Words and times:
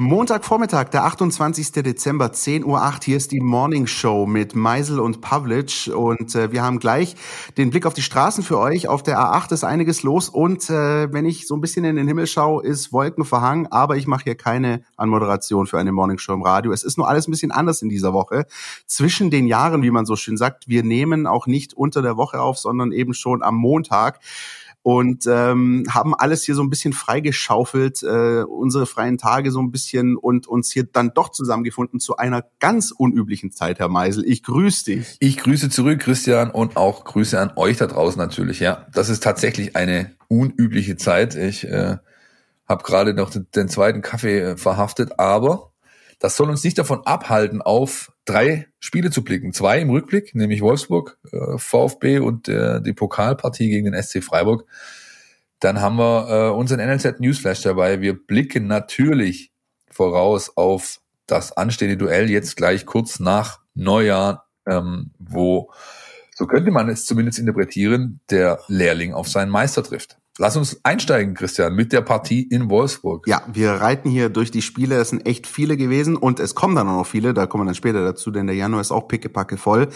Montagvormittag, 0.00 0.88
der 0.92 1.04
28. 1.04 1.72
Dezember, 1.72 2.28
10.08 2.28 2.64
Uhr. 2.64 2.94
Hier 3.02 3.18
ist 3.18 3.32
die 3.32 3.40
Morning 3.40 3.86
Show 3.86 4.24
mit 4.24 4.54
Meisel 4.54 4.98
und 4.98 5.20
Pavlic. 5.20 5.90
Und 5.94 6.34
äh, 6.34 6.52
wir 6.52 6.62
haben 6.62 6.78
gleich 6.78 7.16
den 7.58 7.68
Blick 7.68 7.84
auf 7.84 7.92
die 7.92 8.00
Straßen 8.00 8.42
für 8.42 8.58
euch. 8.58 8.88
Auf 8.88 9.02
der 9.02 9.18
A8 9.18 9.52
ist 9.52 9.62
einiges 9.62 10.02
los. 10.02 10.30
Und 10.30 10.70
äh, 10.70 11.12
wenn 11.12 11.26
ich 11.26 11.46
so 11.46 11.54
ein 11.54 11.60
bisschen 11.60 11.84
in 11.84 11.96
den 11.96 12.08
Himmel 12.08 12.26
schaue, 12.26 12.64
ist 12.64 12.94
Wolken 12.94 13.26
verhangen. 13.26 13.66
Aber 13.66 13.98
ich 13.98 14.06
mache 14.06 14.24
hier 14.24 14.36
keine 14.36 14.82
Anmoderation 14.96 15.66
für 15.66 15.78
eine 15.78 15.92
Morning 15.92 16.16
Show 16.16 16.32
im 16.32 16.42
Radio. 16.42 16.72
Es 16.72 16.82
ist 16.82 16.96
nur 16.96 17.06
alles 17.06 17.28
ein 17.28 17.32
bisschen 17.32 17.52
anders 17.52 17.82
in 17.82 17.90
dieser 17.90 18.14
Woche. 18.14 18.46
Zwischen 18.86 19.30
den 19.30 19.46
Jahren, 19.46 19.82
wie 19.82 19.90
man 19.90 20.06
so 20.06 20.16
schön 20.16 20.38
sagt. 20.38 20.66
Wir 20.66 20.82
nehmen 20.82 21.26
auch 21.26 21.46
nicht 21.46 21.74
unter 21.74 22.00
der 22.00 22.16
Woche 22.16 22.40
auf, 22.40 22.56
sondern 22.56 22.92
eben 22.92 23.12
schon 23.12 23.42
am 23.42 23.56
Montag 23.56 24.20
und 24.82 25.26
ähm, 25.26 25.84
haben 25.90 26.14
alles 26.14 26.42
hier 26.44 26.54
so 26.54 26.62
ein 26.62 26.70
bisschen 26.70 26.92
freigeschaufelt, 26.92 28.02
äh, 28.02 28.42
unsere 28.42 28.86
freien 28.86 29.18
Tage 29.18 29.50
so 29.50 29.60
ein 29.60 29.70
bisschen 29.70 30.16
und 30.16 30.46
uns 30.46 30.72
hier 30.72 30.84
dann 30.84 31.12
doch 31.14 31.30
zusammengefunden 31.30 32.00
zu 32.00 32.16
einer 32.16 32.44
ganz 32.60 32.90
unüblichen 32.90 33.52
Zeit, 33.52 33.78
Herr 33.78 33.88
Meisel. 33.88 34.24
Ich 34.26 34.42
grüße 34.42 34.84
dich. 34.86 35.16
Ich 35.20 35.36
grüße 35.36 35.68
zurück, 35.68 36.00
Christian, 36.00 36.50
und 36.50 36.76
auch 36.76 37.04
Grüße 37.04 37.38
an 37.38 37.52
euch 37.56 37.76
da 37.76 37.86
draußen 37.86 38.18
natürlich. 38.18 38.60
Ja, 38.60 38.86
das 38.94 39.10
ist 39.10 39.22
tatsächlich 39.22 39.76
eine 39.76 40.12
unübliche 40.28 40.96
Zeit. 40.96 41.34
Ich 41.34 41.64
äh, 41.64 41.98
habe 42.66 42.84
gerade 42.84 43.12
noch 43.12 43.30
den, 43.30 43.46
den 43.54 43.68
zweiten 43.68 44.00
Kaffee 44.00 44.40
äh, 44.40 44.56
verhaftet, 44.56 45.18
aber 45.18 45.69
das 46.20 46.36
soll 46.36 46.50
uns 46.50 46.62
nicht 46.62 46.78
davon 46.78 47.00
abhalten, 47.06 47.62
auf 47.62 48.12
drei 48.26 48.68
Spiele 48.78 49.10
zu 49.10 49.24
blicken. 49.24 49.52
Zwei 49.54 49.80
im 49.80 49.90
Rückblick, 49.90 50.34
nämlich 50.34 50.60
Wolfsburg, 50.60 51.18
äh, 51.32 51.56
VfB 51.56 52.18
und 52.18 52.46
äh, 52.46 52.80
die 52.82 52.92
Pokalpartie 52.92 53.70
gegen 53.70 53.90
den 53.90 54.00
SC 54.00 54.22
Freiburg. 54.22 54.66
Dann 55.60 55.80
haben 55.80 55.96
wir 55.96 56.28
äh, 56.28 56.50
unseren 56.50 56.80
NLZ 56.80 57.20
Newsflash 57.20 57.62
dabei. 57.62 58.02
Wir 58.02 58.14
blicken 58.14 58.66
natürlich 58.66 59.50
voraus 59.90 60.56
auf 60.56 61.00
das 61.26 61.52
anstehende 61.56 61.96
Duell 61.96 62.28
jetzt 62.30 62.56
gleich 62.56 62.84
kurz 62.84 63.18
nach 63.18 63.60
Neujahr, 63.74 64.46
ähm, 64.66 65.12
wo, 65.18 65.72
so 66.34 66.46
könnte 66.46 66.70
man 66.70 66.90
es 66.90 67.06
zumindest 67.06 67.38
interpretieren, 67.38 68.20
der 68.30 68.60
Lehrling 68.68 69.14
auf 69.14 69.28
seinen 69.28 69.50
Meister 69.50 69.82
trifft. 69.82 70.19
Lass 70.38 70.56
uns 70.56 70.80
einsteigen, 70.84 71.34
Christian, 71.34 71.74
mit 71.74 71.92
der 71.92 72.00
Partie 72.00 72.42
in 72.42 72.70
Wolfsburg. 72.70 73.26
Ja, 73.26 73.42
wir 73.52 73.72
reiten 73.72 74.08
hier 74.08 74.28
durch 74.30 74.50
die 74.50 74.62
Spiele. 74.62 74.96
Es 74.96 75.10
sind 75.10 75.26
echt 75.26 75.46
viele 75.46 75.76
gewesen 75.76 76.16
und 76.16 76.40
es 76.40 76.54
kommen 76.54 76.76
dann 76.76 76.88
auch 76.88 76.98
noch 76.98 77.06
viele. 77.06 77.34
Da 77.34 77.46
kommen 77.46 77.64
wir 77.64 77.66
dann 77.66 77.74
später 77.74 78.04
dazu, 78.04 78.30
denn 78.30 78.46
der 78.46 78.56
Januar 78.56 78.80
ist 78.80 78.92
auch 78.92 79.08
pickepacke 79.08 79.56
voll. 79.56 79.88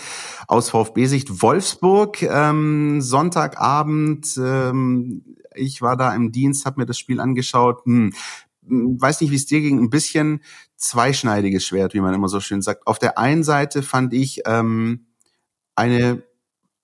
Aus 0.49 0.71
VfB-Sicht 0.71 1.41
Wolfsburg, 1.41 2.21
ähm, 2.23 3.01
Sonntagabend. 3.01 4.37
Ähm, 4.37 5.37
ich 5.55 5.81
war 5.81 5.97
da 5.97 6.15
im 6.15 6.33
Dienst, 6.33 6.67
habe 6.67 6.81
mir 6.81 6.87
das 6.87 6.99
Spiel 6.99 7.21
angeschaut. 7.21 7.85
Hm, 7.87 8.13
weiß 8.67 9.21
nicht, 9.21 9.31
wie 9.31 9.37
es 9.37 9.47
dir 9.47 9.61
ging. 9.61 9.79
Ein 9.79 9.91
bisschen 9.91 10.43
zweischneidiges 10.77 11.65
Schwert, 11.65 11.95
wie 11.95 12.01
man 12.01 12.13
immer 12.13 12.29
so 12.29 12.41
schön 12.41 12.61
sagt. 12.61 12.87
Auf 12.87 12.99
der 12.99 13.19
einen 13.19 13.45
Seite 13.45 13.83
fand 13.83 14.13
ich 14.13 14.43
ähm, 14.47 15.07
eine 15.75 16.23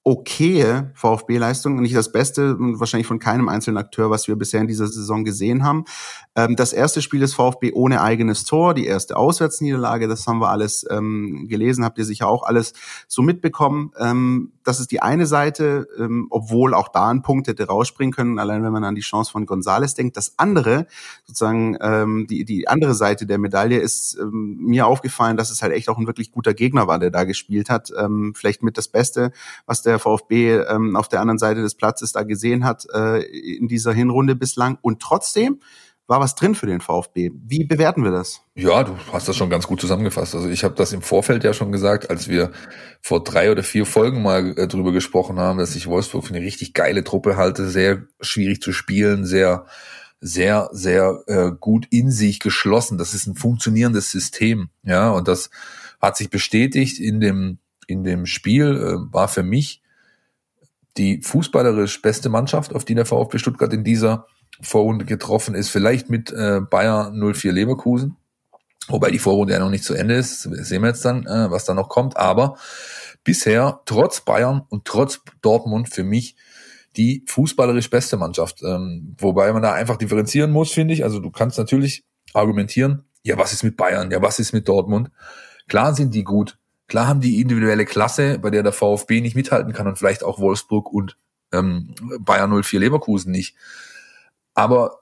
okaye 0.02 0.90
VfB-Leistung, 0.94 1.80
nicht 1.80 1.94
das 1.94 2.10
Beste 2.10 2.56
und 2.56 2.80
wahrscheinlich 2.80 3.06
von 3.06 3.18
keinem 3.18 3.50
einzelnen 3.50 3.76
Akteur, 3.76 4.08
was 4.08 4.28
wir 4.28 4.36
bisher 4.36 4.62
in 4.62 4.66
dieser 4.66 4.86
Saison 4.86 5.24
gesehen 5.24 5.62
haben. 5.62 5.84
Ähm, 6.34 6.56
das 6.56 6.72
erste 6.72 7.02
Spiel 7.02 7.20
des 7.20 7.34
VfB 7.34 7.72
ohne 7.72 8.00
eigenes 8.00 8.44
Tor, 8.44 8.72
die 8.72 8.86
erste 8.86 9.16
Auswärtsniederlage, 9.16 10.08
das 10.08 10.26
haben 10.26 10.38
wir 10.38 10.48
alles 10.48 10.86
ähm, 10.90 11.46
gelesen, 11.48 11.84
habt 11.84 11.98
ihr 11.98 12.06
sicher 12.06 12.28
auch 12.28 12.44
alles 12.44 12.72
so 13.08 13.20
mitbekommen. 13.20 13.92
Ähm, 13.98 14.52
das 14.64 14.80
ist 14.80 14.90
die 14.90 15.02
eine 15.02 15.26
Seite, 15.26 15.88
ähm, 15.98 16.28
obwohl 16.30 16.72
auch 16.72 16.88
da 16.88 17.08
ein 17.10 17.22
Punkt 17.22 17.48
hätte 17.48 17.66
rausspringen 17.66 18.14
können, 18.14 18.38
allein 18.38 18.62
wenn 18.62 18.72
man 18.72 18.84
an 18.84 18.94
die 18.94 19.00
Chance 19.02 19.30
von 19.30 19.44
Gonzales 19.44 19.94
denkt. 19.94 20.16
Das 20.16 20.34
andere, 20.38 20.86
sozusagen 21.26 21.76
ähm, 21.80 22.26
die, 22.26 22.46
die 22.46 22.68
andere 22.68 22.94
Seite 22.94 23.26
der 23.26 23.38
Medaille 23.38 23.78
ist 23.78 24.16
ähm, 24.18 24.58
mir 24.60 24.86
aufgefallen, 24.86 25.36
dass 25.36 25.50
es 25.50 25.62
halt 25.62 25.72
echt 25.72 25.90
auch 25.90 25.98
ein 25.98 26.06
wirklich 26.06 26.32
guter 26.32 26.54
Gegner 26.54 26.86
war, 26.86 26.98
der 26.98 27.10
da 27.10 27.24
gespielt 27.24 27.68
hat. 27.68 27.92
Vielleicht 28.34 28.62
mit 28.62 28.78
das 28.78 28.88
Beste, 28.88 29.32
was 29.66 29.82
der 29.82 29.89
VfB 29.98 30.56
ähm, 30.56 30.96
auf 30.96 31.08
der 31.08 31.20
anderen 31.20 31.38
Seite 31.38 31.62
des 31.62 31.74
Platzes 31.74 32.12
da 32.12 32.22
gesehen 32.22 32.64
hat 32.64 32.86
äh, 32.92 33.22
in 33.22 33.68
dieser 33.68 33.92
Hinrunde 33.92 34.36
bislang. 34.36 34.78
Und 34.82 35.00
trotzdem 35.00 35.60
war 36.10 36.18
was 36.18 36.34
drin 36.34 36.56
für 36.56 36.66
den 36.66 36.80
VfB. 36.80 37.30
Wie 37.46 37.64
bewerten 37.64 38.02
wir 38.02 38.10
das? 38.10 38.42
Ja, 38.56 38.82
du 38.82 38.96
hast 39.12 39.28
das 39.28 39.36
schon 39.36 39.48
ganz 39.48 39.68
gut 39.68 39.80
zusammengefasst. 39.80 40.34
Also 40.34 40.48
ich 40.48 40.64
habe 40.64 40.74
das 40.74 40.92
im 40.92 41.02
Vorfeld 41.02 41.44
ja 41.44 41.52
schon 41.52 41.70
gesagt, 41.70 42.10
als 42.10 42.26
wir 42.26 42.50
vor 43.00 43.22
drei 43.22 43.52
oder 43.52 43.62
vier 43.62 43.86
Folgen 43.86 44.20
mal 44.20 44.58
äh, 44.58 44.66
drüber 44.66 44.90
gesprochen 44.90 45.38
haben, 45.38 45.60
dass 45.60 45.76
ich 45.76 45.86
Wolfsburg 45.86 46.26
für 46.26 46.34
eine 46.34 46.44
richtig 46.44 46.74
geile 46.74 47.04
Truppe 47.04 47.36
halte, 47.36 47.68
sehr 47.68 48.02
schwierig 48.20 48.60
zu 48.60 48.72
spielen, 48.72 49.24
sehr 49.24 49.66
sehr 50.20 50.68
sehr 50.72 51.22
äh, 51.28 51.52
gut 51.58 51.86
in 51.90 52.10
sich 52.10 52.40
geschlossen. 52.40 52.98
Das 52.98 53.14
ist 53.14 53.28
ein 53.28 53.36
funktionierendes 53.36 54.10
System, 54.10 54.68
ja, 54.82 55.10
und 55.10 55.28
das 55.28 55.48
hat 56.00 56.16
sich 56.16 56.28
bestätigt 56.28 56.98
in 56.98 57.20
dem 57.20 57.58
in 57.86 58.02
dem 58.02 58.26
Spiel 58.26 58.76
äh, 58.76 59.12
war 59.12 59.28
für 59.28 59.44
mich 59.44 59.79
die 60.96 61.22
fußballerisch 61.22 62.02
beste 62.02 62.28
Mannschaft, 62.28 62.74
auf 62.74 62.84
die 62.84 62.94
der 62.94 63.06
VfB 63.06 63.38
Stuttgart 63.38 63.72
in 63.72 63.84
dieser 63.84 64.26
Vorrunde 64.60 65.04
getroffen 65.04 65.54
ist, 65.54 65.70
vielleicht 65.70 66.10
mit 66.10 66.32
äh, 66.32 66.60
Bayern 66.60 67.18
04 67.18 67.52
Leverkusen, 67.52 68.16
wobei 68.88 69.10
die 69.10 69.18
Vorrunde 69.18 69.54
ja 69.54 69.58
noch 69.58 69.70
nicht 69.70 69.84
zu 69.84 69.94
Ende 69.94 70.14
ist, 70.14 70.42
sehen 70.42 70.82
wir 70.82 70.88
jetzt 70.88 71.04
dann, 71.04 71.26
äh, 71.26 71.50
was 71.50 71.64
da 71.64 71.74
noch 71.74 71.88
kommt, 71.88 72.16
aber 72.16 72.56
bisher 73.24 73.80
trotz 73.86 74.20
Bayern 74.20 74.62
und 74.68 74.84
trotz 74.84 75.20
Dortmund 75.42 75.88
für 75.88 76.04
mich 76.04 76.36
die 76.96 77.24
fußballerisch 77.26 77.88
beste 77.88 78.16
Mannschaft, 78.16 78.62
ähm, 78.62 79.14
wobei 79.18 79.52
man 79.52 79.62
da 79.62 79.72
einfach 79.72 79.96
differenzieren 79.96 80.50
muss, 80.50 80.72
finde 80.72 80.94
ich, 80.94 81.04
also 81.04 81.20
du 81.20 81.30
kannst 81.30 81.56
natürlich 81.56 82.04
argumentieren, 82.34 83.04
ja, 83.22 83.38
was 83.38 83.52
ist 83.52 83.62
mit 83.62 83.76
Bayern, 83.76 84.10
ja, 84.10 84.20
was 84.20 84.38
ist 84.38 84.52
mit 84.52 84.68
Dortmund, 84.68 85.10
klar 85.68 85.94
sind 85.94 86.14
die 86.14 86.24
gut, 86.24 86.58
klar 86.90 87.06
haben 87.06 87.20
die 87.22 87.40
individuelle 87.40 87.86
Klasse, 87.86 88.38
bei 88.38 88.50
der 88.50 88.62
der 88.62 88.72
VfB 88.72 89.22
nicht 89.22 89.36
mithalten 89.36 89.72
kann 89.72 89.86
und 89.86 89.96
vielleicht 89.96 90.22
auch 90.22 90.38
Wolfsburg 90.38 90.92
und 90.92 91.16
ähm, 91.52 91.94
Bayern 92.20 92.62
04 92.62 92.80
Leverkusen 92.80 93.32
nicht, 93.32 93.56
aber 94.54 95.00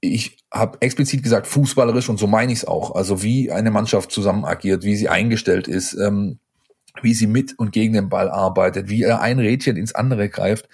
ich 0.00 0.38
habe 0.52 0.78
explizit 0.80 1.22
gesagt, 1.22 1.46
fußballerisch 1.46 2.08
und 2.08 2.18
so 2.18 2.26
meine 2.26 2.52
ich 2.52 2.60
es 2.60 2.64
auch. 2.64 2.94
Also 2.94 3.22
wie 3.22 3.50
eine 3.50 3.70
Mannschaft 3.70 4.10
zusammen 4.10 4.44
agiert, 4.44 4.82
wie 4.82 4.96
sie 4.96 5.08
eingestellt 5.08 5.68
ist, 5.68 5.94
ähm, 5.94 6.38
wie 7.02 7.14
sie 7.14 7.26
mit 7.26 7.58
und 7.58 7.72
gegen 7.72 7.92
den 7.92 8.08
Ball 8.08 8.30
arbeitet, 8.30 8.88
wie 8.88 9.02
er 9.02 9.20
ein 9.20 9.38
Rädchen 9.38 9.76
ins 9.76 9.94
andere 9.94 10.28
greift. 10.28 10.68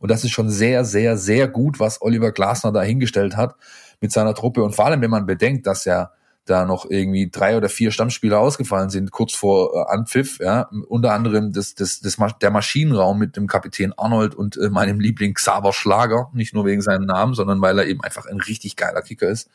Und 0.00 0.10
das 0.10 0.22
ist 0.22 0.30
schon 0.30 0.48
sehr, 0.48 0.84
sehr, 0.84 1.16
sehr 1.16 1.48
gut, 1.48 1.80
was 1.80 2.02
Oliver 2.02 2.30
Glasner 2.30 2.72
da 2.72 2.82
hingestellt 2.82 3.36
hat 3.36 3.56
mit 4.00 4.12
seiner 4.12 4.34
Truppe. 4.34 4.62
Und 4.62 4.74
vor 4.74 4.86
allem, 4.86 5.00
wenn 5.00 5.10
man 5.10 5.26
bedenkt, 5.26 5.66
dass 5.66 5.84
er 5.84 6.12
da 6.48 6.64
noch 6.64 6.86
irgendwie 6.88 7.30
drei 7.30 7.56
oder 7.56 7.68
vier 7.68 7.90
Stammspieler 7.90 8.38
ausgefallen 8.38 8.90
sind, 8.90 9.10
kurz 9.10 9.34
vor 9.34 9.74
äh, 9.74 9.92
Anpfiff, 9.92 10.38
ja, 10.40 10.68
unter 10.88 11.12
anderem 11.12 11.52
das, 11.52 11.74
das, 11.74 12.00
das, 12.00 12.16
der 12.40 12.50
Maschinenraum 12.50 13.18
mit 13.18 13.36
dem 13.36 13.46
Kapitän 13.46 13.92
Arnold 13.96 14.34
und 14.34 14.56
äh, 14.56 14.70
meinem 14.70 15.00
Liebling 15.00 15.34
Xaver 15.34 15.72
Schlager, 15.72 16.30
nicht 16.32 16.54
nur 16.54 16.64
wegen 16.64 16.82
seinem 16.82 17.06
Namen, 17.06 17.34
sondern 17.34 17.60
weil 17.60 17.78
er 17.78 17.86
eben 17.86 18.02
einfach 18.02 18.26
ein 18.26 18.40
richtig 18.40 18.76
geiler 18.76 19.02
Kicker 19.02 19.28
ist. 19.28 19.50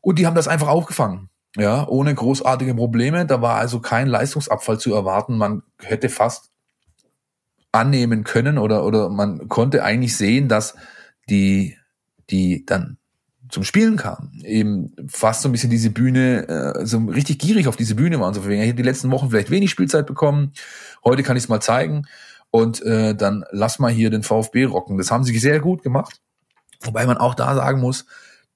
Und 0.00 0.18
die 0.18 0.26
haben 0.26 0.36
das 0.36 0.48
einfach 0.48 0.68
aufgefangen, 0.68 1.28
ja, 1.56 1.86
ohne 1.86 2.14
großartige 2.14 2.74
Probleme. 2.74 3.26
Da 3.26 3.42
war 3.42 3.56
also 3.56 3.80
kein 3.80 4.06
Leistungsabfall 4.06 4.78
zu 4.78 4.94
erwarten. 4.94 5.36
Man 5.36 5.62
hätte 5.80 6.08
fast 6.08 6.50
annehmen 7.72 8.24
können 8.24 8.58
oder, 8.58 8.84
oder 8.84 9.08
man 9.08 9.48
konnte 9.48 9.84
eigentlich 9.84 10.16
sehen, 10.16 10.48
dass 10.48 10.74
die, 11.28 11.76
die 12.30 12.64
dann 12.64 12.98
zum 13.48 13.64
Spielen 13.64 13.96
kam. 13.96 14.30
Eben 14.42 14.94
fast 15.08 15.42
so 15.42 15.48
ein 15.48 15.52
bisschen 15.52 15.70
diese 15.70 15.90
Bühne, 15.90 16.48
äh, 16.48 16.86
so 16.86 16.98
richtig 16.98 17.38
gierig 17.38 17.68
auf 17.68 17.76
diese 17.76 17.94
Bühne 17.94 18.20
waren. 18.20 18.34
So 18.34 18.46
ich 18.46 18.60
habe 18.60 18.74
die 18.74 18.82
letzten 18.82 19.10
Wochen 19.10 19.30
vielleicht 19.30 19.50
wenig 19.50 19.70
Spielzeit 19.70 20.06
bekommen. 20.06 20.52
Heute 21.04 21.22
kann 21.22 21.36
ich 21.36 21.44
es 21.44 21.48
mal 21.48 21.60
zeigen. 21.60 22.06
Und 22.50 22.82
äh, 22.82 23.14
dann 23.14 23.44
lass 23.50 23.78
mal 23.78 23.90
hier 23.92 24.10
den 24.10 24.22
VfB 24.22 24.64
rocken. 24.64 24.98
Das 24.98 25.10
haben 25.10 25.24
sie 25.24 25.38
sehr 25.38 25.60
gut 25.60 25.82
gemacht. 25.82 26.20
Wobei 26.80 27.06
man 27.06 27.18
auch 27.18 27.34
da 27.34 27.54
sagen 27.54 27.80
muss, 27.80 28.06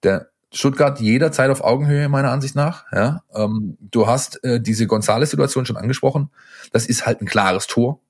der 0.02 0.28
Stuttgart 0.50 1.00
jederzeit 1.00 1.50
auf 1.50 1.62
Augenhöhe, 1.62 2.08
meiner 2.08 2.30
Ansicht 2.30 2.54
nach. 2.54 2.84
Ja, 2.92 3.22
ähm, 3.34 3.76
du 3.80 4.06
hast 4.06 4.42
äh, 4.44 4.60
diese 4.60 4.86
Gonzales-Situation 4.86 5.66
schon 5.66 5.76
angesprochen. 5.76 6.30
Das 6.72 6.86
ist 6.86 7.06
halt 7.06 7.20
ein 7.20 7.26
klares 7.26 7.66
Tor. 7.66 8.00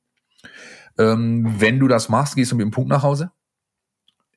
Ähm, 0.99 1.55
wenn 1.59 1.79
du 1.79 1.89
das 1.89 2.09
machst, 2.09 2.37
gehst 2.37 2.53
du 2.53 2.57
mit 2.57 2.65
dem 2.65 2.71
Punkt 2.71 2.91
nach 2.91 3.03
Hause 3.03 3.31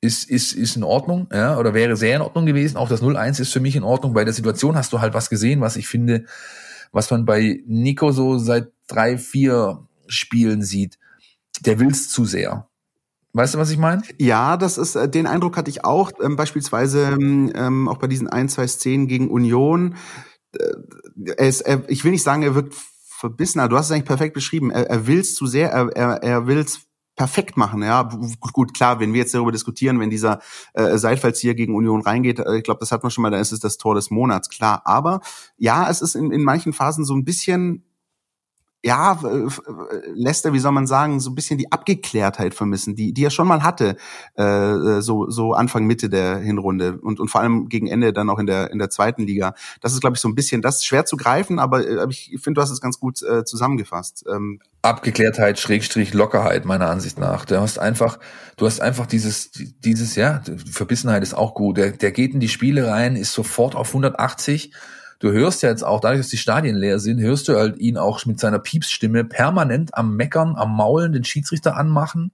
ist, 0.00 0.28
ist, 0.28 0.52
ist 0.52 0.76
in 0.76 0.84
Ordnung, 0.84 1.28
ja, 1.32 1.58
oder 1.58 1.74
wäre 1.74 1.96
sehr 1.96 2.16
in 2.16 2.22
Ordnung 2.22 2.46
gewesen. 2.46 2.76
Auch 2.76 2.88
das 2.88 3.02
0-1 3.02 3.40
ist 3.40 3.52
für 3.52 3.60
mich 3.60 3.76
in 3.76 3.82
Ordnung. 3.82 4.12
Bei 4.12 4.24
der 4.24 4.34
Situation 4.34 4.76
hast 4.76 4.92
du 4.92 5.00
halt 5.00 5.14
was 5.14 5.30
gesehen, 5.30 5.60
was 5.60 5.76
ich 5.76 5.88
finde, 5.88 6.24
was 6.92 7.10
man 7.10 7.24
bei 7.24 7.62
Nico 7.66 8.12
so 8.12 8.38
seit 8.38 8.68
drei, 8.86 9.18
vier 9.18 9.86
Spielen 10.06 10.62
sieht. 10.62 10.98
Der 11.60 11.80
will's 11.80 12.10
zu 12.10 12.24
sehr. 12.24 12.68
Weißt 13.32 13.54
du, 13.54 13.58
was 13.58 13.70
ich 13.70 13.78
meine? 13.78 14.02
Ja, 14.18 14.56
das 14.56 14.78
ist, 14.78 14.94
äh, 14.94 15.08
den 15.08 15.26
Eindruck 15.26 15.56
hatte 15.56 15.70
ich 15.70 15.84
auch, 15.84 16.10
ähm, 16.22 16.36
beispielsweise 16.36 17.16
ähm, 17.20 17.88
auch 17.88 17.98
bei 17.98 18.06
diesen 18.06 18.28
ein, 18.28 18.48
zwei 18.48 18.66
Szenen 18.66 19.08
gegen 19.08 19.28
Union. 19.28 19.96
Äh, 20.52 21.34
er 21.36 21.66
er, 21.66 21.82
ich 21.88 22.04
will 22.04 22.12
nicht 22.12 22.22
sagen, 22.22 22.42
er 22.42 22.54
wirkt 22.54 22.74
verbissener. 23.06 23.68
Du 23.68 23.76
hast 23.76 23.86
es 23.86 23.92
eigentlich 23.92 24.06
perfekt 24.06 24.34
beschrieben. 24.34 24.70
Er, 24.70 24.88
er 24.88 25.06
will's 25.06 25.34
zu 25.34 25.46
sehr, 25.46 25.70
er, 25.70 25.88
er, 25.94 26.22
er 26.22 26.46
will's 26.46 26.86
perfekt 27.16 27.56
machen. 27.56 27.82
Ja, 27.82 28.08
gut, 28.52 28.74
klar, 28.74 29.00
wenn 29.00 29.12
wir 29.12 29.20
jetzt 29.20 29.34
darüber 29.34 29.52
diskutieren, 29.52 29.98
wenn 29.98 30.10
dieser 30.10 30.40
äh, 30.74 30.98
Seitfallzieher 30.98 31.54
gegen 31.54 31.74
Union 31.74 32.02
reingeht, 32.02 32.38
äh, 32.38 32.56
ich 32.56 32.62
glaube, 32.62 32.80
das 32.80 32.92
hat 32.92 33.02
man 33.02 33.10
schon 33.10 33.22
mal, 33.22 33.30
da 33.30 33.38
ist 33.38 33.52
es 33.52 33.60
das 33.60 33.78
Tor 33.78 33.94
des 33.94 34.10
Monats, 34.10 34.50
klar. 34.50 34.82
Aber 34.84 35.20
ja, 35.56 35.90
es 35.90 36.02
ist 36.02 36.14
in, 36.14 36.30
in 36.30 36.44
manchen 36.44 36.72
Phasen 36.72 37.04
so 37.04 37.14
ein 37.14 37.24
bisschen 37.24 37.84
ja, 38.86 39.18
lässt 40.14 40.44
er, 40.44 40.52
wie 40.52 40.60
soll 40.60 40.70
man 40.70 40.86
sagen, 40.86 41.18
so 41.18 41.30
ein 41.30 41.34
bisschen 41.34 41.58
die 41.58 41.72
Abgeklärtheit 41.72 42.54
vermissen, 42.54 42.94
die, 42.94 43.12
die 43.12 43.24
er 43.24 43.30
schon 43.30 43.48
mal 43.48 43.64
hatte, 43.64 43.96
äh, 44.36 45.00
so, 45.00 45.28
so 45.28 45.54
Anfang, 45.54 45.86
Mitte 45.86 46.08
der 46.08 46.38
Hinrunde 46.38 46.96
und, 47.02 47.18
und 47.18 47.28
vor 47.28 47.40
allem 47.40 47.68
gegen 47.68 47.88
Ende 47.88 48.12
dann 48.12 48.30
auch 48.30 48.38
in 48.38 48.46
der, 48.46 48.70
in 48.70 48.78
der 48.78 48.88
zweiten 48.88 49.26
Liga. 49.26 49.54
Das 49.80 49.92
ist, 49.92 50.02
glaube 50.02 50.14
ich, 50.14 50.20
so 50.20 50.28
ein 50.28 50.36
bisschen, 50.36 50.62
das 50.62 50.76
ist 50.76 50.86
schwer 50.86 51.04
zu 51.04 51.16
greifen, 51.16 51.58
aber 51.58 51.84
äh, 51.84 52.06
ich 52.10 52.38
finde, 52.40 52.58
du 52.58 52.62
hast 52.62 52.70
es 52.70 52.80
ganz 52.80 53.00
gut 53.00 53.20
äh, 53.22 53.44
zusammengefasst. 53.44 54.24
Ähm, 54.32 54.60
Abgeklärtheit, 54.82 55.58
Schrägstrich, 55.58 56.14
Lockerheit, 56.14 56.64
meiner 56.64 56.88
Ansicht 56.88 57.18
nach. 57.18 57.44
Du 57.44 57.60
hast 57.60 57.80
einfach, 57.80 58.20
du 58.56 58.66
hast 58.66 58.80
einfach 58.80 59.06
dieses, 59.06 59.50
dieses, 59.50 60.14
ja, 60.14 60.42
Verbissenheit 60.70 61.24
ist 61.24 61.34
auch 61.34 61.54
gut. 61.54 61.76
Der, 61.76 61.90
der 61.90 62.12
geht 62.12 62.34
in 62.34 62.40
die 62.40 62.48
Spiele 62.48 62.86
rein, 62.86 63.16
ist 63.16 63.32
sofort 63.32 63.74
auf 63.74 63.88
180 63.88 64.72
du 65.18 65.32
hörst 65.32 65.62
ja 65.62 65.70
jetzt 65.70 65.84
auch, 65.84 66.00
dadurch, 66.00 66.20
dass 66.20 66.28
die 66.28 66.36
Stadien 66.36 66.76
leer 66.76 66.98
sind, 66.98 67.20
hörst 67.20 67.48
du 67.48 67.56
halt 67.56 67.78
ihn 67.78 67.96
auch 67.96 68.24
mit 68.26 68.40
seiner 68.40 68.58
Piepsstimme 68.58 69.24
permanent 69.24 69.94
am 69.94 70.16
Meckern, 70.16 70.56
am 70.56 70.76
Maulen, 70.76 71.12
den 71.12 71.24
Schiedsrichter 71.24 71.76
anmachen. 71.76 72.32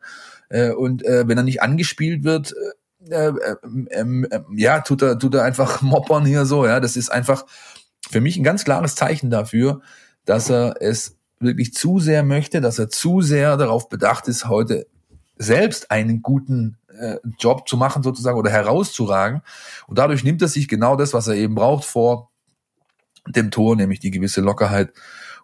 Äh, 0.49 0.73
und 0.73 1.05
äh, 1.05 1.27
wenn 1.29 1.39
er 1.39 1.45
nicht 1.45 1.63
angespielt 1.63 2.25
wird, 2.25 2.53
äh, 2.53 2.73
äh, 3.11 3.33
äh, 3.91 4.01
äh, 4.01 4.41
ja, 4.55 4.81
tut 4.81 5.03
er, 5.03 5.19
tut 5.19 5.35
er 5.35 5.45
einfach 5.45 5.83
moppern 5.83 6.25
hier 6.25 6.47
so. 6.47 6.67
Ja, 6.67 6.81
das 6.81 6.97
ist 6.97 7.11
einfach 7.11 7.45
für 8.11 8.21
mich 8.21 8.37
ein 8.37 8.45
ganz 8.45 8.65
klares 8.65 8.95
Zeichen 8.95 9.31
dafür, 9.31 9.81
dass 10.25 10.51
er 10.51 10.77
es 10.81 11.17
wirklich 11.41 11.75
zu 11.75 11.99
sehr 11.99 12.23
möchte, 12.23 12.61
dass 12.61 12.79
er 12.79 12.89
zu 12.89 13.21
sehr 13.21 13.57
darauf 13.57 13.89
bedacht 13.89 14.29
ist, 14.29 14.49
heute 14.49 14.87
selbst 15.37 15.91
einen 15.91 16.23
guten 16.23 16.79
äh, 16.99 17.17
Job 17.39 17.69
zu 17.69 17.77
machen 17.77 18.03
sozusagen 18.03 18.39
oder 18.39 18.51
herauszuragen. 18.51 19.43
Und 19.87 19.99
dadurch 19.99 20.23
nimmt 20.23 20.43
er 20.43 20.49
sich 20.49 20.69
genau 20.69 20.95
das, 20.95 21.15
was 21.15 21.27
er 21.27 21.35
eben 21.35 21.55
braucht, 21.55 21.85
vor 21.85 22.31
dem 23.27 23.51
Tor, 23.51 23.77
nämlich 23.77 24.01
die 24.01 24.11
gewisse 24.11 24.41
Lockerheit, 24.41 24.93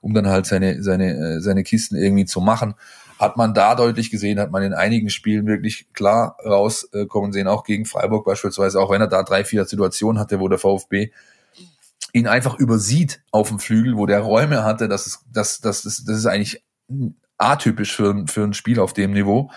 um 0.01 0.15
dann 0.15 0.29
halt 0.29 0.47
seine, 0.47 0.83
seine, 0.83 1.37
äh, 1.37 1.41
seine 1.41 1.63
Kisten 1.65 1.97
irgendwie 1.97 2.25
zu 2.25 2.41
machen. 2.41 2.75
Hat 3.19 3.37
man 3.37 3.53
da 3.53 3.75
deutlich 3.75 4.11
gesehen, 4.11 4.39
hat 4.39 4.53
man 4.53 4.63
in 4.63 4.75
einigen 4.75 5.11
Spielen 5.11 5.47
wirklich 5.47 5.93
klar 5.93 6.37
rauskommen 6.45 7.33
sehen, 7.33 7.49
auch 7.49 7.65
gegen 7.65 7.85
Freiburg 7.85 8.25
beispielsweise, 8.25 8.81
auch 8.81 8.91
wenn 8.91 9.01
er 9.01 9.09
da 9.09 9.25
drei, 9.25 9.45
vier 9.45 9.65
Situationen 9.65 10.21
hatte, 10.21 10.39
wo 10.39 10.49
der 10.49 10.59
VfB 10.59 11.11
ihn 12.13 12.27
einfach 12.27 12.59
übersieht 12.59 13.21
auf 13.33 13.49
dem 13.49 13.59
Flügel, 13.59 13.97
wo 13.97 14.07
der 14.07 14.21
Räume 14.21 14.65
hatte, 14.65 14.89
das 14.89 15.07
ist, 15.07 15.21
das, 15.33 15.61
das, 15.61 15.83
das, 15.83 16.05
das 16.05 16.17
ist 16.17 16.27
eigentlich 16.27 16.65
atypisch 17.39 17.95
für, 17.95 18.25
für 18.27 18.45
ein 18.45 18.55
Spiel 18.55 18.81
auf 18.81 18.93
dem 18.93 19.13
Niveau. 19.13 19.51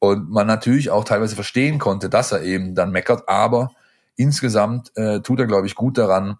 Und 0.00 0.30
man 0.30 0.46
natürlich 0.46 0.90
auch 0.90 1.04
teilweise 1.04 1.34
verstehen 1.34 1.78
konnte, 1.78 2.08
dass 2.08 2.32
er 2.32 2.42
eben 2.42 2.74
dann 2.74 2.92
meckert, 2.92 3.28
aber 3.28 3.70
insgesamt 4.16 4.92
äh, 4.96 5.20
tut 5.20 5.40
er, 5.40 5.46
glaube 5.46 5.66
ich, 5.66 5.74
gut 5.74 5.98
daran, 5.98 6.38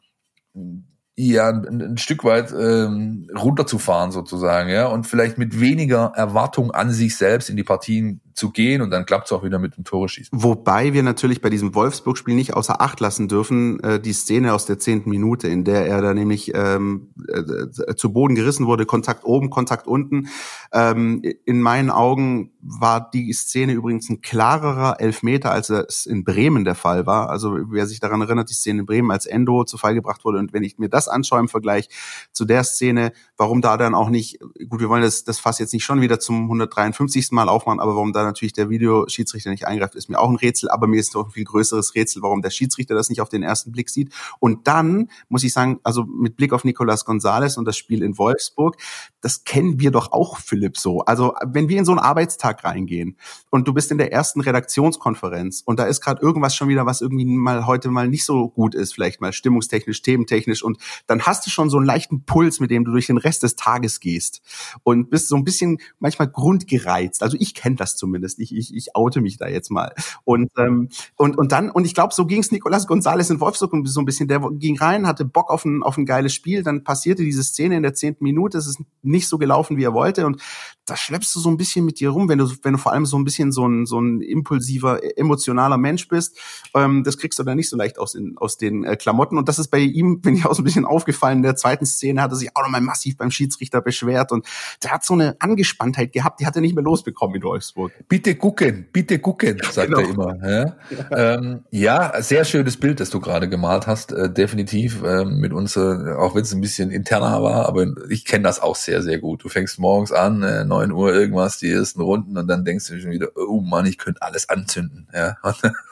ja 1.26 1.48
ein, 1.48 1.82
ein 1.82 1.98
Stück 1.98 2.24
weit 2.24 2.52
ähm, 2.52 3.28
runterzufahren 3.36 4.12
sozusagen, 4.12 4.68
ja, 4.70 4.86
und 4.86 5.06
vielleicht 5.06 5.38
mit 5.38 5.60
weniger 5.60 6.12
Erwartung 6.14 6.70
an 6.70 6.90
sich 6.90 7.16
selbst 7.16 7.50
in 7.50 7.56
die 7.56 7.64
Partien 7.64 8.20
zu 8.38 8.50
gehen 8.52 8.82
und 8.82 8.90
dann 8.90 9.04
klappt 9.04 9.26
es 9.26 9.32
auch 9.32 9.42
wieder 9.42 9.58
mit 9.58 9.76
dem 9.76 9.82
Tore 9.82 10.08
schießen. 10.08 10.30
Wobei 10.32 10.92
wir 10.92 11.02
natürlich 11.02 11.40
bei 11.40 11.50
diesem 11.50 11.74
Wolfsburg-Spiel 11.74 12.36
nicht 12.36 12.54
außer 12.54 12.80
Acht 12.80 13.00
lassen 13.00 13.26
dürfen, 13.26 13.80
äh, 13.80 13.98
die 13.98 14.12
Szene 14.12 14.54
aus 14.54 14.64
der 14.64 14.78
zehnten 14.78 15.10
Minute, 15.10 15.48
in 15.48 15.64
der 15.64 15.86
er 15.86 16.00
da 16.00 16.14
nämlich 16.14 16.52
ähm, 16.54 17.08
äh, 17.26 17.96
zu 17.96 18.12
Boden 18.12 18.36
gerissen 18.36 18.66
wurde, 18.66 18.86
Kontakt 18.86 19.24
oben, 19.24 19.50
Kontakt 19.50 19.88
unten. 19.88 20.28
Ähm, 20.72 21.22
in 21.44 21.60
meinen 21.60 21.90
Augen 21.90 22.52
war 22.60 23.10
die 23.10 23.32
Szene 23.32 23.72
übrigens 23.72 24.08
ein 24.08 24.20
klarerer 24.20 25.00
Elfmeter, 25.00 25.50
als 25.50 25.68
es 25.70 26.06
in 26.06 26.22
Bremen 26.22 26.64
der 26.64 26.76
Fall 26.76 27.06
war. 27.06 27.30
Also 27.30 27.58
wer 27.70 27.86
sich 27.86 27.98
daran 27.98 28.20
erinnert, 28.20 28.50
die 28.50 28.54
Szene 28.54 28.80
in 28.80 28.86
Bremen, 28.86 29.10
als 29.10 29.26
Endo 29.26 29.64
zu 29.64 29.78
Fall 29.78 29.94
gebracht 29.94 30.24
wurde 30.24 30.38
und 30.38 30.52
wenn 30.52 30.62
ich 30.62 30.78
mir 30.78 30.88
das 30.88 31.08
anschaue 31.08 31.40
im 31.40 31.48
Vergleich 31.48 31.88
zu 32.32 32.44
der 32.44 32.62
Szene, 32.62 33.12
warum 33.36 33.62
da 33.62 33.76
dann 33.76 33.96
auch 33.96 34.10
nicht, 34.10 34.38
gut, 34.68 34.78
wir 34.78 34.88
wollen 34.88 35.02
das, 35.02 35.24
das 35.24 35.40
Fass 35.40 35.58
jetzt 35.58 35.72
nicht 35.72 35.84
schon 35.84 36.00
wieder 36.00 36.20
zum 36.20 36.44
153. 36.44 37.32
Mal 37.32 37.48
aufmachen, 37.48 37.80
aber 37.80 37.96
warum 37.96 38.12
da 38.12 38.27
natürlich 38.28 38.52
der 38.52 38.70
Videoschiedsrichter 38.70 39.50
nicht 39.50 39.66
eingreift, 39.66 39.94
ist 39.94 40.08
mir 40.08 40.18
auch 40.18 40.28
ein 40.28 40.36
Rätsel, 40.36 40.70
aber 40.70 40.86
mir 40.86 41.00
ist 41.00 41.14
noch 41.14 41.26
ein 41.26 41.30
viel 41.30 41.44
größeres 41.44 41.94
Rätsel, 41.94 42.22
warum 42.22 42.42
der 42.42 42.50
Schiedsrichter 42.50 42.94
das 42.94 43.08
nicht 43.08 43.20
auf 43.20 43.28
den 43.28 43.42
ersten 43.42 43.72
Blick 43.72 43.90
sieht. 43.90 44.12
Und 44.40 44.66
dann 44.66 45.10
muss 45.28 45.44
ich 45.44 45.52
sagen, 45.52 45.80
also 45.82 46.04
mit 46.04 46.36
Blick 46.36 46.52
auf 46.52 46.64
Nicolas 46.64 47.04
Gonzalez 47.04 47.56
und 47.56 47.64
das 47.64 47.76
Spiel 47.76 48.02
in 48.02 48.18
Wolfsburg, 48.18 48.76
das 49.20 49.44
kennen 49.44 49.80
wir 49.80 49.90
doch 49.90 50.12
auch, 50.12 50.38
Philipp, 50.38 50.76
so. 50.76 51.00
Also 51.00 51.34
wenn 51.46 51.68
wir 51.68 51.78
in 51.78 51.84
so 51.84 51.92
einen 51.92 52.00
Arbeitstag 52.00 52.64
reingehen 52.64 53.16
und 53.50 53.66
du 53.66 53.72
bist 53.72 53.90
in 53.90 53.98
der 53.98 54.12
ersten 54.12 54.40
Redaktionskonferenz 54.40 55.62
und 55.64 55.78
da 55.78 55.84
ist 55.84 56.00
gerade 56.00 56.22
irgendwas 56.22 56.54
schon 56.54 56.68
wieder, 56.68 56.86
was 56.86 57.00
irgendwie 57.00 57.24
mal 57.24 57.66
heute 57.66 57.88
mal 57.90 58.08
nicht 58.08 58.24
so 58.24 58.48
gut 58.48 58.74
ist, 58.74 58.94
vielleicht 58.94 59.20
mal 59.20 59.32
stimmungstechnisch, 59.32 60.02
thementechnisch 60.02 60.62
und 60.62 60.78
dann 61.06 61.22
hast 61.22 61.46
du 61.46 61.50
schon 61.50 61.70
so 61.70 61.76
einen 61.78 61.86
leichten 61.86 62.24
Puls, 62.24 62.60
mit 62.60 62.70
dem 62.70 62.84
du 62.84 62.92
durch 62.92 63.06
den 63.06 63.18
Rest 63.18 63.42
des 63.42 63.56
Tages 63.56 64.00
gehst 64.00 64.42
und 64.82 65.10
bist 65.10 65.28
so 65.28 65.36
ein 65.36 65.44
bisschen 65.44 65.78
manchmal 65.98 66.28
grundgereizt. 66.28 67.22
Also 67.22 67.36
ich 67.40 67.54
kenne 67.54 67.76
das 67.76 67.96
zumindest 67.96 68.07
zumindest. 68.08 68.38
Ich, 68.40 68.54
ich, 68.54 68.74
ich 68.74 68.96
oute 68.96 69.20
mich 69.20 69.36
da 69.36 69.46
jetzt 69.46 69.70
mal. 69.70 69.92
Und, 70.24 70.50
ähm, 70.56 70.88
und, 71.16 71.36
und 71.36 71.52
dann, 71.52 71.70
und 71.70 71.84
ich 71.84 71.94
glaube, 71.94 72.14
so 72.14 72.26
ging 72.26 72.40
es 72.40 72.50
Nicolas 72.50 72.86
Gonzalez 72.86 73.30
in 73.30 73.40
Wolfsburg 73.40 73.86
so 73.86 74.00
ein 74.00 74.06
bisschen. 74.06 74.28
Der 74.28 74.40
ging 74.52 74.78
rein, 74.78 75.06
hatte 75.06 75.24
Bock 75.24 75.50
auf 75.50 75.64
ein, 75.64 75.82
auf 75.82 75.98
ein 75.98 76.06
geiles 76.06 76.32
Spiel. 76.32 76.62
Dann 76.62 76.84
passierte 76.84 77.22
diese 77.22 77.42
Szene 77.42 77.76
in 77.76 77.82
der 77.82 77.94
zehnten 77.94 78.24
Minute. 78.24 78.58
Es 78.58 78.66
ist 78.66 78.80
nicht 79.02 79.28
so 79.28 79.38
gelaufen, 79.38 79.76
wie 79.76 79.84
er 79.84 79.92
wollte. 79.92 80.26
Und 80.26 80.40
da 80.86 80.96
schleppst 80.96 81.34
du 81.34 81.40
so 81.40 81.50
ein 81.50 81.58
bisschen 81.58 81.84
mit 81.84 82.00
dir 82.00 82.10
rum, 82.10 82.28
wenn 82.28 82.38
du, 82.38 82.48
wenn 82.62 82.72
du 82.72 82.78
vor 82.78 82.92
allem 82.92 83.04
so 83.04 83.18
ein 83.18 83.24
bisschen 83.24 83.52
so 83.52 83.66
ein, 83.66 83.84
so 83.84 84.00
ein 84.00 84.22
impulsiver, 84.22 85.00
emotionaler 85.18 85.76
Mensch 85.76 86.08
bist. 86.08 86.38
Ähm, 86.74 87.04
das 87.04 87.18
kriegst 87.18 87.38
du 87.38 87.42
dann 87.42 87.56
nicht 87.56 87.68
so 87.68 87.76
leicht 87.76 87.98
aus, 87.98 88.12
den, 88.12 88.38
aus 88.38 88.56
den 88.56 88.84
äh, 88.84 88.96
Klamotten. 88.96 89.36
Und 89.36 89.48
das 89.48 89.58
ist 89.58 89.68
bei 89.68 89.78
ihm, 89.78 90.20
bin 90.22 90.34
ich 90.34 90.46
auch 90.46 90.54
so 90.54 90.62
ein 90.62 90.64
bisschen 90.64 90.86
aufgefallen. 90.86 91.38
In 91.38 91.42
der 91.42 91.56
zweiten 91.56 91.84
Szene 91.84 92.22
hat 92.22 92.32
er 92.32 92.36
sich 92.36 92.56
auch 92.56 92.62
nochmal 92.62 92.80
massiv 92.80 93.16
beim 93.16 93.30
Schiedsrichter 93.30 93.80
beschwert. 93.80 94.32
Und 94.32 94.46
der 94.82 94.92
hat 94.92 95.04
so 95.04 95.14
eine 95.14 95.36
Angespanntheit 95.40 96.12
gehabt, 96.12 96.40
die 96.40 96.46
hat 96.46 96.56
er 96.56 96.62
nicht 96.62 96.74
mehr 96.74 96.84
losbekommen 96.84 97.36
in 97.36 97.42
Wolfsburg. 97.42 97.92
Bitte 98.08 98.34
gucken, 98.36 98.86
bitte 98.92 99.18
gucken, 99.18 99.58
sagt 99.70 99.88
genau. 99.88 100.00
er 100.00 100.08
immer. 100.08 100.48
Ja? 100.48 100.76
Ja. 101.10 101.34
Ähm, 101.34 101.64
ja, 101.70 102.22
sehr 102.22 102.44
schönes 102.44 102.76
Bild, 102.76 103.00
das 103.00 103.10
du 103.10 103.20
gerade 103.20 103.48
gemalt 103.48 103.86
hast, 103.86 104.12
äh, 104.12 104.30
definitiv 104.32 105.02
äh, 105.02 105.24
mit 105.24 105.52
uns, 105.52 105.76
äh, 105.76 105.80
auch 105.80 106.34
wenn 106.34 106.42
es 106.42 106.52
ein 106.52 106.60
bisschen 106.60 106.90
interner 106.90 107.42
war, 107.42 107.66
aber 107.66 107.86
ich 108.08 108.24
kenne 108.24 108.44
das 108.44 108.60
auch 108.60 108.76
sehr, 108.76 109.02
sehr 109.02 109.18
gut. 109.18 109.44
Du 109.44 109.48
fängst 109.48 109.78
morgens 109.78 110.12
an, 110.12 110.42
äh, 110.42 110.64
neun 110.64 110.92
Uhr 110.92 111.14
irgendwas, 111.14 111.58
die 111.58 111.70
ersten 111.70 112.00
Runden 112.00 112.36
und 112.38 112.48
dann 112.48 112.64
denkst 112.64 112.86
du 112.88 113.00
schon 113.00 113.10
wieder, 113.10 113.28
oh 113.36 113.60
Mann, 113.60 113.86
ich 113.86 113.98
könnte 113.98 114.22
alles 114.22 114.48
anzünden. 114.48 115.08
Ja? 115.12 115.36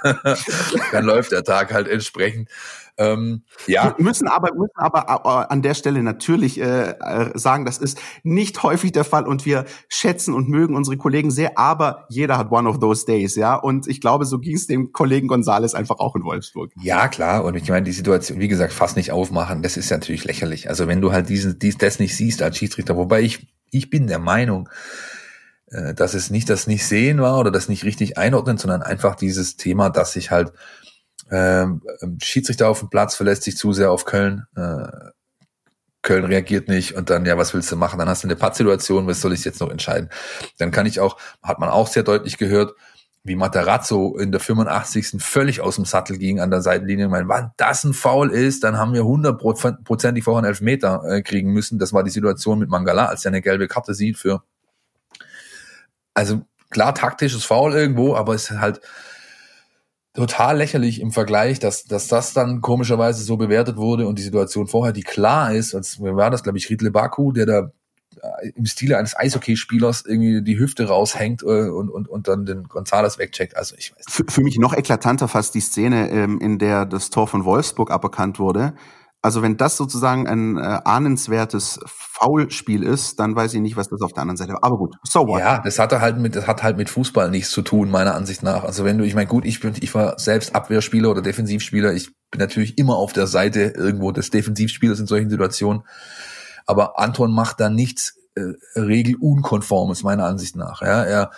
dann 0.93 1.05
läuft 1.05 1.33
der 1.33 1.45
Tag 1.45 1.73
halt 1.73 1.89
entsprechend. 1.89 2.49
Ähm, 2.99 3.43
ja. 3.67 3.95
Wir 3.97 4.05
müssen 4.05 4.27
aber, 4.27 4.55
müssen 4.55 4.77
aber 4.77 5.51
an 5.51 5.63
der 5.63 5.75
Stelle 5.75 6.03
natürlich 6.03 6.61
äh, 6.61 6.91
äh, 6.91 7.31
sagen, 7.39 7.65
das 7.65 7.79
ist 7.79 7.99
nicht 8.23 8.63
häufig 8.63 8.93
der 8.93 9.05
Fall 9.05 9.27
und 9.27 9.45
wir 9.45 9.67
schätzen 9.89 10.35
und 10.35 10.49
mögen 10.49 10.75
unsere 10.75 10.97
Kollegen 10.97 11.31
sehr, 11.31 11.59
aber 11.59 12.07
jeder 12.09 12.39
hat 12.39 12.51
one 12.51 12.69
of 12.69 12.79
those 12.79 13.05
days, 13.05 13.37
ja. 13.37 13.55
Und 13.55 13.87
ich 13.87 14.01
glaube, 14.01 14.25
so 14.25 14.39
ging 14.39 14.57
es 14.57 14.67
dem 14.67 14.93
Kollegen 14.93 15.29
Gonzales 15.29 15.75
einfach 15.75 15.99
auch 15.99 16.17
in 16.17 16.25
Wolfsburg. 16.25 16.73
Ja, 16.81 17.09
klar. 17.09 17.45
Und 17.45 17.55
ich 17.57 17.69
meine, 17.69 17.85
die 17.85 17.93
Situation, 17.93 18.41
wie 18.41 18.49
gesagt, 18.49 18.73
fast 18.73 18.97
nicht 18.97 19.13
aufmachen, 19.13 19.63
das 19.63 19.77
ist 19.77 19.91
natürlich 19.91 20.25
lächerlich. 20.25 20.69
Also 20.69 20.89
wenn 20.89 21.01
du 21.01 21.13
halt 21.13 21.29
diesen, 21.29 21.59
dies, 21.59 21.77
das 21.77 21.99
nicht 21.99 22.17
siehst 22.17 22.43
als 22.43 22.57
Schiedsrichter, 22.57 22.97
wobei 22.97 23.21
ich, 23.21 23.47
ich 23.71 23.91
bin 23.91 24.07
der 24.07 24.19
Meinung, 24.19 24.69
äh, 25.71 25.95
dass 25.95 26.15
es 26.15 26.31
nicht 26.31 26.49
das 26.49 26.67
nicht 26.67 26.87
sehen 26.87 27.21
war 27.21 27.39
oder 27.39 27.51
das 27.51 27.69
nicht 27.69 27.85
richtig 27.85 28.17
einordnen, 28.17 28.57
sondern 28.57 28.83
einfach 28.83 29.17
dieses 29.17 29.57
Thema, 29.57 29.91
dass 29.91 30.13
sich 30.13 30.31
halt 30.31 30.53
ähm, 31.31 31.83
Schiedsrichter 32.23 32.69
auf 32.69 32.81
dem 32.81 32.91
Platz 32.91 33.15
verlässt 33.15 33.43
sich 33.43 33.57
zu 33.57 33.73
sehr 33.73 33.91
auf 33.91 34.05
Köln. 34.05 34.47
Äh, 34.57 34.87
Köln 36.03 36.25
reagiert 36.25 36.69
nicht 36.69 36.95
und 36.95 37.11
dann, 37.11 37.27
ja, 37.27 37.37
was 37.37 37.53
willst 37.53 37.71
du 37.73 37.77
machen? 37.77 37.99
Dann 37.99 38.09
hast 38.09 38.23
du 38.23 38.29
eine 38.29 38.37
Pattsituation, 38.37 39.09
was 39.09 39.21
soll 39.21 39.33
ich 39.33 39.45
jetzt 39.45 39.61
noch 39.61 39.71
entscheiden? 39.71 40.09
Dann 40.59 40.71
kann 40.71 40.87
ich 40.87 41.01
auch, 41.01 41.19
hat 41.43 41.59
man 41.59 41.69
auch 41.69 41.89
sehr 41.89 42.05
deutlich 42.05 42.39
gehört, 42.39 42.75
wie 43.25 43.35
Materazzo 43.35 44.17
in 44.17 44.31
der 44.31 44.41
85. 44.41 45.21
völlig 45.21 45.61
aus 45.61 45.75
dem 45.75 45.85
Sattel 45.85 46.17
ging 46.17 46.39
an 46.39 46.53
der 46.53 46.63
Seitenlinie. 46.63 47.07
Ich 47.07 47.11
meine, 47.11 47.27
wann 47.27 47.51
das 47.57 47.83
ein 47.83 47.93
Foul 47.93 48.31
ist, 48.31 48.63
dann 48.63 48.79
haben 48.79 48.93
wir 48.93 49.05
hundertprozentig 49.05 50.23
vorher 50.23 50.39
einen 50.39 50.49
Elfmeter 50.49 51.03
äh, 51.09 51.23
kriegen 51.23 51.53
müssen. 51.53 51.81
Das 51.81 51.93
war 51.93 52.05
die 52.05 52.11
Situation 52.11 52.61
mit 52.61 52.69
Mangala, 52.69 53.07
als 53.07 53.25
er 53.25 53.31
eine 53.31 53.43
gelbe 53.43 53.67
Karte 53.67 53.95
sieht 53.95 54.17
für, 54.17 54.45
also 56.15 56.43
klar 56.71 56.95
taktisches 56.95 57.45
Foul 57.45 57.75
irgendwo, 57.75 58.15
aber 58.15 58.35
es 58.35 58.51
ist 58.51 58.61
halt, 58.61 58.81
total 60.17 60.57
lächerlich 60.57 61.01
im 61.01 61.13
Vergleich, 61.13 61.59
dass, 61.59 61.85
dass 61.85 62.09
das 62.09 62.33
dann 62.33 62.63
komischerweise 62.63 63.23
so 63.23 63.37
bewertet 63.37 63.77
wurde 63.77 64.07
und 64.07 64.19
die 64.19 64.23
Situation 64.23 64.67
vorher, 64.67 64.93
die 64.93 65.03
klar 65.03 65.55
ist, 65.55 65.75
als 65.75 66.01
war 66.01 66.31
das, 66.31 66.43
glaube 66.43 66.59
ich, 66.59 66.71
Riedle 66.71 66.91
Baku, 66.91 67.33
der 67.33 67.47
da 67.47 67.71
äh, 68.23 68.49
im 68.55 68.65
Stile 68.65 68.97
eines 68.97 69.17
Eishockeyspielers 69.17 70.05
irgendwie 70.07 70.43
die 70.43 70.59
Hüfte 70.59 70.89
raushängt 70.89 71.43
äh, 71.43 71.69
und, 71.69 71.91
und, 71.91 72.09
und 72.09 72.29
dann 72.29 72.47
den 72.47 72.65
Gonzales 72.65 73.19
wegcheckt. 73.19 73.57
Also 73.57 73.77
ich 73.77 73.95
weiß. 73.95 74.05
Für, 74.09 74.25
für 74.27 74.41
mich 74.41 74.59
noch 74.59 74.75
eklatanter 74.75 75.29
fast 75.29 75.55
die 75.55 75.61
Szene, 75.61 76.11
ähm, 76.11 76.41
in 76.41 76.59
der 76.59 76.87
das 76.87 77.11
Tor 77.11 77.29
von 77.29 77.45
Wolfsburg 77.45 77.91
aberkannt 77.91 78.39
wurde 78.39 78.73
Also 79.27 79.43
wenn 79.43 79.57
das 79.57 79.77
sozusagen 79.77 80.29
ein 80.29 80.57
äh, 80.57 80.61
ahnenswertes 80.85 81.81
Foulspiel 81.85 82.85
ist, 82.85 83.19
dann 83.19 83.35
weiß 83.35 83.55
ich 83.55 83.61
nicht, 83.61 83.77
was 83.77 83.89
das 83.89 84.01
auf 84.01 84.13
der 84.13 84.23
anderen 84.23 84.37
Seite 84.37 84.53
war. 84.53 84.63
Aber 84.63 84.79
gut, 84.79 84.95
so 85.03 85.27
what? 85.27 85.41
Ja, 85.41 85.59
das 85.59 85.81
hatte 85.81 86.01
halt 86.01 86.19
mit, 86.19 86.37
das 86.37 86.47
hat 86.47 86.63
halt 86.63 86.77
mit 86.77 86.89
Fußball 86.89 87.29
nichts 87.29 87.51
zu 87.51 87.63
tun, 87.63 87.91
meiner 87.91 88.15
Ansicht 88.15 88.45
nach. 88.45 88.63
Also 88.63 88.85
wenn 88.85 88.99
du, 88.99 89.05
ich 89.05 89.17
meine, 89.17 89.27
gut, 89.27 89.45
ich 89.45 89.59
bin, 89.59 89.75
ich 89.81 89.93
war 89.97 90.17
selbst 90.21 90.55
Abwehrspieler 90.55 91.11
oder 91.11 91.23
Defensivspieler. 91.23 91.93
Ich 91.93 92.13
bin 92.31 92.39
natürlich 92.39 92.79
immer 92.79 92.95
auf 92.95 93.13
der 93.13 93.27
Seite 93.27 93.75
irgendwo 93.77 94.13
des 94.13 94.31
Defensivspielers 94.31 95.01
in 95.01 95.09
solchen 95.09 95.29
Situationen. 95.29 95.83
Aber 96.65 97.01
Anton 97.01 97.33
macht 97.33 97.59
da 97.59 97.69
nichts 97.69 98.15
äh, 98.37 98.53
regelunkonformes, 98.79 100.05
meiner 100.05 100.27
Ansicht 100.27 100.55
nach. 100.55 100.83
Ja, 100.83 101.03
er, 101.03 101.33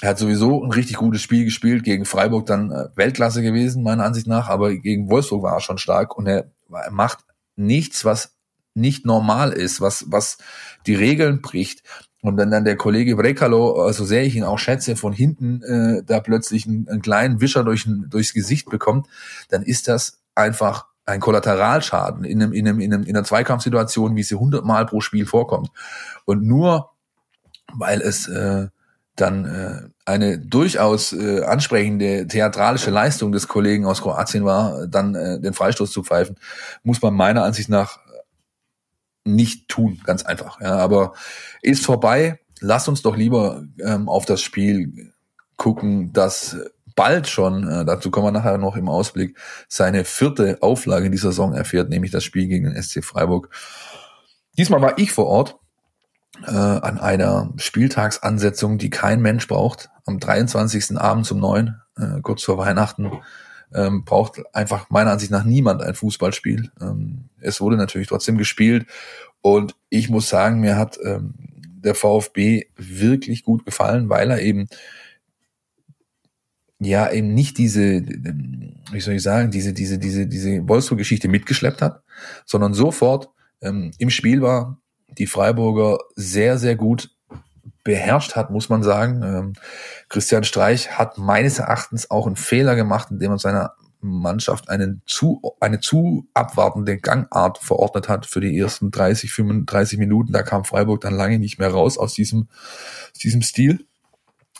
er 0.00 0.08
hat 0.08 0.18
sowieso 0.18 0.62
ein 0.62 0.72
richtig 0.72 0.96
gutes 0.96 1.20
Spiel 1.20 1.44
gespielt, 1.44 1.82
gegen 1.84 2.04
Freiburg 2.04 2.46
dann 2.46 2.70
äh, 2.70 2.86
Weltklasse 2.94 3.42
gewesen, 3.42 3.82
meiner 3.82 4.04
Ansicht 4.04 4.28
nach, 4.28 4.48
aber 4.48 4.74
gegen 4.76 5.10
Wolfsburg 5.10 5.42
war 5.42 5.54
er 5.54 5.60
schon 5.60 5.76
stark 5.76 6.16
und 6.16 6.26
er, 6.26 6.36
er 6.38 6.46
macht 6.90 7.24
nichts, 7.56 8.04
was 8.04 8.36
nicht 8.74 9.04
normal 9.04 9.52
ist, 9.52 9.80
was, 9.80 10.04
was 10.08 10.38
die 10.86 10.94
Regeln 10.94 11.42
bricht. 11.42 11.82
Und 12.20 12.36
wenn 12.36 12.50
dann 12.50 12.64
der 12.64 12.76
Kollege 12.76 13.16
Brekalo, 13.16 13.82
also 13.82 14.04
sehr 14.04 14.24
ich 14.24 14.36
ihn 14.36 14.44
auch 14.44 14.58
schätze, 14.58 14.96
von 14.96 15.12
hinten 15.12 15.62
äh, 15.62 16.02
da 16.04 16.20
plötzlich 16.20 16.66
einen, 16.66 16.88
einen 16.88 17.02
kleinen 17.02 17.40
Wischer 17.40 17.64
durch, 17.64 17.86
durchs 18.08 18.34
Gesicht 18.34 18.70
bekommt, 18.70 19.06
dann 19.48 19.62
ist 19.62 19.88
das 19.88 20.20
einfach 20.34 20.86
ein 21.04 21.20
Kollateralschaden 21.20 22.24
in, 22.24 22.42
einem, 22.42 22.52
in, 22.52 22.68
einem, 22.68 22.80
in, 22.80 22.92
einem, 22.92 23.04
in 23.04 23.16
einer 23.16 23.24
Zweikampfsituation, 23.24 24.14
wie 24.16 24.22
sie 24.22 24.34
hundertmal 24.34 24.84
pro 24.86 25.00
Spiel 25.00 25.26
vorkommt. 25.26 25.70
Und 26.24 26.42
nur 26.44 26.90
weil 27.72 28.00
es 28.00 28.28
äh, 28.28 28.68
dann 29.20 29.44
äh, 29.44 29.88
eine 30.04 30.38
durchaus 30.38 31.12
äh, 31.12 31.42
ansprechende 31.42 32.26
theatralische 32.26 32.90
Leistung 32.90 33.32
des 33.32 33.48
Kollegen 33.48 33.86
aus 33.86 34.02
Kroatien 34.02 34.44
war, 34.44 34.86
dann 34.86 35.14
äh, 35.14 35.40
den 35.40 35.54
Freistoß 35.54 35.90
zu 35.90 36.02
pfeifen, 36.02 36.36
muss 36.82 37.02
man 37.02 37.14
meiner 37.14 37.44
Ansicht 37.44 37.68
nach 37.68 37.98
nicht 39.24 39.68
tun, 39.68 40.00
ganz 40.04 40.24
einfach. 40.24 40.60
Ja, 40.60 40.76
aber 40.78 41.12
ist 41.62 41.84
vorbei. 41.84 42.40
Lass 42.60 42.88
uns 42.88 43.02
doch 43.02 43.16
lieber 43.16 43.64
ähm, 43.80 44.08
auf 44.08 44.24
das 44.24 44.40
Spiel 44.40 45.12
gucken, 45.56 46.12
das 46.12 46.56
bald 46.96 47.28
schon, 47.28 47.68
äh, 47.68 47.84
dazu 47.84 48.10
kommen 48.10 48.26
wir 48.26 48.32
nachher 48.32 48.58
noch 48.58 48.76
im 48.76 48.88
Ausblick, 48.88 49.38
seine 49.68 50.04
vierte 50.04 50.58
Auflage 50.62 51.06
in 51.06 51.12
dieser 51.12 51.28
Saison 51.28 51.52
erfährt, 51.54 51.90
nämlich 51.90 52.10
das 52.10 52.24
Spiel 52.24 52.48
gegen 52.48 52.72
den 52.72 52.82
SC 52.82 53.04
Freiburg. 53.04 53.50
Diesmal 54.56 54.82
war 54.82 54.98
ich 54.98 55.12
vor 55.12 55.26
Ort 55.26 55.58
äh, 56.46 56.50
an 56.50 56.98
einer 56.98 57.52
Spieltagsansetzung, 57.56 58.78
die 58.78 58.90
kein 58.90 59.20
Mensch 59.20 59.48
braucht. 59.48 59.90
Am 60.06 60.18
23. 60.20 60.96
Abend 60.98 61.30
um 61.30 61.40
neun, 61.40 61.80
äh, 61.96 62.20
kurz 62.22 62.42
vor 62.42 62.58
Weihnachten, 62.58 63.10
ähm, 63.74 64.04
braucht 64.04 64.42
einfach 64.54 64.90
meiner 64.90 65.12
Ansicht 65.12 65.30
nach 65.30 65.44
niemand 65.44 65.82
ein 65.82 65.94
Fußballspiel. 65.94 66.70
Ähm, 66.80 67.28
es 67.40 67.60
wurde 67.60 67.76
natürlich 67.76 68.08
trotzdem 68.08 68.38
gespielt 68.38 68.86
und 69.40 69.74
ich 69.88 70.08
muss 70.08 70.28
sagen, 70.28 70.60
mir 70.60 70.76
hat 70.76 70.98
ähm, 71.04 71.34
der 71.56 71.94
VfB 71.94 72.66
wirklich 72.76 73.44
gut 73.44 73.64
gefallen, 73.64 74.08
weil 74.08 74.30
er 74.30 74.40
eben 74.40 74.68
ja 76.80 77.10
eben 77.10 77.34
nicht 77.34 77.58
diese, 77.58 78.02
wie 78.92 79.00
soll 79.00 79.14
ich 79.14 79.22
sagen, 79.22 79.50
diese 79.50 79.72
diese 79.72 79.98
diese 79.98 80.26
diese 80.26 80.68
Wolfsburg-Geschichte 80.68 81.28
mitgeschleppt 81.28 81.82
hat, 81.82 82.02
sondern 82.46 82.72
sofort 82.72 83.30
ähm, 83.60 83.90
im 83.98 84.10
Spiel 84.10 84.42
war, 84.42 84.80
die 85.08 85.26
Freiburger 85.26 85.98
sehr, 86.14 86.58
sehr 86.58 86.76
gut 86.76 87.10
beherrscht 87.84 88.36
hat, 88.36 88.50
muss 88.50 88.68
man 88.68 88.82
sagen. 88.82 89.22
Ähm, 89.22 89.52
Christian 90.08 90.44
Streich 90.44 90.98
hat 90.98 91.18
meines 91.18 91.58
Erachtens 91.58 92.10
auch 92.10 92.26
einen 92.26 92.36
Fehler 92.36 92.74
gemacht, 92.74 93.08
indem 93.10 93.32
er 93.32 93.38
seiner 93.38 93.72
Mannschaft 94.00 94.68
einen 94.68 95.02
zu, 95.06 95.40
eine 95.60 95.80
zu 95.80 96.28
abwartende 96.34 96.98
Gangart 96.98 97.58
verordnet 97.58 98.08
hat 98.08 98.26
für 98.26 98.40
die 98.40 98.56
ersten 98.56 98.90
30, 98.90 99.32
35 99.32 99.98
Minuten. 99.98 100.32
Da 100.32 100.42
kam 100.42 100.64
Freiburg 100.64 101.00
dann 101.00 101.14
lange 101.14 101.38
nicht 101.38 101.58
mehr 101.58 101.70
raus 101.70 101.98
aus 101.98 102.14
diesem, 102.14 102.48
aus 103.12 103.18
diesem 103.18 103.42
Stil, 103.42 103.86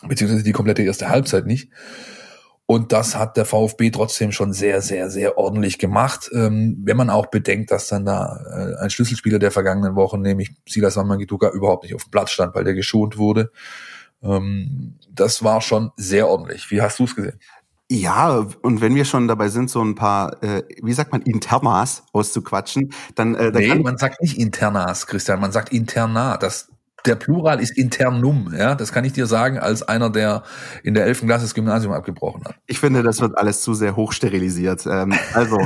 beziehungsweise 0.07 0.43
die 0.43 0.51
komplette 0.51 0.83
erste 0.83 1.09
Halbzeit 1.09 1.45
nicht. 1.45 1.69
Und 2.71 2.91
das 2.91 3.15
hat 3.15 3.35
der 3.35 3.45
VfB 3.45 3.89
trotzdem 3.89 4.31
schon 4.31 4.53
sehr, 4.53 4.83
sehr, 4.83 5.09
sehr 5.09 5.39
ordentlich 5.39 5.79
gemacht. 5.79 6.29
Ähm, 6.31 6.77
wenn 6.83 6.97
man 6.97 7.09
auch 7.09 7.25
bedenkt, 7.25 7.71
dass 7.71 7.87
dann 7.87 8.05
da 8.05 8.45
äh, 8.45 8.83
ein 8.83 8.91
Schlüsselspieler 8.91 9.39
der 9.39 9.49
vergangenen 9.49 9.95
Wochen, 9.95 10.21
nämlich 10.21 10.51
Silas 10.67 10.95
Wamangituka, 10.95 11.49
überhaupt 11.49 11.81
nicht 11.81 11.95
auf 11.95 12.03
dem 12.03 12.11
Platz 12.11 12.29
stand, 12.29 12.53
weil 12.53 12.65
der 12.65 12.75
geschont 12.75 13.17
wurde. 13.17 13.51
Ähm, 14.21 14.99
das 15.11 15.43
war 15.43 15.61
schon 15.61 15.89
sehr 15.97 16.27
ordentlich. 16.27 16.69
Wie 16.69 16.79
hast 16.79 16.99
du 16.99 17.05
es 17.05 17.15
gesehen? 17.15 17.39
Ja, 17.89 18.45
und 18.61 18.81
wenn 18.81 18.93
wir 18.93 19.05
schon 19.05 19.27
dabei 19.27 19.49
sind, 19.49 19.71
so 19.71 19.83
ein 19.83 19.95
paar, 19.95 20.43
äh, 20.43 20.61
wie 20.83 20.93
sagt 20.93 21.11
man, 21.11 21.23
Internas 21.23 22.03
auszuquatschen, 22.13 22.93
dann... 23.15 23.33
Äh, 23.33 23.51
dann 23.51 23.63
nee, 23.63 23.73
man 23.79 23.97
sagt 23.97 24.21
nicht 24.21 24.37
Internas, 24.37 25.07
Christian, 25.07 25.39
man 25.39 25.51
sagt 25.51 25.73
Interna. 25.73 26.37
Das, 26.37 26.69
der 27.05 27.15
Plural 27.15 27.59
ist 27.59 27.77
internum, 27.77 28.53
ja, 28.55 28.75
das 28.75 28.91
kann 28.91 29.05
ich 29.05 29.13
dir 29.13 29.25
sagen, 29.25 29.57
als 29.57 29.83
einer, 29.83 30.09
der 30.09 30.43
in 30.83 30.93
der 30.93 31.05
11. 31.05 31.21
Klasse 31.21 31.45
das 31.45 31.53
Gymnasium 31.53 31.93
abgebrochen 31.93 32.43
hat. 32.45 32.55
Ich 32.67 32.79
finde, 32.79 33.03
das 33.03 33.21
wird 33.21 33.37
alles 33.37 33.61
zu 33.61 33.73
sehr 33.73 33.95
hochsterilisiert. 33.95 34.85
Ähm, 34.85 35.13
also, 35.33 35.57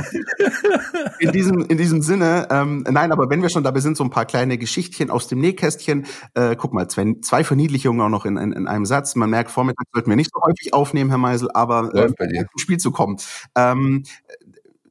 in 1.18 1.32
diesem, 1.32 1.64
in 1.66 1.78
diesem 1.78 2.02
Sinne, 2.02 2.48
ähm, 2.50 2.84
nein, 2.88 3.12
aber 3.12 3.30
wenn 3.30 3.42
wir 3.42 3.48
schon 3.48 3.64
dabei 3.64 3.80
sind, 3.80 3.96
so 3.96 4.04
ein 4.04 4.10
paar 4.10 4.26
kleine 4.26 4.58
Geschichtchen 4.58 5.10
aus 5.10 5.28
dem 5.28 5.40
Nähkästchen. 5.40 6.06
Äh, 6.34 6.56
guck 6.56 6.72
mal, 6.72 6.88
zwei, 6.88 7.14
zwei 7.22 7.44
Verniedlichungen 7.44 8.00
auch 8.00 8.08
noch 8.08 8.26
in, 8.26 8.36
in, 8.36 8.52
in 8.52 8.66
einem 8.66 8.86
Satz. 8.86 9.14
Man 9.14 9.30
merkt, 9.30 9.50
Vormittag 9.50 9.86
sollten 9.92 10.10
wir 10.10 10.16
nicht 10.16 10.30
so 10.32 10.40
häufig 10.42 10.72
aufnehmen, 10.72 11.10
Herr 11.10 11.18
Meisel, 11.18 11.48
aber 11.52 11.94
äh, 11.94 12.08
zum 12.08 12.58
Spiel 12.58 12.78
zu 12.78 12.90
kommen. 12.90 13.16
Ähm, 13.54 14.04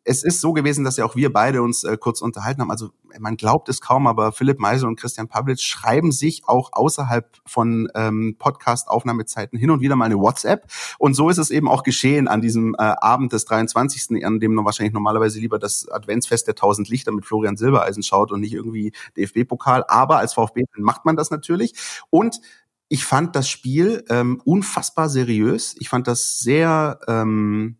es 0.05 0.23
ist 0.23 0.41
so 0.41 0.53
gewesen, 0.53 0.83
dass 0.83 0.97
ja 0.97 1.05
auch 1.05 1.15
wir 1.15 1.31
beide 1.31 1.61
uns 1.61 1.83
äh, 1.83 1.97
kurz 1.97 2.21
unterhalten 2.21 2.61
haben. 2.61 2.71
Also 2.71 2.89
man 3.19 3.37
glaubt 3.37 3.69
es 3.69 3.79
kaum, 3.79 4.07
aber 4.07 4.31
Philipp 4.31 4.59
Meisel 4.59 4.87
und 4.87 4.99
Christian 4.99 5.27
Pavlitz 5.27 5.61
schreiben 5.61 6.11
sich 6.11 6.43
auch 6.45 6.71
außerhalb 6.73 7.29
von 7.45 7.87
ähm, 7.95 8.35
Podcast-Aufnahmezeiten 8.37 9.57
hin 9.57 9.71
und 9.71 9.81
wieder 9.81 9.95
mal 9.95 10.05
eine 10.05 10.17
WhatsApp. 10.17 10.67
Und 10.99 11.13
so 11.13 11.29
ist 11.29 11.37
es 11.37 11.51
eben 11.51 11.69
auch 11.69 11.83
geschehen 11.83 12.27
an 12.27 12.41
diesem 12.41 12.75
äh, 12.75 12.81
Abend 12.81 13.31
des 13.31 13.45
23., 13.45 14.25
an 14.25 14.39
dem 14.39 14.55
man 14.55 14.65
wahrscheinlich 14.65 14.93
normalerweise 14.93 15.39
lieber 15.39 15.59
das 15.59 15.87
Adventsfest 15.89 16.47
der 16.47 16.55
tausend 16.55 16.89
Lichter 16.89 17.11
mit 17.11 17.25
Florian 17.25 17.55
Silbereisen 17.55 18.03
schaut 18.03 18.31
und 18.31 18.41
nicht 18.41 18.53
irgendwie 18.53 18.91
DFB-Pokal. 19.17 19.85
Aber 19.87 20.17
als 20.17 20.33
VfB 20.33 20.63
macht 20.77 21.05
man 21.05 21.15
das 21.15 21.31
natürlich. 21.31 21.73
Und 22.09 22.41
ich 22.89 23.05
fand 23.05 23.35
das 23.35 23.49
Spiel 23.49 24.03
ähm, 24.09 24.41
unfassbar 24.43 25.09
seriös. 25.09 25.75
Ich 25.79 25.89
fand 25.89 26.07
das 26.07 26.39
sehr 26.39 26.99
ähm, 27.07 27.77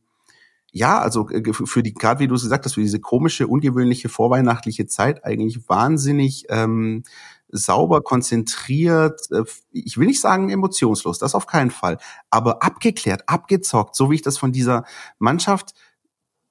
ja, 0.74 1.00
also 1.00 1.30
äh, 1.30 1.54
für 1.54 1.84
die, 1.84 1.94
gerade 1.94 2.20
wie 2.20 2.28
du 2.28 2.36
es 2.36 2.42
gesagt 2.42 2.66
hast, 2.66 2.74
für 2.74 2.82
diese 2.82 3.00
komische, 3.00 3.48
ungewöhnliche 3.48 4.10
vorweihnachtliche 4.10 4.88
Zeit 4.88 5.24
eigentlich 5.24 5.70
wahnsinnig 5.70 6.46
ähm, 6.50 7.04
sauber, 7.50 8.02
konzentriert, 8.02 9.22
äh, 9.32 9.44
ich 9.72 9.98
will 9.98 10.08
nicht 10.08 10.20
sagen 10.20 10.50
emotionslos, 10.50 11.20
das 11.20 11.36
auf 11.36 11.46
keinen 11.46 11.70
Fall, 11.70 12.00
aber 12.32 12.64
abgeklärt, 12.64 13.22
abgezockt, 13.28 13.96
so 13.96 14.10
wie 14.10 14.16
ich 14.16 14.24
das 14.24 14.40
von 14.40 14.52
dieser 14.52 14.84
Mannschaft 15.20 15.76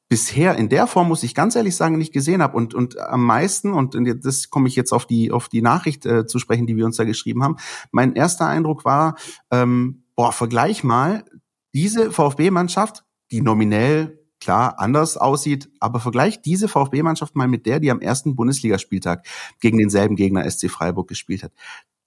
bisher 0.09 0.57
in 0.57 0.69
der 0.69 0.87
Form, 0.87 1.09
muss 1.09 1.25
ich 1.25 1.35
ganz 1.35 1.57
ehrlich 1.57 1.75
sagen, 1.75 1.99
nicht 1.99 2.13
gesehen 2.13 2.43
habe. 2.43 2.57
Und, 2.57 2.75
und 2.75 2.99
am 2.99 3.25
meisten, 3.25 3.73
und 3.73 3.97
das 4.25 4.51
komme 4.51 4.69
ich 4.69 4.77
jetzt 4.77 4.93
auf 4.93 5.07
die, 5.07 5.33
auf 5.33 5.49
die 5.49 5.63
Nachricht 5.63 6.07
äh, 6.07 6.27
zu 6.27 6.39
sprechen, 6.39 6.67
die 6.67 6.77
wir 6.77 6.85
uns 6.85 6.97
da 6.99 7.05
geschrieben 7.05 7.43
haben, 7.43 7.57
mein 7.91 8.15
erster 8.15 8.47
Eindruck 8.47 8.85
war, 8.85 9.17
ähm, 9.51 10.05
boah, 10.15 10.33
vergleich 10.33 10.85
mal 10.85 11.25
diese 11.73 12.13
VfB-Mannschaft 12.13 13.05
die 13.33 13.41
nominell 13.41 14.19
klar 14.41 14.79
anders 14.79 15.17
aussieht, 15.17 15.71
aber 15.81 16.01
vergleicht 16.01 16.45
diese 16.45 16.69
VfB-Mannschaft 16.69 17.37
mal 17.37 17.49
mit 17.49 17.65
der, 17.65 17.81
die 17.81 17.91
am 17.91 18.01
ersten 18.01 18.35
Bundesligaspieltag 18.35 19.27
gegen 19.61 19.79
denselben 19.79 20.17
Gegner 20.17 20.49
SC 20.49 20.69
Freiburg 20.69 21.09
gespielt 21.09 21.43
hat. 21.43 21.53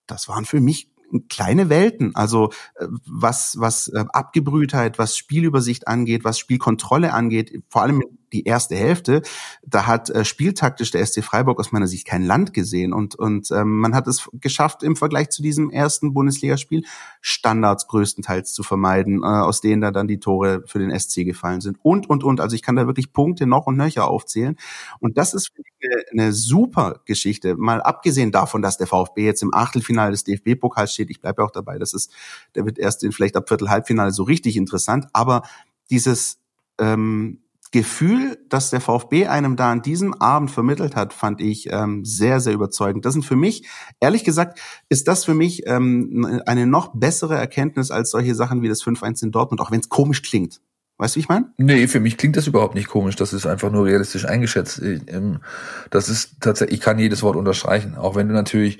Das 0.05 0.27
waren 0.27 0.45
für 0.45 0.59
mich 0.59 0.89
kleine 1.29 1.69
Welten. 1.69 2.15
Also 2.15 2.51
äh, 2.75 2.87
was, 3.05 3.59
was 3.59 3.87
äh, 3.87 4.03
Abgebrühtheit, 4.09 4.99
was 4.99 5.17
Spielübersicht 5.17 5.87
angeht, 5.87 6.23
was 6.23 6.39
Spielkontrolle 6.39 7.13
angeht, 7.13 7.61
vor 7.69 7.83
allem 7.83 8.03
die 8.33 8.43
erste 8.43 8.75
Hälfte, 8.75 9.21
da 9.65 9.87
hat 9.87 10.09
äh, 10.09 10.25
spieltaktisch 10.25 10.91
der 10.91 11.05
SC 11.05 11.23
Freiburg 11.23 11.59
aus 11.59 11.71
meiner 11.71 11.87
Sicht 11.87 12.07
kein 12.07 12.23
Land 12.23 12.53
gesehen. 12.53 12.93
Und, 12.93 13.15
und 13.15 13.51
ähm, 13.51 13.79
man 13.79 13.95
hat 13.95 14.07
es 14.07 14.29
geschafft, 14.33 14.83
im 14.83 14.95
Vergleich 14.95 15.29
zu 15.29 15.41
diesem 15.41 15.69
ersten 15.69 16.13
Bundesligaspiel 16.13 16.83
Standards 17.21 17.87
größtenteils 17.87 18.53
zu 18.53 18.63
vermeiden, 18.63 19.23
äh, 19.23 19.25
aus 19.25 19.61
denen 19.61 19.81
da 19.81 19.91
dann 19.91 20.07
die 20.07 20.19
Tore 20.19 20.63
für 20.65 20.79
den 20.79 20.97
SC 20.97 21.25
gefallen 21.25 21.61
sind. 21.61 21.77
Und, 21.83 22.09
und, 22.09 22.23
und. 22.23 22.41
Also 22.41 22.55
ich 22.55 22.61
kann 22.61 22.75
da 22.75 22.87
wirklich 22.87 23.13
Punkte 23.13 23.45
noch 23.45 23.67
und 23.67 23.77
nöcher 23.77 24.07
aufzählen. 24.07 24.55
Und 24.99 25.17
das 25.17 25.33
ist 25.33 25.51
eine, 25.83 26.03
eine 26.11 26.33
super 26.33 27.01
Geschichte. 27.05 27.55
Mal 27.55 27.81
abgesehen 27.81 28.31
davon, 28.31 28.61
dass 28.61 28.77
der 28.77 28.87
VfB 28.87 29.25
jetzt 29.25 29.43
im 29.43 29.53
Achtelfinale 29.53 30.11
des 30.11 30.23
DFB-Pokals 30.23 30.93
steht. 30.93 31.09
Ich 31.09 31.21
bleibe 31.21 31.43
auch 31.43 31.51
dabei. 31.51 31.77
Das 31.77 31.93
ist, 31.93 32.11
der 32.55 32.65
wird 32.65 32.79
erst 32.79 33.03
in 33.03 33.11
vielleicht 33.11 33.35
ab 33.35 33.47
Viertel 33.47 33.69
Halbfinale 33.69 34.11
so 34.11 34.23
richtig 34.23 34.57
interessant. 34.57 35.07
Aber 35.13 35.43
dieses 35.89 36.39
ähm, 36.79 37.39
Gefühl, 37.75 38.37
das 38.47 38.69
der 38.69 38.79
VfB 38.79 39.27
einem 39.27 39.57
da 39.57 39.69
an 39.69 39.81
diesem 39.81 40.13
Abend 40.13 40.49
vermittelt 40.49 40.95
hat, 40.95 41.11
fand 41.11 41.41
ich 41.41 41.67
ähm, 41.69 42.05
sehr, 42.05 42.39
sehr 42.39 42.53
überzeugend. 42.53 43.03
Das 43.03 43.11
sind 43.11 43.25
für 43.25 43.35
mich, 43.35 43.67
ehrlich 43.99 44.23
gesagt, 44.23 44.61
ist 44.87 45.09
das 45.09 45.25
für 45.25 45.33
mich 45.33 45.67
ähm, 45.67 46.41
eine 46.45 46.67
noch 46.67 46.93
bessere 46.95 47.35
Erkenntnis 47.35 47.91
als 47.91 48.11
solche 48.11 48.33
Sachen 48.33 48.61
wie 48.61 48.69
das 48.69 48.81
5-1 48.81 49.25
in 49.25 49.31
Dortmund, 49.31 49.59
auch 49.59 49.71
wenn 49.71 49.81
es 49.81 49.89
komisch 49.89 50.21
klingt. 50.21 50.61
Weißt 50.97 51.15
du, 51.15 51.17
wie 51.17 51.23
ich 51.23 51.27
meine? 51.27 51.51
Nee, 51.57 51.89
für 51.89 51.99
mich 51.99 52.15
klingt 52.15 52.37
das 52.37 52.47
überhaupt 52.47 52.75
nicht 52.75 52.87
komisch. 52.87 53.17
Das 53.17 53.33
ist 53.33 53.45
einfach 53.45 53.69
nur 53.69 53.83
realistisch 53.83 54.23
eingeschätzt. 54.23 54.81
Ähm, 54.81 55.41
das 55.89 56.07
ist 56.07 56.39
tatsächlich, 56.39 56.77
ich 56.77 56.81
kann 56.81 56.97
jedes 56.97 57.23
Wort 57.23 57.35
unterstreichen. 57.35 57.95
Auch 57.95 58.15
wenn 58.15 58.29
du 58.29 58.33
natürlich, 58.33 58.79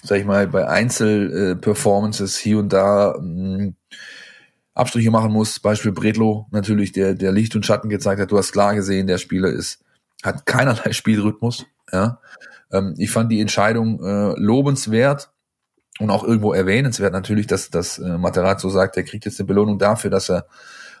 sag 0.00 0.20
ich 0.20 0.26
mal, 0.26 0.46
bei 0.46 0.68
Einzelperformances 0.68 2.38
hier 2.38 2.60
und 2.60 2.72
da 2.72 3.16
mh, 3.20 3.58
hm, 3.58 3.76
Abstriche 4.78 5.10
machen 5.10 5.32
musst. 5.32 5.62
Beispiel 5.62 5.92
Bredlo, 5.92 6.46
natürlich, 6.50 6.92
der, 6.92 7.14
der 7.14 7.32
Licht 7.32 7.56
und 7.56 7.66
Schatten 7.66 7.88
gezeigt 7.88 8.20
hat. 8.20 8.30
Du 8.30 8.38
hast 8.38 8.52
klar 8.52 8.74
gesehen, 8.74 9.06
der 9.06 9.18
Spieler 9.18 9.48
ist, 9.48 9.84
hat 10.22 10.46
keinerlei 10.46 10.92
Spielrhythmus. 10.92 11.66
Ja. 11.92 12.20
Ähm, 12.72 12.94
ich 12.98 13.10
fand 13.10 13.32
die 13.32 13.40
Entscheidung 13.40 14.02
äh, 14.02 14.34
lobenswert 14.38 15.30
und 15.98 16.10
auch 16.10 16.22
irgendwo 16.22 16.52
erwähnenswert 16.52 17.12
natürlich, 17.12 17.46
dass, 17.46 17.70
dass 17.70 17.98
äh, 17.98 18.18
Materazzo 18.18 18.70
sagt, 18.70 18.96
er 18.96 19.02
kriegt 19.02 19.24
jetzt 19.24 19.40
eine 19.40 19.46
Belohnung 19.46 19.78
dafür, 19.78 20.10
dass 20.10 20.30
er 20.30 20.46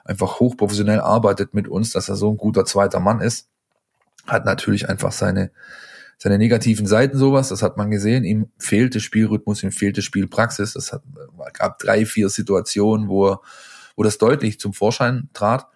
einfach 0.04 0.40
hochprofessionell 0.40 1.00
arbeitet 1.00 1.54
mit 1.54 1.68
uns, 1.68 1.90
dass 1.90 2.08
er 2.08 2.16
so 2.16 2.30
ein 2.30 2.36
guter 2.36 2.64
zweiter 2.64 2.98
Mann 2.98 3.20
ist, 3.20 3.48
hat 4.26 4.44
natürlich 4.44 4.88
einfach 4.88 5.12
seine, 5.12 5.50
seine 6.16 6.38
negativen 6.38 6.86
Seiten 6.86 7.16
sowas, 7.16 7.50
das 7.50 7.62
hat 7.62 7.76
man 7.76 7.90
gesehen. 7.90 8.24
Ihm 8.24 8.50
fehlte 8.58 8.98
Spielrhythmus, 8.98 9.62
ihm 9.62 9.70
fehlte 9.70 10.02
Spielpraxis. 10.02 10.74
Hat, 10.92 11.02
gab 11.52 11.78
drei, 11.78 12.06
vier 12.06 12.28
Situationen, 12.28 13.08
wo, 13.08 13.28
er, 13.28 13.40
wo 13.98 14.04
das 14.04 14.16
deutlich 14.16 14.60
zum 14.60 14.72
Vorschein 14.72 15.28
trat. 15.34 15.66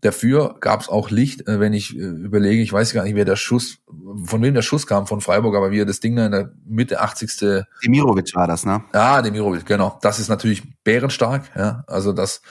Dafür 0.00 0.56
gab 0.60 0.80
es 0.80 0.88
auch 0.88 1.10
Licht, 1.10 1.46
äh, 1.46 1.60
wenn 1.60 1.72
ich 1.72 1.96
äh, 1.96 2.00
überlege, 2.00 2.60
ich 2.60 2.72
weiß 2.72 2.92
gar 2.92 3.04
nicht, 3.04 3.14
wer 3.14 3.24
der 3.24 3.36
Schuss, 3.36 3.78
von 4.24 4.42
wem 4.42 4.54
der 4.54 4.62
Schuss 4.62 4.88
kam 4.88 5.06
von 5.06 5.20
Freiburg, 5.20 5.54
aber 5.54 5.70
wie 5.70 5.80
er 5.80 5.86
das 5.86 6.00
Ding 6.00 6.16
da 6.16 6.26
in 6.26 6.32
der 6.32 6.52
Mitte 6.66 7.00
80. 7.00 7.64
Demirovic 7.84 8.34
war 8.34 8.48
das, 8.48 8.66
ne? 8.66 8.82
Ja, 8.92 9.22
Demirovic, 9.22 9.64
genau. 9.64 9.96
Das 10.02 10.18
ist 10.18 10.28
natürlich 10.28 10.64
bärenstark, 10.82 11.44
ja. 11.56 11.84
Also 11.86 12.12
das, 12.12 12.42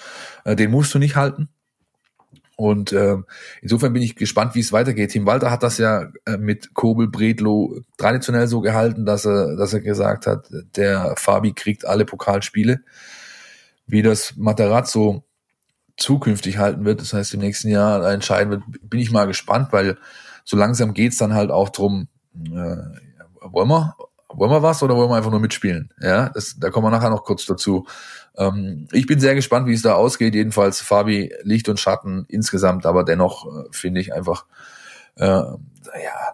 äh, 0.46 0.56
den 0.56 0.72
musst 0.72 0.94
du 0.94 1.00
nicht 1.00 1.18
halten. 1.18 1.50
Und 2.56 2.94
äh, 2.94 3.18
insofern 3.62 3.92
bin 3.92 4.04
ich 4.04 4.16
gespannt, 4.16 4.56
wie 4.56 4.62
es 4.62 4.72
weitergeht. 4.72 5.12
Tim 5.12 5.26
Walter 5.26 5.52
hat 5.52 5.62
das 5.62 5.78
ja 5.78 6.08
äh, 6.26 6.38
mit 6.38 6.74
Kobel 6.74 7.10
Bredlo 7.10 7.82
traditionell 7.98 8.48
so 8.48 8.62
gehalten, 8.62 9.06
dass 9.06 9.26
er, 9.26 9.58
dass 9.58 9.74
er 9.74 9.82
gesagt 9.82 10.26
hat, 10.26 10.48
der 10.78 11.16
Fabi 11.18 11.52
kriegt 11.52 11.86
alle 11.86 12.06
Pokalspiele. 12.06 12.80
Wie 13.88 14.02
das 14.02 14.36
Materazzo 14.36 15.24
zukünftig 15.98 16.58
halten 16.58 16.86
wird, 16.86 17.02
das 17.02 17.14
heißt 17.14 17.34
im 17.34 17.40
nächsten 17.40 17.70
Jahr 17.70 18.12
entscheiden 18.12 18.52
wird, 18.52 18.64
bin 18.84 19.00
ich 19.00 19.12
mal 19.12 19.26
gespannt, 19.26 19.70
weil 19.72 19.98
so 20.46 20.56
langsam 20.56 20.94
geht's 20.94 21.18
dann 21.18 21.34
halt 21.34 21.50
auch 21.50 21.70
drum, 21.70 22.08
äh, 22.36 22.78
wollen 23.42 23.68
wir, 23.68 23.96
wollen 24.30 24.52
wir 24.52 24.62
was 24.62 24.84
oder 24.84 24.96
wollen 24.96 25.10
wir 25.10 25.16
einfach 25.16 25.32
nur 25.32 25.40
mitspielen? 25.40 25.94
Ja, 26.00 26.30
das, 26.30 26.58
da 26.60 26.70
kommen 26.70 26.86
wir 26.86 26.92
nachher 26.92 27.10
noch 27.10 27.24
kurz 27.24 27.46
dazu. 27.46 27.88
Ähm, 28.38 28.88
ich 28.92 29.08
bin 29.08 29.20
sehr 29.20 29.36
gespannt, 29.36 29.68
wie 29.68 29.74
es 29.74 29.82
da 29.82 29.96
ausgeht. 29.96 30.36
Jedenfalls 30.36 30.82
Fabi 30.82 31.34
Licht 31.44 31.70
und 31.70 31.80
Schatten 31.80 32.26
insgesamt, 32.30 32.86
aber 32.86 33.04
dennoch 33.04 33.48
äh, 33.48 33.68
finde 33.72 34.00
ich 34.00 34.14
einfach 34.14 34.46
äh, 35.16 35.26
ja, 35.26 35.58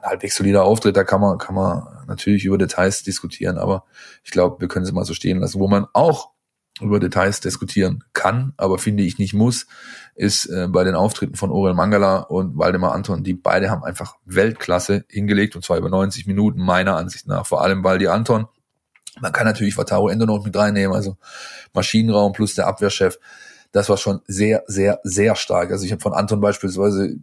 ein 0.01 0.09
halbwegs 0.09 0.35
solider 0.35 0.63
Auftritt. 0.63 0.97
Da 0.97 1.03
kann 1.03 1.21
man 1.21 1.37
kann 1.37 1.55
man 1.55 1.87
natürlich 2.07 2.45
über 2.45 2.57
Details 2.57 3.03
diskutieren, 3.03 3.57
aber 3.57 3.85
ich 4.23 4.31
glaube, 4.31 4.59
wir 4.59 4.67
können 4.67 4.85
es 4.85 4.91
mal 4.91 5.05
so 5.05 5.13
stehen 5.13 5.39
lassen. 5.39 5.59
Wo 5.59 5.67
man 5.67 5.87
auch 5.93 6.32
über 6.81 6.99
Details 6.99 7.39
diskutieren 7.39 8.03
kann, 8.13 8.53
aber 8.57 8.79
finde 8.79 9.03
ich 9.03 9.19
nicht 9.19 9.33
muss, 9.33 9.67
ist 10.15 10.45
äh, 10.47 10.67
bei 10.67 10.83
den 10.83 10.95
Auftritten 10.95 11.35
von 11.35 11.51
Orel 11.51 11.75
Mangala 11.75 12.17
und 12.19 12.57
Waldemar 12.57 12.93
Anton. 12.93 13.23
Die 13.23 13.33
beide 13.33 13.69
haben 13.69 13.83
einfach 13.83 14.15
Weltklasse 14.25 15.05
hingelegt 15.07 15.55
und 15.55 15.63
zwar 15.63 15.77
über 15.77 15.89
90 15.89 16.25
Minuten 16.25 16.59
meiner 16.59 16.95
Ansicht 16.97 17.27
nach. 17.27 17.45
Vor 17.45 17.61
allem 17.61 17.83
weil 17.83 17.99
die 17.99 18.07
Anton. 18.07 18.47
Man 19.21 19.31
kann 19.31 19.45
natürlich 19.45 19.77
Wataru 19.77 20.09
Endo 20.09 20.25
noch 20.25 20.43
mit 20.43 20.55
reinnehmen, 20.55 20.95
also 20.95 21.17
Maschinenraum 21.73 22.33
plus 22.33 22.55
der 22.55 22.65
Abwehrchef. 22.65 23.19
Das 23.71 23.89
war 23.89 23.97
schon 23.97 24.21
sehr, 24.27 24.63
sehr, 24.65 24.99
sehr 25.03 25.35
stark. 25.35 25.71
Also 25.71 25.85
ich 25.85 25.91
habe 25.91 26.01
von 26.01 26.13
Anton 26.13 26.41
beispielsweise 26.41 27.17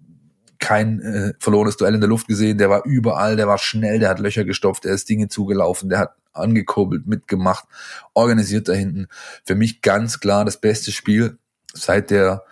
kein 0.61 1.01
äh, 1.01 1.33
verlorenes 1.41 1.77
Duell 1.77 1.95
in 1.95 2.01
der 2.01 2.09
Luft 2.09 2.29
gesehen. 2.29 2.59
Der 2.59 2.71
war 2.71 2.85
überall, 2.85 3.35
der 3.35 3.49
war 3.49 3.59
schnell, 3.59 3.99
der 3.99 4.11
hat 4.11 4.21
Löcher 4.21 4.45
gestopft, 4.45 4.85
der 4.85 4.93
ist 4.93 5.09
Dinge 5.09 5.29
zugelaufen, 5.29 5.89
der 5.89 5.99
hat 5.99 6.15
angekurbelt, 6.33 7.07
mitgemacht, 7.07 7.65
organisiert 8.15 8.69
da 8.69 8.73
hinten. 8.73 9.09
Für 9.45 9.55
mich 9.55 9.83
ganz 9.83 10.21
klar 10.21 10.45
das 10.45 10.61
beste 10.61 10.93
Spiel, 10.93 11.39
seit 11.73 12.11
der 12.11 12.45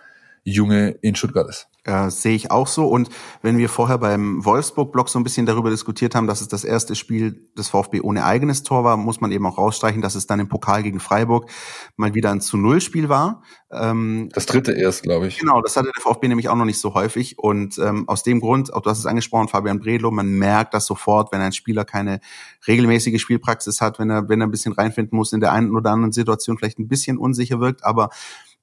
Junge 0.49 0.89
in 1.01 1.15
Stuttgart 1.15 1.49
ist. 1.49 1.67
Äh, 1.85 2.09
sehe 2.11 2.35
ich 2.35 2.51
auch 2.51 2.67
so. 2.67 2.87
Und 2.87 3.09
wenn 3.41 3.57
wir 3.57 3.69
vorher 3.69 3.97
beim 3.97 4.43
Wolfsburg-Blog 4.43 5.09
so 5.09 5.17
ein 5.17 5.23
bisschen 5.23 5.45
darüber 5.45 5.69
diskutiert 5.69 6.13
haben, 6.13 6.27
dass 6.27 6.41
es 6.41 6.47
das 6.47 6.63
erste 6.63 6.93
Spiel 6.93 7.49
des 7.57 7.69
VfB 7.69 8.01
ohne 8.01 8.25
eigenes 8.25 8.63
Tor 8.63 8.83
war, 8.83 8.97
muss 8.97 9.21
man 9.21 9.31
eben 9.31 9.45
auch 9.45 9.57
rausstreichen, 9.57 10.01
dass 10.01 10.15
es 10.15 10.27
dann 10.27 10.39
im 10.39 10.49
Pokal 10.49 10.83
gegen 10.83 10.99
Freiburg 10.99 11.49
mal 11.95 12.13
wieder 12.13 12.31
ein 12.31 12.41
zu 12.41 12.57
Null 12.57 12.81
Spiel 12.81 13.09
war. 13.09 13.43
Ähm, 13.71 14.29
das 14.33 14.45
dritte 14.45 14.73
erst, 14.73 15.03
glaube 15.03 15.27
ich. 15.27 15.39
Genau, 15.39 15.61
das 15.61 15.77
hatte 15.77 15.89
der 15.95 16.01
VfB 16.01 16.27
nämlich 16.27 16.49
auch 16.49 16.55
noch 16.55 16.65
nicht 16.65 16.79
so 16.79 16.93
häufig. 16.93 17.39
Und 17.39 17.79
ähm, 17.79 18.07
aus 18.09 18.23
dem 18.23 18.39
Grund, 18.39 18.73
auch 18.73 18.81
du 18.81 18.89
hast 18.89 18.99
es 18.99 19.05
angesprochen, 19.05 19.47
Fabian 19.47 19.79
Bredlo, 19.79 20.11
man 20.11 20.29
merkt 20.29 20.73
das 20.73 20.85
sofort, 20.85 21.31
wenn 21.31 21.41
ein 21.41 21.53
Spieler 21.53 21.85
keine 21.85 22.19
regelmäßige 22.67 23.21
Spielpraxis 23.21 23.79
hat, 23.79 23.99
wenn 23.99 24.09
er, 24.09 24.27
wenn 24.27 24.41
er 24.41 24.47
ein 24.47 24.51
bisschen 24.51 24.73
reinfinden 24.73 25.17
muss, 25.17 25.33
in 25.33 25.39
der 25.39 25.53
einen 25.53 25.75
oder 25.75 25.91
anderen 25.91 26.11
Situation 26.11 26.57
vielleicht 26.57 26.77
ein 26.77 26.87
bisschen 26.87 27.17
unsicher 27.17 27.59
wirkt, 27.59 27.83
aber 27.83 28.09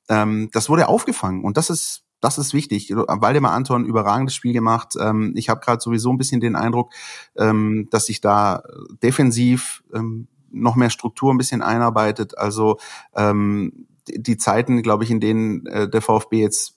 ähm, 0.09 0.51
das 0.53 0.69
wurde 0.69 0.89
aufgefangen. 0.89 1.45
Und 1.45 1.57
das 1.57 1.71
ist 1.71 2.03
das 2.21 2.39
ist 2.39 2.55
wichtig. 2.55 2.91
Waldemar 2.91 3.53
Anton 3.53 3.85
überragendes 3.85 4.35
Spiel 4.35 4.53
gemacht. 4.53 4.95
Ähm, 4.99 5.33
ich 5.37 5.49
habe 5.49 5.61
gerade 5.61 5.83
sowieso 5.83 6.11
ein 6.11 6.19
bisschen 6.19 6.41
den 6.41 6.57
Eindruck, 6.57 6.93
ähm, 7.37 7.89
dass 7.91 8.07
sich 8.07 8.21
da 8.21 8.63
defensiv 9.03 9.85
ähm, 9.95 10.27
noch 10.51 10.77
mehr 10.77 10.91
Struktur 10.91 11.33
ein 11.33 11.39
bisschen 11.39 11.63
einarbeitet. 11.63 12.39
Also 12.39 12.79
ähm, 13.15 13.87
die 14.09 14.39
Zeiten, 14.39 14.83
glaube 14.83 15.05
ich, 15.05 15.11
in 15.11 15.21
denen 15.21 15.67
äh, 15.67 15.89
der 15.89 16.01
VfB 16.01 16.41
jetzt 16.41 16.76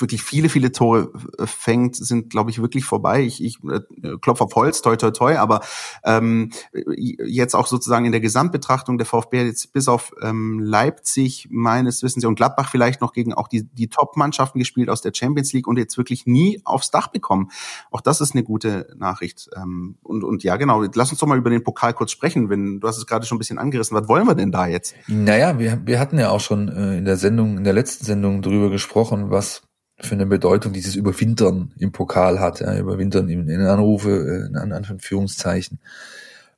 wirklich 0.00 0.22
viele, 0.22 0.48
viele 0.48 0.72
Tore 0.72 1.12
äh, 1.38 1.46
fängt, 1.46 1.96
sind, 1.96 2.30
glaube 2.30 2.50
ich, 2.50 2.60
wirklich 2.60 2.84
vorbei. 2.84 3.22
Ich, 3.22 3.42
ich 3.42 3.58
äh, 3.64 3.80
klopfe 4.20 4.44
auf 4.44 4.54
Holz, 4.54 4.82
toi, 4.82 4.96
toi, 4.96 5.10
toi, 5.10 5.36
aber 5.36 5.60
ähm, 6.04 6.50
jetzt 6.94 7.54
auch 7.54 7.66
sozusagen 7.66 8.04
in 8.06 8.12
der 8.12 8.20
Gesamtbetrachtung 8.20 8.98
der 8.98 9.06
VfB 9.06 9.44
jetzt 9.44 9.72
bis 9.72 9.88
auf 9.88 10.12
ähm, 10.22 10.60
Leipzig 10.60 11.48
meines 11.50 12.02
Wissens 12.02 12.24
und 12.24 12.34
Gladbach 12.34 12.70
vielleicht 12.70 13.00
noch 13.00 13.12
gegen 13.12 13.34
auch 13.34 13.48
die, 13.48 13.64
die 13.64 13.88
Top-Mannschaften 13.88 14.58
gespielt 14.58 14.88
aus 14.88 15.02
der 15.02 15.12
Champions 15.14 15.52
League 15.52 15.66
und 15.66 15.78
jetzt 15.78 15.96
wirklich 15.98 16.26
nie 16.26 16.60
aufs 16.64 16.90
Dach 16.90 17.08
bekommen. 17.08 17.50
Auch 17.90 18.00
das 18.00 18.20
ist 18.20 18.34
eine 18.34 18.42
gute 18.42 18.88
Nachricht. 18.96 19.50
Ähm, 19.56 19.96
und, 20.02 20.24
und 20.24 20.42
ja, 20.44 20.56
genau, 20.56 20.84
lass 20.94 21.10
uns 21.10 21.20
doch 21.20 21.26
mal 21.26 21.38
über 21.38 21.50
den 21.50 21.64
Pokal 21.64 21.94
kurz 21.94 22.10
sprechen, 22.10 22.50
wenn 22.50 22.80
du 22.80 22.88
hast 22.88 22.98
es 22.98 23.06
gerade 23.06 23.26
schon 23.26 23.36
ein 23.36 23.40
bisschen 23.40 23.58
angerissen. 23.58 23.96
Was 23.96 24.08
wollen 24.08 24.26
wir 24.26 24.34
denn 24.34 24.52
da 24.52 24.66
jetzt? 24.66 24.94
Naja, 25.08 25.58
wir, 25.58 25.80
wir 25.86 25.98
hatten 25.98 26.18
ja 26.18 26.30
auch 26.30 26.40
schon 26.40 26.68
äh, 26.68 26.98
in 26.98 27.04
der 27.04 27.16
Sendung, 27.16 27.58
in 27.58 27.64
der 27.64 27.72
letzten 27.72 28.04
Sendung 28.04 28.42
drüber 28.42 28.70
gesprochen, 28.70 29.30
was 29.30 29.62
für 30.00 30.14
eine 30.14 30.26
Bedeutung 30.26 30.72
dieses 30.72 30.94
Überwintern 30.94 31.72
im 31.78 31.92
Pokal 31.92 32.40
hat, 32.40 32.60
ja, 32.60 32.76
Überwintern 32.76 33.28
in, 33.28 33.48
in 33.48 33.60
Anrufe, 33.60 34.48
in 34.48 34.56
Anführungszeichen. 34.56 35.78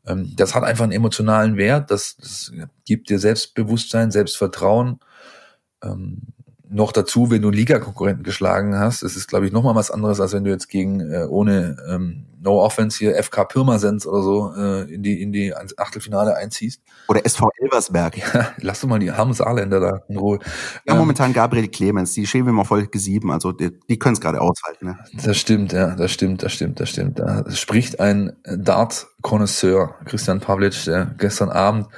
Ähm, 0.06 0.32
das 0.36 0.54
hat 0.54 0.64
einfach 0.64 0.84
einen 0.84 0.92
emotionalen 0.92 1.56
Wert, 1.56 1.90
das, 1.90 2.16
das 2.16 2.52
gibt 2.84 3.10
dir 3.10 3.18
Selbstbewusstsein, 3.18 4.10
Selbstvertrauen. 4.10 5.00
Ähm, 5.82 6.22
noch 6.72 6.92
dazu, 6.92 7.30
wenn 7.30 7.42
du 7.42 7.50
Liga-Konkurrenten 7.50 8.22
geschlagen 8.22 8.78
hast, 8.78 9.02
das 9.02 9.16
ist, 9.16 9.28
glaube 9.28 9.46
ich, 9.46 9.52
nochmal 9.52 9.74
was 9.74 9.90
anderes, 9.90 10.20
als 10.20 10.32
wenn 10.32 10.44
du 10.44 10.50
jetzt 10.50 10.68
gegen 10.68 11.00
äh, 11.00 11.26
ohne 11.28 11.76
ähm, 11.88 12.26
No 12.40 12.60
Offense 12.60 12.98
hier 12.98 13.22
FK 13.22 13.44
Pirmasens 13.44 14.06
oder 14.06 14.22
so 14.22 14.52
äh, 14.56 14.92
in 14.92 15.02
die 15.02 15.22
in 15.22 15.32
die 15.32 15.54
Achtelfinale 15.54 16.36
einziehst. 16.36 16.82
Oder 17.08 17.24
SV 17.24 17.50
Elversberg. 17.58 18.18
Ja, 18.34 18.52
lass 18.60 18.80
doch 18.80 18.88
mal 18.88 18.98
die 18.98 19.10
armen 19.10 19.34
Saarländer 19.34 19.80
da 19.80 20.02
in 20.08 20.16
Ruhe. 20.16 20.38
Ja, 20.86 20.94
ähm, 20.94 21.00
momentan 21.00 21.32
Gabriel 21.32 21.68
Clemens, 21.68 22.12
die 22.14 22.26
schämen 22.26 22.48
immer 22.48 22.64
Folge 22.64 22.98
7, 22.98 23.30
also 23.30 23.52
die, 23.52 23.70
die 23.88 23.98
können 23.98 24.14
es 24.14 24.20
gerade 24.20 24.40
aushalten. 24.40 24.86
Ne? 24.86 24.98
Das 25.22 25.36
stimmt, 25.36 25.72
ja, 25.72 25.94
das 25.94 26.10
stimmt, 26.10 26.42
das 26.42 26.52
stimmt, 26.52 26.80
das 26.80 26.88
stimmt. 26.88 27.18
Da 27.18 27.44
spricht 27.50 28.00
ein 28.00 28.32
Dart-Konnoisseur, 28.44 29.94
Christian 30.06 30.40
Pavlic, 30.40 30.84
der 30.84 31.14
gestern 31.18 31.50
Abend 31.50 31.88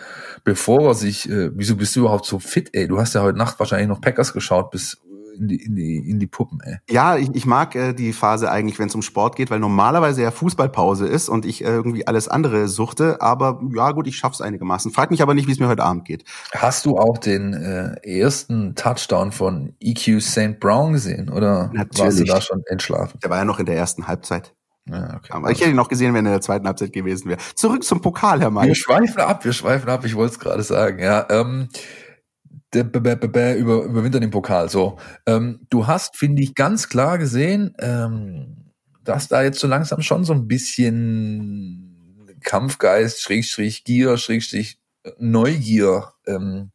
bevor 0.45 0.89
er 0.89 0.95
sich, 0.95 1.29
äh, 1.29 1.51
wieso 1.55 1.77
bist 1.77 1.97
du 1.97 2.01
überhaupt 2.01 2.27
so 2.27 2.39
fit, 2.39 2.71
ey? 2.73 2.87
Du 2.87 3.01
hast 3.01 3.15
ja 3.15 3.23
heute 3.23 3.39
Nacht 3.39 3.59
wahrscheinlich 3.59 3.89
noch 3.89 4.01
Packers 4.01 4.33
geschaut 4.33 4.71
bis 4.71 5.01
in 5.37 5.49
die, 5.49 5.57
in 5.57 5.75
die, 5.75 5.97
in 6.11 6.21
die 6.21 6.27
Puppen, 6.27 6.61
ey. 6.63 6.77
Ja, 6.89 7.17
ich, 7.17 7.29
ich 7.35 7.47
mag 7.47 7.75
äh, 7.75 7.93
die 7.93 8.13
Phase 8.13 8.51
eigentlich, 8.51 8.79
wenn 8.79 8.89
es 8.89 8.95
um 8.95 9.03
Sport 9.03 9.37
geht, 9.37 9.51
weil 9.51 9.59
normalerweise 9.59 10.23
ja 10.23 10.31
Fußballpause 10.31 11.07
ist 11.07 11.29
und 11.29 11.45
ich 11.45 11.65
äh, 11.65 11.69
irgendwie 11.69 12.07
alles 12.07 12.29
andere 12.29 12.69
suchte. 12.69 13.21
Aber 13.21 13.61
ja, 13.75 13.91
gut, 13.93 14.07
ich 14.07 14.17
schaff's 14.17 14.41
einigermaßen. 14.41 14.93
Frag 14.93 15.11
mich 15.11 15.23
aber 15.23 15.35
nicht, 15.35 15.49
wie 15.49 15.53
es 15.53 15.59
mir 15.59 15.69
heute 15.69 15.83
Abend 15.83 16.05
geht. 16.05 16.25
Hast 16.53 16.87
du 16.87 16.99
auch 16.99 17.19
den 17.19 17.53
äh, 17.53 17.95
ersten 18.03 18.75
Touchdown 18.75 19.33
von 19.33 19.75
EQ 19.81 20.21
St. 20.21 20.61
Brown 20.61 20.93
gesehen? 20.93 21.31
Oder 21.31 21.71
Natürlich. 21.73 21.99
warst 21.99 22.21
du 22.21 22.25
da 22.25 22.41
schon 22.41 22.63
entschlafen? 22.67 23.19
Der 23.23 23.31
war 23.31 23.39
ja 23.39 23.45
noch 23.45 23.59
in 23.59 23.67
der 23.67 23.77
ersten 23.77 24.07
Halbzeit. 24.07 24.55
Ja, 24.87 25.17
okay. 25.17 25.33
Aber 25.33 25.51
ich 25.51 25.61
hätte 25.61 25.71
ihn 25.71 25.77
noch 25.77 25.89
gesehen, 25.89 26.13
wenn 26.15 26.27
er 26.27 26.33
in 26.33 26.37
der 26.37 26.41
zweiten 26.43 26.67
Halbzeit 26.67 26.93
gewesen 26.93 27.29
wäre. 27.29 27.41
Zurück 27.55 27.85
zum 27.85 28.01
Pokal, 28.01 28.41
Herr 28.41 28.51
Mann. 28.51 28.67
Wir 28.67 28.75
schweifen 28.75 29.21
ab, 29.21 29.45
wir 29.45 29.53
schweifen 29.53 29.89
ab, 29.89 30.05
ich 30.05 30.15
wollte 30.15 30.35
es 30.35 30.41
gerade 30.41 30.63
sagen, 30.63 30.99
ja. 30.99 31.27
Ähm, 31.31 31.69
über, 32.75 33.85
überwintern 33.85 34.23
im 34.23 34.31
Pokal. 34.31 34.69
So, 34.69 34.99
ähm, 35.27 35.61
du 35.71 35.87
hast, 35.87 36.17
finde 36.17 36.43
ich, 36.43 36.55
ganz 36.55 36.89
klar 36.89 37.19
gesehen, 37.19 37.75
ähm, 37.79 38.73
dass 39.03 39.29
da 39.29 39.43
jetzt 39.43 39.61
so 39.61 39.67
langsam 39.67 40.03
schon 40.03 40.25
so 40.25 40.33
ein 40.33 40.49
bisschen 40.49 42.37
Kampfgeist, 42.43 43.21
Schrägstrich 43.21 43.85
Gier, 43.85 44.17
Schrägstrich 44.17 44.79
Neugier 45.19 46.13
ähm, 46.27 46.71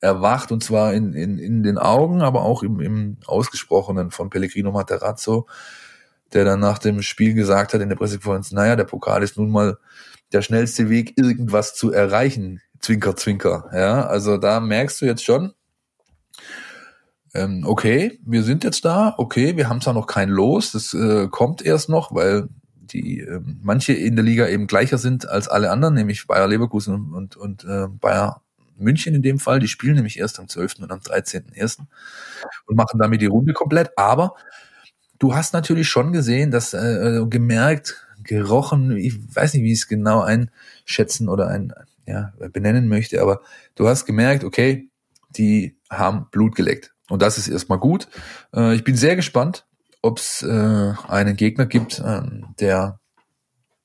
erwacht 0.00 0.52
und 0.52 0.62
zwar 0.62 0.94
in, 0.94 1.12
in, 1.12 1.38
in 1.38 1.62
den 1.62 1.78
Augen, 1.78 2.22
aber 2.22 2.42
auch 2.42 2.62
im, 2.62 2.80
im 2.80 3.16
Ausgesprochenen 3.26 4.10
von 4.10 4.30
Pellegrino 4.30 4.72
Materazzo, 4.72 5.46
der 6.32 6.44
dann 6.44 6.60
nach 6.60 6.78
dem 6.78 7.02
Spiel 7.02 7.34
gesagt 7.34 7.74
hat 7.74 7.80
in 7.80 7.88
der 7.88 7.96
Pressekonferenz, 7.96 8.52
naja, 8.52 8.76
der 8.76 8.84
Pokal 8.84 9.22
ist 9.22 9.36
nun 9.36 9.50
mal 9.50 9.78
der 10.32 10.42
schnellste 10.42 10.88
Weg, 10.88 11.18
irgendwas 11.18 11.74
zu 11.74 11.92
erreichen. 11.92 12.60
Zwinker, 12.80 13.16
zwinker. 13.16 13.70
Ja, 13.74 14.06
also 14.06 14.36
da 14.38 14.60
merkst 14.60 15.00
du 15.00 15.06
jetzt 15.06 15.24
schon, 15.24 15.52
ähm, 17.34 17.64
okay, 17.66 18.18
wir 18.24 18.42
sind 18.42 18.64
jetzt 18.64 18.84
da, 18.84 19.14
okay, 19.18 19.56
wir 19.56 19.68
haben 19.68 19.80
zwar 19.80 19.94
noch 19.94 20.06
kein 20.06 20.28
Los, 20.28 20.72
das 20.72 20.94
äh, 20.94 21.28
kommt 21.28 21.62
erst 21.62 21.88
noch, 21.88 22.14
weil 22.14 22.48
die 22.92 23.20
äh, 23.20 23.40
manche 23.62 23.92
in 23.92 24.16
der 24.16 24.24
Liga 24.24 24.48
eben 24.48 24.66
gleicher 24.66 24.98
sind 24.98 25.28
als 25.28 25.48
alle 25.48 25.70
anderen, 25.70 25.94
nämlich 25.94 26.26
Bayer 26.26 26.48
Leverkusen 26.48 26.94
und, 26.94 27.14
und, 27.14 27.36
und 27.36 27.64
äh, 27.64 27.86
Bayer 27.88 28.42
München 28.80 29.14
in 29.14 29.22
dem 29.22 29.38
Fall. 29.38 29.60
Die 29.60 29.68
spielen 29.68 29.94
nämlich 29.94 30.18
erst 30.18 30.40
am 30.40 30.48
12. 30.48 30.80
und 30.80 30.90
am 30.90 30.98
13.01. 30.98 31.80
und 32.66 32.76
machen 32.76 32.98
damit 32.98 33.20
die 33.20 33.26
Runde 33.26 33.52
komplett. 33.52 33.96
Aber 33.96 34.34
du 35.20 35.34
hast 35.34 35.52
natürlich 35.52 35.88
schon 35.88 36.12
gesehen, 36.12 36.50
dass 36.50 36.74
äh, 36.74 37.24
gemerkt, 37.28 38.08
gerochen, 38.24 38.96
ich 38.96 39.14
weiß 39.34 39.54
nicht, 39.54 39.62
wie 39.62 39.72
ich 39.72 39.80
es 39.80 39.88
genau 39.88 40.22
einschätzen 40.22 41.28
oder 41.28 41.46
ein, 41.46 41.72
ja, 42.06 42.32
benennen 42.52 42.88
möchte, 42.88 43.22
aber 43.22 43.40
du 43.76 43.86
hast 43.86 44.04
gemerkt, 44.06 44.42
okay, 44.42 44.88
die 45.30 45.78
haben 45.88 46.26
Blut 46.32 46.56
geleckt. 46.56 46.92
Und 47.08 47.22
das 47.22 47.38
ist 47.38 47.48
erstmal 47.48 47.78
gut. 47.78 48.08
Äh, 48.54 48.74
ich 48.74 48.82
bin 48.82 48.96
sehr 48.96 49.14
gespannt, 49.14 49.66
ob 50.02 50.18
es 50.18 50.42
äh, 50.42 50.94
einen 51.08 51.36
Gegner 51.36 51.66
gibt, 51.66 52.02
ähm, 52.04 52.54
der 52.58 52.98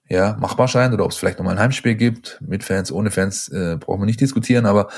ja, 0.08 0.38
machbar 0.40 0.68
scheint 0.68 0.94
oder 0.94 1.04
ob 1.04 1.12
es 1.12 1.18
vielleicht 1.18 1.40
nochmal 1.40 1.56
ein 1.56 1.62
Heimspiel 1.62 1.96
gibt. 1.96 2.40
Mit 2.42 2.64
Fans, 2.64 2.92
ohne 2.92 3.12
Fans 3.12 3.48
äh, 3.50 3.78
brauchen 3.80 4.02
wir 4.02 4.06
nicht 4.06 4.22
diskutieren, 4.22 4.66
aber 4.66 4.90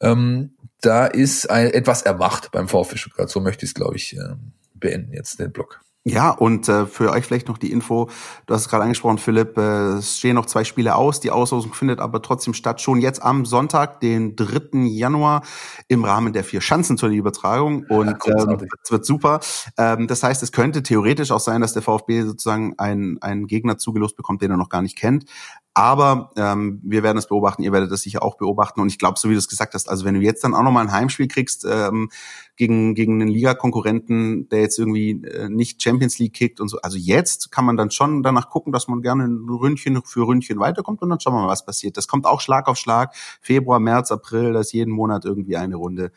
ähm, 0.00 0.56
da 0.80 1.06
ist 1.06 1.50
ein, 1.50 1.72
etwas 1.72 2.02
erwacht 2.02 2.52
beim 2.52 2.68
VfB 2.68 2.96
Stuttgart. 2.96 3.28
So 3.28 3.40
möchte 3.40 3.64
ich 3.64 3.70
es, 3.70 3.74
glaube 3.74 3.96
ich, 3.96 4.16
äh, 4.16 4.34
beenden 4.82 5.14
jetzt, 5.14 5.40
den 5.40 5.52
Block. 5.52 5.80
Ja, 6.04 6.30
und 6.30 6.68
äh, 6.68 6.86
für 6.86 7.12
euch 7.12 7.24
vielleicht 7.24 7.46
noch 7.46 7.58
die 7.58 7.70
Info, 7.70 8.10
du 8.46 8.54
hast 8.54 8.62
es 8.62 8.68
gerade 8.68 8.82
angesprochen, 8.82 9.18
Philipp, 9.18 9.56
äh, 9.56 9.98
es 9.98 10.18
stehen 10.18 10.34
noch 10.34 10.46
zwei 10.46 10.64
Spiele 10.64 10.96
aus, 10.96 11.20
die 11.20 11.30
Auslosung 11.30 11.74
findet 11.74 12.00
aber 12.00 12.20
trotzdem 12.22 12.54
statt, 12.54 12.80
schon 12.80 13.00
jetzt 13.00 13.22
am 13.22 13.44
Sonntag, 13.44 14.00
den 14.00 14.34
3. 14.34 14.80
Januar, 14.88 15.42
im 15.86 16.04
Rahmen 16.04 16.32
der 16.32 16.42
vier 16.42 16.60
Schanzen 16.60 16.98
zur 16.98 17.10
Übertragung 17.10 17.86
und 17.88 18.16
ja, 18.26 18.34
ähm, 18.34 18.66
es 18.82 18.90
wird 18.90 19.06
super. 19.06 19.38
Ähm, 19.78 20.08
das 20.08 20.24
heißt, 20.24 20.42
es 20.42 20.50
könnte 20.50 20.82
theoretisch 20.82 21.30
auch 21.30 21.38
sein, 21.38 21.60
dass 21.60 21.72
der 21.72 21.82
VfB 21.82 22.22
sozusagen 22.22 22.76
einen, 22.78 23.22
einen 23.22 23.46
Gegner 23.46 23.78
zugelost 23.78 24.16
bekommt, 24.16 24.42
den 24.42 24.50
er 24.50 24.56
noch 24.56 24.70
gar 24.70 24.82
nicht 24.82 24.98
kennt. 24.98 25.26
Aber 25.74 26.30
ähm, 26.36 26.80
wir 26.84 27.02
werden 27.02 27.16
es 27.16 27.26
beobachten, 27.26 27.62
ihr 27.62 27.72
werdet 27.72 27.90
das 27.90 28.02
sicher 28.02 28.22
auch 28.22 28.36
beobachten. 28.36 28.80
Und 28.80 28.88
ich 28.88 28.98
glaube, 28.98 29.18
so 29.18 29.30
wie 29.30 29.32
du 29.32 29.38
es 29.38 29.48
gesagt 29.48 29.72
hast, 29.72 29.88
also 29.88 30.04
wenn 30.04 30.14
du 30.14 30.20
jetzt 30.20 30.44
dann 30.44 30.54
auch 30.54 30.62
nochmal 30.62 30.84
ein 30.84 30.92
Heimspiel 30.92 31.28
kriegst 31.28 31.64
ähm, 31.68 32.10
gegen, 32.56 32.94
gegen 32.94 33.22
einen 33.22 33.30
Ligakonkurrenten, 33.30 34.50
der 34.50 34.60
jetzt 34.60 34.78
irgendwie 34.78 35.22
äh, 35.24 35.48
nicht 35.48 35.82
Champions 35.82 36.18
League 36.18 36.34
kickt 36.34 36.60
und 36.60 36.68
so, 36.68 36.78
also 36.82 36.98
jetzt 36.98 37.50
kann 37.50 37.64
man 37.64 37.78
dann 37.78 37.90
schon 37.90 38.22
danach 38.22 38.50
gucken, 38.50 38.70
dass 38.70 38.86
man 38.86 39.00
gerne 39.00 39.24
ein 39.24 39.48
Ründchen 39.48 40.02
für 40.04 40.26
Ründchen 40.26 40.58
weiterkommt 40.58 41.00
und 41.00 41.08
dann 41.08 41.20
schauen 41.20 41.34
wir 41.34 41.42
mal, 41.42 41.48
was 41.48 41.64
passiert. 41.64 41.96
Das 41.96 42.06
kommt 42.06 42.26
auch 42.26 42.42
Schlag 42.42 42.68
auf 42.68 42.76
Schlag. 42.76 43.14
Februar, 43.40 43.80
März, 43.80 44.12
April, 44.12 44.52
das 44.52 44.66
ist 44.66 44.72
jeden 44.74 44.92
Monat 44.92 45.24
irgendwie 45.24 45.56
eine 45.56 45.76
Runde. 45.76 46.12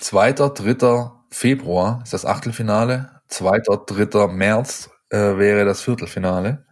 Zweiter, 0.00 0.50
dritter 0.50 1.22
Februar 1.30 2.00
ist 2.02 2.12
das 2.12 2.24
Achtelfinale. 2.24 3.20
Zweiter, 3.28 3.76
dritter 3.76 4.26
März 4.26 4.90
äh, 5.10 5.38
wäre 5.38 5.64
das 5.64 5.80
Viertelfinale. 5.80 6.66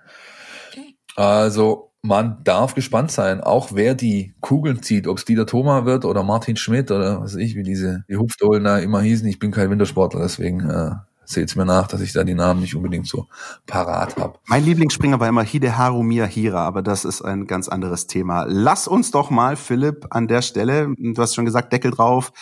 Also 1.17 1.94
man 2.05 2.45
darf 2.45 2.75
gespannt 2.75 3.11
sein, 3.11 3.41
auch 3.41 3.71
wer 3.73 3.95
die 3.95 4.35
Kugeln 4.41 4.83
zieht, 4.83 5.09
ob 5.09 5.17
es 5.17 5.25
Dieter 5.25 5.47
Thoma 5.47 5.87
wird 5.87 6.05
oder 6.05 6.23
Martin 6.23 6.57
Schmidt 6.57 6.91
oder 6.91 7.23
was 7.23 7.35
weiß 7.35 7.41
ich, 7.41 7.57
wie 7.57 7.63
diese 7.63 8.05
die 8.11 8.19
Hupfdohlen 8.19 8.63
da 8.63 8.79
immer 8.79 9.01
hießen. 9.01 9.27
Ich 9.27 9.39
bin 9.39 9.51
kein 9.51 9.71
Wintersportler, 9.71 10.21
deswegen 10.21 10.69
äh, 10.69 10.91
seht's 11.25 11.57
mir 11.57 11.65
nach, 11.65 11.87
dass 11.89 12.03
ich 12.03 12.13
da 12.13 12.23
die 12.23 12.35
Namen 12.35 12.61
nicht 12.61 12.77
unbedingt 12.77 13.07
so 13.07 13.27
parat 13.67 14.19
habe. 14.19 14.39
Mein 14.47 14.67
Lieblingsspringer 14.67 15.19
war 15.19 15.29
immer 15.29 15.45
Hideharu 15.45 16.03
Miyahira, 16.03 16.67
aber 16.67 16.83
das 16.83 17.07
ist 17.07 17.23
ein 17.23 17.47
ganz 17.47 17.71
anderes 17.71 18.07
Thema. 18.07 18.45
Lass 18.47 18.87
uns 18.87 19.11
doch 19.11 19.31
mal, 19.31 19.57
Philipp, 19.57 20.09
an 20.11 20.29
der 20.29 20.43
Stelle, 20.43 20.95
du 20.99 21.23
hast 21.23 21.35
schon 21.35 21.47
gesagt, 21.47 21.73
Deckel 21.73 21.91
drauf, 21.91 22.33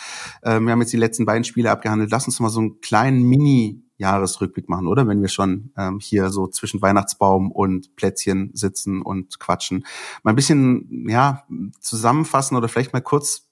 äh, 0.41 0.59
wir 0.59 0.73
haben 0.73 0.81
jetzt 0.81 0.91
die 0.91 0.97
letzten 0.97 1.25
beiden 1.25 1.45
Spiele 1.45 1.71
abgehandelt, 1.71 2.11
lass 2.11 2.25
uns 2.25 2.41
mal 2.41 2.49
so 2.49 2.59
einen 2.59 2.81
kleinen 2.81 3.23
Mini- 3.23 3.79
Jahresrückblick 4.03 4.67
machen, 4.69 4.87
oder? 4.87 5.07
Wenn 5.07 5.21
wir 5.21 5.29
schon 5.29 5.71
ähm, 5.77 5.99
hier 5.99 6.29
so 6.29 6.47
zwischen 6.47 6.81
Weihnachtsbaum 6.81 7.51
und 7.51 7.95
Plätzchen 7.95 8.51
sitzen 8.53 9.01
und 9.01 9.39
quatschen. 9.39 9.85
Mal 10.23 10.33
ein 10.33 10.35
bisschen, 10.35 11.07
ja, 11.09 11.43
zusammenfassen 11.79 12.57
oder 12.57 12.67
vielleicht 12.67 12.93
mal 12.93 13.01
kurz, 13.01 13.47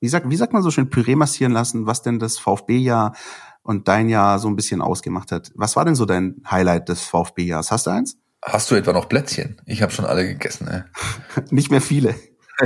wie 0.00 0.08
sagt, 0.08 0.30
wie 0.30 0.36
sagt 0.36 0.54
man 0.54 0.62
so 0.62 0.70
schön, 0.70 0.88
Püree 0.88 1.14
massieren 1.14 1.52
lassen, 1.52 1.86
was 1.86 2.02
denn 2.02 2.18
das 2.18 2.38
VfB-Jahr 2.38 3.14
und 3.62 3.86
dein 3.86 4.08
Jahr 4.08 4.38
so 4.38 4.48
ein 4.48 4.56
bisschen 4.56 4.80
ausgemacht 4.80 5.30
hat. 5.30 5.52
Was 5.54 5.76
war 5.76 5.84
denn 5.84 5.94
so 5.94 6.06
dein 6.06 6.42
Highlight 6.50 6.88
des 6.88 7.02
VfB-Jahres? 7.02 7.70
Hast 7.70 7.86
du 7.86 7.90
eins? 7.90 8.16
Hast 8.42 8.70
du 8.70 8.74
etwa 8.74 8.94
noch 8.94 9.08
Plätzchen? 9.08 9.60
Ich 9.66 9.82
habe 9.82 9.92
schon 9.92 10.06
alle 10.06 10.26
gegessen. 10.26 10.66
Ey. 10.68 10.82
Nicht 11.50 11.70
mehr 11.70 11.82
viele. 11.82 12.14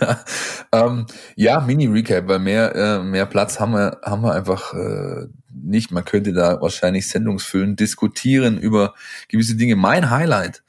ja, 0.00 0.17
ähm, 0.86 1.06
ja 1.36 1.60
Mini-Recap, 1.60 2.28
weil 2.28 2.38
mehr, 2.38 2.74
äh, 2.74 3.02
mehr 3.02 3.26
Platz 3.26 3.60
haben 3.60 3.72
wir, 3.72 3.98
haben 4.02 4.22
wir 4.22 4.32
einfach 4.32 4.74
äh, 4.74 5.26
nicht. 5.52 5.90
Man 5.90 6.04
könnte 6.04 6.32
da 6.32 6.60
wahrscheinlich 6.60 7.08
Sendungsfüllen 7.08 7.76
diskutieren 7.76 8.58
über 8.58 8.94
gewisse 9.28 9.56
Dinge. 9.56 9.76
Mein 9.76 10.10
Highlight, 10.10 10.62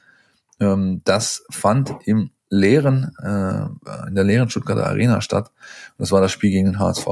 ähm, 0.60 1.02
das 1.04 1.44
fand 1.50 1.92
im 2.06 2.32
leeren, 2.50 3.12
äh, 3.22 4.08
in 4.08 4.16
der 4.16 4.24
leeren 4.24 4.50
Stuttgarter 4.50 4.88
Arena 4.88 5.22
statt. 5.22 5.52
das 5.98 6.12
war 6.12 6.22
das 6.22 6.32
Spiel 6.32 6.52
gegen 6.52 6.66
den 6.66 6.80
HSV. 6.80 7.08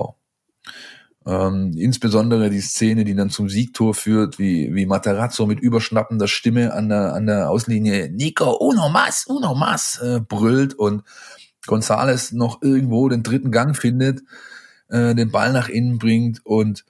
Ähm, 1.28 1.74
insbesondere 1.78 2.50
die 2.50 2.62
Szene, 2.62 3.04
die 3.04 3.14
dann 3.14 3.30
zum 3.30 3.50
Siegtor 3.50 3.94
führt, 3.94 4.40
wie, 4.40 4.74
wie 4.74 4.86
Materazzo 4.86 5.46
mit 5.46 5.60
überschnappender 5.60 6.28
Stimme 6.28 6.74
an 6.74 6.88
der, 6.88 7.14
an 7.14 7.28
der 7.28 7.50
Auslinie 7.50 8.10
Nico, 8.10 8.54
uno 8.54 8.88
mas, 8.88 9.26
uno 9.28 9.54
mas, 9.54 10.00
äh, 10.02 10.22
brüllt 10.22 10.74
und 10.74 11.04
Gonzales 11.68 12.32
noch 12.32 12.62
irgendwo 12.62 13.08
den 13.10 13.24
dritten 13.24 13.52
Gang 13.52 13.76
findet, 13.78 14.22
äh, 14.90 15.14
den 15.14 15.32
Ball 15.32 15.54
nach 15.54 15.70
innen 15.70 16.00
bringt 16.00 16.46
und 16.46 16.86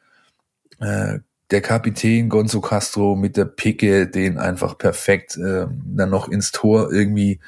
äh, 0.80 1.20
der 1.52 1.62
Kapitän 1.62 2.30
Gonzo 2.30 2.62
Castro 2.62 3.16
mit 3.16 3.38
der 3.38 3.46
Picke 3.46 4.08
den 4.08 4.38
einfach 4.38 4.78
perfekt 4.78 5.38
äh, 5.38 5.68
dann 5.86 6.10
noch 6.10 6.28
ins 6.28 6.52
Tor 6.52 6.92
irgendwie 6.92 7.40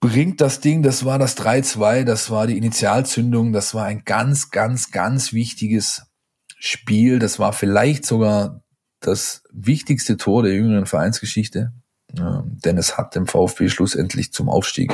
bringt 0.00 0.40
das 0.40 0.60
Ding, 0.60 0.82
das 0.82 1.04
war 1.04 1.18
das 1.18 1.36
3-2, 1.36 2.04
das 2.04 2.30
war 2.30 2.46
die 2.46 2.56
Initialzündung, 2.56 3.52
das 3.52 3.74
war 3.74 3.84
ein 3.84 4.02
ganz, 4.04 4.50
ganz, 4.50 4.90
ganz 4.90 5.34
wichtiges 5.34 6.06
Spiel, 6.58 7.18
das 7.18 7.38
war 7.38 7.52
vielleicht 7.52 8.06
sogar 8.06 8.62
das 9.00 9.42
wichtigste 9.52 10.16
Tor 10.16 10.42
der 10.42 10.54
jüngeren 10.54 10.86
Vereinsgeschichte, 10.86 11.72
äh, 12.16 12.40
denn 12.64 12.78
es 12.78 12.96
hat 12.96 13.14
dem 13.14 13.26
VfB 13.26 13.68
schlussendlich 13.68 14.32
zum 14.32 14.48
Aufstieg 14.48 14.92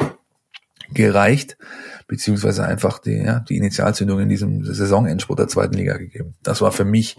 gereicht, 0.93 1.57
beziehungsweise 2.07 2.65
einfach 2.65 2.99
die, 2.99 3.17
ja, 3.17 3.41
die 3.41 3.57
Initialzündung 3.57 4.21
in 4.21 4.29
diesem 4.29 4.65
Saisonendspurt 4.65 5.39
der 5.39 5.49
zweiten 5.49 5.75
Liga 5.75 5.97
gegeben. 5.97 6.35
Das 6.43 6.61
war 6.61 6.73
für 6.73 6.85
mich 6.85 7.19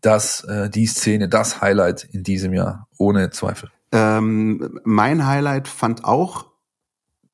das, 0.00 0.44
äh, 0.44 0.70
die 0.70 0.86
Szene, 0.86 1.28
das 1.28 1.60
Highlight 1.60 2.04
in 2.12 2.22
diesem 2.22 2.52
Jahr, 2.54 2.88
ohne 2.98 3.30
Zweifel. 3.30 3.70
Ähm, 3.92 4.80
mein 4.84 5.26
Highlight 5.26 5.68
fand 5.68 6.04
auch 6.04 6.46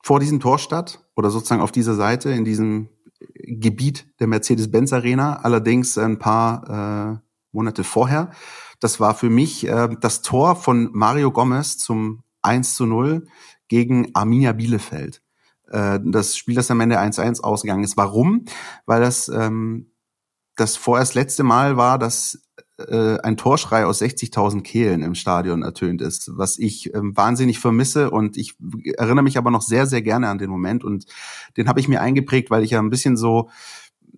vor 0.02 0.20
diesem 0.20 0.40
Tor 0.40 0.58
statt 0.58 1.04
oder 1.14 1.30
sozusagen 1.30 1.60
auf 1.60 1.72
dieser 1.72 1.94
Seite 1.94 2.30
in 2.30 2.44
diesem 2.44 2.88
Gebiet 3.34 4.06
der 4.20 4.26
Mercedes-Benz 4.26 4.92
Arena, 4.92 5.36
allerdings 5.36 5.98
ein 5.98 6.18
paar 6.18 7.18
äh, 7.18 7.26
Monate 7.52 7.84
vorher. 7.84 8.30
Das 8.80 9.00
war 9.00 9.14
für 9.14 9.30
mich 9.30 9.66
äh, 9.66 9.88
das 10.00 10.22
Tor 10.22 10.56
von 10.56 10.90
Mario 10.92 11.30
Gomez 11.30 11.78
zum 11.78 12.22
1 12.42 12.74
zu 12.74 12.86
0 12.86 13.26
gegen 13.68 14.14
Arminia 14.14 14.52
Bielefeld 14.52 15.22
äh, 15.70 15.98
das 16.02 16.36
Spiel, 16.36 16.54
das 16.54 16.70
am 16.70 16.80
Ende 16.80 17.00
1-1 17.00 17.40
ausgegangen 17.40 17.84
ist. 17.84 17.96
Warum? 17.96 18.44
Weil 18.84 19.00
das 19.00 19.28
ähm, 19.28 19.90
das 20.56 20.76
vorerst 20.76 21.14
letzte 21.14 21.42
Mal 21.42 21.76
war, 21.76 21.98
dass 21.98 22.40
äh, 22.78 23.18
ein 23.20 23.36
Torschrei 23.36 23.84
aus 23.84 24.00
60.000 24.00 24.62
Kehlen 24.62 25.02
im 25.02 25.14
Stadion 25.14 25.62
ertönt 25.62 26.00
ist, 26.00 26.30
was 26.34 26.58
ich 26.58 26.92
ähm, 26.94 27.16
wahnsinnig 27.16 27.58
vermisse 27.58 28.10
und 28.10 28.36
ich 28.36 28.56
erinnere 28.96 29.22
mich 29.22 29.38
aber 29.38 29.50
noch 29.50 29.62
sehr, 29.62 29.86
sehr 29.86 30.02
gerne 30.02 30.28
an 30.28 30.38
den 30.38 30.50
Moment 30.50 30.82
und 30.82 31.06
den 31.56 31.68
habe 31.68 31.80
ich 31.80 31.88
mir 31.88 32.00
eingeprägt, 32.00 32.50
weil 32.50 32.64
ich 32.64 32.70
ja 32.70 32.80
ein 32.80 32.90
bisschen 32.90 33.16
so 33.16 33.50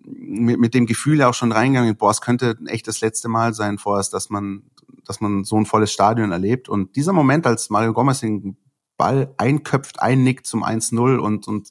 mit, 0.05 0.59
mit 0.59 0.73
dem 0.73 0.85
Gefühl 0.85 1.19
ja 1.19 1.29
auch 1.29 1.33
schon 1.33 1.51
reingegangen 1.51 1.91
bin, 1.91 1.97
boah, 1.97 2.11
es 2.11 2.21
könnte 2.21 2.57
echt 2.67 2.87
das 2.87 3.01
letzte 3.01 3.27
Mal 3.27 3.53
sein 3.53 3.77
vorerst, 3.77 4.13
dass 4.13 4.29
man 4.29 4.63
dass 5.05 5.21
man 5.21 5.43
so 5.43 5.57
ein 5.57 5.65
volles 5.65 5.91
Stadion 5.91 6.31
erlebt 6.31 6.69
und 6.69 6.95
dieser 6.95 7.13
Moment, 7.13 7.47
als 7.47 7.69
Mario 7.69 7.93
Gomez 7.93 8.19
den 8.19 8.57
Ball 8.99 9.33
einköpft, 9.37 9.99
einnickt 10.01 10.45
zum 10.45 10.63
1-0 10.63 11.17
und, 11.17 11.47
und 11.47 11.69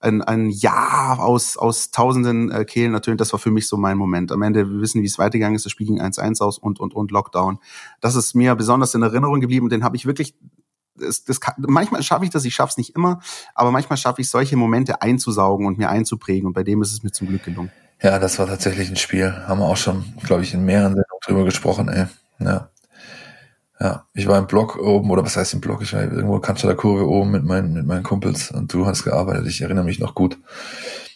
ein, 0.00 0.22
ein 0.22 0.50
Ja 0.50 1.16
aus, 1.18 1.56
aus 1.56 1.90
tausenden 1.90 2.52
äh, 2.52 2.64
Kehlen 2.64 2.92
natürlich, 2.92 3.18
das 3.18 3.32
war 3.32 3.40
für 3.40 3.50
mich 3.50 3.66
so 3.66 3.76
mein 3.76 3.98
Moment. 3.98 4.30
Am 4.30 4.42
Ende, 4.42 4.70
wir 4.70 4.80
wissen, 4.80 5.02
wie 5.02 5.06
es 5.06 5.18
weitergegangen 5.18 5.56
ist, 5.56 5.64
das 5.64 5.72
Spiel 5.72 5.88
ging 5.88 6.00
1-1 6.00 6.40
aus 6.40 6.58
und, 6.58 6.78
und, 6.78 6.94
und 6.94 7.10
Lockdown. 7.10 7.58
Das 8.00 8.14
ist 8.14 8.34
mir 8.34 8.54
besonders 8.54 8.94
in 8.94 9.02
Erinnerung 9.02 9.40
geblieben 9.40 9.66
und 9.66 9.72
den 9.72 9.82
habe 9.82 9.96
ich 9.96 10.06
wirklich 10.06 10.36
das, 11.00 11.24
das 11.24 11.40
kann, 11.40 11.54
manchmal 11.58 12.02
schaffe 12.02 12.24
ich 12.24 12.30
das, 12.30 12.44
ich 12.44 12.54
schaffe 12.54 12.72
es 12.72 12.76
nicht 12.76 12.96
immer, 12.96 13.20
aber 13.54 13.70
manchmal 13.70 13.96
schaffe 13.96 14.20
ich 14.20 14.28
solche 14.28 14.56
Momente 14.56 15.00
einzusaugen 15.00 15.66
und 15.66 15.78
mir 15.78 15.90
einzuprägen 15.90 16.46
und 16.46 16.54
bei 16.54 16.64
dem 16.64 16.82
ist 16.82 16.92
es 16.92 17.02
mir 17.02 17.12
zum 17.12 17.28
Glück 17.28 17.44
gelungen. 17.44 17.70
Ja, 18.02 18.18
das 18.18 18.38
war 18.38 18.46
tatsächlich 18.46 18.88
ein 18.90 18.96
Spiel. 18.96 19.32
Haben 19.46 19.60
wir 19.60 19.66
auch 19.66 19.76
schon, 19.76 20.04
glaube 20.22 20.42
ich, 20.42 20.54
in 20.54 20.64
mehreren 20.64 20.94
Sendungen 20.94 21.20
drüber 21.24 21.44
gesprochen, 21.44 21.88
ey. 21.88 22.06
Ja. 22.40 22.70
Ja, 23.80 24.06
ich 24.12 24.26
war 24.26 24.38
im 24.38 24.48
Block 24.48 24.76
oben, 24.76 25.10
oder 25.10 25.24
was 25.24 25.36
heißt 25.36 25.54
im 25.54 25.60
Block? 25.60 25.82
Ich 25.82 25.92
war 25.92 26.02
irgendwo 26.02 26.38
der 26.38 26.74
Kurve 26.74 27.08
oben 27.08 27.30
mit 27.30 27.44
meinen, 27.44 27.74
mit 27.74 27.86
meinen 27.86 28.02
Kumpels 28.02 28.50
und 28.50 28.72
du 28.72 28.86
hast 28.86 29.04
gearbeitet. 29.04 29.46
Ich 29.46 29.60
erinnere 29.60 29.84
mich 29.84 30.00
noch 30.00 30.16
gut. 30.16 30.36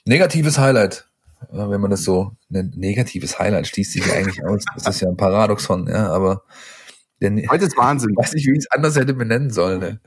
Negatives 0.05 0.59
Highlight, 0.59 1.09
wenn 1.51 1.81
man 1.81 1.90
das 1.90 2.05
so 2.05 2.33
nennt. 2.48 2.77
Negatives 2.77 3.38
Highlight 3.38 3.66
schließt 3.66 3.92
sich 3.92 4.07
ja 4.07 4.14
eigentlich 4.14 4.44
aus. 4.44 4.64
Das 4.77 4.94
ist 4.94 5.01
ja 5.01 5.09
ein 5.09 5.16
Paradoxon, 5.16 5.88
ja, 5.88 6.12
aber 6.12 6.42
der, 7.20 7.31
Heute 7.51 7.64
ist 7.64 7.77
Wahnsinn. 7.77 8.11
Ich 8.11 8.16
weiß 8.25 8.33
nicht, 8.35 8.46
wie 8.46 8.53
ich 8.53 8.59
es 8.59 8.70
anders 8.70 8.96
hätte 8.96 9.14
benennen 9.14 9.51
sollen. 9.51 9.81
Ne? 9.81 10.01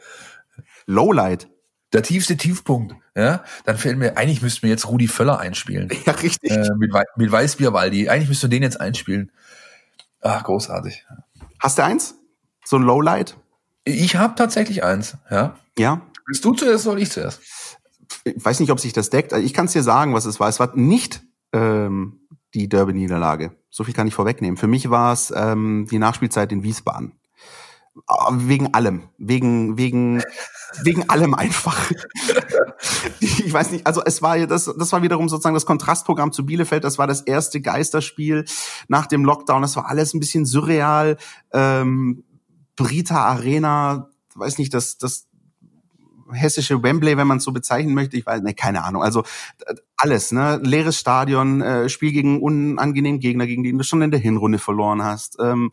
Lowlight. 0.85 1.49
Der 1.93 2.03
tiefste 2.03 2.35
Tiefpunkt, 2.35 2.95
ja. 3.15 3.43
Dann 3.65 3.77
fällt 3.77 3.97
mir, 3.97 4.17
eigentlich 4.17 4.41
müssten 4.41 4.63
wir 4.63 4.69
jetzt 4.69 4.87
Rudi 4.87 5.07
Völler 5.07 5.39
einspielen. 5.39 5.89
Ja, 6.05 6.13
richtig. 6.13 6.51
Äh, 6.51 6.69
mit, 6.77 6.91
mit 7.15 7.31
Weißbierwaldi. 7.31 8.09
Eigentlich 8.09 8.29
müssten 8.29 8.43
wir 8.43 8.49
den 8.49 8.63
jetzt 8.63 8.81
einspielen. 8.81 9.31
Ach, 10.21 10.43
großartig. 10.43 11.05
Hast 11.59 11.77
du 11.77 11.83
eins? 11.83 12.15
So 12.65 12.78
ein 12.78 12.82
Lowlight? 12.82 13.38
Ich 13.86 14.15
habe 14.15 14.36
tatsächlich 14.36 14.84
eins, 14.84 15.17
ja. 15.30 15.56
Ja. 15.78 16.01
Willst 16.25 16.43
du 16.43 16.54
zuerst 16.54 16.88
oder 16.88 16.99
ich 16.99 17.12
zuerst? 17.12 17.39
Ich 18.23 18.43
weiß 18.43 18.60
nicht, 18.60 18.71
ob 18.71 18.80
sich 18.80 18.93
das 18.93 19.12
deckt. 19.12 19.32
Ich 19.34 19.54
kann 19.54 19.67
es 19.67 19.73
dir 19.73 19.84
sagen, 19.84 20.13
was 20.13 20.25
es 20.25 20.39
war. 20.39 20.49
Es 20.49 20.60
war 20.60 20.75
nicht 20.75 21.21
ähm, 21.54 22.21
die 22.56 22.67
Derby-Niederlage. 22.67 23.56
So 23.69 23.84
viel 23.84 23.93
kann 23.93 24.08
ich 24.08 24.15
vorwegnehmen. 24.15 24.58
Für 24.58 24.67
mich 24.67 24.89
war 24.89 25.13
es 25.13 25.32
ähm, 25.36 25.88
die 25.91 25.99
Nachspielzeit 25.99 26.51
in 26.51 26.63
Wiesbaden. 26.63 27.12
Ah, 28.08 28.32
wegen 28.34 28.73
allem. 28.73 29.04
Wegen, 29.19 29.78
wegen, 29.78 30.23
wegen 30.82 31.10
allem 31.10 31.36
einfach. 31.36 31.91
ich 33.19 33.54
weiß 33.54 33.71
nicht, 33.71 33.86
also 33.86 34.01
es 34.04 34.21
war 34.23 34.38
das, 34.47 34.65
das 34.65 34.91
war 34.91 35.04
wiederum 35.04 35.30
sozusagen 35.30 35.54
das 35.54 35.67
Kontrastprogramm 35.67 36.32
zu 36.32 36.45
Bielefeld. 36.45 36.84
Das 36.84 36.97
war 36.97 37.06
das 37.06 37.21
erste 37.21 37.62
Geisterspiel 37.62 38.45
nach 38.88 39.06
dem 39.06 39.23
Lockdown. 39.23 39.62
Das 39.62 39.75
war 39.75 39.88
alles 39.88 40.13
ein 40.13 40.19
bisschen 40.19 40.45
surreal. 40.45 41.17
Ähm, 41.54 42.23
Brita 42.75 43.25
Arena, 43.25 44.09
weiß 44.35 44.57
nicht, 44.57 44.73
das, 44.73 44.97
das 44.97 45.27
hessische 46.31 46.81
Wembley, 46.81 47.17
wenn 47.17 47.27
man 47.27 47.38
es 47.38 47.43
so 47.43 47.51
bezeichnen 47.51 47.93
möchte. 47.93 48.17
Ich 48.17 48.25
weiß, 48.25 48.41
ne, 48.41 48.53
keine 48.53 48.83
Ahnung. 48.83 49.03
Also 49.03 49.23
alles, 49.95 50.31
ne, 50.31 50.59
leeres 50.63 50.99
Stadion, 50.99 51.61
äh, 51.61 51.89
Spiel 51.89 52.11
gegen 52.11 52.41
unangenehmen 52.41 53.19
Gegner, 53.19 53.45
gegen 53.45 53.63
den 53.63 53.77
du 53.77 53.83
schon 53.83 54.01
in 54.01 54.11
der 54.11 54.19
Hinrunde 54.19 54.59
verloren 54.59 55.03
hast. 55.03 55.38
Ähm, 55.39 55.71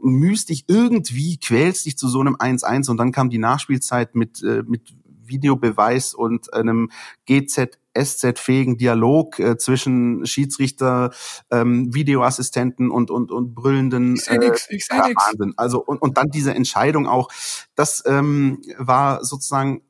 mühst 0.00 0.50
dich 0.50 0.64
irgendwie, 0.68 1.38
quälst 1.38 1.86
dich 1.86 1.98
zu 1.98 2.08
so 2.08 2.20
einem 2.20 2.36
1-1 2.36 2.90
und 2.90 2.96
dann 2.98 3.12
kam 3.12 3.30
die 3.30 3.38
Nachspielzeit 3.38 4.14
mit, 4.14 4.42
äh, 4.42 4.62
mit 4.66 4.94
Videobeweis 5.28 6.14
und 6.14 6.52
einem 6.52 6.90
GZ 7.26 7.78
SZ-fähigen 7.98 8.76
Dialog 8.76 9.38
äh, 9.38 9.58
zwischen 9.58 10.24
Schiedsrichter, 10.24 11.10
ähm, 11.50 11.92
Videoassistenten 11.92 12.90
und 12.90 13.10
und 13.10 13.30
und 13.32 13.54
brüllenden. 13.54 14.14
Ich 14.14 14.24
seh 14.24 14.38
nix, 14.38 14.68
ich 14.70 14.86
äh, 14.90 15.08
nix. 15.08 15.26
Wahnsinn. 15.26 15.54
Also 15.56 15.82
und 15.82 16.00
und 16.00 16.16
dann 16.16 16.28
diese 16.28 16.54
Entscheidung 16.54 17.06
auch. 17.06 17.28
Das 17.74 18.02
ähm, 18.06 18.62
war 18.78 19.24
sozusagen, 19.24 19.82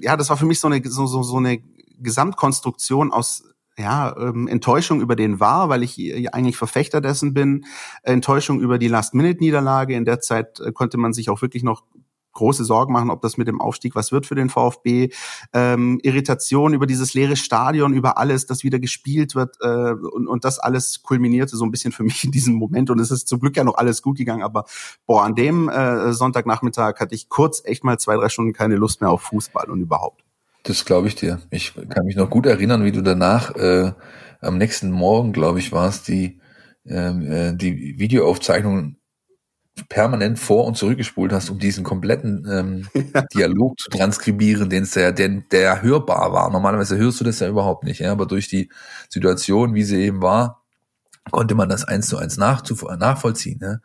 ja, 0.00 0.16
das 0.16 0.30
war 0.30 0.36
für 0.36 0.46
mich 0.46 0.60
so 0.60 0.68
eine 0.68 0.80
so 0.84 1.06
so, 1.06 1.22
so 1.22 1.38
eine 1.38 1.60
Gesamtkonstruktion 1.98 3.12
aus 3.12 3.44
ja, 3.78 4.14
ähm, 4.18 4.46
Enttäuschung 4.46 5.00
über 5.00 5.16
den 5.16 5.40
war, 5.40 5.68
weil 5.68 5.82
ich 5.82 5.98
eigentlich 6.34 6.56
Verfechter 6.56 7.00
dessen 7.00 7.32
bin, 7.32 7.64
Enttäuschung 8.02 8.60
über 8.60 8.78
die 8.78 8.88
Last-Minute-Niederlage. 8.88 9.94
In 9.94 10.04
der 10.04 10.20
Zeit 10.20 10.60
äh, 10.60 10.72
konnte 10.72 10.98
man 10.98 11.12
sich 11.12 11.30
auch 11.30 11.40
wirklich 11.40 11.62
noch 11.62 11.84
große 12.32 12.64
Sorgen 12.64 12.92
machen, 12.92 13.10
ob 13.10 13.22
das 13.22 13.36
mit 13.36 13.48
dem 13.48 13.60
Aufstieg 13.60 13.94
was 13.94 14.12
wird 14.12 14.26
für 14.26 14.34
den 14.34 14.48
VfB. 14.48 15.10
Ähm, 15.52 15.98
Irritation 16.02 16.74
über 16.74 16.86
dieses 16.86 17.14
leere 17.14 17.36
Stadion, 17.36 17.92
über 17.92 18.18
alles, 18.18 18.46
das 18.46 18.64
wieder 18.64 18.78
gespielt 18.78 19.34
wird 19.34 19.56
äh, 19.60 19.92
und, 19.92 20.28
und 20.28 20.44
das 20.44 20.58
alles 20.58 21.02
kulminierte 21.02 21.56
so 21.56 21.64
ein 21.64 21.70
bisschen 21.70 21.92
für 21.92 22.02
mich 22.04 22.24
in 22.24 22.30
diesem 22.30 22.54
Moment 22.54 22.90
und 22.90 22.98
es 22.98 23.10
ist 23.10 23.28
zum 23.28 23.40
Glück 23.40 23.56
ja 23.56 23.64
noch 23.64 23.74
alles 23.74 24.02
gut 24.02 24.18
gegangen, 24.18 24.42
aber 24.42 24.64
boah, 25.06 25.24
an 25.24 25.34
dem 25.34 25.68
äh, 25.68 26.12
Sonntagnachmittag 26.12 27.00
hatte 27.00 27.14
ich 27.14 27.28
kurz 27.28 27.62
echt 27.64 27.84
mal 27.84 27.98
zwei, 27.98 28.16
drei 28.16 28.28
Stunden 28.28 28.52
keine 28.52 28.76
Lust 28.76 29.00
mehr 29.00 29.10
auf 29.10 29.22
Fußball 29.22 29.70
und 29.70 29.80
überhaupt. 29.80 30.24
Das 30.62 30.84
glaube 30.84 31.08
ich 31.08 31.14
dir. 31.14 31.40
Ich 31.50 31.74
kann 31.74 32.04
mich 32.04 32.16
noch 32.16 32.28
gut 32.28 32.46
erinnern, 32.46 32.84
wie 32.84 32.92
du 32.92 33.02
danach 33.02 33.54
äh, 33.56 33.92
am 34.40 34.58
nächsten 34.58 34.90
Morgen, 34.90 35.32
glaube 35.32 35.58
ich, 35.58 35.72
war 35.72 35.88
es, 35.88 36.02
die 36.02 36.40
ähm, 36.86 37.30
äh, 37.30 37.54
die 37.54 37.98
Videoaufzeichnung 37.98 38.96
permanent 39.88 40.38
vor 40.38 40.66
und 40.66 40.76
zurückgespult 40.76 41.32
hast, 41.32 41.50
um 41.50 41.58
diesen 41.58 41.84
kompletten 41.84 42.46
ähm, 42.50 42.88
ja. 43.14 43.22
Dialog 43.34 43.78
zu 43.78 43.90
transkribieren, 43.90 44.68
den 44.68 44.84
es 44.84 44.92
der, 44.92 45.12
der, 45.12 45.28
der 45.50 45.82
hörbar 45.82 46.32
war. 46.32 46.50
Normalerweise 46.50 46.96
hörst 46.96 47.20
du 47.20 47.24
das 47.24 47.40
ja 47.40 47.48
überhaupt 47.48 47.84
nicht, 47.84 48.00
ja, 48.00 48.12
aber 48.12 48.26
durch 48.26 48.48
die 48.48 48.70
Situation, 49.08 49.74
wie 49.74 49.84
sie 49.84 50.02
eben 50.02 50.22
war, 50.22 50.62
konnte 51.30 51.54
man 51.54 51.68
das 51.68 51.84
eins 51.84 52.08
zu 52.08 52.18
eins 52.18 52.36
nach, 52.36 52.62
nachvollziehen. 52.98 53.60
Ja. 53.62 53.78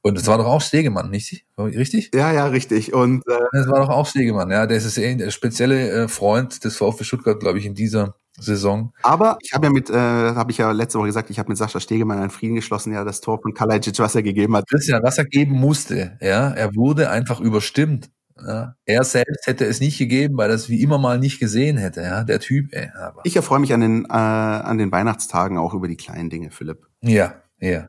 Und 0.00 0.16
es 0.16 0.26
war 0.26 0.38
doch 0.38 0.46
auch 0.46 0.62
Stegemann, 0.62 1.10
nicht? 1.10 1.44
Richtig? 1.58 2.10
Ja, 2.14 2.32
ja, 2.32 2.46
richtig. 2.46 2.94
Und 2.94 3.26
äh, 3.28 3.38
das 3.52 3.68
war 3.68 3.80
doch 3.80 3.88
auch 3.88 4.06
Stegemann, 4.06 4.50
ja. 4.50 4.66
Der 4.66 4.78
ist 4.78 4.96
der 4.96 5.30
spezielle 5.30 5.90
äh, 5.90 6.08
Freund 6.08 6.64
des 6.64 6.76
VfB 6.76 7.04
Stuttgart, 7.04 7.40
glaube 7.40 7.58
ich, 7.58 7.66
in 7.66 7.74
dieser 7.74 8.14
Saison. 8.40 8.92
Aber 9.02 9.38
ich 9.42 9.52
habe 9.52 9.66
ja 9.66 9.72
mit, 9.72 9.90
äh, 9.90 9.94
habe 9.94 10.50
ich 10.50 10.58
ja 10.58 10.70
letzte 10.72 10.98
Woche 10.98 11.08
gesagt, 11.08 11.30
ich 11.30 11.38
habe 11.38 11.48
mit 11.48 11.58
Sascha 11.58 11.80
Stegemann 11.80 12.18
einen 12.18 12.30
Frieden 12.30 12.54
geschlossen, 12.54 12.92
ja, 12.92 13.04
das 13.04 13.20
Tor 13.20 13.40
von 13.40 13.54
Kalajic, 13.54 13.98
was 13.98 14.14
er 14.14 14.22
gegeben 14.22 14.56
hat. 14.56 14.68
Christian, 14.68 15.02
was 15.02 15.18
er 15.18 15.24
geben 15.24 15.54
musste, 15.54 16.16
ja, 16.20 16.50
er 16.50 16.74
wurde 16.74 17.10
einfach 17.10 17.40
überstimmt. 17.40 18.10
Ja. 18.46 18.74
Er 18.84 19.02
selbst 19.02 19.46
hätte 19.46 19.64
es 19.64 19.80
nicht 19.80 19.98
gegeben, 19.98 20.36
weil 20.36 20.50
er 20.50 20.54
es 20.54 20.68
wie 20.68 20.80
immer 20.80 20.98
mal 20.98 21.18
nicht 21.18 21.40
gesehen 21.40 21.76
hätte, 21.76 22.02
ja, 22.02 22.22
der 22.22 22.38
Typ, 22.40 22.72
ey. 22.72 22.90
Aber. 22.96 23.20
Ich 23.24 23.34
erfreue 23.34 23.58
mich 23.58 23.72
an 23.74 23.80
den, 23.80 24.04
äh, 24.04 24.12
an 24.12 24.78
den 24.78 24.92
Weihnachtstagen 24.92 25.58
auch 25.58 25.74
über 25.74 25.88
die 25.88 25.96
kleinen 25.96 26.30
Dinge, 26.30 26.50
Philipp. 26.50 26.86
Ja, 27.02 27.34
ja. 27.58 27.88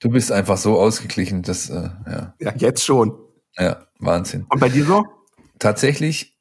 Du 0.00 0.10
bist 0.10 0.30
einfach 0.30 0.56
so 0.56 0.78
ausgeglichen, 0.78 1.42
dass, 1.42 1.70
äh, 1.70 1.90
ja. 2.06 2.34
Ja, 2.38 2.52
jetzt 2.56 2.84
schon. 2.84 3.18
Ja, 3.56 3.86
Wahnsinn. 3.98 4.46
Und 4.48 4.60
bei 4.60 4.68
dir 4.68 4.84
so? 4.84 5.04
Tatsächlich 5.58 6.37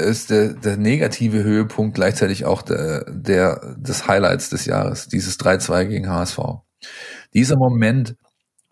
ist 0.00 0.30
der, 0.30 0.54
der 0.54 0.76
negative 0.76 1.42
Höhepunkt 1.42 1.94
gleichzeitig 1.94 2.44
auch 2.44 2.62
der, 2.62 3.04
der 3.10 3.76
des 3.76 4.06
Highlights 4.06 4.50
des 4.50 4.64
Jahres, 4.66 5.08
dieses 5.08 5.38
3-2 5.38 5.84
gegen 5.86 6.08
HSV. 6.08 6.38
Dieser 7.34 7.56
Moment 7.56 8.16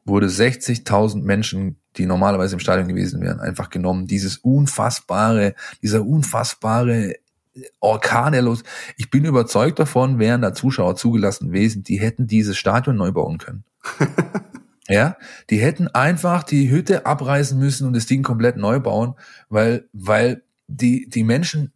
wurde 0.05 0.29
60.000 0.29 1.23
Menschen, 1.23 1.81
die 1.97 2.07
normalerweise 2.07 2.55
im 2.55 2.61
Stadion 2.61 2.89
gewesen 2.89 3.21
wären, 3.21 3.41
einfach 3.41 3.71
genommen. 3.71 4.07
Dieses 4.07 4.39
unfassbare, 4.39 5.55
dieser 5.83 6.05
unfassbare 6.05 7.15
Orkan, 7.81 8.33
der 8.33 8.43
los. 8.43 8.63
Ich 8.97 9.11
bin 9.11 9.25
überzeugt 9.25 9.79
davon, 9.79 10.19
wären 10.19 10.43
da 10.43 10.53
Zuschauer 10.53 10.97
zugelassen 10.97 11.49
gewesen, 11.49 11.83
die 11.83 11.99
hätten 11.99 12.27
dieses 12.27 12.57
Stadion 12.57 12.97
neu 12.97 13.13
bauen 13.13 13.39
können. 13.39 13.65
ja, 14.89 15.17
die 15.51 15.59
hätten 15.59 15.89
einfach 15.89 16.43
die 16.43 16.71
Hütte 16.71 17.07
abreißen 17.07 17.59
müssen 17.59 17.87
und 17.87 17.95
das 17.95 18.07
Ding 18.07 18.23
komplett 18.23 18.57
neu 18.57 18.81
bauen, 18.81 19.15
weil, 19.49 19.89
weil 19.93 20.43
die, 20.69 21.09
die 21.09 21.25
Menschen, 21.25 21.73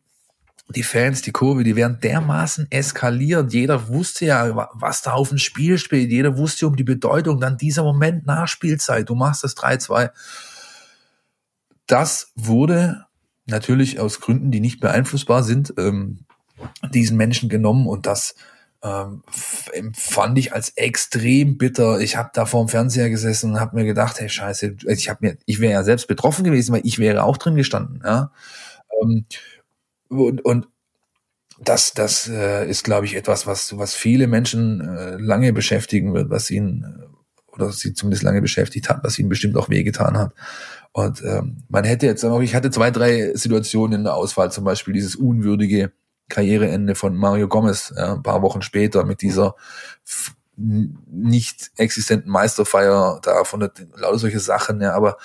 die 0.68 0.82
Fans, 0.82 1.22
die 1.22 1.32
Kurve, 1.32 1.64
die 1.64 1.74
werden 1.74 1.98
dermaßen 2.00 2.68
eskaliert. 2.70 3.52
Jeder 3.52 3.88
wusste 3.88 4.26
ja, 4.26 4.68
was 4.74 5.02
da 5.02 5.12
auf 5.12 5.30
dem 5.30 5.38
Spiel 5.38 5.78
spielt. 5.78 6.10
Jeder 6.10 6.36
wusste 6.36 6.66
um 6.66 6.76
die 6.76 6.84
Bedeutung. 6.84 7.40
Dann 7.40 7.56
dieser 7.56 7.82
Moment 7.82 8.26
nach 8.26 8.46
Spielzeit. 8.46 9.08
Du 9.08 9.14
machst 9.14 9.42
das 9.42 9.56
3-2. 9.56 10.10
Das 11.86 12.32
wurde 12.36 13.06
natürlich 13.46 13.98
aus 13.98 14.20
Gründen, 14.20 14.52
die 14.52 14.60
nicht 14.60 14.80
beeinflussbar 14.80 15.42
sind, 15.42 15.74
ähm, 15.76 16.20
diesen 16.92 17.16
Menschen 17.16 17.48
genommen 17.48 17.88
und 17.88 18.06
das 18.06 18.36
ähm, 18.82 19.22
empfand 19.72 20.38
ich 20.38 20.52
als 20.54 20.70
extrem 20.70 21.58
bitter. 21.58 22.00
Ich 22.00 22.16
habe 22.16 22.30
da 22.32 22.46
vor 22.46 22.64
dem 22.64 22.68
Fernseher 22.68 23.10
gesessen 23.10 23.52
und 23.52 23.60
habe 23.60 23.76
mir 23.76 23.84
gedacht, 23.84 24.20
hey 24.20 24.28
Scheiße, 24.28 24.76
ich 24.86 25.08
habe 25.08 25.26
mir, 25.26 25.36
ich 25.44 25.60
wäre 25.60 25.72
ja 25.72 25.82
selbst 25.82 26.06
betroffen 26.06 26.44
gewesen, 26.44 26.72
weil 26.72 26.86
ich 26.86 26.98
wäre 26.98 27.24
auch 27.24 27.36
drin 27.36 27.56
gestanden. 27.56 28.02
Ja? 28.04 28.30
Ähm, 29.00 29.26
und, 30.08 30.44
und 30.44 30.68
das, 31.60 31.92
das 31.92 32.28
äh, 32.28 32.68
ist, 32.68 32.84
glaube 32.84 33.06
ich, 33.06 33.14
etwas, 33.14 33.46
was, 33.46 33.76
was 33.76 33.94
viele 33.94 34.26
Menschen 34.26 34.80
äh, 34.80 35.16
lange 35.16 35.52
beschäftigen 35.52 36.14
wird, 36.14 36.30
was 36.30 36.50
ihn 36.50 36.84
äh, 36.84 37.54
oder 37.54 37.72
sie 37.72 37.92
zumindest 37.92 38.22
lange 38.22 38.40
beschäftigt 38.40 38.88
hat, 38.88 39.04
was 39.04 39.18
ihnen 39.18 39.28
bestimmt 39.28 39.56
auch 39.56 39.68
wehgetan 39.68 40.16
hat. 40.16 40.32
Und 40.92 41.22
ähm, 41.22 41.64
man 41.68 41.84
hätte 41.84 42.06
jetzt 42.06 42.22
noch, 42.24 42.40
ich 42.40 42.54
hatte 42.54 42.70
zwei, 42.70 42.90
drei 42.90 43.32
Situationen 43.34 44.00
in 44.00 44.04
der 44.04 44.14
Auswahl, 44.14 44.50
zum 44.50 44.64
Beispiel 44.64 44.94
dieses 44.94 45.16
unwürdige 45.16 45.92
Karriereende 46.28 46.94
von 46.94 47.16
Mario 47.16 47.48
Gomez, 47.48 47.92
ja, 47.96 48.14
ein 48.14 48.22
paar 48.22 48.42
Wochen 48.42 48.62
später 48.62 49.04
mit 49.04 49.20
dieser 49.22 49.54
nicht 50.56 51.70
existenten 51.76 52.30
Meisterfeier 52.30 53.18
da 53.22 53.44
von 53.44 53.60
der, 53.60 53.72
lauter 53.96 54.18
solche 54.18 54.40
Sachen, 54.40 54.80
ja, 54.80 54.92
aber 54.92 55.16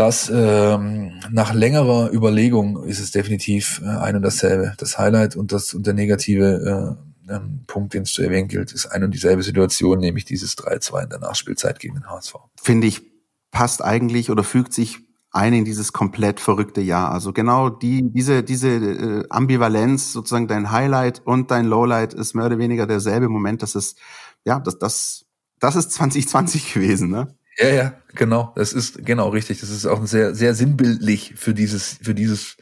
das 0.00 0.32
ähm, 0.34 1.20
nach 1.30 1.52
längerer 1.52 2.10
Überlegung 2.10 2.84
ist 2.84 3.00
es 3.00 3.10
definitiv 3.10 3.82
äh, 3.84 3.88
ein 3.88 4.16
und 4.16 4.22
dasselbe. 4.22 4.72
Das 4.78 4.98
Highlight 4.98 5.36
und 5.36 5.52
das 5.52 5.74
und 5.74 5.86
der 5.86 5.92
negative 5.92 6.96
äh, 7.28 7.34
ähm, 7.34 7.64
Punkt, 7.66 7.92
den 7.92 8.04
es 8.04 8.12
zu 8.14 8.22
erwähnen 8.22 8.48
gilt, 8.48 8.72
ist 8.72 8.86
ein 8.86 9.04
und 9.04 9.12
dieselbe 9.12 9.42
Situation, 9.42 9.98
nämlich 9.98 10.24
dieses 10.24 10.56
3-2 10.56 11.02
in 11.02 11.10
der 11.10 11.18
Nachspielzeit 11.18 11.78
gegen 11.80 11.96
den 11.96 12.08
HSV. 12.08 12.34
Finde 12.62 12.86
ich, 12.86 13.02
passt 13.50 13.84
eigentlich 13.84 14.30
oder 14.30 14.42
fügt 14.42 14.72
sich 14.72 15.00
ein 15.32 15.52
in 15.52 15.66
dieses 15.66 15.92
komplett 15.92 16.40
verrückte 16.40 16.80
Jahr. 16.80 17.12
Also 17.12 17.34
genau 17.34 17.68
die, 17.68 18.10
diese, 18.10 18.42
diese 18.42 18.68
äh, 18.70 19.24
Ambivalenz, 19.28 20.14
sozusagen 20.14 20.48
dein 20.48 20.70
Highlight 20.70 21.20
und 21.26 21.50
dein 21.50 21.66
Lowlight 21.66 22.14
ist 22.14 22.32
mehr 22.32 22.46
oder 22.46 22.56
weniger 22.56 22.86
derselbe 22.86 23.28
Moment. 23.28 23.62
Das 23.62 23.74
ist, 23.74 23.98
ja, 24.46 24.60
das, 24.60 24.78
das, 24.78 25.26
das 25.58 25.76
ist 25.76 25.92
2020 25.92 26.72
gewesen, 26.72 27.10
ne? 27.10 27.36
Ja, 27.60 27.68
ja, 27.68 27.94
genau. 28.14 28.52
Das 28.56 28.72
ist 28.72 29.04
genau 29.04 29.28
richtig. 29.28 29.60
Das 29.60 29.70
ist 29.70 29.86
auch 29.86 30.04
sehr, 30.06 30.34
sehr 30.34 30.54
sinnbildlich 30.54 31.34
für 31.36 31.52
dieses, 31.54 31.98
für 32.02 32.14
dieses 32.14 32.56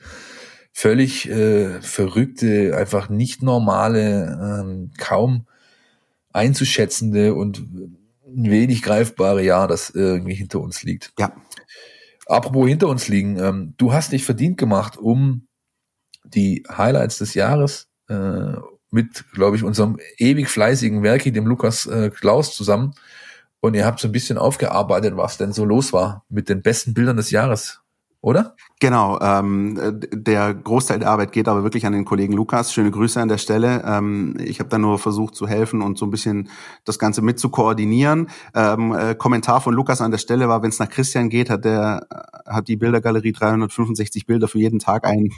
völlig 0.73 1.29
äh, 1.29 1.81
verrückte, 1.83 2.77
einfach 2.77 3.09
nicht 3.09 3.43
normale, 3.43 4.61
ähm, 4.65 4.91
kaum 4.99 5.47
einzuschätzende 6.33 7.35
und 7.35 7.63
wenig 8.27 8.83
greifbare 8.83 9.43
Jahr, 9.45 9.69
das 9.69 9.91
irgendwie 9.91 10.35
hinter 10.35 10.61
uns 10.61 10.83
liegt. 10.83 11.13
Ja. 11.19 11.33
Apropos 12.27 12.69
hinter 12.69 12.89
uns 12.89 13.09
liegen, 13.09 13.39
ähm, 13.39 13.75
du 13.79 13.93
hast 13.93 14.13
dich 14.13 14.25
verdient 14.25 14.59
gemacht, 14.59 14.99
um 14.99 15.47
die 16.25 16.65
Highlights 16.71 17.19
des 17.19 17.35
Jahres 17.35 17.89
äh, 18.09 18.55
mit, 18.91 19.25
glaube 19.33 19.57
ich, 19.57 19.65
unserem 19.65 19.99
ewig 20.19 20.49
fleißigen 20.49 21.03
Werki, 21.03 21.33
dem 21.33 21.47
Lukas 21.47 21.87
äh, 21.87 22.11
Klaus 22.11 22.55
zusammen. 22.55 22.95
Und 23.61 23.75
ihr 23.75 23.85
habt 23.85 24.01
so 24.01 24.09
ein 24.09 24.13
bisschen 24.13 24.39
aufgearbeitet, 24.39 25.17
was 25.17 25.37
denn 25.37 25.53
so 25.53 25.65
los 25.65 25.93
war 25.93 26.25
mit 26.29 26.49
den 26.49 26.63
besten 26.63 26.95
Bildern 26.95 27.17
des 27.17 27.31
Jahres 27.31 27.81
oder? 28.29 28.55
Genau, 28.79 29.19
ähm, 29.21 29.79
der 30.13 30.53
Großteil 30.53 30.99
der 30.99 31.09
Arbeit 31.09 31.33
geht 31.33 31.49
aber 31.49 31.65
wirklich 31.65 31.87
an 31.87 31.95
den 31.95 32.05
Kollegen 32.05 32.35
Lukas. 32.35 32.75
Schöne 32.75 32.91
Grüße 32.91 33.19
an 33.19 33.29
der 33.29 33.39
Stelle. 33.39 33.83
Ähm, 33.87 34.37
ich 34.39 34.61
habe 34.61 34.69
da 34.69 34.77
nur 34.77 34.99
versucht 34.99 35.35
zu 35.35 35.49
helfen 35.49 35.81
und 35.81 35.97
so 35.97 36.05
ein 36.05 36.11
bisschen 36.11 36.51
das 36.85 36.99
Ganze 36.99 37.23
mit 37.23 37.39
zu 37.39 37.49
koordinieren. 37.49 38.29
Ähm, 38.55 38.95
äh, 38.95 39.15
Kommentar 39.15 39.63
von 39.63 39.73
Lukas 39.73 40.03
an 40.03 40.11
der 40.11 40.19
Stelle 40.19 40.47
war, 40.47 40.63
wenn 40.63 40.69
es 40.69 40.79
nach 40.79 40.91
Christian 40.91 41.31
geht, 41.31 41.49
hat 41.49 41.65
der 41.65 42.07
hat 42.47 42.69
die 42.69 42.77
Bildergalerie 42.77 43.33
365 43.33 44.27
Bilder 44.27 44.47
für 44.47 44.59
jeden 44.59 44.79
Tag 44.79 45.07
ein, 45.07 45.31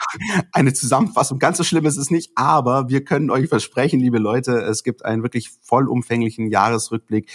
eine 0.52 0.72
Zusammenfassung. 0.72 1.40
Ganz 1.40 1.58
so 1.58 1.64
schlimm 1.64 1.86
ist 1.86 1.96
es 1.96 2.10
nicht, 2.10 2.30
aber 2.36 2.88
wir 2.88 3.04
können 3.04 3.30
euch 3.30 3.48
versprechen, 3.48 3.98
liebe 3.98 4.18
Leute, 4.18 4.52
es 4.58 4.84
gibt 4.84 5.04
einen 5.04 5.22
wirklich 5.22 5.50
vollumfänglichen 5.62 6.48
Jahresrückblick 6.48 7.28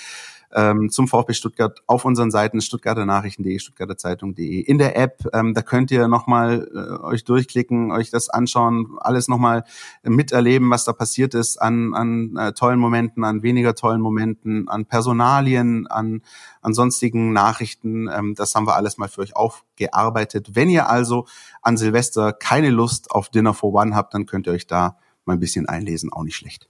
ähm, 0.53 0.89
zum 0.89 1.07
VfB 1.07 1.33
Stuttgart 1.33 1.81
auf 1.87 2.05
unseren 2.05 2.31
Seiten 2.31 2.61
Stuttgarter 2.61 3.05
Nachrichten.de, 3.05 4.59
in 4.59 4.77
der 4.77 4.97
App. 4.97 5.27
Ähm, 5.33 5.53
da 5.53 5.61
könnt 5.61 5.91
ihr 5.91 6.07
nochmal 6.07 6.67
äh, 6.73 7.03
euch 7.03 7.23
durchklicken, 7.23 7.91
euch 7.91 8.09
das 8.09 8.29
anschauen, 8.29 8.97
alles 8.99 9.27
nochmal 9.27 9.63
miterleben, 10.03 10.69
was 10.69 10.85
da 10.85 10.93
passiert 10.93 11.33
ist 11.33 11.61
an, 11.61 11.93
an 11.93 12.35
äh, 12.37 12.53
tollen 12.53 12.79
Momenten, 12.79 13.23
an 13.23 13.43
weniger 13.43 13.75
tollen 13.75 14.01
Momenten, 14.01 14.67
an 14.67 14.85
Personalien, 14.85 15.87
an, 15.87 16.21
an 16.61 16.73
sonstigen 16.73 17.33
Nachrichten. 17.33 18.07
Ähm, 18.07 18.35
das 18.35 18.55
haben 18.55 18.67
wir 18.67 18.75
alles 18.75 18.97
mal 18.97 19.09
für 19.09 19.21
euch 19.21 19.35
aufgearbeitet. 19.35 20.55
Wenn 20.55 20.69
ihr 20.69 20.89
also 20.89 21.25
an 21.61 21.77
Silvester 21.77 22.33
keine 22.33 22.69
Lust 22.69 23.11
auf 23.11 23.29
Dinner 23.29 23.53
for 23.53 23.73
One 23.73 23.95
habt, 23.95 24.13
dann 24.13 24.25
könnt 24.25 24.47
ihr 24.47 24.53
euch 24.53 24.67
da 24.67 24.97
mal 25.25 25.33
ein 25.33 25.39
bisschen 25.39 25.67
einlesen, 25.67 26.11
auch 26.11 26.23
nicht 26.23 26.35
schlecht. 26.35 26.69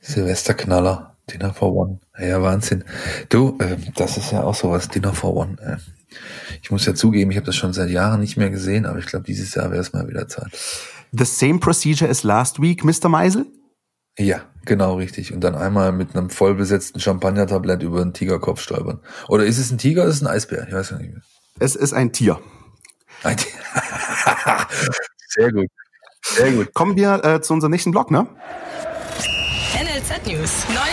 Silvesterknaller. 0.00 1.16
Dinner 1.32 1.52
for 1.52 1.74
One. 1.74 2.00
Ja, 2.18 2.42
Wahnsinn. 2.42 2.84
Du, 3.28 3.56
äh, 3.60 3.76
das 3.96 4.16
ist 4.16 4.32
ja 4.32 4.42
auch 4.42 4.54
sowas, 4.54 4.88
Dinner 4.88 5.12
for 5.12 5.36
One. 5.36 5.56
Äh. 5.60 5.76
Ich 6.62 6.70
muss 6.70 6.86
ja 6.86 6.94
zugeben, 6.94 7.30
ich 7.30 7.36
habe 7.36 7.46
das 7.46 7.56
schon 7.56 7.72
seit 7.72 7.90
Jahren 7.90 8.20
nicht 8.20 8.36
mehr 8.36 8.50
gesehen, 8.50 8.86
aber 8.86 8.98
ich 8.98 9.06
glaube, 9.06 9.24
dieses 9.24 9.54
Jahr 9.54 9.70
wäre 9.70 9.80
es 9.80 9.92
mal 9.92 10.08
wieder 10.08 10.28
Zeit. 10.28 10.50
The 11.12 11.24
same 11.24 11.58
procedure 11.58 12.08
as 12.08 12.22
last 12.22 12.60
week, 12.60 12.84
Mr. 12.84 13.08
Meisel? 13.08 13.46
Ja, 14.18 14.42
genau 14.64 14.96
richtig. 14.96 15.32
Und 15.32 15.40
dann 15.40 15.54
einmal 15.54 15.92
mit 15.92 16.14
einem 16.14 16.30
vollbesetzten 16.30 17.00
Champagner-Tablett 17.00 17.82
über 17.82 18.02
einen 18.02 18.12
Tigerkopf 18.12 18.60
stolpern. 18.60 19.00
Oder 19.28 19.44
ist 19.44 19.58
es 19.58 19.70
ein 19.70 19.78
Tiger 19.78 20.02
oder 20.02 20.10
ist 20.10 20.16
es 20.16 20.22
ein 20.22 20.28
Eisbär? 20.28 20.66
Ich 20.68 20.74
weiß 20.74 20.90
gar 20.90 20.98
nicht 20.98 21.12
mehr. 21.12 21.22
Es 21.58 21.76
ist 21.76 21.92
ein 21.92 22.12
Tier. 22.12 22.40
Ein 23.22 23.36
Tier. 23.36 23.52
Sehr 25.28 25.52
gut. 25.52 25.68
Sehr 26.22 26.52
gut. 26.52 26.74
Kommen 26.74 26.96
wir 26.96 27.24
äh, 27.24 27.40
zu 27.40 27.54
unserem 27.54 27.70
nächsten 27.70 27.92
Blog, 27.92 28.10
ne? 28.10 28.26
NLZ 29.74 30.26
News. 30.26 30.64
Neues 30.68 30.89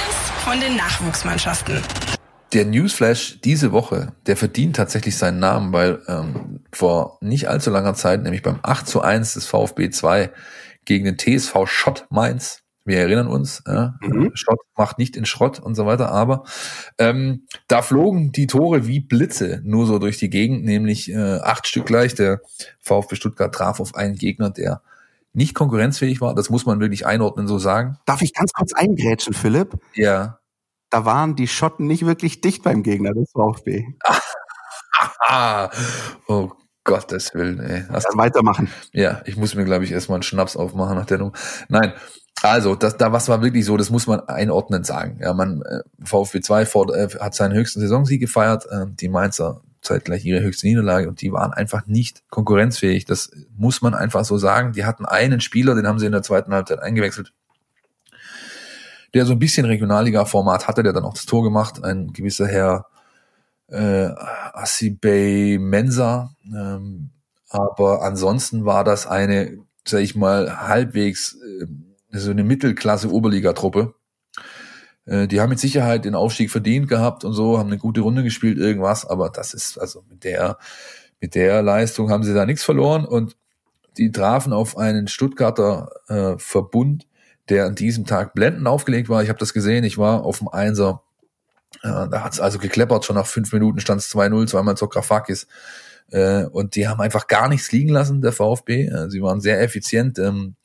von 0.47 0.61
den 0.61 0.77
Nachwuchsmannschaften. 0.77 1.81
Der 2.53 2.63
Newsflash 2.63 3.41
diese 3.41 3.73
Woche, 3.73 4.13
der 4.27 4.37
verdient 4.37 4.77
tatsächlich 4.77 5.17
seinen 5.17 5.39
Namen, 5.39 5.73
weil 5.73 6.01
ähm, 6.07 6.61
vor 6.71 7.17
nicht 7.19 7.49
allzu 7.49 7.69
langer 7.69 7.95
Zeit, 7.95 8.23
nämlich 8.23 8.43
beim 8.43 8.59
8 8.63 8.87
zu 8.87 9.01
1 9.01 9.33
des 9.33 9.45
VfB 9.45 9.89
2 9.89 10.31
gegen 10.85 11.03
den 11.03 11.17
TSV 11.17 11.65
Schott 11.65 12.05
Mainz, 12.09 12.63
wir 12.85 12.97
erinnern 12.99 13.27
uns, 13.27 13.61
ja, 13.67 13.95
mhm. 13.99 14.31
Schott 14.35 14.59
macht 14.77 14.97
nicht 14.97 15.17
in 15.17 15.25
Schrott 15.25 15.59
und 15.59 15.75
so 15.75 15.85
weiter, 15.85 16.11
aber 16.11 16.45
ähm, 16.97 17.45
da 17.67 17.81
flogen 17.81 18.31
die 18.31 18.47
Tore 18.47 18.87
wie 18.87 19.01
Blitze 19.01 19.59
nur 19.65 19.85
so 19.85 19.99
durch 19.99 20.17
die 20.17 20.29
Gegend, 20.29 20.63
nämlich 20.63 21.11
äh, 21.11 21.39
acht 21.41 21.67
Stück 21.67 21.87
gleich. 21.87 22.15
Der 22.15 22.39
VfB 22.79 23.17
Stuttgart 23.17 23.53
traf 23.53 23.81
auf 23.81 23.95
einen 23.95 24.15
Gegner, 24.15 24.49
der 24.49 24.81
nicht 25.37 25.53
konkurrenzfähig 25.53 26.19
war. 26.19 26.33
Das 26.33 26.49
muss 26.49 26.65
man 26.65 26.79
wirklich 26.79 27.05
einordnen, 27.05 27.47
so 27.47 27.59
sagen. 27.59 27.97
Darf 28.05 28.23
ich 28.23 28.33
ganz 28.33 28.51
kurz 28.53 28.73
eingrätschen, 28.73 29.33
Philipp? 29.33 29.77
Ja. 29.93 30.39
Da 30.89 31.05
waren 31.05 31.35
die 31.35 31.47
Schotten 31.47 31.85
nicht 31.85 32.05
wirklich 32.05 32.41
dicht 32.41 32.63
beim 32.63 32.81
Gegner 32.81 33.13
des 33.13 33.31
VfB. 33.31 33.85
oh 36.27 36.49
Gottes 36.83 37.35
Willen, 37.35 37.59
ey. 37.59 37.83
Hast 37.87 38.07
Dann 38.09 38.17
weitermachen. 38.17 38.69
Ja, 38.93 39.21
ich 39.25 39.37
muss 39.37 39.53
mir, 39.53 39.65
glaube 39.65 39.83
ich, 39.83 39.91
erstmal 39.91 40.15
einen 40.15 40.23
Schnaps 40.23 40.57
aufmachen 40.57 40.95
nach 40.95 41.05
der 41.05 41.19
Nummer. 41.19 41.33
Nein, 41.67 41.93
also, 42.41 42.75
das, 42.75 42.97
da 42.97 43.11
was 43.11 43.29
war 43.29 43.43
wirklich 43.43 43.65
so, 43.65 43.77
das 43.77 43.91
muss 43.91 44.07
man 44.07 44.21
einordnend 44.21 44.87
sagen. 44.87 45.19
Ja, 45.21 45.33
man 45.33 45.61
äh, 45.61 45.81
VfB 46.03 46.41
2 46.41 46.65
vor, 46.65 46.95
äh, 46.95 47.09
hat 47.19 47.35
seinen 47.35 47.53
höchsten 47.53 47.79
Saisonsieg 47.79 48.21
gefeiert, 48.21 48.65
äh, 48.71 48.85
die 48.87 49.09
Mainzer 49.09 49.61
zeitgleich 49.81 50.25
ihre 50.25 50.41
höchste 50.41 50.67
Niederlage 50.67 51.07
und 51.07 51.21
die 51.21 51.31
waren 51.31 51.53
einfach 51.53 51.87
nicht 51.87 52.23
konkurrenzfähig. 52.29 53.05
Das 53.05 53.31
muss 53.55 53.81
man 53.81 53.93
einfach 53.93 54.25
so 54.25 54.37
sagen. 54.37 54.73
Die 54.73 54.85
hatten 54.85 55.05
einen 55.05 55.41
Spieler, 55.41 55.75
den 55.75 55.87
haben 55.87 55.99
sie 55.99 56.05
in 56.05 56.11
der 56.11 56.23
zweiten 56.23 56.53
Halbzeit 56.53 56.79
eingewechselt, 56.79 57.33
der 59.13 59.25
so 59.25 59.33
ein 59.33 59.39
bisschen 59.39 59.65
Regionalliga-Format 59.65 60.67
hatte, 60.67 60.83
der 60.83 60.93
dann 60.93 61.05
auch 61.05 61.13
das 61.13 61.25
Tor 61.25 61.43
gemacht, 61.43 61.83
ein 61.83 62.13
gewisser 62.13 62.47
Herr 62.47 62.87
äh, 63.67 64.09
Asibey 64.53 65.57
Mensa. 65.59 66.35
Ähm, 66.45 67.11
aber 67.49 68.03
ansonsten 68.03 68.65
war 68.65 68.83
das 68.83 69.07
eine, 69.07 69.57
sag 69.85 70.01
ich 70.01 70.15
mal, 70.15 70.67
halbwegs 70.67 71.37
äh, 71.41 71.67
so 72.11 72.31
eine 72.31 72.43
Mittelklasse-Oberligatruppe 72.43 73.93
äh, 75.07 75.27
die 75.27 75.41
haben 75.41 75.49
mit 75.49 75.59
Sicherheit 75.59 76.05
den 76.05 76.15
Aufstieg 76.15 76.51
verdient 76.51 76.87
gehabt 76.87 77.23
und 77.23 77.33
so, 77.33 77.57
haben 77.57 77.67
eine 77.67 77.77
gute 77.77 78.01
Runde 78.01 78.23
gespielt, 78.23 78.57
irgendwas, 78.57 79.05
aber 79.05 79.29
das 79.29 79.53
ist, 79.53 79.79
also 79.79 80.03
mit 80.09 80.23
der, 80.23 80.57
mit 81.19 81.33
der 81.33 81.63
Leistung 81.63 82.11
haben 82.11 82.23
sie 82.23 82.33
da 82.33 82.45
nichts 82.45 82.63
verloren 82.63 83.05
und 83.05 83.35
die 83.97 84.11
trafen 84.11 84.53
auf 84.53 84.77
einen 84.77 85.07
Stuttgarter 85.07 85.89
äh, 86.07 86.37
Verbund, 86.37 87.07
der 87.49 87.65
an 87.65 87.75
diesem 87.75 88.05
Tag 88.05 88.33
blendend 88.33 88.67
aufgelegt 88.67 89.09
war. 89.09 89.23
Ich 89.23 89.29
habe 89.29 89.39
das 89.39 89.53
gesehen, 89.53 89.83
ich 89.83 89.97
war 89.97 90.23
auf 90.23 90.39
dem 90.39 90.49
Einser. 90.49 91.01
Äh, 91.81 92.07
da 92.09 92.23
hat 92.23 92.33
es 92.33 92.39
also 92.39 92.59
gekleppert, 92.59 93.05
schon 93.05 93.15
nach 93.15 93.25
fünf 93.25 93.51
Minuten 93.53 93.79
stand 93.79 94.01
es 94.01 94.13
2-0, 94.13 94.47
zweimal 94.47 94.77
Zokrafakis. 94.77 95.47
Äh, 96.11 96.43
und 96.45 96.75
die 96.75 96.87
haben 96.87 97.01
einfach 97.01 97.27
gar 97.27 97.49
nichts 97.49 97.71
liegen 97.71 97.89
lassen, 97.89 98.21
der 98.21 98.33
VfB. 98.33 98.85
Äh, 98.85 99.09
sie 99.09 99.21
waren 99.21 99.41
sehr 99.41 99.61
effizient. 99.61 100.19
Ähm, 100.19 100.55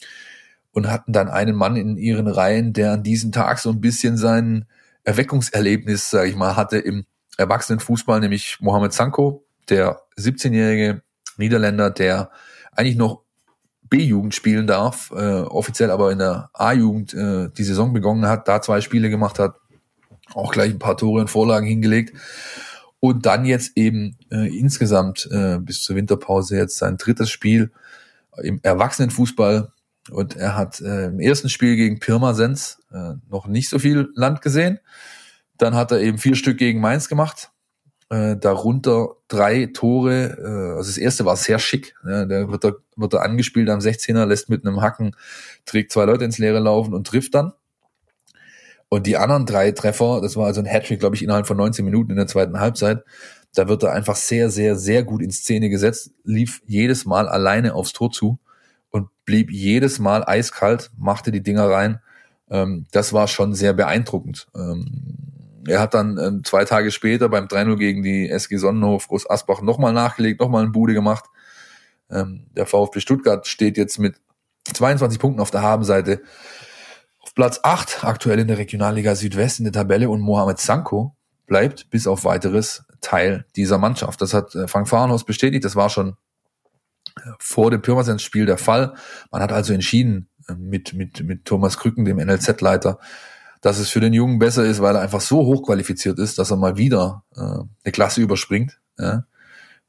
und 0.72 0.90
hatten 0.90 1.12
dann 1.12 1.28
einen 1.28 1.54
Mann 1.54 1.76
in 1.76 1.96
ihren 1.96 2.26
Reihen, 2.26 2.72
der 2.72 2.92
an 2.92 3.02
diesem 3.02 3.32
Tag 3.32 3.58
so 3.58 3.70
ein 3.70 3.80
bisschen 3.80 4.16
sein 4.16 4.66
Erweckungserlebnis, 5.04 6.10
sage 6.10 6.30
ich 6.30 6.36
mal, 6.36 6.56
hatte 6.56 6.78
im 6.78 7.04
Erwachsenenfußball, 7.36 8.20
nämlich 8.20 8.58
Mohamed 8.60 8.92
Sanko, 8.92 9.44
der 9.68 10.00
17-jährige 10.18 11.02
Niederländer, 11.36 11.90
der 11.90 12.30
eigentlich 12.72 12.96
noch 12.96 13.22
B-Jugend 13.82 14.34
spielen 14.34 14.66
darf, 14.66 15.10
äh, 15.14 15.40
offiziell 15.40 15.90
aber 15.90 16.12
in 16.12 16.18
der 16.18 16.50
A-Jugend 16.54 17.12
äh, 17.14 17.50
die 17.50 17.64
Saison 17.64 17.92
begonnen 17.92 18.26
hat, 18.26 18.48
da 18.48 18.62
zwei 18.62 18.80
Spiele 18.80 19.10
gemacht 19.10 19.38
hat, 19.38 19.56
auch 20.34 20.52
gleich 20.52 20.70
ein 20.70 20.78
paar 20.78 20.96
Tore 20.96 21.20
und 21.20 21.28
Vorlagen 21.28 21.66
hingelegt 21.66 22.16
und 23.00 23.26
dann 23.26 23.44
jetzt 23.44 23.76
eben 23.76 24.16
äh, 24.30 24.56
insgesamt 24.56 25.28
äh, 25.30 25.58
bis 25.58 25.82
zur 25.82 25.96
Winterpause 25.96 26.56
jetzt 26.56 26.78
sein 26.78 26.96
drittes 26.96 27.30
Spiel 27.30 27.72
im 28.42 28.60
Erwachsenenfußball 28.62 29.72
und 30.10 30.36
er 30.36 30.56
hat 30.56 30.80
äh, 30.80 31.06
im 31.06 31.20
ersten 31.20 31.48
Spiel 31.48 31.76
gegen 31.76 32.00
Pirmasens 32.00 32.80
äh, 32.92 33.14
noch 33.30 33.46
nicht 33.46 33.68
so 33.68 33.78
viel 33.78 34.10
Land 34.14 34.42
gesehen. 34.42 34.80
Dann 35.58 35.74
hat 35.74 35.92
er 35.92 36.00
eben 36.00 36.18
vier 36.18 36.34
Stück 36.34 36.58
gegen 36.58 36.80
Mainz 36.80 37.08
gemacht. 37.08 37.50
Äh, 38.10 38.36
darunter 38.36 39.16
drei 39.28 39.66
Tore. 39.66 40.36
Äh, 40.38 40.76
also 40.76 40.90
das 40.90 40.98
erste 40.98 41.24
war 41.24 41.36
sehr 41.36 41.58
schick. 41.58 41.94
Ja, 42.04 42.24
der 42.24 42.50
wird 42.50 42.64
er, 42.64 42.74
wird 42.96 43.14
er 43.14 43.22
angespielt 43.22 43.70
am 43.70 43.78
16er, 43.78 44.26
lässt 44.26 44.48
mit 44.48 44.66
einem 44.66 44.82
Hacken, 44.82 45.14
trägt 45.66 45.92
zwei 45.92 46.04
Leute 46.04 46.24
ins 46.24 46.38
Leere 46.38 46.58
laufen 46.58 46.94
und 46.94 47.06
trifft 47.06 47.34
dann. 47.34 47.52
Und 48.88 49.06
die 49.06 49.16
anderen 49.16 49.46
drei 49.46 49.70
Treffer, 49.70 50.20
das 50.20 50.36
war 50.36 50.46
also 50.46 50.60
ein 50.60 50.66
Hattrick, 50.66 51.00
glaube 51.00 51.16
ich, 51.16 51.22
innerhalb 51.22 51.46
von 51.46 51.56
19 51.56 51.84
Minuten 51.84 52.10
in 52.10 52.16
der 52.16 52.26
zweiten 52.26 52.58
Halbzeit. 52.60 53.04
Da 53.54 53.68
wird 53.68 53.82
er 53.84 53.92
einfach 53.92 54.16
sehr, 54.16 54.50
sehr, 54.50 54.76
sehr 54.76 55.04
gut 55.04 55.22
in 55.22 55.30
Szene 55.30 55.70
gesetzt, 55.70 56.10
lief 56.24 56.60
jedes 56.66 57.06
Mal 57.06 57.28
alleine 57.28 57.74
aufs 57.74 57.92
Tor 57.92 58.10
zu 58.10 58.38
und 58.92 59.08
blieb 59.24 59.50
jedes 59.50 59.98
Mal 59.98 60.22
eiskalt, 60.24 60.92
machte 60.96 61.32
die 61.32 61.42
Dinger 61.42 61.68
rein. 61.68 62.00
Ähm, 62.48 62.86
das 62.92 63.12
war 63.12 63.26
schon 63.26 63.54
sehr 63.54 63.72
beeindruckend. 63.72 64.46
Ähm, 64.54 65.16
er 65.66 65.80
hat 65.80 65.94
dann 65.94 66.18
ähm, 66.18 66.44
zwei 66.44 66.64
Tage 66.64 66.90
später 66.90 67.28
beim 67.28 67.46
3-0 67.46 67.76
gegen 67.76 68.02
die 68.02 68.28
SG 68.28 68.56
Sonnenhof 68.56 69.08
Groß 69.08 69.28
Asbach 69.28 69.62
nochmal 69.62 69.92
nachgelegt, 69.92 70.40
nochmal 70.40 70.62
eine 70.62 70.70
Bude 70.72 70.94
gemacht. 70.94 71.24
Ähm, 72.10 72.46
der 72.56 72.66
VfB 72.66 73.00
Stuttgart 73.00 73.46
steht 73.46 73.76
jetzt 73.76 73.98
mit 73.98 74.16
22 74.72 75.18
Punkten 75.18 75.40
auf 75.40 75.50
der 75.50 75.62
Habenseite 75.62 76.20
auf 77.20 77.34
Platz 77.34 77.60
8 77.62 78.04
aktuell 78.04 78.40
in 78.40 78.48
der 78.48 78.58
Regionalliga 78.58 79.14
Südwest 79.14 79.58
in 79.60 79.64
der 79.64 79.72
Tabelle 79.72 80.10
und 80.10 80.20
Mohamed 80.20 80.58
Sanko 80.58 81.16
bleibt 81.46 81.90
bis 81.90 82.06
auf 82.06 82.24
weiteres 82.24 82.84
Teil 83.00 83.46
dieser 83.56 83.78
Mannschaft. 83.78 84.20
Das 84.20 84.34
hat 84.34 84.54
äh, 84.54 84.68
Frank 84.68 84.88
Fahrenhaus 84.88 85.24
bestätigt. 85.24 85.64
Das 85.64 85.76
war 85.76 85.88
schon 85.88 86.16
vor 87.38 87.70
dem 87.70 87.82
Pirmasens-Spiel 87.82 88.46
der 88.46 88.58
Fall. 88.58 88.94
Man 89.30 89.42
hat 89.42 89.52
also 89.52 89.72
entschieden 89.72 90.28
äh, 90.48 90.54
mit, 90.54 90.94
mit, 90.94 91.22
mit 91.22 91.44
Thomas 91.44 91.78
Krücken, 91.78 92.04
dem 92.04 92.18
NLZ-Leiter, 92.18 92.98
dass 93.60 93.78
es 93.78 93.90
für 93.90 94.00
den 94.00 94.12
Jungen 94.12 94.38
besser 94.38 94.64
ist, 94.64 94.80
weil 94.80 94.96
er 94.96 95.02
einfach 95.02 95.20
so 95.20 95.44
hochqualifiziert 95.46 96.18
ist, 96.18 96.38
dass 96.38 96.50
er 96.50 96.56
mal 96.56 96.76
wieder 96.76 97.24
äh, 97.36 97.40
eine 97.40 97.92
Klasse 97.92 98.20
überspringt. 98.20 98.80
Ja? 98.98 99.24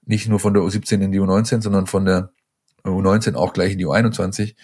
Nicht 0.05 0.27
nur 0.27 0.39
von 0.39 0.53
der 0.53 0.63
U17 0.63 1.01
in 1.01 1.11
die 1.11 1.19
U19, 1.19 1.61
sondern 1.61 1.87
von 1.87 2.05
der 2.05 2.31
U19 2.85 3.35
auch 3.35 3.53
gleich 3.53 3.73
in 3.73 3.77
die 3.77 3.85
U21, 3.85 4.55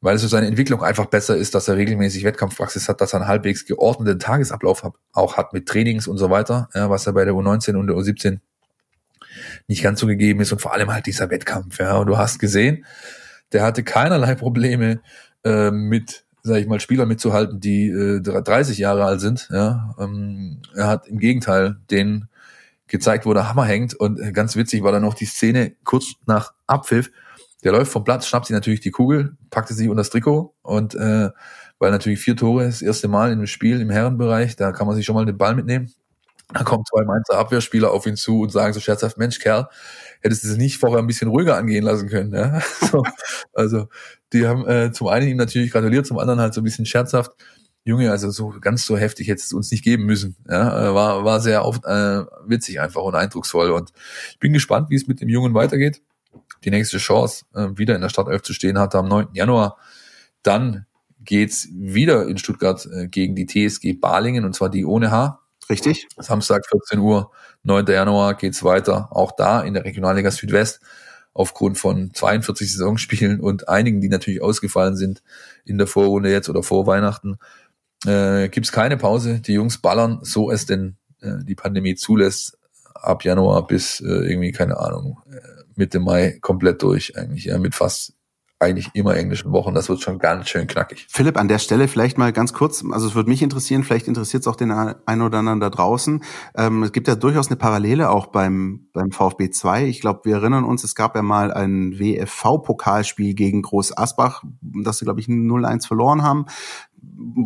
weil 0.00 0.16
es 0.16 0.22
für 0.22 0.28
seine 0.28 0.46
Entwicklung 0.46 0.82
einfach 0.82 1.06
besser 1.06 1.36
ist, 1.36 1.54
dass 1.54 1.68
er 1.68 1.76
regelmäßig 1.76 2.24
Wettkampfpraxis 2.24 2.88
hat, 2.88 3.00
dass 3.00 3.12
er 3.12 3.20
einen 3.20 3.28
halbwegs 3.28 3.66
geordneten 3.66 4.18
Tagesablauf 4.18 4.82
hat, 4.82 4.94
auch 5.12 5.36
hat 5.36 5.52
mit 5.52 5.66
Trainings 5.66 6.06
und 6.06 6.18
so 6.18 6.30
weiter, 6.30 6.68
ja, 6.74 6.90
was 6.90 7.06
er 7.06 7.12
bei 7.12 7.24
der 7.24 7.34
U19 7.34 7.76
und 7.76 7.86
der 7.86 7.96
U17 7.96 8.40
nicht 9.68 9.82
ganz 9.82 10.00
so 10.00 10.06
gegeben 10.06 10.40
ist 10.40 10.52
und 10.52 10.60
vor 10.60 10.72
allem 10.72 10.92
halt 10.92 11.06
dieser 11.06 11.30
Wettkampf. 11.30 11.78
Ja, 11.78 11.96
und 11.96 12.06
du 12.06 12.18
hast 12.18 12.38
gesehen, 12.38 12.84
der 13.52 13.62
hatte 13.62 13.84
keinerlei 13.84 14.34
Probleme 14.34 15.00
äh, 15.44 15.70
mit 15.70 16.24
sage 16.46 16.60
ich 16.60 16.68
mal, 16.68 16.78
Spieler 16.78 17.06
mitzuhalten, 17.06 17.58
die 17.58 17.88
äh, 17.88 18.20
30 18.20 18.78
Jahre 18.78 19.04
alt 19.04 19.20
sind. 19.20 19.48
Ja, 19.50 19.94
ähm, 19.98 20.62
er 20.74 20.86
hat 20.86 21.08
im 21.08 21.18
Gegenteil 21.18 21.76
den 21.90 22.28
gezeigt, 22.86 23.26
wo 23.26 23.34
der 23.34 23.48
Hammer 23.48 23.64
hängt. 23.64 23.94
Und 23.94 24.20
äh, 24.20 24.32
ganz 24.32 24.56
witzig 24.56 24.82
war 24.82 24.92
dann 24.92 25.02
noch 25.02 25.14
die 25.14 25.24
Szene 25.26 25.72
kurz 25.84 26.12
nach 26.26 26.54
Abpfiff. 26.66 27.10
Der 27.64 27.72
läuft 27.72 27.90
vom 27.90 28.04
Platz, 28.04 28.26
schnappt 28.26 28.46
sich 28.46 28.54
natürlich 28.54 28.80
die 28.80 28.90
Kugel, 28.90 29.36
packte 29.50 29.74
sie 29.74 29.88
unter 29.88 30.00
das 30.00 30.10
Trikot 30.10 30.54
und 30.62 30.94
äh, 30.94 31.30
weil 31.78 31.90
natürlich 31.90 32.20
vier 32.20 32.36
Tore 32.36 32.64
das 32.64 32.80
erste 32.80 33.08
Mal 33.08 33.32
im 33.32 33.46
Spiel 33.46 33.80
im 33.80 33.90
Herrenbereich, 33.90 34.56
da 34.56 34.72
kann 34.72 34.86
man 34.86 34.94
sich 34.94 35.04
schon 35.04 35.14
mal 35.14 35.26
den 35.26 35.36
Ball 35.36 35.54
mitnehmen. 35.54 35.92
Da 36.52 36.62
kommen 36.62 36.84
zwei 36.88 37.04
Mainzer 37.04 37.38
Abwehrspieler 37.38 37.90
auf 37.90 38.06
ihn 38.06 38.16
zu 38.16 38.40
und 38.40 38.52
sagen 38.52 38.72
so 38.72 38.80
scherzhaft, 38.80 39.18
Mensch, 39.18 39.40
Kerl, 39.40 39.68
hättest 40.20 40.44
du 40.44 40.48
es 40.48 40.56
nicht 40.56 40.78
vorher 40.78 40.98
ein 41.00 41.06
bisschen 41.06 41.28
ruhiger 41.28 41.56
angehen 41.56 41.84
lassen 41.84 42.08
können. 42.08 42.32
Ja? 42.32 42.60
So, 42.90 43.02
also 43.52 43.88
die 44.32 44.46
haben 44.46 44.66
äh, 44.66 44.92
zum 44.92 45.08
einen 45.08 45.28
ihm 45.28 45.36
natürlich 45.36 45.72
gratuliert, 45.72 46.06
zum 46.06 46.18
anderen 46.18 46.40
halt 46.40 46.54
so 46.54 46.60
ein 46.60 46.64
bisschen 46.64 46.86
scherzhaft. 46.86 47.32
Junge, 47.84 48.10
also 48.10 48.30
so 48.30 48.52
ganz 48.60 48.84
so 48.84 48.96
heftig 48.96 49.28
hätte 49.28 49.42
es 49.42 49.52
uns 49.52 49.70
nicht 49.70 49.84
geben 49.84 50.06
müssen. 50.06 50.36
Ja, 50.48 50.90
äh, 50.90 50.94
war, 50.94 51.24
war 51.24 51.40
sehr 51.40 51.64
oft 51.64 51.84
äh, 51.84 52.24
witzig 52.46 52.80
einfach 52.80 53.02
und 53.02 53.14
eindrucksvoll. 53.14 53.70
Und 53.70 53.92
ich 54.32 54.38
bin 54.38 54.52
gespannt, 54.52 54.90
wie 54.90 54.96
es 54.96 55.06
mit 55.06 55.20
dem 55.20 55.28
Jungen 55.28 55.54
weitergeht. 55.54 56.02
Die 56.64 56.70
nächste 56.70 56.98
Chance, 56.98 57.44
äh, 57.54 57.68
wieder 57.74 57.94
in 57.94 58.00
der 58.00 58.08
Startelf 58.08 58.42
zu 58.42 58.54
stehen, 58.54 58.78
hat 58.78 58.94
am 58.94 59.08
9. 59.08 59.28
Januar. 59.34 59.78
Dann 60.42 60.86
geht's 61.20 61.68
wieder 61.72 62.26
in 62.26 62.38
Stuttgart 62.38 62.86
äh, 62.92 63.08
gegen 63.08 63.36
die 63.36 63.46
TSG 63.46 63.94
Balingen 64.00 64.44
und 64.44 64.54
zwar 64.54 64.68
die 64.68 64.84
ohne 64.84 65.10
H. 65.10 65.40
Richtig. 65.68 66.06
Samstag 66.16 66.66
14 66.66 66.98
Uhr, 67.00 67.30
9. 67.64 67.86
Januar 67.86 68.34
geht's 68.34 68.62
weiter. 68.62 69.08
Auch 69.10 69.32
da 69.32 69.62
in 69.62 69.74
der 69.74 69.84
Regionalliga 69.84 70.30
Südwest 70.30 70.80
aufgrund 71.34 71.76
von 71.76 72.14
42 72.14 72.72
Saisonspielen 72.72 73.40
und 73.40 73.68
einigen, 73.68 74.00
die 74.00 74.08
natürlich 74.08 74.42
ausgefallen 74.42 74.96
sind 74.96 75.22
in 75.64 75.76
der 75.76 75.86
Vorrunde 75.86 76.30
jetzt 76.30 76.48
oder 76.48 76.62
vor 76.62 76.86
Weihnachten, 76.86 77.38
äh, 78.06 78.48
gibt 78.48 78.70
keine 78.72 78.96
Pause. 78.96 79.40
Die 79.40 79.52
Jungs 79.52 79.78
ballern, 79.78 80.20
so 80.22 80.50
es 80.50 80.66
denn 80.66 80.96
äh, 81.20 81.44
die 81.44 81.54
Pandemie 81.54 81.94
zulässt, 81.94 82.58
ab 82.94 83.24
Januar 83.24 83.66
bis 83.66 84.00
äh, 84.00 84.06
irgendwie, 84.06 84.52
keine 84.52 84.78
Ahnung, 84.78 85.18
äh, 85.30 85.64
Mitte 85.74 86.00
Mai 86.00 86.38
komplett 86.40 86.82
durch 86.82 87.16
eigentlich, 87.18 87.44
ja, 87.44 87.58
mit 87.58 87.74
fast 87.74 88.15
eigentlich 88.58 88.90
immer 88.94 89.16
englischen 89.16 89.52
Wochen. 89.52 89.74
Das 89.74 89.88
wird 89.88 90.00
schon 90.00 90.18
ganz 90.18 90.48
schön 90.48 90.66
knackig. 90.66 91.06
Philipp, 91.10 91.36
an 91.36 91.48
der 91.48 91.58
Stelle 91.58 91.88
vielleicht 91.88 92.16
mal 92.16 92.32
ganz 92.32 92.54
kurz, 92.54 92.82
also 92.90 93.06
es 93.06 93.14
würde 93.14 93.28
mich 93.28 93.42
interessieren, 93.42 93.84
vielleicht 93.84 94.08
interessiert 94.08 94.42
es 94.42 94.46
auch 94.48 94.56
den 94.56 94.70
einen 94.70 95.22
oder 95.22 95.38
anderen 95.38 95.60
da 95.60 95.68
draußen. 95.68 96.22
Ähm, 96.56 96.82
es 96.82 96.92
gibt 96.92 97.06
ja 97.06 97.16
durchaus 97.16 97.48
eine 97.48 97.56
Parallele 97.56 98.10
auch 98.10 98.26
beim, 98.26 98.88
beim 98.94 99.10
VfB 99.10 99.50
2. 99.50 99.84
Ich 99.86 100.00
glaube, 100.00 100.20
wir 100.24 100.36
erinnern 100.36 100.64
uns, 100.64 100.84
es 100.84 100.94
gab 100.94 101.14
ja 101.16 101.22
mal 101.22 101.52
ein 101.52 101.98
WFV-Pokalspiel 101.98 103.34
gegen 103.34 103.60
Groß 103.62 103.96
Asbach, 103.96 104.42
das 104.60 104.98
sie, 104.98 105.04
glaube 105.04 105.20
ich, 105.20 105.26
0-1 105.26 105.86
verloren 105.86 106.22
haben 106.22 106.46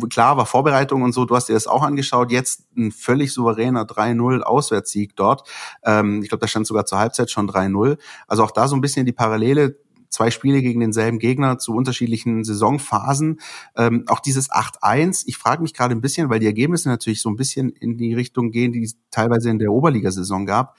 klar 0.09 0.37
war 0.37 0.45
Vorbereitung 0.45 1.01
und 1.03 1.13
so, 1.13 1.25
du 1.25 1.35
hast 1.35 1.49
dir 1.49 1.53
das 1.53 1.67
auch 1.67 1.83
angeschaut, 1.83 2.31
jetzt 2.31 2.65
ein 2.75 2.91
völlig 2.91 3.33
souveräner 3.33 3.83
3-0 3.83 4.41
Auswärtssieg 4.41 5.15
dort. 5.15 5.47
Ähm, 5.83 6.21
ich 6.23 6.29
glaube, 6.29 6.41
da 6.41 6.47
stand 6.47 6.67
sogar 6.67 6.85
zur 6.85 6.99
Halbzeit 6.99 7.29
schon 7.29 7.49
3-0. 7.49 7.97
Also 8.27 8.43
auch 8.43 8.51
da 8.51 8.67
so 8.67 8.75
ein 8.75 8.81
bisschen 8.81 9.05
die 9.05 9.11
Parallele 9.11 9.77
zwei 10.11 10.29
Spiele 10.29 10.61
gegen 10.61 10.79
denselben 10.79 11.17
Gegner 11.17 11.57
zu 11.57 11.73
unterschiedlichen 11.73 12.43
Saisonphasen. 12.43 13.39
Ähm, 13.75 14.03
auch 14.07 14.19
dieses 14.19 14.51
8-1, 14.51 15.23
ich 15.25 15.37
frage 15.37 15.63
mich 15.63 15.73
gerade 15.73 15.95
ein 15.95 16.01
bisschen, 16.01 16.29
weil 16.29 16.39
die 16.39 16.45
Ergebnisse 16.45 16.89
natürlich 16.89 17.21
so 17.21 17.29
ein 17.29 17.37
bisschen 17.37 17.69
in 17.69 17.97
die 17.97 18.13
Richtung 18.13 18.51
gehen, 18.51 18.73
die 18.73 18.83
es 18.83 18.97
teilweise 19.09 19.49
in 19.49 19.57
der 19.57 19.71
Oberligasaison 19.71 20.45
gab. 20.45 20.77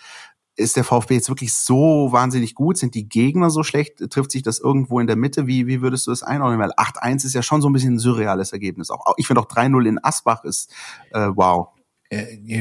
Ist 0.54 0.76
der 0.76 0.84
VfB 0.84 1.14
jetzt 1.14 1.30
wirklich 1.30 1.54
so 1.54 2.08
wahnsinnig 2.12 2.54
gut? 2.54 2.76
Sind 2.76 2.94
die 2.94 3.08
Gegner 3.08 3.48
so 3.48 3.62
schlecht? 3.62 3.98
Trifft 4.10 4.30
sich 4.30 4.42
das 4.42 4.60
irgendwo 4.60 5.00
in 5.00 5.06
der 5.06 5.16
Mitte? 5.16 5.46
Wie, 5.46 5.66
wie 5.66 5.80
würdest 5.80 6.06
du 6.06 6.10
das 6.10 6.22
einordnen? 6.22 6.60
Weil 6.60 6.72
8-1 6.72 7.24
ist 7.24 7.34
ja 7.34 7.42
schon 7.42 7.62
so 7.62 7.70
ein 7.70 7.72
bisschen 7.72 7.94
ein 7.94 7.98
surreales 7.98 8.52
Ergebnis. 8.52 8.90
Auch, 8.90 9.14
ich 9.16 9.26
finde 9.26 9.40
auch 9.40 9.48
3-0 9.48 9.88
in 9.88 10.04
Asbach 10.04 10.44
ist 10.44 10.70
äh, 11.12 11.28
wow. 11.34 11.68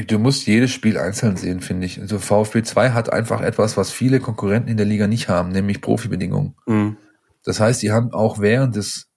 Du 0.06 0.18
musst 0.18 0.46
jedes 0.46 0.70
Spiel 0.70 0.96
einzeln 0.96 1.36
sehen, 1.36 1.60
finde 1.60 1.84
ich. 1.84 2.00
Also 2.00 2.18
VfB 2.18 2.62
2 2.62 2.90
hat 2.92 3.12
einfach 3.12 3.42
etwas, 3.42 3.76
was 3.76 3.90
viele 3.90 4.18
Konkurrenten 4.18 4.70
in 4.70 4.78
der 4.78 4.86
Liga 4.86 5.06
nicht 5.06 5.28
haben, 5.28 5.50
nämlich 5.50 5.82
Profibedingungen. 5.82 6.54
Mhm. 6.66 6.96
Das 7.44 7.60
heißt, 7.60 7.82
die 7.82 7.92
haben 7.92 8.12
auch 8.14 8.38
während 8.40 8.76
des, 8.76 9.10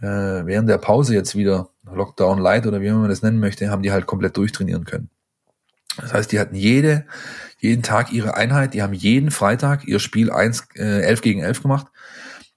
äh, 0.00 0.06
während 0.06 0.68
der 0.68 0.78
Pause 0.78 1.14
jetzt 1.14 1.34
wieder 1.34 1.70
Lockdown 1.84 2.38
Light 2.38 2.66
oder 2.66 2.80
wie 2.80 2.90
man 2.90 3.08
das 3.08 3.22
nennen 3.22 3.40
möchte, 3.40 3.70
haben 3.70 3.82
die 3.82 3.90
halt 3.90 4.06
komplett 4.06 4.36
durchtrainieren 4.36 4.84
können. 4.84 5.10
Das 5.96 6.14
heißt, 6.14 6.30
die 6.30 6.38
hatten 6.38 6.54
jede, 6.54 7.04
jeden 7.58 7.82
Tag 7.82 8.12
ihre 8.12 8.34
Einheit, 8.34 8.74
die 8.74 8.82
haben 8.82 8.94
jeden 8.94 9.30
Freitag 9.30 9.86
ihr 9.86 9.98
Spiel 9.98 10.30
1, 10.30 10.68
äh, 10.76 11.02
11 11.02 11.22
gegen 11.22 11.40
11 11.40 11.62
gemacht. 11.62 11.88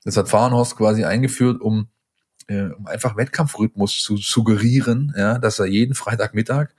Das 0.03 0.15
hat 0.15 0.29
Fahrenhorst 0.29 0.77
quasi 0.77 1.05
eingeführt, 1.05 1.59
um, 1.59 1.87
äh, 2.47 2.69
um 2.69 2.85
einfach 2.85 3.17
Wettkampfrhythmus 3.17 3.99
zu 3.99 4.17
suggerieren, 4.17 5.13
ja, 5.17 5.39
dass 5.39 5.59
er 5.59 5.65
jeden 5.65 5.95
Freitagmittag 5.95 6.69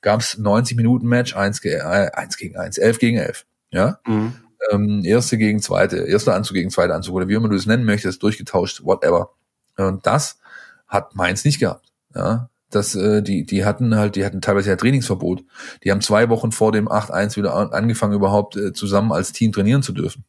gab 0.00 0.20
es 0.20 0.38
90 0.38 0.76
Minuten 0.76 1.06
Match, 1.06 1.36
1, 1.36 1.64
äh, 1.64 1.80
1 1.80 2.36
gegen 2.36 2.56
1, 2.56 2.78
11 2.78 2.98
gegen 2.98 3.18
11. 3.18 3.46
Ja? 3.70 3.98
Mhm. 4.06 4.34
Ähm, 4.70 5.02
erste 5.04 5.38
gegen 5.38 5.60
zweite, 5.60 5.98
erster 5.98 6.34
Anzug 6.34 6.54
gegen 6.54 6.70
zweiter 6.70 6.94
Anzug 6.94 7.14
oder 7.14 7.28
wie 7.28 7.34
immer 7.34 7.48
du 7.48 7.56
es 7.56 7.66
nennen 7.66 7.84
möchtest, 7.84 8.22
durchgetauscht, 8.22 8.84
whatever. 8.84 9.30
Und 9.76 10.06
das 10.06 10.38
hat 10.86 11.14
Mainz 11.14 11.44
nicht 11.44 11.58
gehabt. 11.58 11.92
Ja? 12.14 12.50
Das, 12.70 12.94
äh, 12.94 13.22
die, 13.22 13.44
die 13.44 13.64
hatten 13.64 13.96
halt, 13.96 14.16
die 14.16 14.24
hatten 14.24 14.40
teilweise 14.40 14.70
ja 14.70 14.76
Trainingsverbot. 14.76 15.42
Die 15.82 15.90
haben 15.90 16.00
zwei 16.00 16.28
Wochen 16.28 16.52
vor 16.52 16.72
dem 16.72 16.88
8-1 16.88 17.36
wieder 17.36 17.54
angefangen, 17.72 18.14
überhaupt 18.14 18.56
äh, 18.56 18.72
zusammen 18.72 19.12
als 19.12 19.32
Team 19.32 19.52
trainieren 19.52 19.82
zu 19.82 19.92
dürfen. 19.92 20.24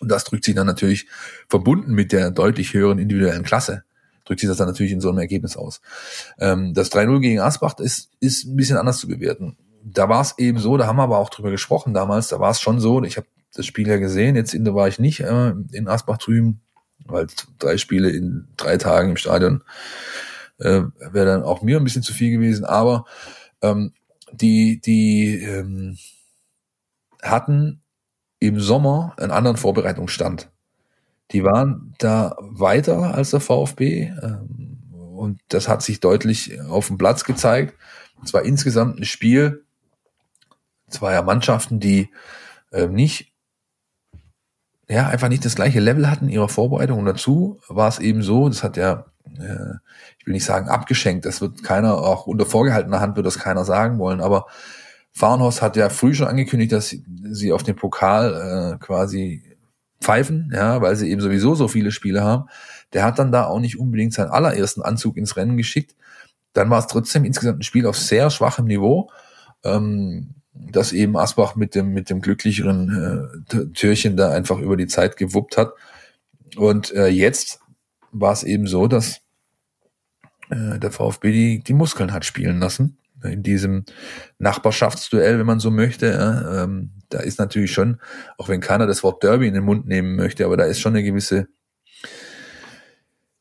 Und 0.00 0.10
das 0.10 0.24
drückt 0.24 0.44
sich 0.44 0.54
dann 0.54 0.66
natürlich 0.66 1.08
verbunden 1.48 1.92
mit 1.92 2.12
der 2.12 2.30
deutlich 2.30 2.72
höheren 2.72 2.98
individuellen 2.98 3.42
Klasse 3.42 3.84
drückt 4.28 4.40
sich 4.40 4.48
das 4.48 4.58
dann 4.58 4.68
natürlich 4.68 4.92
in 4.92 5.00
so 5.00 5.08
einem 5.08 5.18
Ergebnis 5.18 5.56
aus. 5.56 5.80
Ähm, 6.38 6.74
das 6.74 6.92
3-0 6.92 7.20
gegen 7.20 7.40
Asbach 7.40 7.78
ist, 7.78 8.10
ist 8.20 8.44
ein 8.44 8.56
bisschen 8.56 8.76
anders 8.76 8.98
zu 8.98 9.08
bewerten. 9.08 9.56
Da 9.82 10.08
war 10.08 10.20
es 10.20 10.38
eben 10.38 10.58
so, 10.58 10.76
da 10.76 10.86
haben 10.86 10.96
wir 10.96 11.04
aber 11.04 11.18
auch 11.18 11.30
drüber 11.30 11.50
gesprochen 11.50 11.94
damals, 11.94 12.28
da 12.28 12.40
war 12.40 12.50
es 12.50 12.60
schon 12.60 12.78
so, 12.78 13.02
ich 13.02 13.16
habe 13.16 13.26
das 13.54 13.64
Spiel 13.64 13.88
ja 13.88 13.96
gesehen, 13.96 14.36
jetzt 14.36 14.52
in, 14.52 14.64
da 14.64 14.74
war 14.74 14.88
ich 14.88 14.98
nicht 14.98 15.20
äh, 15.20 15.54
in 15.72 15.88
Asbach 15.88 16.18
drüben, 16.18 16.60
weil 17.06 17.26
drei 17.58 17.78
Spiele 17.78 18.10
in 18.10 18.48
drei 18.56 18.76
Tagen 18.76 19.10
im 19.10 19.16
Stadion 19.16 19.64
äh, 20.58 20.82
wäre 21.10 21.26
dann 21.26 21.42
auch 21.42 21.62
mir 21.62 21.78
ein 21.78 21.84
bisschen 21.84 22.02
zu 22.02 22.12
viel 22.12 22.30
gewesen, 22.30 22.64
aber 22.64 23.06
ähm, 23.62 23.92
die, 24.32 24.80
die 24.80 25.42
ähm, 25.42 25.96
hatten 27.22 27.82
im 28.40 28.60
Sommer 28.60 29.14
einen 29.16 29.32
anderen 29.32 29.56
Vorbereitungsstand. 29.56 30.50
Die 31.32 31.44
waren 31.44 31.94
da 31.98 32.36
weiter 32.40 33.14
als 33.14 33.30
der 33.30 33.40
VfB 33.40 34.12
ähm, 34.22 34.78
und 35.14 35.40
das 35.48 35.68
hat 35.68 35.82
sich 35.82 36.00
deutlich 36.00 36.60
auf 36.62 36.86
dem 36.88 36.98
Platz 36.98 37.24
gezeigt. 37.24 37.74
Und 38.16 38.28
zwar 38.28 38.44
insgesamt 38.44 38.98
ein 38.98 39.04
Spiel 39.04 39.64
zweier 40.88 41.22
Mannschaften, 41.22 41.80
die 41.80 42.10
äh, 42.72 42.86
nicht 42.86 43.32
ja, 44.88 45.06
einfach 45.08 45.28
nicht 45.28 45.44
das 45.44 45.54
gleiche 45.54 45.80
Level 45.80 46.10
hatten 46.10 46.26
in 46.26 46.34
ihrer 46.34 46.48
Vorbereitung. 46.48 46.98
Und 46.98 47.04
dazu 47.04 47.60
war 47.68 47.88
es 47.88 47.98
eben 47.98 48.22
so, 48.22 48.48
das 48.48 48.62
hat 48.62 48.76
ja, 48.76 49.04
äh, 49.38 49.74
ich 50.18 50.26
will 50.26 50.32
nicht 50.32 50.46
sagen 50.46 50.68
abgeschenkt, 50.68 51.26
das 51.26 51.40
wird 51.40 51.62
keiner, 51.62 51.98
auch 51.98 52.26
unter 52.26 52.46
vorgehaltener 52.46 53.00
Hand 53.00 53.16
wird 53.16 53.26
das 53.26 53.38
keiner 53.38 53.64
sagen 53.64 53.98
wollen, 53.98 54.20
aber 54.20 54.46
Farnhorst 55.12 55.62
hat 55.62 55.76
ja 55.76 55.90
früh 55.90 56.14
schon 56.14 56.28
angekündigt, 56.28 56.72
dass 56.72 56.94
sie 57.30 57.52
auf 57.52 57.62
den 57.62 57.76
Pokal 57.76 58.74
äh, 58.74 58.78
quasi 58.78 59.42
pfeifen, 60.00 60.50
ja, 60.54 60.80
weil 60.80 60.96
sie 60.96 61.10
eben 61.10 61.20
sowieso 61.20 61.54
so 61.54 61.68
viele 61.68 61.90
Spiele 61.92 62.22
haben. 62.22 62.48
Der 62.92 63.04
hat 63.04 63.18
dann 63.18 63.32
da 63.32 63.46
auch 63.46 63.60
nicht 63.60 63.78
unbedingt 63.78 64.14
seinen 64.14 64.30
allerersten 64.30 64.82
Anzug 64.82 65.16
ins 65.16 65.36
Rennen 65.36 65.56
geschickt. 65.56 65.94
dann 66.54 66.70
war 66.70 66.78
es 66.80 66.86
trotzdem 66.86 67.24
insgesamt 67.24 67.60
ein 67.60 67.62
Spiel 67.62 67.86
auf 67.86 67.96
sehr 67.96 68.30
schwachem 68.30 68.64
Niveau. 68.64 69.10
Ähm, 69.64 70.34
dass 70.70 70.92
eben 70.92 71.16
Asbach 71.16 71.56
mit 71.56 71.74
dem, 71.74 71.92
mit 71.92 72.10
dem 72.10 72.20
glücklicheren 72.20 73.40
äh, 73.50 73.66
Türchen 73.74 74.16
da 74.16 74.30
einfach 74.30 74.58
über 74.58 74.76
die 74.76 74.86
Zeit 74.86 75.16
gewuppt 75.16 75.56
hat. 75.56 75.72
Und 76.56 76.92
äh, 76.94 77.08
jetzt 77.08 77.60
war 78.12 78.32
es 78.32 78.42
eben 78.42 78.66
so, 78.66 78.86
dass 78.88 79.20
äh, 80.50 80.78
der 80.78 80.90
VfB 80.90 81.32
die, 81.32 81.58
die 81.60 81.74
Muskeln 81.74 82.12
hat 82.12 82.24
spielen 82.24 82.58
lassen. 82.58 82.98
In 83.24 83.42
diesem 83.42 83.84
Nachbarschaftsduell, 84.38 85.38
wenn 85.38 85.46
man 85.46 85.60
so 85.60 85.70
möchte. 85.70 86.06
Ja, 86.06 86.64
ähm, 86.64 86.92
da 87.08 87.20
ist 87.20 87.38
natürlich 87.38 87.72
schon, 87.72 88.00
auch 88.36 88.48
wenn 88.48 88.60
keiner 88.60 88.86
das 88.86 89.02
Wort 89.02 89.22
Derby 89.22 89.48
in 89.48 89.54
den 89.54 89.64
Mund 89.64 89.86
nehmen 89.86 90.16
möchte, 90.16 90.44
aber 90.44 90.56
da 90.56 90.64
ist 90.64 90.80
schon 90.80 90.94
eine 90.94 91.02
gewisse 91.02 91.48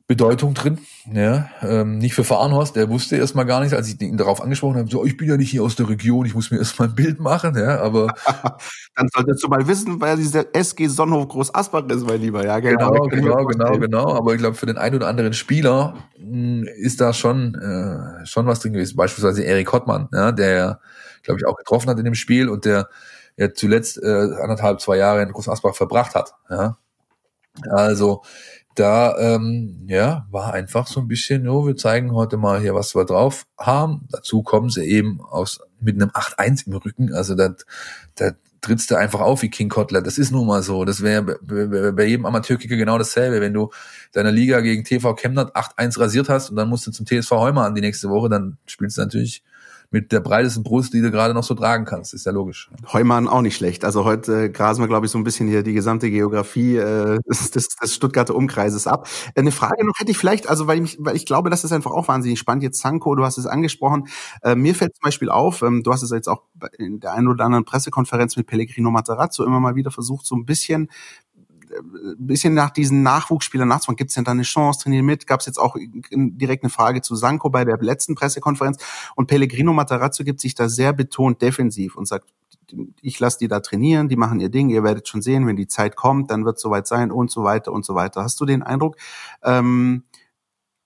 Bedeutung 0.07 0.53
drin. 0.53 0.79
Ja, 1.11 1.49
ähm, 1.61 1.97
nicht 1.97 2.13
für 2.13 2.23
Fahrenhorst, 2.23 2.77
der 2.77 2.89
wusste 2.89 3.17
erstmal 3.17 3.45
gar 3.45 3.59
nichts, 3.59 3.73
als 3.75 3.89
ich 3.89 4.01
ihn 4.01 4.15
darauf 4.15 4.41
angesprochen 4.41 4.77
habe, 4.77 4.89
so, 4.89 5.03
ich 5.03 5.17
bin 5.17 5.27
ja 5.27 5.35
nicht 5.35 5.51
hier 5.51 5.63
aus 5.63 5.75
der 5.75 5.89
Region, 5.89 6.25
ich 6.25 6.33
muss 6.33 6.49
mir 6.49 6.59
erstmal 6.59 6.87
ein 6.87 6.95
Bild 6.95 7.19
machen, 7.19 7.57
ja, 7.57 7.81
aber. 7.81 8.13
Dann 8.95 9.09
solltest 9.13 9.43
du 9.43 9.49
mal 9.49 9.67
wissen, 9.67 9.99
wer 9.99 10.15
dieser 10.15 10.45
SG 10.55 10.87
Sonnenhof 10.87 11.27
Groß 11.27 11.53
Asbach 11.53 11.89
ist, 11.89 12.07
mein 12.07 12.21
Lieber, 12.21 12.45
ja, 12.45 12.59
genau. 12.59 12.91
Genau, 13.07 13.07
genau, 13.07 13.45
genau, 13.45 13.77
genau, 13.77 14.15
aber 14.15 14.33
ich 14.33 14.39
glaube, 14.39 14.55
für 14.55 14.65
den 14.65 14.77
einen 14.77 14.95
oder 14.95 15.07
anderen 15.07 15.33
Spieler 15.33 15.95
mh, 16.17 16.25
hm, 16.25 16.67
ist 16.77 17.01
da 17.01 17.11
schon, 17.11 17.55
äh, 17.55 18.25
schon 18.25 18.45
was 18.45 18.61
drin 18.61 18.73
gewesen. 18.73 18.95
Beispielsweise 18.95 19.43
Erik 19.43 19.71
Hottmann, 19.73 20.07
ja, 20.13 20.31
der, 20.31 20.79
glaube 21.23 21.39
ich, 21.41 21.45
auch 21.45 21.57
getroffen 21.57 21.89
hat 21.89 21.99
in 21.99 22.05
dem 22.05 22.15
Spiel 22.15 22.47
und 22.47 22.63
der 22.63 22.87
ja 23.35 23.53
zuletzt 23.53 24.01
äh, 24.01 24.29
anderthalb, 24.41 24.79
zwei 24.79 24.95
Jahre 24.97 25.21
in 25.21 25.33
Groß 25.33 25.49
Asbach 25.49 25.75
verbracht 25.75 26.15
hat, 26.15 26.33
ja. 26.49 26.77
Also, 27.69 28.21
da 28.77 29.17
ähm, 29.17 29.85
ja 29.87 30.27
war 30.29 30.53
einfach 30.53 30.85
so 30.87 30.99
ein 30.99 31.07
bisschen, 31.07 31.45
jo, 31.45 31.65
wir 31.65 31.75
zeigen 31.75 32.13
heute 32.13 32.37
mal 32.37 32.59
hier, 32.61 32.75
was 32.75 32.95
wir 32.95 33.05
drauf 33.05 33.47
haben. 33.57 34.07
Dazu 34.11 34.43
kommen 34.43 34.69
sie 34.69 34.85
eben 34.85 35.19
aus 35.21 35.59
mit 35.79 35.95
einem 35.95 36.11
8-1 36.11 36.67
im 36.67 36.73
Rücken. 36.73 37.13
Also 37.13 37.33
da, 37.33 37.55
da 38.15 38.31
trittst 38.61 38.91
du 38.91 38.95
einfach 38.95 39.19
auf 39.19 39.41
wie 39.41 39.49
King 39.49 39.69
Kotler. 39.69 40.01
Das 40.01 40.19
ist 40.19 40.31
nun 40.31 40.45
mal 40.45 40.61
so. 40.61 40.85
Das 40.85 41.01
wäre 41.01 41.23
bei 41.93 42.05
jedem 42.05 42.27
Amateurkicker 42.27 42.75
genau 42.75 42.99
dasselbe. 42.99 43.41
Wenn 43.41 43.53
du 43.53 43.71
deine 44.11 44.29
Liga 44.29 44.59
gegen 44.61 44.83
TV 44.83 45.15
Chemnat 45.15 45.55
8-1 45.55 45.99
rasiert 45.99 46.29
hast 46.29 46.51
und 46.51 46.55
dann 46.55 46.69
musst 46.69 46.85
du 46.85 46.91
zum 46.91 47.07
TSV 47.07 47.31
Heumer 47.31 47.65
an 47.65 47.73
die 47.73 47.81
nächste 47.81 48.09
Woche, 48.09 48.29
dann 48.29 48.57
spielst 48.67 48.97
du 48.97 49.01
natürlich 49.01 49.43
mit 49.89 50.11
der 50.11 50.19
breitesten 50.19 50.63
Brust, 50.63 50.93
die 50.93 51.01
du 51.01 51.11
gerade 51.11 51.33
noch 51.33 51.43
so 51.43 51.53
tragen 51.53 51.85
kannst. 51.85 52.13
Ist 52.13 52.25
ja 52.25 52.31
logisch. 52.31 52.69
Heumann 52.91 53.27
auch 53.27 53.41
nicht 53.41 53.55
schlecht. 53.55 53.85
Also 53.85 54.03
heute 54.03 54.45
äh, 54.45 54.49
grasen 54.49 54.81
wir, 54.81 54.87
glaube 54.87 55.05
ich, 55.05 55.11
so 55.11 55.17
ein 55.17 55.23
bisschen 55.23 55.47
hier 55.47 55.63
die 55.63 55.73
gesamte 55.73 56.09
Geografie 56.11 56.75
äh, 56.75 57.19
des, 57.29 57.51
des, 57.51 57.95
Stuttgarter 57.95 58.35
Umkreises 58.35 58.85
ab. 58.85 59.07
Äh, 59.33 59.41
eine 59.41 59.51
Frage 59.51 59.85
noch 59.85 59.93
hätte 59.97 60.11
ich 60.11 60.17
vielleicht, 60.17 60.49
also 60.49 60.67
weil 60.67 60.83
ich, 60.83 60.97
weil 60.99 61.15
ich 61.15 61.25
glaube, 61.25 61.49
das 61.49 61.63
ist 61.63 61.71
einfach 61.71 61.91
auch 61.91 62.07
wahnsinnig 62.07 62.37
spannend. 62.37 62.63
Jetzt 62.63 62.81
Sanko, 62.81 63.15
du 63.15 63.23
hast 63.23 63.37
es 63.37 63.45
angesprochen. 63.45 64.07
Äh, 64.41 64.55
mir 64.55 64.75
fällt 64.75 64.95
zum 64.95 65.03
Beispiel 65.03 65.29
auf, 65.29 65.61
ähm, 65.61 65.83
du 65.83 65.93
hast 65.93 66.03
es 66.03 66.11
jetzt 66.11 66.27
auch 66.27 66.43
in 66.77 66.99
der 66.99 67.13
einen 67.13 67.27
oder 67.27 67.45
anderen 67.45 67.65
Pressekonferenz 67.65 68.35
mit 68.35 68.47
Pellegrino 68.47 68.91
Materazzo 68.91 69.45
immer 69.45 69.59
mal 69.59 69.75
wieder 69.75 69.91
versucht, 69.91 70.25
so 70.25 70.35
ein 70.35 70.45
bisschen 70.45 70.89
ein 71.79 72.27
bisschen 72.27 72.53
nach 72.53 72.71
diesen 72.71 73.03
Nachwuchsspielern 73.03 73.67
nachzufragen. 73.67 73.97
Gibt 73.97 74.09
es 74.09 74.15
denn 74.15 74.23
da 74.23 74.31
eine 74.31 74.43
Chance? 74.43 74.81
Trainieren 74.83 75.05
mit? 75.05 75.27
Gab 75.27 75.39
es 75.39 75.45
jetzt 75.45 75.59
auch 75.59 75.75
direkt 76.11 76.63
eine 76.63 76.69
Frage 76.69 77.01
zu 77.01 77.15
Sanko 77.15 77.49
bei 77.49 77.65
der 77.65 77.77
letzten 77.77 78.15
Pressekonferenz. 78.15 78.77
Und 79.15 79.27
Pellegrino 79.27 79.73
Matarazzo 79.73 80.23
gibt 80.23 80.39
sich 80.39 80.55
da 80.55 80.69
sehr 80.69 80.93
betont 80.93 81.41
defensiv 81.41 81.95
und 81.95 82.07
sagt, 82.07 82.29
ich 83.01 83.19
lasse 83.19 83.39
die 83.39 83.47
da 83.47 83.59
trainieren, 83.59 84.09
die 84.09 84.15
machen 84.15 84.39
ihr 84.39 84.49
Ding, 84.49 84.69
ihr 84.69 84.83
werdet 84.83 85.07
schon 85.07 85.21
sehen, 85.21 85.47
wenn 85.47 85.55
die 85.55 85.67
Zeit 85.67 85.95
kommt, 85.95 86.31
dann 86.31 86.45
wird 86.45 86.57
es 86.57 86.61
soweit 86.61 86.87
sein 86.87 87.11
und 87.11 87.31
so 87.31 87.43
weiter 87.43 87.71
und 87.71 87.85
so 87.85 87.95
weiter. 87.95 88.23
Hast 88.23 88.39
du 88.41 88.45
den 88.45 88.63
Eindruck, 88.63 88.97
ähm, 89.43 90.03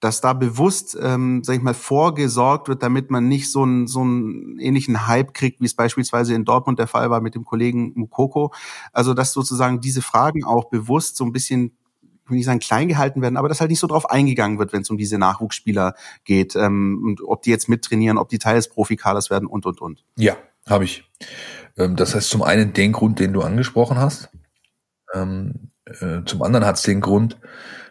dass 0.01 0.19
da 0.19 0.33
bewusst, 0.33 0.97
ähm, 0.99 1.43
sag 1.43 1.55
ich 1.55 1.61
mal, 1.61 1.75
vorgesorgt 1.75 2.67
wird, 2.67 2.83
damit 2.83 3.11
man 3.11 3.27
nicht 3.27 3.49
so 3.51 3.61
einen 3.61 3.87
so 3.87 4.01
einen 4.01 4.59
ähnlichen 4.59 5.07
Hype 5.07 5.33
kriegt, 5.33 5.61
wie 5.61 5.65
es 5.65 5.75
beispielsweise 5.75 6.33
in 6.33 6.43
Dortmund 6.43 6.79
der 6.79 6.87
Fall 6.87 7.09
war 7.09 7.21
mit 7.21 7.35
dem 7.35 7.45
Kollegen 7.45 7.93
Mukoko. 7.95 8.51
Also 8.91 9.13
dass 9.13 9.31
sozusagen 9.31 9.79
diese 9.79 10.01
Fragen 10.01 10.43
auch 10.43 10.65
bewusst 10.65 11.15
so 11.15 11.23
ein 11.23 11.31
bisschen 11.31 11.77
ich 12.23 12.29
will 12.29 12.37
nicht 12.37 12.45
sagen 12.45 12.59
klein 12.59 12.87
gehalten 12.87 13.21
werden, 13.21 13.37
aber 13.37 13.49
dass 13.49 13.59
halt 13.59 13.69
nicht 13.69 13.79
so 13.79 13.87
drauf 13.87 14.09
eingegangen 14.09 14.57
wird, 14.57 14.73
wenn 14.73 14.83
es 14.83 14.89
um 14.89 14.97
diese 14.97 15.17
Nachwuchsspieler 15.17 15.95
geht, 16.23 16.55
ähm, 16.55 17.01
und 17.03 17.21
ob 17.21 17.41
die 17.41 17.49
jetzt 17.49 17.67
mittrainieren, 17.67 18.17
ob 18.17 18.29
die 18.29 18.39
Teil 18.39 18.55
des 18.55 18.69
Profikaders 18.69 19.29
werden 19.29 19.47
und 19.47 19.65
und 19.65 19.81
und. 19.81 20.05
Ja, 20.17 20.37
habe 20.67 20.85
ich. 20.85 21.03
Ähm, 21.77 21.95
das 21.95 22.15
heißt 22.15 22.29
zum 22.29 22.41
einen 22.41 22.73
den 22.73 22.93
Grund, 22.93 23.19
den 23.19 23.33
du 23.33 23.41
angesprochen 23.41 23.97
hast. 23.97 24.29
Ähm, 25.13 25.53
äh, 25.53 25.70
zum 26.25 26.43
anderen 26.43 26.65
hat 26.65 26.77
es 26.77 26.83
den 26.83 27.01
Grund, 27.01 27.37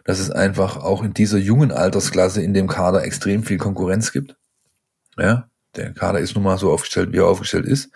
dass 0.03 0.19
es 0.19 0.31
einfach 0.31 0.77
auch 0.77 1.03
in 1.03 1.13
dieser 1.13 1.37
jungen 1.37 1.71
Altersklasse 1.71 2.41
in 2.41 2.53
dem 2.53 2.67
Kader 2.67 3.03
extrem 3.03 3.43
viel 3.43 3.57
Konkurrenz 3.57 4.11
gibt. 4.11 4.35
Ja, 5.17 5.49
der 5.75 5.93
Kader 5.93 6.19
ist 6.19 6.35
nun 6.35 6.43
mal 6.43 6.57
so 6.57 6.71
aufgestellt, 6.71 7.11
wie 7.11 7.17
er 7.17 7.27
aufgestellt 7.27 7.65
ist. 7.65 7.91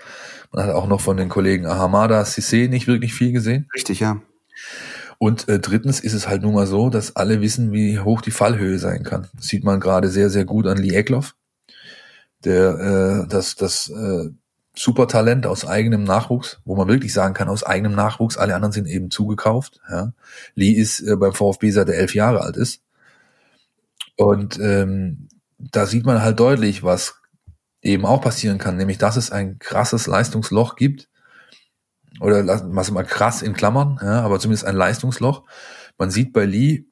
Man 0.52 0.66
hat 0.66 0.74
auch 0.74 0.88
noch 0.88 1.02
von 1.02 1.18
den 1.18 1.30
Kollegen 1.30 1.66
Ahamada, 1.66 2.22
Sissé 2.22 2.70
nicht 2.70 2.88
wirklich 2.88 3.14
viel 3.14 3.32
gesehen. 3.32 3.68
Richtig, 3.74 4.00
ja. 4.00 4.22
Und 5.18 5.48
äh, 5.48 5.60
drittens 5.60 6.00
ist 6.00 6.14
es 6.14 6.28
halt 6.28 6.42
nun 6.42 6.54
mal 6.54 6.68
so, 6.68 6.90
dass 6.90 7.16
alle 7.16 7.42
wissen, 7.42 7.72
wie 7.72 8.00
hoch 8.00 8.22
die 8.22 8.32
Fallhöhe 8.32 8.80
sein 8.80 9.04
kann. 9.04 9.28
Das 9.36 9.46
sieht 9.46 9.64
man 9.64 9.80
gerade 9.80 10.10
sehr, 10.10 10.30
sehr 10.30 10.46
gut 10.46 10.68
an 10.68 10.78
Lee 10.78 10.94
Eckloff, 10.94 11.36
der 12.44 13.24
äh, 13.26 13.28
das, 13.28 13.56
das 13.56 13.90
äh, 13.90 14.30
super 14.76 15.08
Talent 15.08 15.46
aus 15.46 15.66
eigenem 15.66 16.04
Nachwuchs, 16.04 16.60
wo 16.66 16.76
man 16.76 16.88
wirklich 16.88 17.14
sagen 17.14 17.34
kann, 17.34 17.50
aus 17.50 17.64
eigenem 17.64 17.94
Nachwuchs, 17.94 18.38
alle 18.38 18.56
anderen 18.56 18.72
sind 18.72 18.88
eben 18.88 19.10
zugekauft. 19.10 19.80
Ja. 19.90 20.14
Lee 20.56 20.72
ist 20.72 21.02
äh, 21.02 21.16
beim 21.16 21.34
VfB 21.34 21.72
seit 21.72 21.90
er 21.90 21.96
elf 21.96 22.14
Jahre 22.14 22.42
alt 22.42 22.58
ist. 22.58 22.82
Und 24.18 24.60
ähm, 24.60 25.28
da 25.58 25.86
sieht 25.86 26.06
man 26.06 26.22
halt 26.22 26.40
deutlich, 26.40 26.84
was 26.84 27.22
eben 27.82 28.06
auch 28.06 28.22
passieren 28.22 28.58
kann, 28.58 28.78
nämlich 28.78 28.98
dass 28.98 29.16
es 29.16 29.32
ein 29.32 29.60
krasses 29.60 30.08
Leistungsloch 30.08 30.76
gibt. 30.76 31.10
Oder 32.22 32.48
was 32.48 32.92
mal 32.92 33.04
krass 33.04 33.42
in 33.42 33.54
Klammern, 33.54 34.00
ja, 34.02 34.22
aber 34.22 34.40
zumindest 34.40 34.66
ein 34.66 34.76
Leistungsloch. 34.76 35.44
Man 35.98 36.12
sieht 36.12 36.32
bei 36.32 36.46
Lee 36.46 36.86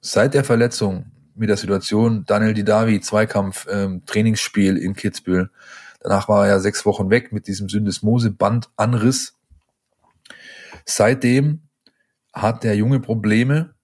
seit 0.00 0.34
der 0.34 0.44
Verletzung 0.44 1.06
mit 1.34 1.48
der 1.48 1.56
Situation 1.56 2.24
Daniel 2.26 2.54
Didavi, 2.54 3.00
Zweikampf, 3.00 3.66
ähm, 3.68 4.04
Trainingsspiel 4.06 4.76
in 4.76 4.94
Kitzbühel, 4.94 5.50
Danach 6.02 6.28
war 6.28 6.46
er 6.46 6.54
ja 6.54 6.58
sechs 6.58 6.84
Wochen 6.84 7.10
weg 7.10 7.32
mit 7.32 7.46
diesem 7.46 7.68
Syndesmose-Bandanriss. 7.68 9.38
Seitdem 10.84 11.68
hat 12.32 12.64
der 12.64 12.76
Junge 12.76 12.98
Probleme, 12.98 13.74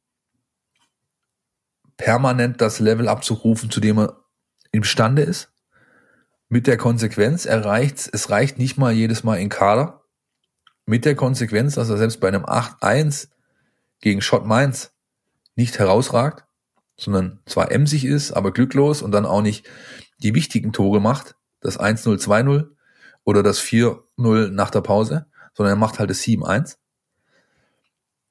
permanent 1.97 2.61
das 2.61 2.81
Level 2.81 3.09
abzurufen, 3.09 3.71
zu 3.71 3.81
dem 3.81 3.99
er 3.99 4.25
imstande 4.73 5.23
ist. 5.23 5.53
Mit 6.49 6.66
der 6.66 6.77
Konsequenz, 6.77 7.45
er 7.45 7.64
reicht, 7.64 8.09
es 8.12 8.31
reicht 8.31 8.59
nicht 8.59 8.79
mal 8.79 8.93
jedes 8.93 9.23
Mal 9.23 9.37
in 9.37 9.49
Kader. 9.49 10.03
Mit 10.87 11.05
der 11.05 11.14
Konsequenz, 11.14 11.75
dass 11.75 11.91
er 11.91 11.99
selbst 11.99 12.21
bei 12.21 12.29
einem 12.29 12.45
8-1 12.45 13.29
gegen 14.01 14.23
Schott 14.23 14.47
Mainz 14.47 14.93
nicht 15.55 15.79
herausragt, 15.79 16.47
sondern 16.97 17.41
zwar 17.47 17.71
emsig 17.71 18.05
ist, 18.05 18.33
aber 18.33 18.53
glücklos 18.53 19.03
und 19.03 19.12
dann 19.12 19.27
auch 19.27 19.43
nicht 19.43 19.69
die 20.19 20.35
wichtigen 20.35 20.73
Tore 20.73 21.01
macht, 21.01 21.37
das 21.61 21.79
1-0, 21.79 22.23
2-0 22.23 22.69
oder 23.25 23.43
das 23.43 23.61
4-0 23.61 24.49
nach 24.51 24.71
der 24.71 24.81
Pause, 24.81 25.27
sondern 25.55 25.75
er 25.75 25.79
macht 25.79 25.99
halt 25.99 26.11
das 26.11 26.21
7-1. 26.21 26.77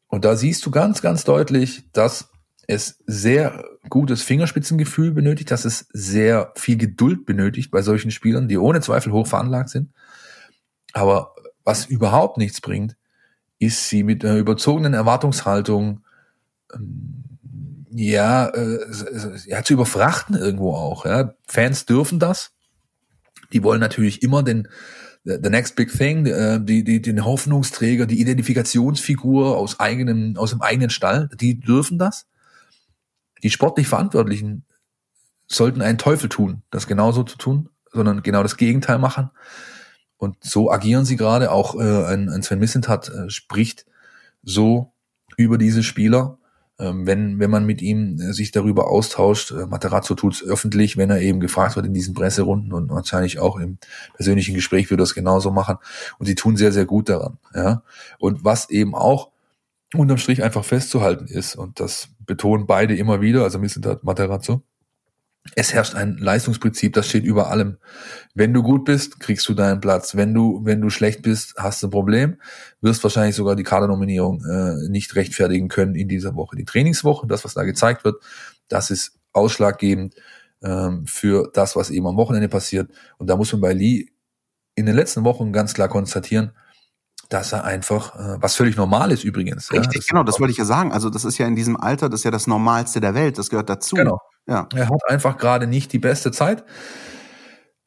Und 0.07 0.25
da 0.25 0.35
siehst 0.35 0.65
du 0.65 0.71
ganz, 0.71 1.01
ganz 1.01 1.23
deutlich, 1.23 1.91
dass 1.91 2.29
es 2.67 3.01
sehr 3.05 3.63
gutes 3.89 4.21
Fingerspitzengefühl 4.21 5.11
benötigt, 5.11 5.51
dass 5.51 5.65
es 5.65 5.87
sehr 5.93 6.51
viel 6.55 6.77
Geduld 6.77 7.25
benötigt 7.25 7.71
bei 7.71 7.81
solchen 7.81 8.11
Spielern, 8.11 8.47
die 8.47 8.57
ohne 8.57 8.81
Zweifel 8.81 9.13
hoch 9.13 9.27
veranlagt 9.27 9.69
sind. 9.69 9.91
Aber 10.93 11.33
was 11.63 11.85
überhaupt 11.85 12.37
nichts 12.37 12.61
bringt, 12.61 12.97
ist 13.59 13.89
sie 13.89 14.03
mit 14.03 14.23
einer 14.23 14.37
überzogenen 14.37 14.93
Erwartungshaltung 14.93 16.01
ähm, 16.73 17.23
ja, 17.91 18.47
äh, 18.47 18.79
ja 19.45 19.63
zu 19.63 19.73
überfrachten 19.73 20.35
irgendwo 20.35 20.73
auch. 20.73 21.05
Ja. 21.05 21.33
Fans 21.47 21.85
dürfen 21.85 22.19
das, 22.19 22.51
die 23.53 23.63
wollen 23.63 23.79
natürlich 23.79 24.23
immer 24.23 24.43
den 24.43 24.67
the 25.27 25.49
next 25.49 25.75
big 25.75 25.91
thing, 25.91 26.25
äh, 26.25 26.59
die, 26.61 26.83
die, 26.83 27.01
den 27.01 27.25
Hoffnungsträger, 27.25 28.05
die 28.05 28.21
Identifikationsfigur 28.21 29.57
aus 29.57 29.79
eigenem, 29.79 30.37
aus 30.37 30.51
dem 30.51 30.61
eigenen 30.61 30.89
Stall, 30.89 31.29
die 31.39 31.59
dürfen 31.59 31.99
das. 31.99 32.27
Die 33.43 33.49
sportlich 33.49 33.87
Verantwortlichen 33.87 34.65
sollten 35.47 35.81
einen 35.81 35.97
Teufel 35.97 36.29
tun, 36.29 36.63
das 36.71 36.87
genauso 36.87 37.23
zu 37.23 37.37
tun, 37.37 37.69
sondern 37.91 38.23
genau 38.23 38.41
das 38.41 38.57
Gegenteil 38.57 38.99
machen. 38.99 39.29
Und 40.17 40.37
so 40.41 40.71
agieren 40.71 41.05
sie 41.05 41.17
gerade. 41.17 41.51
Auch 41.51 41.75
äh, 41.75 42.05
ein, 42.05 42.29
ein 42.29 42.41
Sven 42.41 42.59
Missentat 42.59 43.09
äh, 43.09 43.29
spricht 43.29 43.85
so 44.43 44.93
über 45.35 45.57
diese 45.57 45.83
Spieler 45.83 46.36
wenn, 46.79 47.39
wenn 47.39 47.49
man 47.49 47.65
mit 47.65 47.81
ihm 47.81 48.19
äh, 48.19 48.33
sich 48.33 48.51
darüber 48.51 48.89
austauscht, 48.89 49.51
äh, 49.51 49.65
Materazzo 49.65 50.13
tut 50.13 50.35
es 50.35 50.43
öffentlich, 50.43 50.95
wenn 50.97 51.09
er 51.09 51.21
eben 51.21 51.39
gefragt 51.39 51.75
wird 51.75 51.85
in 51.85 51.93
diesen 51.93 52.13
Presserunden 52.13 52.71
und 52.73 52.89
wahrscheinlich 52.89 53.39
auch 53.39 53.57
im 53.57 53.79
persönlichen 54.13 54.53
Gespräch 54.53 54.89
würde 54.89 55.01
er 55.01 55.05
es 55.05 55.15
genauso 55.15 55.51
machen. 55.51 55.77
Und 56.19 56.27
sie 56.27 56.35
tun 56.35 56.55
sehr, 56.55 56.71
sehr 56.71 56.85
gut 56.85 57.09
daran. 57.09 57.37
Ja. 57.55 57.81
Und 58.19 58.43
was 58.43 58.69
eben 58.69 58.93
auch 58.93 59.31
unterm 59.93 60.17
Strich 60.17 60.43
einfach 60.43 60.65
festzuhalten 60.65 61.27
ist, 61.27 61.55
und 61.55 61.79
das 61.79 62.09
betonen 62.25 62.67
beide 62.67 62.95
immer 62.95 63.21
wieder, 63.21 63.43
also 63.43 63.57
Missentat 63.57 64.03
Materazzo, 64.03 64.61
es 65.55 65.73
herrscht 65.73 65.95
ein 65.95 66.17
Leistungsprinzip, 66.17 66.93
das 66.93 67.07
steht 67.07 67.23
über 67.23 67.49
allem. 67.49 67.77
Wenn 68.33 68.53
du 68.53 68.63
gut 68.63 68.85
bist, 68.85 69.19
kriegst 69.19 69.47
du 69.49 69.53
deinen 69.53 69.81
Platz. 69.81 70.15
Wenn 70.15 70.33
du, 70.33 70.61
wenn 70.63 70.81
du 70.81 70.89
schlecht 70.89 71.21
bist, 71.21 71.55
hast 71.57 71.81
du 71.81 71.87
ein 71.87 71.91
Problem, 71.91 72.37
wirst 72.81 73.03
wahrscheinlich 73.03 73.35
sogar 73.35 73.55
die 73.55 73.63
Kadernominierung 73.63 74.43
äh, 74.45 74.89
nicht 74.89 75.15
rechtfertigen 75.15 75.67
können 75.67 75.95
in 75.95 76.07
dieser 76.07 76.35
Woche. 76.35 76.55
Die 76.55 76.65
Trainingswoche, 76.65 77.27
das, 77.27 77.45
was 77.45 77.53
da 77.53 77.63
gezeigt 77.63 78.03
wird, 78.03 78.21
das 78.67 78.91
ist 78.91 79.19
ausschlaggebend 79.33 80.15
ähm, 80.63 81.05
für 81.07 81.49
das, 81.53 81.75
was 81.75 81.89
eben 81.89 82.07
am 82.07 82.17
Wochenende 82.17 82.49
passiert. 82.49 82.89
Und 83.17 83.27
da 83.29 83.35
muss 83.35 83.51
man 83.51 83.61
bei 83.61 83.73
Lee 83.73 84.07
in 84.75 84.85
den 84.85 84.95
letzten 84.95 85.23
Wochen 85.23 85.51
ganz 85.51 85.73
klar 85.73 85.87
konstatieren, 85.87 86.51
dass 87.29 87.51
er 87.51 87.63
einfach, 87.65 88.15
äh, 88.15 88.41
was 88.41 88.55
völlig 88.55 88.77
normal 88.77 89.11
ist 89.11 89.23
übrigens. 89.23 89.71
Richtig, 89.71 89.93
ja, 89.93 89.99
das 89.99 90.07
genau, 90.07 90.23
das 90.23 90.39
wollte 90.39 90.51
ich 90.51 90.57
ja 90.57 90.65
sagen. 90.65 90.91
Also 90.91 91.09
das 91.09 91.25
ist 91.25 91.37
ja 91.37 91.47
in 91.47 91.55
diesem 91.55 91.77
Alter, 91.77 92.09
das 92.09 92.21
ist 92.21 92.23
ja 92.23 92.31
das 92.31 92.47
Normalste 92.47 93.01
der 93.01 93.15
Welt, 93.15 93.37
das 93.37 93.49
gehört 93.49 93.69
dazu. 93.69 93.95
Genau. 93.95 94.21
Ja. 94.47 94.67
Er 94.73 94.89
hat 94.89 95.01
einfach 95.09 95.37
gerade 95.37 95.67
nicht 95.67 95.91
die 95.91 95.99
beste 95.99 96.31
Zeit. 96.31 96.63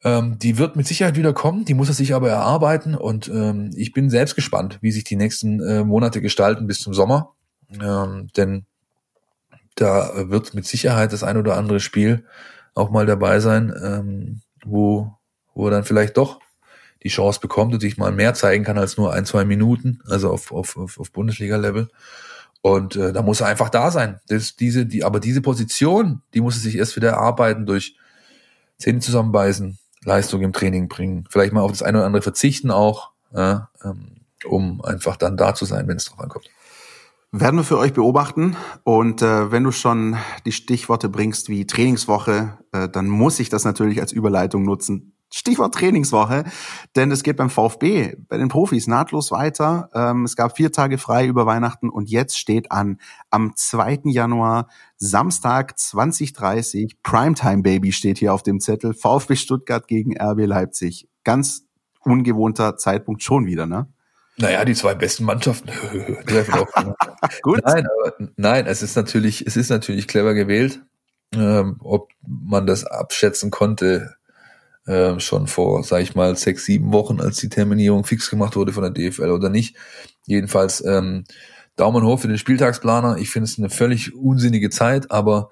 Ähm, 0.03 0.37
die 0.39 0.57
wird 0.57 0.75
mit 0.75 0.87
Sicherheit 0.87 1.15
wieder 1.15 1.33
kommen, 1.33 1.65
die 1.65 1.73
muss 1.73 1.87
er 1.87 1.93
sich 1.93 2.15
aber 2.15 2.29
erarbeiten 2.29 2.95
und 2.95 3.27
ähm, 3.27 3.69
ich 3.75 3.93
bin 3.93 4.09
selbst 4.09 4.35
gespannt, 4.35 4.79
wie 4.81 4.91
sich 4.91 5.03
die 5.03 5.15
nächsten 5.15 5.61
äh, 5.61 5.83
Monate 5.83 6.21
gestalten 6.21 6.65
bis 6.65 6.79
zum 6.79 6.93
Sommer. 6.93 7.33
Ähm, 7.79 8.27
denn 8.35 8.65
da 9.75 10.11
wird 10.29 10.53
mit 10.55 10.65
Sicherheit 10.65 11.13
das 11.13 11.23
ein 11.23 11.37
oder 11.37 11.55
andere 11.55 11.79
Spiel 11.79 12.25
auch 12.73 12.89
mal 12.89 13.05
dabei 13.05 13.39
sein, 13.39 13.73
ähm, 13.81 14.41
wo, 14.65 15.13
wo 15.53 15.65
er 15.67 15.71
dann 15.71 15.83
vielleicht 15.83 16.17
doch 16.17 16.39
die 17.03 17.09
Chance 17.09 17.39
bekommt 17.39 17.73
und 17.73 17.79
sich 17.79 17.97
mal 17.97 18.11
mehr 18.11 18.33
zeigen 18.33 18.63
kann 18.63 18.77
als 18.77 18.97
nur 18.97 19.13
ein, 19.13 19.25
zwei 19.25 19.45
Minuten, 19.45 19.99
also 20.07 20.31
auf, 20.31 20.51
auf, 20.51 20.77
auf, 20.77 21.11
Bundesliga-Level. 21.11 21.89
Und 22.61 22.95
äh, 22.95 23.11
da 23.11 23.23
muss 23.23 23.41
er 23.41 23.47
einfach 23.47 23.69
da 23.69 23.89
sein. 23.89 24.19
Das, 24.27 24.55
diese, 24.55 24.85
die, 24.85 25.03
aber 25.03 25.19
diese 25.19 25.41
Position, 25.41 26.21
die 26.33 26.41
muss 26.41 26.55
er 26.57 26.61
sich 26.61 26.77
erst 26.77 26.95
wieder 26.95 27.09
erarbeiten 27.09 27.65
durch 27.65 27.97
Zähne 28.77 28.99
zusammenbeißen, 28.99 29.79
Leistung 30.03 30.41
im 30.41 30.53
Training 30.53 30.87
bringen, 30.87 31.25
vielleicht 31.29 31.53
mal 31.53 31.61
auf 31.61 31.71
das 31.71 31.83
eine 31.83 31.99
oder 31.99 32.05
andere 32.07 32.21
verzichten 32.21 32.71
auch, 32.71 33.11
ähm, 33.35 33.67
um 34.45 34.83
einfach 34.83 35.17
dann 35.17 35.37
da 35.37 35.53
zu 35.53 35.65
sein, 35.65 35.87
wenn 35.87 35.97
es 35.97 36.05
drauf 36.05 36.19
ankommt. 36.19 36.49
Werden 37.31 37.57
wir 37.57 37.63
für 37.63 37.77
euch 37.77 37.93
beobachten. 37.93 38.57
Und 38.83 39.21
äh, 39.21 39.51
wenn 39.51 39.63
du 39.63 39.71
schon 39.71 40.17
die 40.45 40.51
Stichworte 40.51 41.07
bringst 41.07 41.47
wie 41.47 41.65
Trainingswoche, 41.65 42.57
äh, 42.73 42.89
dann 42.89 43.07
muss 43.07 43.39
ich 43.39 43.47
das 43.47 43.63
natürlich 43.63 44.01
als 44.01 44.11
Überleitung 44.11 44.63
nutzen 44.63 45.10
Stichwort 45.33 45.73
Trainingswoche, 45.73 46.43
denn 46.95 47.09
es 47.09 47.23
geht 47.23 47.37
beim 47.37 47.49
VfB, 47.49 48.17
bei 48.27 48.37
den 48.37 48.49
Profis 48.49 48.87
nahtlos 48.87 49.31
weiter. 49.31 49.89
Ähm, 49.93 50.25
es 50.25 50.35
gab 50.35 50.57
vier 50.57 50.71
Tage 50.71 50.97
frei 50.97 51.25
über 51.25 51.45
Weihnachten 51.45 51.89
und 51.89 52.09
jetzt 52.09 52.37
steht 52.37 52.71
an 52.71 52.99
am 53.29 53.55
2. 53.55 54.01
Januar, 54.05 54.67
Samstag 54.97 55.79
2030, 55.79 57.01
Primetime 57.01 57.61
Baby 57.63 57.93
steht 57.93 58.17
hier 58.17 58.33
auf 58.33 58.43
dem 58.43 58.59
Zettel, 58.59 58.93
VfB 58.93 59.35
Stuttgart 59.37 59.87
gegen 59.87 60.21
RB 60.21 60.45
Leipzig. 60.45 61.07
Ganz 61.23 61.65
ungewohnter 62.01 62.77
Zeitpunkt 62.77 63.23
schon 63.23 63.45
wieder, 63.45 63.65
ne? 63.65 63.87
Naja, 64.37 64.65
die 64.65 64.73
zwei 64.73 64.95
besten 64.95 65.23
Mannschaften 65.23 65.67
treffen 66.25 66.53
auch. 66.55 66.67
Gut. 67.41 67.61
Nein, 67.63 67.85
aber 67.85 68.31
nein, 68.37 68.65
es 68.65 68.81
ist 68.81 68.95
natürlich, 68.95 69.45
es 69.45 69.55
ist 69.55 69.69
natürlich 69.69 70.07
clever 70.07 70.33
gewählt. 70.33 70.81
Ähm, 71.33 71.77
ob 71.79 72.09
man 72.27 72.67
das 72.67 72.83
abschätzen 72.83 73.51
konnte, 73.51 74.15
äh, 74.85 75.19
schon 75.19 75.47
vor, 75.47 75.83
sag 75.83 76.01
ich 76.01 76.15
mal, 76.15 76.35
sechs, 76.35 76.65
sieben 76.65 76.91
Wochen, 76.91 77.21
als 77.21 77.37
die 77.37 77.49
Terminierung 77.49 78.03
fix 78.03 78.29
gemacht 78.29 78.55
wurde 78.55 78.73
von 78.73 78.83
der 78.83 78.91
DFL 78.91 79.29
oder 79.29 79.49
nicht. 79.49 79.75
Jedenfalls 80.25 80.83
ähm, 80.85 81.25
Daumen 81.75 82.03
hoch 82.03 82.19
für 82.19 82.27
den 82.27 82.37
Spieltagsplaner. 82.37 83.17
Ich 83.17 83.29
finde 83.29 83.45
es 83.45 83.57
eine 83.57 83.69
völlig 83.69 84.15
unsinnige 84.15 84.69
Zeit, 84.69 85.11
aber 85.11 85.49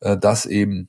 äh, 0.00 0.16
dass 0.16 0.46
eben 0.46 0.88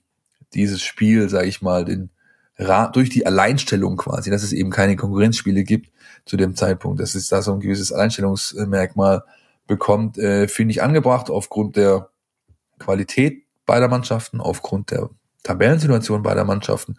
dieses 0.53 0.81
Spiel, 0.81 1.29
sag 1.29 1.45
ich 1.45 1.61
mal, 1.61 1.85
den 1.85 2.09
Ra 2.57 2.87
durch 2.87 3.09
die 3.09 3.25
Alleinstellung 3.25 3.95
quasi, 3.95 4.29
dass 4.29 4.43
es 4.43 4.51
eben 4.51 4.69
keine 4.69 4.97
Konkurrenzspiele 4.97 5.63
gibt 5.63 5.91
zu 6.25 6.35
dem 6.35 6.55
Zeitpunkt, 6.55 6.99
dass 6.99 7.15
es 7.15 7.29
da 7.29 7.41
so 7.41 7.53
ein 7.53 7.61
gewisses 7.61 7.93
Alleinstellungsmerkmal 7.93 9.23
bekommt, 9.65 10.17
äh, 10.17 10.47
finde 10.47 10.73
ich 10.73 10.83
angebracht 10.83 11.29
aufgrund 11.29 11.77
der 11.77 12.09
Qualität 12.77 13.43
beider 13.65 13.87
Mannschaften, 13.87 14.41
aufgrund 14.41 14.91
der 14.91 15.09
Tabellensituation 15.43 16.21
beider 16.21 16.43
Mannschaften 16.43 16.97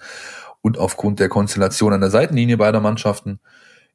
und 0.63 0.79
aufgrund 0.79 1.21
der 1.21 1.29
Konstellation 1.29 1.93
an 1.93 2.01
der 2.01 2.11
Seitenlinie 2.11 2.57
beider 2.57 2.81
Mannschaften. 2.81 3.41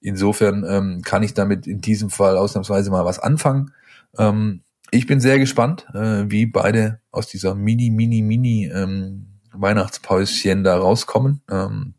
Insofern 0.01 0.65
ähm, 0.67 1.01
kann 1.03 1.23
ich 1.23 1.33
damit 1.33 1.67
in 1.67 1.81
diesem 1.81 2.09
Fall 2.09 2.37
ausnahmsweise 2.37 2.91
mal 2.91 3.05
was 3.05 3.19
anfangen. 3.19 3.71
Ähm, 4.17 4.61
ich 4.91 5.07
bin 5.07 5.19
sehr 5.19 5.39
gespannt, 5.39 5.87
äh, 5.93 6.25
wie 6.27 6.45
beide 6.45 6.99
aus 7.11 7.27
dieser 7.27 7.55
Mini, 7.55 7.89
Mini, 7.89 8.21
Mini 8.21 8.71
ähm, 8.73 9.27
Weihnachtspäuschen 9.51 10.63
da 10.63 10.77
rauskommen. 10.77 11.41
Ähm, 11.49 11.95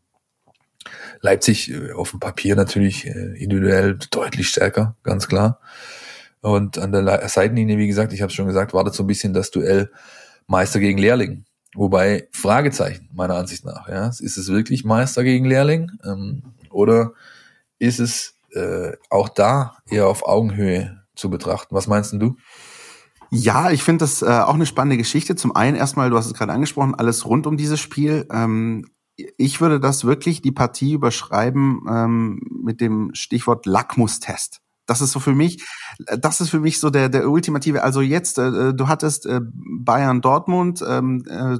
Leipzig 1.21 1.71
äh, 1.71 1.91
auf 1.91 2.11
dem 2.11 2.19
Papier 2.19 2.55
natürlich 2.55 3.05
äh, 3.05 3.33
individuell 3.37 3.97
deutlich 4.11 4.49
stärker, 4.49 4.95
ganz 5.03 5.27
klar. 5.27 5.59
Und 6.41 6.77
an 6.77 6.91
der 6.91 7.27
Seitenlinie, 7.27 7.77
wie 7.77 7.87
gesagt, 7.87 8.13
ich 8.13 8.21
habe 8.21 8.31
schon 8.31 8.47
gesagt, 8.47 8.73
wartet 8.73 8.93
so 8.93 9.03
ein 9.03 9.07
bisschen 9.07 9.33
das 9.33 9.51
Duell 9.51 9.91
Meister 10.45 10.79
gegen 10.79 10.97
Lehrling. 10.97 11.43
Wobei, 11.77 12.27
Fragezeichen, 12.31 13.07
meiner 13.13 13.35
Ansicht 13.35 13.63
nach, 13.63 13.87
ja. 13.87 14.07
Ist 14.07 14.21
es 14.21 14.47
wirklich 14.47 14.83
Meister 14.83 15.23
gegen 15.23 15.45
Lehrling? 15.45 15.91
Ähm, 16.03 16.41
oder 16.71 17.13
ist 17.77 17.99
es 17.99 18.33
äh, 18.53 18.93
auch 19.11 19.29
da 19.29 19.77
eher 19.87 20.07
auf 20.07 20.27
Augenhöhe 20.27 21.03
zu 21.15 21.29
betrachten? 21.29 21.75
Was 21.75 21.85
meinst 21.85 22.13
denn 22.13 22.19
du? 22.19 22.35
Ja, 23.29 23.69
ich 23.69 23.83
finde 23.83 24.05
das 24.05 24.23
äh, 24.23 24.25
auch 24.25 24.55
eine 24.55 24.65
spannende 24.65 24.97
Geschichte. 24.97 25.35
Zum 25.35 25.55
einen 25.55 25.77
erstmal, 25.77 26.09
du 26.09 26.17
hast 26.17 26.25
es 26.25 26.33
gerade 26.33 26.51
angesprochen, 26.51 26.95
alles 26.95 27.27
rund 27.27 27.45
um 27.45 27.57
dieses 27.57 27.79
Spiel. 27.79 28.25
Ähm, 28.31 28.89
ich 29.15 29.61
würde 29.61 29.79
das 29.79 30.03
wirklich 30.03 30.41
die 30.41 30.51
Partie 30.51 30.93
überschreiben 30.93 31.81
ähm, 31.87 32.41
mit 32.63 32.81
dem 32.81 33.11
Stichwort 33.13 33.67
Lackmustest. 33.67 34.61
Das 34.87 35.01
ist 35.01 35.11
so 35.11 35.19
für 35.19 35.35
mich, 35.35 35.63
das 36.17 36.41
ist 36.41 36.49
für 36.49 36.59
mich 36.59 36.79
so 36.79 36.89
der, 36.89 37.09
der 37.09 37.29
ultimative. 37.29 37.83
Also 37.83 38.01
jetzt, 38.01 38.39
äh, 38.39 38.73
du 38.73 38.87
hattest 38.87 39.25
äh, 39.25 39.41
Bayern 39.43 40.21
Dortmund, 40.21 40.83
ähm, 40.87 41.23
äh, 41.27 41.59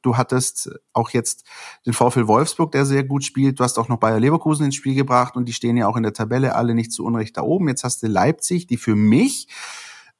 du 0.00 0.16
hattest 0.16 0.70
auch 0.92 1.10
jetzt 1.10 1.44
den 1.86 1.92
VfL 1.92 2.26
Wolfsburg, 2.26 2.72
der 2.72 2.84
sehr 2.84 3.04
gut 3.04 3.24
spielt. 3.24 3.60
Du 3.60 3.64
hast 3.64 3.78
auch 3.78 3.88
noch 3.88 3.98
Bayer 3.98 4.18
Leverkusen 4.18 4.64
ins 4.64 4.74
Spiel 4.74 4.94
gebracht 4.94 5.36
und 5.36 5.46
die 5.46 5.52
stehen 5.52 5.76
ja 5.76 5.86
auch 5.86 5.96
in 5.96 6.02
der 6.02 6.14
Tabelle 6.14 6.54
alle 6.56 6.74
nicht 6.74 6.92
zu 6.92 7.04
Unrecht 7.04 7.36
da 7.36 7.42
oben. 7.42 7.68
Jetzt 7.68 7.84
hast 7.84 8.02
du 8.02 8.08
Leipzig, 8.08 8.66
die 8.66 8.78
für 8.78 8.96
mich 8.96 9.48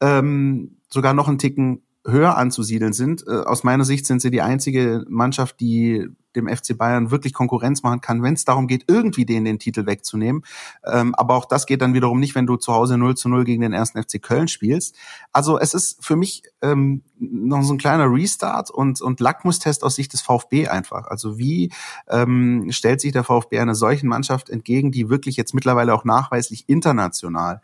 ähm, 0.01 0.77
sogar 0.91 1.15
noch 1.15 1.29
einen 1.29 1.39
Ticken 1.39 1.83
höher 2.05 2.37
anzusiedeln 2.37 2.93
sind. 2.93 3.25
Äh, 3.27 3.43
aus 3.43 3.65
meiner 3.65 3.85
Sicht 3.85 4.07
sind 4.07 4.21
sie 4.21 4.31
die 4.31 4.43
einzige 4.43 5.05
Mannschaft, 5.09 5.61
die 5.61 6.09
dem 6.35 6.49
FC 6.49 6.77
Bayern 6.77 7.11
wirklich 7.11 7.35
Konkurrenz 7.35 7.83
machen 7.83 8.01
kann, 8.01 8.23
wenn 8.23 8.35
es 8.35 8.45
darum 8.45 8.67
geht, 8.67 8.85
irgendwie 8.89 9.27
denen 9.27 9.45
den 9.45 9.59
Titel 9.59 9.87
wegzunehmen. 9.87 10.45
Ähm, 10.85 11.15
aber 11.15 11.35
auch 11.35 11.45
das 11.45 11.67
geht 11.67 11.83
dann 11.83 11.95
wiederum 11.95 12.21
nicht, 12.21 12.35
wenn 12.35 12.47
du 12.47 12.57
zu 12.57 12.73
Hause 12.73 12.97
0 12.97 13.17
zu 13.17 13.29
0 13.29 13.45
gegen 13.45 13.63
den 13.63 13.73
ersten 13.73 14.03
FC 14.03 14.21
Köln 14.23 14.49
spielst. 14.49 14.97
Also 15.33 15.59
es 15.59 15.75
ist 15.75 16.05
für 16.05 16.17
mich 16.17 16.43
ähm, 16.63 17.03
noch 17.19 17.63
so 17.63 17.75
ein 17.75 17.79
kleiner 17.79 18.11
Restart 18.11 18.71
und, 18.71 19.01
und 19.01 19.21
Lackmustest 19.21 19.85
aus 19.85 19.95
Sicht 19.95 20.13
des 20.13 20.23
VfB 20.23 20.69
einfach. 20.69 21.07
Also 21.07 21.39
wie 21.39 21.71
ähm, 22.09 22.69
stellt 22.71 23.01
sich 23.01 23.13
der 23.13 23.25
VfB 23.25 23.59
einer 23.59 23.75
solchen 23.75 24.09
Mannschaft 24.09 24.51
entgegen, 24.51 24.91
die 24.91 25.09
wirklich 25.09 25.37
jetzt 25.37 25.55
mittlerweile 25.55 25.95
auch 25.95 26.05
nachweislich 26.05 26.69
international 26.69 27.61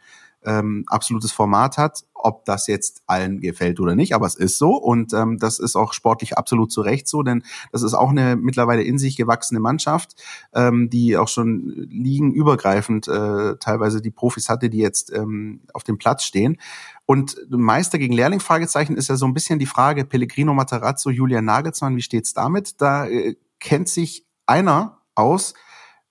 ähm, 0.49 0.85
absolutes 0.87 1.31
Format 1.31 1.77
hat, 1.77 2.05
ob 2.15 2.47
das 2.47 2.67
jetzt 2.69 3.03
allen 3.07 3.41
gefällt 3.41 3.81
oder 3.81 3.95
nicht, 3.95 4.15
aber 4.15 4.27
es 4.27 4.35
ist 4.35 4.57
so 4.57 4.75
und 4.75 5.13
ähm, 5.13 5.37
das 5.39 5.59
ist 5.59 5.77
auch 5.77 5.93
sportlich 5.93 6.39
absolut 6.39 6.73
zu 6.73 6.81
Recht 6.81 7.07
so, 7.07 7.23
denn 7.23 7.43
das 7.71 7.83
ist 7.83 7.93
auch 7.93 8.09
eine 8.09 8.35
mittlerweile 8.35 8.83
in 8.83 8.99
sich 8.99 9.17
gewachsene 9.17 9.61
Mannschaft, 9.61 10.15
ähm, 10.55 10.89
die 10.89 11.19
auch 11.19 11.29
schon 11.29 11.87
liegenübergreifend 11.91 13.09
äh, 13.09 13.57
teilweise 13.57 14.01
die 14.01 14.11
Profis 14.11 14.49
hatte, 14.49 14.71
die 14.71 14.79
jetzt 14.79 15.13
ähm, 15.13 15.61
auf 15.75 15.85
dem 15.85 15.99
Platz 15.99 16.25
stehen. 16.25 16.57
Und 17.05 17.37
Meister 17.51 17.99
gegen 17.99 18.15
Lehrling 18.15 18.41
Fragezeichen 18.41 18.97
ist 18.97 19.09
ja 19.09 19.17
so 19.17 19.27
ein 19.27 19.35
bisschen 19.35 19.59
die 19.59 19.67
Frage 19.67 20.07
Pellegrino 20.07 20.55
Matarazzo, 20.55 21.11
Julian 21.11 21.45
Nagelsmann, 21.45 21.97
wie 21.97 22.03
steht's 22.03 22.33
damit? 22.33 22.81
Da 22.81 23.07
äh, 23.07 23.37
kennt 23.61 23.89
sich 23.89 24.27
einer 24.47 25.03
aus 25.15 25.53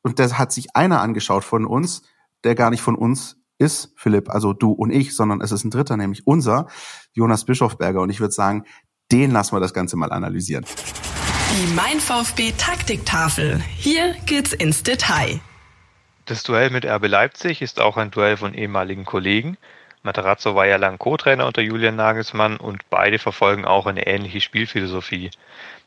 und 0.03 0.19
da 0.19 0.31
hat 0.37 0.51
sich 0.51 0.75
einer 0.75 1.01
angeschaut 1.01 1.43
von 1.43 1.65
uns, 1.65 2.03
der 2.43 2.53
gar 2.53 2.69
nicht 2.69 2.81
von 2.81 2.95
uns 2.95 3.36
ist, 3.57 3.93
Philipp, 3.95 4.29
also 4.29 4.53
du 4.53 4.71
und 4.71 4.91
ich, 4.91 5.15
sondern 5.15 5.41
es 5.41 5.51
ist 5.51 5.63
ein 5.63 5.71
Dritter, 5.71 5.97
nämlich 5.97 6.25
unser, 6.27 6.67
Jonas 7.13 7.45
Bischofberger. 7.45 8.01
Und 8.01 8.09
ich 8.09 8.19
würde 8.19 8.33
sagen, 8.33 8.65
den 9.11 9.31
lassen 9.31 9.55
wir 9.55 9.59
das 9.59 9.73
Ganze 9.73 9.97
mal 9.97 10.11
analysieren. 10.11 10.65
Die 11.51 11.73
Mein 11.73 11.99
VfB 11.99 12.53
Taktiktafel. 12.57 13.61
Hier 13.77 14.15
geht's 14.25 14.53
ins 14.53 14.83
Detail. 14.83 15.39
Das 16.25 16.43
Duell 16.43 16.69
mit 16.69 16.85
RB 16.85 17.07
Leipzig 17.07 17.61
ist 17.61 17.79
auch 17.79 17.95
ein 17.95 18.11
Duell 18.11 18.35
von 18.35 18.53
ehemaligen 18.53 19.05
Kollegen. 19.05 19.57
Materazzo 20.03 20.55
war 20.55 20.67
ja 20.67 20.75
lang 20.75 20.97
Co-Trainer 20.97 21.47
unter 21.47 21.61
Julian 21.61 21.95
Nagelsmann 21.95 22.57
und 22.57 22.89
beide 22.89 23.17
verfolgen 23.17 23.65
auch 23.65 23.85
eine 23.85 24.07
ähnliche 24.07 24.41
Spielphilosophie. 24.41 25.31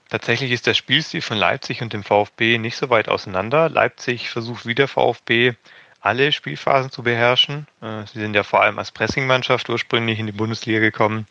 Tatsächlich 0.09 0.51
ist 0.51 0.67
der 0.67 0.75
Spielstil 0.75 1.23
von 1.23 1.37
Leipzig 1.37 1.83
und 1.83 1.93
dem 1.93 2.03
VfB 2.03 2.59
nicht 2.59 2.77
so 2.77 2.91
weit 2.91 3.09
auseinander. 3.09 3.69
Leipzig 3.69 4.29
versucht 4.31 4.67
wie 4.67 4.75
der 4.75 4.89
VfB 4.89 5.55
alle 6.01 6.33
Spielphasen 6.33 6.91
zu 6.91 7.03
beherrschen. 7.03 7.67
Äh, 7.83 8.07
sie 8.07 8.21
sind 8.21 8.35
ja 8.35 8.43
vor 8.43 8.63
allem 8.63 8.79
als 8.79 8.91
Pressingmannschaft 8.91 9.69
ursprünglich 9.69 10.19
in 10.19 10.27
die 10.27 10.33
Bundesliga 10.33 10.81
gekommen, 10.81 11.27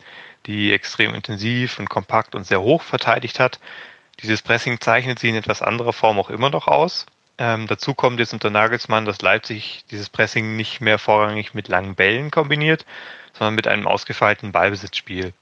die 0.46 0.72
extrem 0.72 1.14
intensiv 1.14 1.78
und 1.78 1.90
kompakt 1.90 2.34
und 2.34 2.46
sehr 2.46 2.60
hoch 2.60 2.82
verteidigt 2.82 3.40
hat. 3.40 3.58
Dieses 4.22 4.42
Pressing 4.42 4.80
zeichnet 4.80 5.18
sie 5.18 5.28
in 5.28 5.34
etwas 5.34 5.62
anderer 5.62 5.92
Form 5.92 6.18
auch 6.18 6.30
immer 6.30 6.50
noch 6.50 6.68
aus. 6.68 7.06
Ähm, 7.38 7.66
dazu 7.66 7.94
kommt 7.94 8.20
jetzt 8.20 8.34
unter 8.34 8.50
Nagelsmann, 8.50 9.06
dass 9.06 9.22
Leipzig 9.22 9.84
dieses 9.90 10.10
Pressing 10.10 10.56
nicht 10.56 10.80
mehr 10.80 10.98
vorrangig 10.98 11.54
mit 11.54 11.68
langen 11.68 11.94
Bällen 11.94 12.30
kombiniert, 12.30 12.84
sondern 13.32 13.54
mit 13.54 13.66
einem 13.66 13.86
ausgefeilten 13.86 14.52
Ballbesitzspiel. 14.52 15.32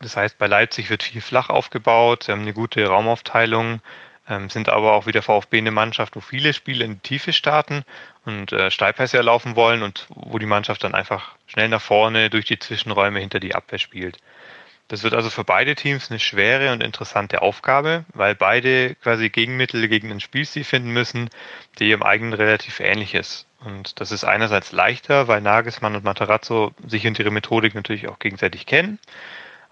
Das 0.00 0.16
heißt, 0.16 0.36
bei 0.36 0.46
Leipzig 0.46 0.90
wird 0.90 1.02
viel 1.02 1.20
flach 1.20 1.48
aufgebaut, 1.48 2.24
sie 2.24 2.32
haben 2.32 2.42
eine 2.42 2.52
gute 2.52 2.84
Raumaufteilung, 2.86 3.80
ähm, 4.28 4.50
sind 4.50 4.68
aber 4.68 4.92
auch 4.92 5.06
wie 5.06 5.12
der 5.12 5.22
VfB 5.22 5.58
eine 5.58 5.70
Mannschaft, 5.70 6.16
wo 6.16 6.20
viele 6.20 6.52
Spiele 6.52 6.84
in 6.84 6.94
die 6.94 7.00
Tiefe 7.00 7.32
starten 7.32 7.84
und 8.24 8.52
äh, 8.52 8.70
Steilpässe 8.70 9.16
erlaufen 9.16 9.56
wollen 9.56 9.82
und 9.82 10.06
wo 10.10 10.38
die 10.38 10.46
Mannschaft 10.46 10.84
dann 10.84 10.94
einfach 10.94 11.36
schnell 11.46 11.68
nach 11.68 11.82
vorne 11.82 12.30
durch 12.30 12.44
die 12.44 12.58
Zwischenräume 12.58 13.20
hinter 13.20 13.40
die 13.40 13.54
Abwehr 13.54 13.78
spielt. 13.78 14.18
Das 14.88 15.02
wird 15.02 15.14
also 15.14 15.30
für 15.30 15.44
beide 15.44 15.74
Teams 15.74 16.10
eine 16.10 16.20
schwere 16.20 16.72
und 16.72 16.82
interessante 16.82 17.40
Aufgabe, 17.40 18.04
weil 18.12 18.34
beide 18.34 18.94
quasi 18.96 19.30
Gegenmittel 19.30 19.88
gegen 19.88 20.10
einen 20.10 20.20
Spielstil 20.20 20.64
finden 20.64 20.90
müssen, 20.92 21.30
der 21.78 21.86
ihrem 21.86 22.02
eigenen 22.02 22.34
relativ 22.34 22.80
ähnlich 22.80 23.14
ist. 23.14 23.46
Und 23.64 24.00
das 24.00 24.12
ist 24.12 24.24
einerseits 24.24 24.72
leichter, 24.72 25.28
weil 25.28 25.40
Nagelsmann 25.40 25.96
und 25.96 26.04
Matarazzo 26.04 26.72
sich 26.86 27.06
und 27.06 27.18
ihre 27.18 27.30
Methodik 27.30 27.74
natürlich 27.74 28.08
auch 28.08 28.18
gegenseitig 28.18 28.66
kennen 28.66 28.98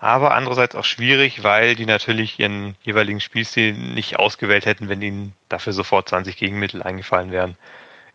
aber 0.00 0.34
andererseits 0.34 0.74
auch 0.74 0.84
schwierig, 0.84 1.44
weil 1.44 1.76
die 1.76 1.84
natürlich 1.84 2.40
ihren 2.40 2.74
jeweiligen 2.82 3.20
Spielstil 3.20 3.74
nicht 3.74 4.18
ausgewählt 4.18 4.64
hätten, 4.64 4.88
wenn 4.88 5.02
ihnen 5.02 5.34
dafür 5.50 5.74
sofort 5.74 6.08
20 6.08 6.36
Gegenmittel 6.36 6.82
eingefallen 6.82 7.30
wären. 7.30 7.56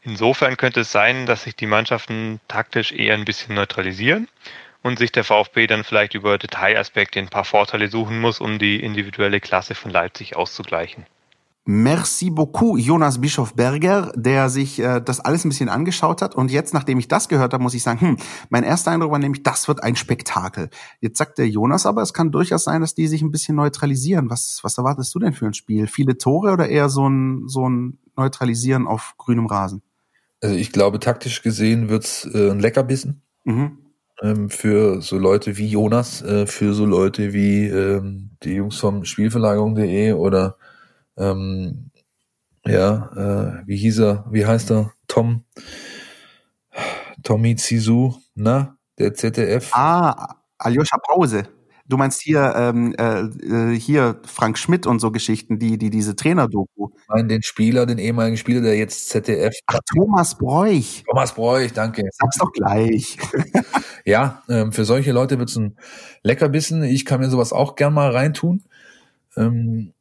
Insofern 0.06 0.56
könnte 0.56 0.82
es 0.82 0.92
sein, 0.92 1.26
dass 1.26 1.44
sich 1.44 1.56
die 1.56 1.66
Mannschaften 1.66 2.40
taktisch 2.48 2.92
eher 2.92 3.16
ein 3.16 3.26
bisschen 3.26 3.56
neutralisieren 3.56 4.28
und 4.84 5.00
sich 5.00 5.12
der 5.12 5.24
VfB 5.24 5.66
dann 5.66 5.84
vielleicht 5.84 6.14
über 6.14 6.38
Detailaspekte 6.38 7.20
ein 7.20 7.30
paar 7.30 7.44
Vorteile 7.44 7.88
suchen 7.88 8.22
muss, 8.22 8.40
um 8.40 8.60
die 8.60 8.80
individuelle 8.80 9.40
Klasse 9.40 9.74
von 9.74 9.90
Leipzig 9.90 10.36
auszugleichen. 10.36 11.08
Merci 11.68 12.30
beaucoup, 12.30 12.78
Jonas 12.78 13.20
Bischof-Berger, 13.20 14.12
der 14.16 14.50
sich 14.50 14.78
äh, 14.78 15.02
das 15.02 15.20
alles 15.20 15.44
ein 15.44 15.50
bisschen 15.50 15.70
angeschaut 15.70 16.22
hat. 16.22 16.36
Und 16.36 16.52
jetzt, 16.52 16.76
nachdem 16.76 17.00
ich 17.00 17.08
das 17.08 17.28
gehört 17.28 17.54
habe, 17.54 17.64
muss 17.64 17.74
ich 17.74 17.82
sagen, 17.82 18.00
hm, 18.02 18.18
mein 18.50 18.64
erster 18.64 18.92
Eindruck 18.92 19.10
war 19.10 19.18
nämlich, 19.18 19.42
das 19.42 19.68
wird 19.68 19.82
ein 19.82 19.96
Spektakel. 19.96 20.70
Jetzt 21.02 21.18
sagt 21.18 21.40
der 21.40 21.50
Jonas 21.50 21.88
aber, 21.88 22.04
es 22.04 22.14
kann 22.14 22.32
durchaus 22.32 22.66
sein, 22.66 22.82
dass 22.82 22.94
die 22.94 23.08
sich 23.08 23.24
ein 23.24 23.32
bisschen 23.32 23.56
neutralisieren. 23.56 24.30
Was, 24.30 24.60
was 24.62 24.78
erwartest 24.78 25.16
du 25.16 25.18
denn 25.18 25.34
für 25.34 25.48
ein 25.48 25.56
Spiel? 25.56 25.88
Viele 25.88 26.20
Tore 26.20 26.52
oder 26.52 26.70
eher 26.70 26.90
so 26.90 27.10
ein, 27.10 27.48
so 27.48 27.68
ein 27.68 27.98
Neutralisieren 28.16 28.86
auf 28.86 29.16
grünem 29.18 29.48
Rasen? 29.48 29.82
Also 30.46 30.58
ich 30.58 30.72
glaube, 30.72 31.00
taktisch 31.00 31.42
gesehen 31.42 31.90
wird's 31.90 32.24
äh, 32.32 32.52
ein 32.52 32.60
Leckerbissen. 32.60 33.24
Mhm. 33.46 33.80
Ähm, 34.22 34.52
für 34.52 35.02
so 35.02 35.18
Leute 35.18 35.58
wie 35.58 35.66
Jonas, 35.68 36.22
äh, 36.22 36.46
für 36.46 36.76
so 36.76 36.86
Leute 36.86 37.34
wie 37.34 37.66
ähm, 37.66 38.30
die 38.44 38.54
Jungs 38.54 38.78
vom 38.78 39.06
Spielverlagerung.de 39.06 40.14
oder 40.14 40.58
ähm, 41.18 41.90
ja, 42.64 43.64
äh, 43.64 43.68
wie 43.68 43.78
hieß 43.78 44.00
er, 44.02 44.26
wie 44.30 44.46
heißt 44.46 44.70
er? 44.70 44.94
Tom, 45.08 45.46
Tommy 47.24 47.56
Zizou, 47.56 48.14
na, 48.36 48.78
der 49.00 49.16
ZDF. 49.16 49.72
Ah, 49.74 50.36
Aljoscha 50.60 50.98
Brause. 50.98 51.48
Du 51.88 51.98
meinst 51.98 52.22
hier 52.22 52.54
ähm, 52.56 52.96
äh, 52.98 53.78
hier 53.78 54.20
Frank 54.26 54.58
Schmidt 54.58 54.88
und 54.88 55.00
so 55.00 55.12
Geschichten, 55.12 55.60
die 55.60 55.78
die 55.78 55.92
diese 55.92 56.16
Trainer-Doku. 56.16 56.90
Ich 56.98 57.08
meine 57.08 57.28
den 57.28 57.44
Spieler, 57.44 57.86
den 57.86 58.00
ehemaligen 58.00 58.38
Spieler, 58.38 58.62
der 58.62 58.76
jetzt 58.76 59.10
ZDF. 59.10 59.54
Ach, 59.68 59.80
Thomas 59.94 60.36
Bräuch. 60.36 61.04
Thomas 61.08 61.36
Bräuch, 61.36 61.74
danke. 61.74 62.04
Sag's 62.12 62.40
doch 62.40 62.52
gleich. 62.52 63.18
ja, 64.06 64.42
ähm, 64.50 64.72
für 64.72 64.84
solche 64.84 65.12
Leute 65.12 65.38
wird's 65.38 65.56
ein 65.56 65.78
Leckerbissen. 66.24 66.84
Ich 66.84 67.06
kann 67.06 67.20
mir 67.20 67.30
sowas 67.30 67.54
auch 67.54 67.76
gern 67.76 67.94
mal 67.94 68.10
reintun. 68.10 68.64
Ähm, 69.38 69.94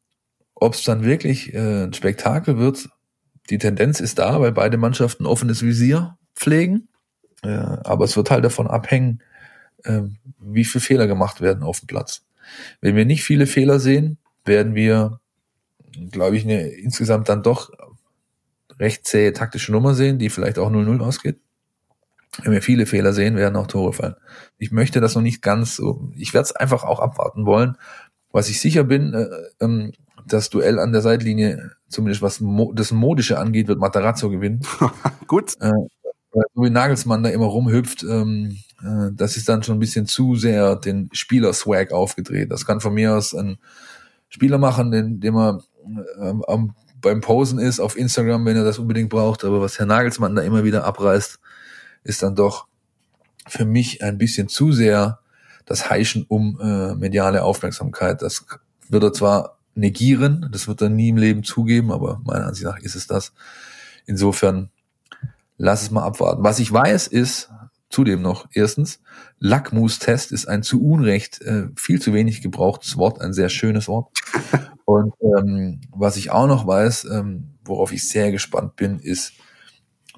ob 0.55 0.75
es 0.75 0.85
dann 0.85 1.05
wirklich 1.05 1.53
äh, 1.53 1.85
ein 1.85 1.93
Spektakel 1.93 2.59
wird, 2.59 2.89
die 3.51 3.59
Tendenz 3.59 4.01
ist 4.01 4.19
da, 4.19 4.41
weil 4.41 4.53
beide 4.53 4.79
Mannschaften 4.79 5.27
offenes 5.27 5.63
Visier 5.63 6.17
pflegen. 6.35 6.89
Äh, 7.43 7.49
aber 7.49 8.07
es 8.07 8.17
wird 8.17 8.31
halt 8.31 8.45
davon 8.45 8.67
abhängen, 8.69 9.23
äh, 9.85 10.03
wie 10.39 10.65
viele 10.65 10.83
Fehler 10.83 11.07
gemacht 11.07 11.41
werden 11.41 11.63
auf 11.63 11.81
dem 11.81 11.87
Platz. 11.87 12.25
Wenn 12.81 12.97
wir 12.97 13.05
nicht 13.05 13.25
viele 13.25 13.47
Fehler 13.47 13.79
sehen, 13.81 14.19
werden 14.45 14.75
wir, 14.75 15.21
glaube 16.11 16.37
ich, 16.37 16.45
eine 16.45 16.69
insgesamt 16.69 17.29
dann 17.29 17.43
doch 17.43 17.71
recht 18.79 19.07
zähe 19.07 19.33
taktische 19.33 19.73
Nummer 19.73 19.95
sehen, 19.95 20.19
die 20.19 20.31
vielleicht 20.31 20.59
auch 20.59 20.71
0-0 20.71 21.01
ausgeht. 21.01 21.39
Wenn 22.43 22.53
wir 22.53 22.63
viele 22.63 22.87
Fehler 22.87 23.13
sehen, 23.13 23.37
werden 23.37 23.57
auch 23.57 23.69
Tore 23.69 23.93
fallen. 23.93 24.17
Ich 24.59 24.73
möchte 24.73 25.01
das 25.01 25.15
noch 25.15 25.23
nicht 25.23 25.41
ganz 25.41 25.77
so, 25.77 26.11
ich 26.17 26.35
werde 26.35 26.45
es 26.45 26.53
einfach 26.57 26.83
auch 26.83 26.99
abwarten 26.99 27.47
wollen. 27.47 27.77
Was 28.33 28.49
ich 28.49 28.61
sicher 28.61 28.83
bin, 28.83 29.15
äh, 29.15 29.29
ähm, 29.61 29.93
das 30.27 30.51
Duell 30.51 30.79
an 30.79 30.93
der 30.93 31.03
Seitlinie, 31.03 31.73
zumindest 31.89 32.23
was 32.23 32.41
Mo 32.41 32.73
das 32.75 32.91
Modische 32.91 33.39
angeht, 33.39 33.69
wird 33.69 33.79
Matarazzo 33.79 34.31
gewinnen. 34.31 34.63
Gut. 35.29 35.55
Äh, 35.61 35.71
so 36.33 36.63
wie 36.63 36.71
Nagelsmann 36.71 37.23
da 37.23 37.31
immer 37.31 37.47
rumhüpft, 37.47 38.03
ähm, 38.03 38.59
äh, 38.85 39.11
das 39.13 39.37
ist 39.37 39.49
dann 39.49 39.63
schon 39.63 39.77
ein 39.77 39.81
bisschen 39.81 40.07
zu 40.07 40.37
sehr 40.37 40.77
den 40.77 41.09
Spieler-Swag 41.13 41.93
aufgedreht. 41.93 42.51
Das 42.51 42.67
kann 42.67 42.81
von 42.81 42.95
mir 42.95 43.17
aus 43.17 43.35
ein 43.35 43.59
Spieler 44.29 44.59
machen, 44.59 44.91
den, 44.91 45.21
dem 45.21 45.37
er 45.37 45.63
äh, 46.21 46.35
am, 46.49 46.75
beim 47.01 47.21
Posen 47.21 47.59
ist 47.59 47.81
auf 47.81 47.97
Instagram, 47.97 48.45
wenn 48.47 48.57
er 48.57 48.65
das 48.65 48.79
unbedingt 48.79 49.11
braucht. 49.11 49.45
Aber 49.45 49.61
was 49.61 49.79
Herr 49.79 49.87
Nagelsmann 49.87 50.35
da 50.35 50.43
immer 50.43 50.65
wieder 50.65 50.85
abreißt, 50.85 51.39
ist 52.05 52.23
dann 52.23 52.35
doch 52.35 52.67
für 53.47 53.65
mich 53.65 54.03
ein 54.03 54.19
bisschen 54.19 54.49
zu 54.49 54.73
sehr 54.73 55.21
das 55.67 55.91
Heischen 55.91 56.25
um 56.29 56.59
äh, 56.61 56.95
mediale 56.95 57.43
Aufmerksamkeit. 57.43 58.23
Das 58.23 58.45
wird 58.89 59.03
er 59.03 59.13
zwar 59.13 59.59
negieren. 59.75 60.49
Das 60.53 60.69
wird 60.69 60.83
er 60.83 60.89
nie 60.89 61.11
im 61.11 61.17
Leben 61.17 61.43
zugeben, 61.43 61.93
aber 61.93 62.21
meiner 62.25 62.47
Ansicht 62.47 62.67
nach 62.67 62.79
ist 62.79 62.95
es 62.95 63.07
das. 63.07 63.33
Insofern 64.07 64.71
lass 65.57 65.83
es 65.83 65.91
mal 65.91 66.05
abwarten. 66.05 66.43
Was 66.43 66.59
ich 66.59 66.73
weiß 66.73 67.07
ist, 67.07 67.51
zudem 67.95 68.23
noch, 68.23 68.47
erstens, 68.53 69.01
Lackmustest 69.39 70.33
ist 70.33 70.47
ein 70.47 70.63
zu 70.63 70.85
Unrecht 70.85 71.41
äh, 71.43 71.69
viel 71.77 72.03
zu 72.03 72.13
wenig 72.13 72.43
gebrauchtes 72.43 72.97
Wort, 72.97 73.21
ein 73.21 73.33
sehr 73.33 73.49
schönes 73.49 73.89
Wort. 73.89 74.11
Und 74.85 75.15
ähm, 75.21 75.81
was 75.91 76.17
ich 76.17 76.31
auch 76.31 76.47
noch 76.47 76.67
weiß, 76.67 77.07
ähm, 77.11 77.55
worauf 77.65 77.93
ich 77.93 78.07
sehr 78.07 78.33
gespannt 78.33 78.77
bin, 78.77 78.99
ist 78.99 79.33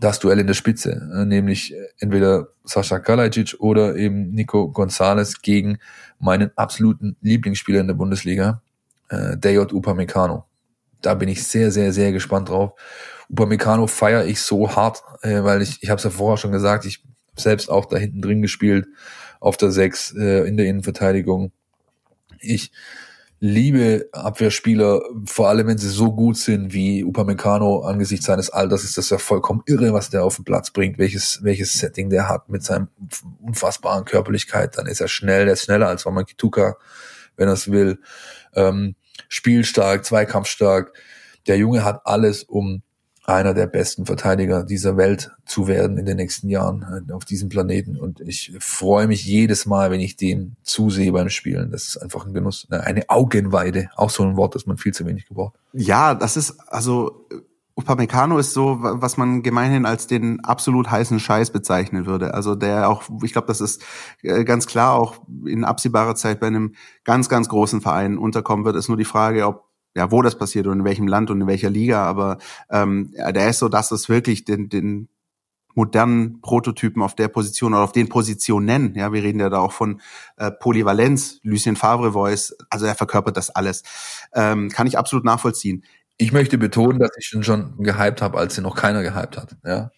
das 0.00 0.18
Duell 0.18 0.40
in 0.40 0.46
der 0.46 0.54
Spitze, 0.54 1.08
äh, 1.14 1.24
nämlich 1.24 1.74
entweder 1.98 2.48
Sascha 2.64 2.98
Kalajic 2.98 3.56
oder 3.58 3.96
eben 3.96 4.30
Nico 4.30 4.70
Gonzalez 4.70 5.40
gegen 5.42 5.78
meinen 6.18 6.50
absoluten 6.56 7.16
Lieblingsspieler 7.20 7.80
in 7.80 7.86
der 7.86 7.94
Bundesliga, 7.94 8.62
äh, 9.10 9.36
Dayot 9.36 9.72
Upamecano. 9.72 10.44
Da 11.02 11.14
bin 11.14 11.28
ich 11.28 11.46
sehr, 11.46 11.70
sehr, 11.70 11.92
sehr 11.92 12.10
gespannt 12.12 12.48
drauf. 12.48 12.72
Upamecano 13.30 13.86
feiere 13.86 14.24
ich 14.24 14.40
so 14.40 14.74
hart, 14.74 15.02
äh, 15.22 15.42
weil 15.44 15.62
ich, 15.62 15.82
ich 15.82 15.90
habe 15.90 15.98
es 15.98 16.04
ja 16.04 16.10
vorher 16.10 16.38
schon 16.38 16.52
gesagt, 16.52 16.84
ich 16.86 17.05
selbst 17.36 17.70
auch 17.70 17.86
da 17.86 17.96
hinten 17.96 18.22
drin 18.22 18.42
gespielt, 18.42 18.86
auf 19.40 19.56
der 19.56 19.70
Sechs 19.70 20.14
äh, 20.16 20.46
in 20.46 20.56
der 20.56 20.66
Innenverteidigung. 20.66 21.52
Ich 22.40 22.72
liebe 23.38 24.08
Abwehrspieler, 24.12 25.02
vor 25.26 25.48
allem 25.48 25.66
wenn 25.66 25.78
sie 25.78 25.88
so 25.88 26.12
gut 26.12 26.38
sind 26.38 26.72
wie 26.72 27.04
Upamecano 27.04 27.80
angesichts 27.80 28.26
seines 28.26 28.48
Alters, 28.50 28.84
ist 28.84 28.96
das 28.96 29.10
ja 29.10 29.18
vollkommen 29.18 29.62
irre, 29.66 29.92
was 29.92 30.08
der 30.08 30.24
auf 30.24 30.36
den 30.36 30.44
Platz 30.44 30.70
bringt, 30.70 30.98
welches, 30.98 31.40
welches 31.42 31.74
Setting 31.74 32.08
der 32.08 32.28
hat 32.28 32.48
mit 32.48 32.62
seinem 32.62 32.88
unfassbaren 33.42 34.04
Körperlichkeit. 34.04 34.78
Dann 34.78 34.86
ist 34.86 35.00
er 35.00 35.08
schnell, 35.08 35.44
der 35.44 35.54
ist 35.54 35.64
schneller 35.64 35.88
als 35.88 36.06
Wamakituka, 36.06 36.76
wenn 37.36 37.48
er 37.48 37.54
es 37.54 37.70
will 37.70 37.98
ähm, 38.54 38.94
spielstark, 39.28 40.04
zweikampfstark. 40.04 40.92
Der 41.46 41.58
Junge 41.58 41.84
hat 41.84 42.00
alles, 42.04 42.42
um 42.42 42.82
einer 43.26 43.54
der 43.54 43.66
besten 43.66 44.06
Verteidiger 44.06 44.62
dieser 44.62 44.96
Welt 44.96 45.32
zu 45.44 45.66
werden 45.66 45.98
in 45.98 46.06
den 46.06 46.16
nächsten 46.16 46.48
Jahren 46.48 47.06
äh, 47.08 47.12
auf 47.12 47.24
diesem 47.24 47.48
Planeten. 47.48 47.96
Und 47.96 48.20
ich 48.20 48.56
freue 48.60 49.08
mich 49.08 49.24
jedes 49.24 49.66
Mal, 49.66 49.90
wenn 49.90 50.00
ich 50.00 50.16
den 50.16 50.56
zusehe 50.62 51.12
beim 51.12 51.28
Spielen. 51.28 51.72
Das 51.72 51.88
ist 51.88 51.96
einfach 51.96 52.24
ein 52.24 52.34
Genuss, 52.34 52.68
eine 52.70 53.10
Augenweide. 53.10 53.90
Auch 53.96 54.10
so 54.10 54.22
ein 54.22 54.36
Wort, 54.36 54.54
das 54.54 54.66
man 54.66 54.78
viel 54.78 54.94
zu 54.94 55.04
wenig 55.06 55.26
gebraucht. 55.26 55.54
Ja, 55.72 56.14
das 56.14 56.36
ist, 56.36 56.58
also 56.68 57.26
Upamecano 57.76 58.38
ist 58.38 58.54
so, 58.54 58.78
was 58.80 59.18
man 59.18 59.42
gemeinhin 59.42 59.84
als 59.84 60.06
den 60.06 60.42
absolut 60.44 60.90
heißen 60.90 61.20
Scheiß 61.20 61.50
bezeichnen 61.50 62.06
würde. 62.06 62.32
Also 62.32 62.54
der 62.54 62.88
auch, 62.88 63.02
ich 63.22 63.32
glaube, 63.32 63.48
das 63.48 63.60
ist 63.60 63.84
äh, 64.22 64.44
ganz 64.44 64.66
klar 64.66 64.94
auch 64.94 65.16
in 65.44 65.64
absehbarer 65.64 66.14
Zeit 66.14 66.40
bei 66.40 66.46
einem 66.46 66.74
ganz, 67.04 67.28
ganz 67.28 67.48
großen 67.48 67.82
Verein 67.82 68.18
unterkommen 68.18 68.64
wird. 68.64 68.76
Ist 68.76 68.88
nur 68.88 68.96
die 68.96 69.04
Frage, 69.04 69.46
ob 69.46 69.64
ja, 69.96 70.10
wo 70.12 70.22
das 70.22 70.38
passiert 70.38 70.66
und 70.66 70.80
in 70.80 70.84
welchem 70.84 71.08
Land 71.08 71.30
und 71.30 71.40
in 71.40 71.46
welcher 71.46 71.70
Liga. 71.70 72.04
Aber 72.04 72.38
ähm, 72.70 73.12
der 73.16 73.48
ist 73.48 73.58
so, 73.58 73.68
dass 73.68 73.90
es 73.90 74.08
wirklich 74.08 74.44
den, 74.44 74.68
den 74.68 75.08
modernen 75.74 76.40
Prototypen 76.40 77.02
auf 77.02 77.14
der 77.14 77.28
Position 77.28 77.74
oder 77.74 77.82
auf 77.82 77.92
den 77.92 78.08
Positionen. 78.08 78.94
Ja, 78.94 79.12
wir 79.12 79.22
reden 79.22 79.40
ja 79.40 79.50
da 79.50 79.58
auch 79.58 79.72
von 79.72 80.00
äh, 80.36 80.50
Polyvalenz, 80.50 81.40
Lucien 81.42 81.76
Favre 81.76 82.12
Voice. 82.12 82.56
Also 82.70 82.86
er 82.86 82.94
verkörpert 82.94 83.36
das 83.36 83.50
alles. 83.50 83.82
Ähm, 84.32 84.70
kann 84.70 84.86
ich 84.86 84.96
absolut 84.96 85.24
nachvollziehen 85.24 85.82
ich 86.18 86.32
möchte 86.32 86.58
betonen, 86.58 86.98
dass 86.98 87.10
ich 87.18 87.32
ihn 87.32 87.42
schon 87.42 87.76
gehypt 87.78 88.22
habe, 88.22 88.38
als 88.38 88.56
ihn 88.56 88.62
noch 88.62 88.76
keiner 88.76 89.02
gehypt 89.02 89.36
hat. 89.36 89.56
Ja. 89.64 89.90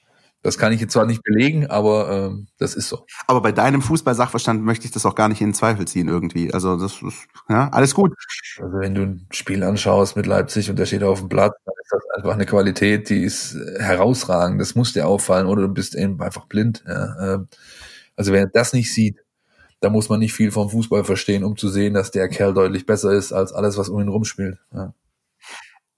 Das 0.42 0.56
kann 0.56 0.72
ich 0.72 0.80
jetzt 0.80 0.92
zwar 0.92 1.04
nicht 1.04 1.24
belegen, 1.24 1.66
aber 1.66 2.10
ähm, 2.10 2.46
das 2.58 2.74
ist 2.74 2.88
so. 2.88 3.04
Aber 3.26 3.40
bei 3.42 3.50
deinem 3.50 3.82
Fußball-Sachverstand 3.82 4.62
möchte 4.62 4.86
ich 4.86 4.92
das 4.92 5.04
auch 5.04 5.16
gar 5.16 5.28
nicht 5.28 5.40
in 5.40 5.52
Zweifel 5.52 5.88
ziehen 5.88 6.06
irgendwie. 6.06 6.54
Also 6.54 6.76
das 6.76 7.02
ist 7.02 7.26
ja 7.48 7.68
alles 7.70 7.94
gut. 7.94 8.14
Also 8.60 8.78
wenn 8.78 8.94
du 8.94 9.02
ein 9.02 9.26
Spiel 9.32 9.64
anschaust 9.64 10.16
mit 10.16 10.26
Leipzig 10.26 10.70
und 10.70 10.78
der 10.78 10.86
steht 10.86 11.02
auf 11.02 11.18
dem 11.18 11.28
Platz, 11.28 11.56
dann 11.64 11.74
ist 11.82 11.92
das 11.92 12.02
einfach 12.16 12.34
eine 12.34 12.46
Qualität, 12.46 13.10
die 13.10 13.24
ist 13.24 13.56
herausragend. 13.78 14.60
Das 14.60 14.76
muss 14.76 14.92
dir 14.92 15.08
auffallen 15.08 15.48
oder 15.48 15.62
du 15.62 15.68
bist 15.68 15.96
eben 15.96 16.20
einfach 16.22 16.46
blind. 16.46 16.84
Ja. 16.86 17.34
Ähm, 17.34 17.48
also 18.14 18.32
wer 18.32 18.46
das 18.46 18.72
nicht 18.72 18.94
sieht, 18.94 19.18
da 19.80 19.90
muss 19.90 20.08
man 20.08 20.20
nicht 20.20 20.34
viel 20.34 20.52
vom 20.52 20.70
Fußball 20.70 21.04
verstehen, 21.04 21.42
um 21.42 21.56
zu 21.56 21.68
sehen, 21.68 21.94
dass 21.94 22.12
der 22.12 22.28
Kerl 22.28 22.54
deutlich 22.54 22.86
besser 22.86 23.12
ist 23.12 23.32
als 23.32 23.52
alles, 23.52 23.76
was 23.76 23.88
um 23.88 24.00
ihn 24.00 24.08
rumspielt. 24.08 24.58
Ja. 24.72 24.94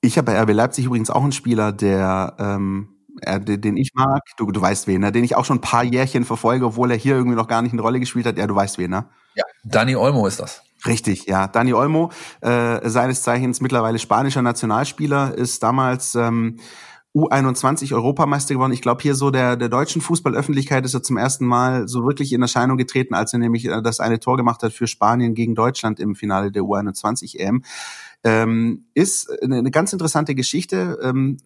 Ich 0.00 0.16
habe 0.16 0.32
bei 0.32 0.40
RB 0.40 0.52
Leipzig 0.52 0.86
übrigens 0.86 1.10
auch 1.10 1.22
einen 1.22 1.32
Spieler, 1.32 1.72
der 1.72 2.36
ähm, 2.38 2.88
äh, 3.22 3.40
den 3.40 3.76
ich 3.76 3.92
mag. 3.94 4.22
Du, 4.36 4.50
du 4.50 4.60
weißt 4.60 4.86
wen, 4.86 5.00
ne? 5.00 5.12
den 5.12 5.24
ich 5.24 5.36
auch 5.36 5.44
schon 5.44 5.58
ein 5.58 5.62
paar 5.62 5.84
Jährchen 5.84 6.24
verfolge, 6.24 6.66
obwohl 6.66 6.90
er 6.90 6.96
hier 6.96 7.14
irgendwie 7.16 7.36
noch 7.36 7.48
gar 7.48 7.62
nicht 7.62 7.72
eine 7.72 7.82
Rolle 7.82 8.00
gespielt 8.00 8.26
hat. 8.26 8.38
Ja, 8.38 8.46
du 8.46 8.54
weißt 8.54 8.78
wen, 8.78 8.90
ne? 8.90 9.06
Ja, 9.34 9.44
Dani 9.64 9.96
Olmo 9.96 10.26
ist 10.26 10.40
das. 10.40 10.62
Richtig, 10.86 11.26
ja. 11.26 11.46
Dani 11.46 11.74
Olmo, 11.74 12.10
äh, 12.40 12.88
seines 12.88 13.22
Zeichens 13.22 13.60
mittlerweile 13.60 13.98
spanischer 13.98 14.42
Nationalspieler, 14.42 15.34
ist 15.34 15.62
damals 15.62 16.14
ähm, 16.14 16.56
U21 17.14 17.92
Europameister 17.92 18.54
geworden. 18.54 18.72
Ich 18.72 18.82
glaube, 18.82 19.02
hier 19.02 19.14
so 19.14 19.30
der, 19.30 19.56
der 19.56 19.68
deutschen 19.68 20.00
Fußballöffentlichkeit 20.00 20.84
ist 20.84 20.94
er 20.94 21.02
zum 21.02 21.16
ersten 21.16 21.44
Mal 21.44 21.88
so 21.88 22.04
wirklich 22.04 22.32
in 22.32 22.40
Erscheinung 22.40 22.76
getreten, 22.76 23.14
als 23.14 23.32
er 23.32 23.40
nämlich 23.40 23.66
äh, 23.66 23.82
das 23.82 24.00
eine 24.00 24.20
Tor 24.20 24.36
gemacht 24.36 24.62
hat 24.62 24.72
für 24.72 24.86
Spanien 24.86 25.34
gegen 25.34 25.54
Deutschland 25.54 25.98
im 25.98 26.14
Finale 26.14 26.52
der 26.52 26.62
U21 26.62 27.38
EM. 27.38 27.64
Ähm, 28.22 28.84
ist 28.94 29.30
eine, 29.42 29.58
eine 29.58 29.70
ganz 29.70 29.92
interessante 29.92 30.34
Geschichte. 30.34 30.98
Ähm, 31.02 31.38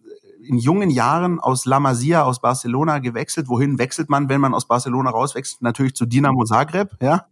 in 0.47 0.57
jungen 0.57 0.89
Jahren 0.89 1.39
aus 1.39 1.65
La 1.65 1.79
Masia, 1.79 2.23
aus 2.23 2.41
Barcelona 2.41 2.99
gewechselt. 2.99 3.47
Wohin 3.49 3.79
wechselt 3.79 4.09
man, 4.09 4.29
wenn 4.29 4.41
man 4.41 4.53
aus 4.53 4.67
Barcelona 4.67 5.09
rauswechselt? 5.09 5.61
Natürlich 5.61 5.95
zu 5.95 6.05
Dinamo 6.05 6.43
Zagreb, 6.43 6.91
ja. 7.01 7.27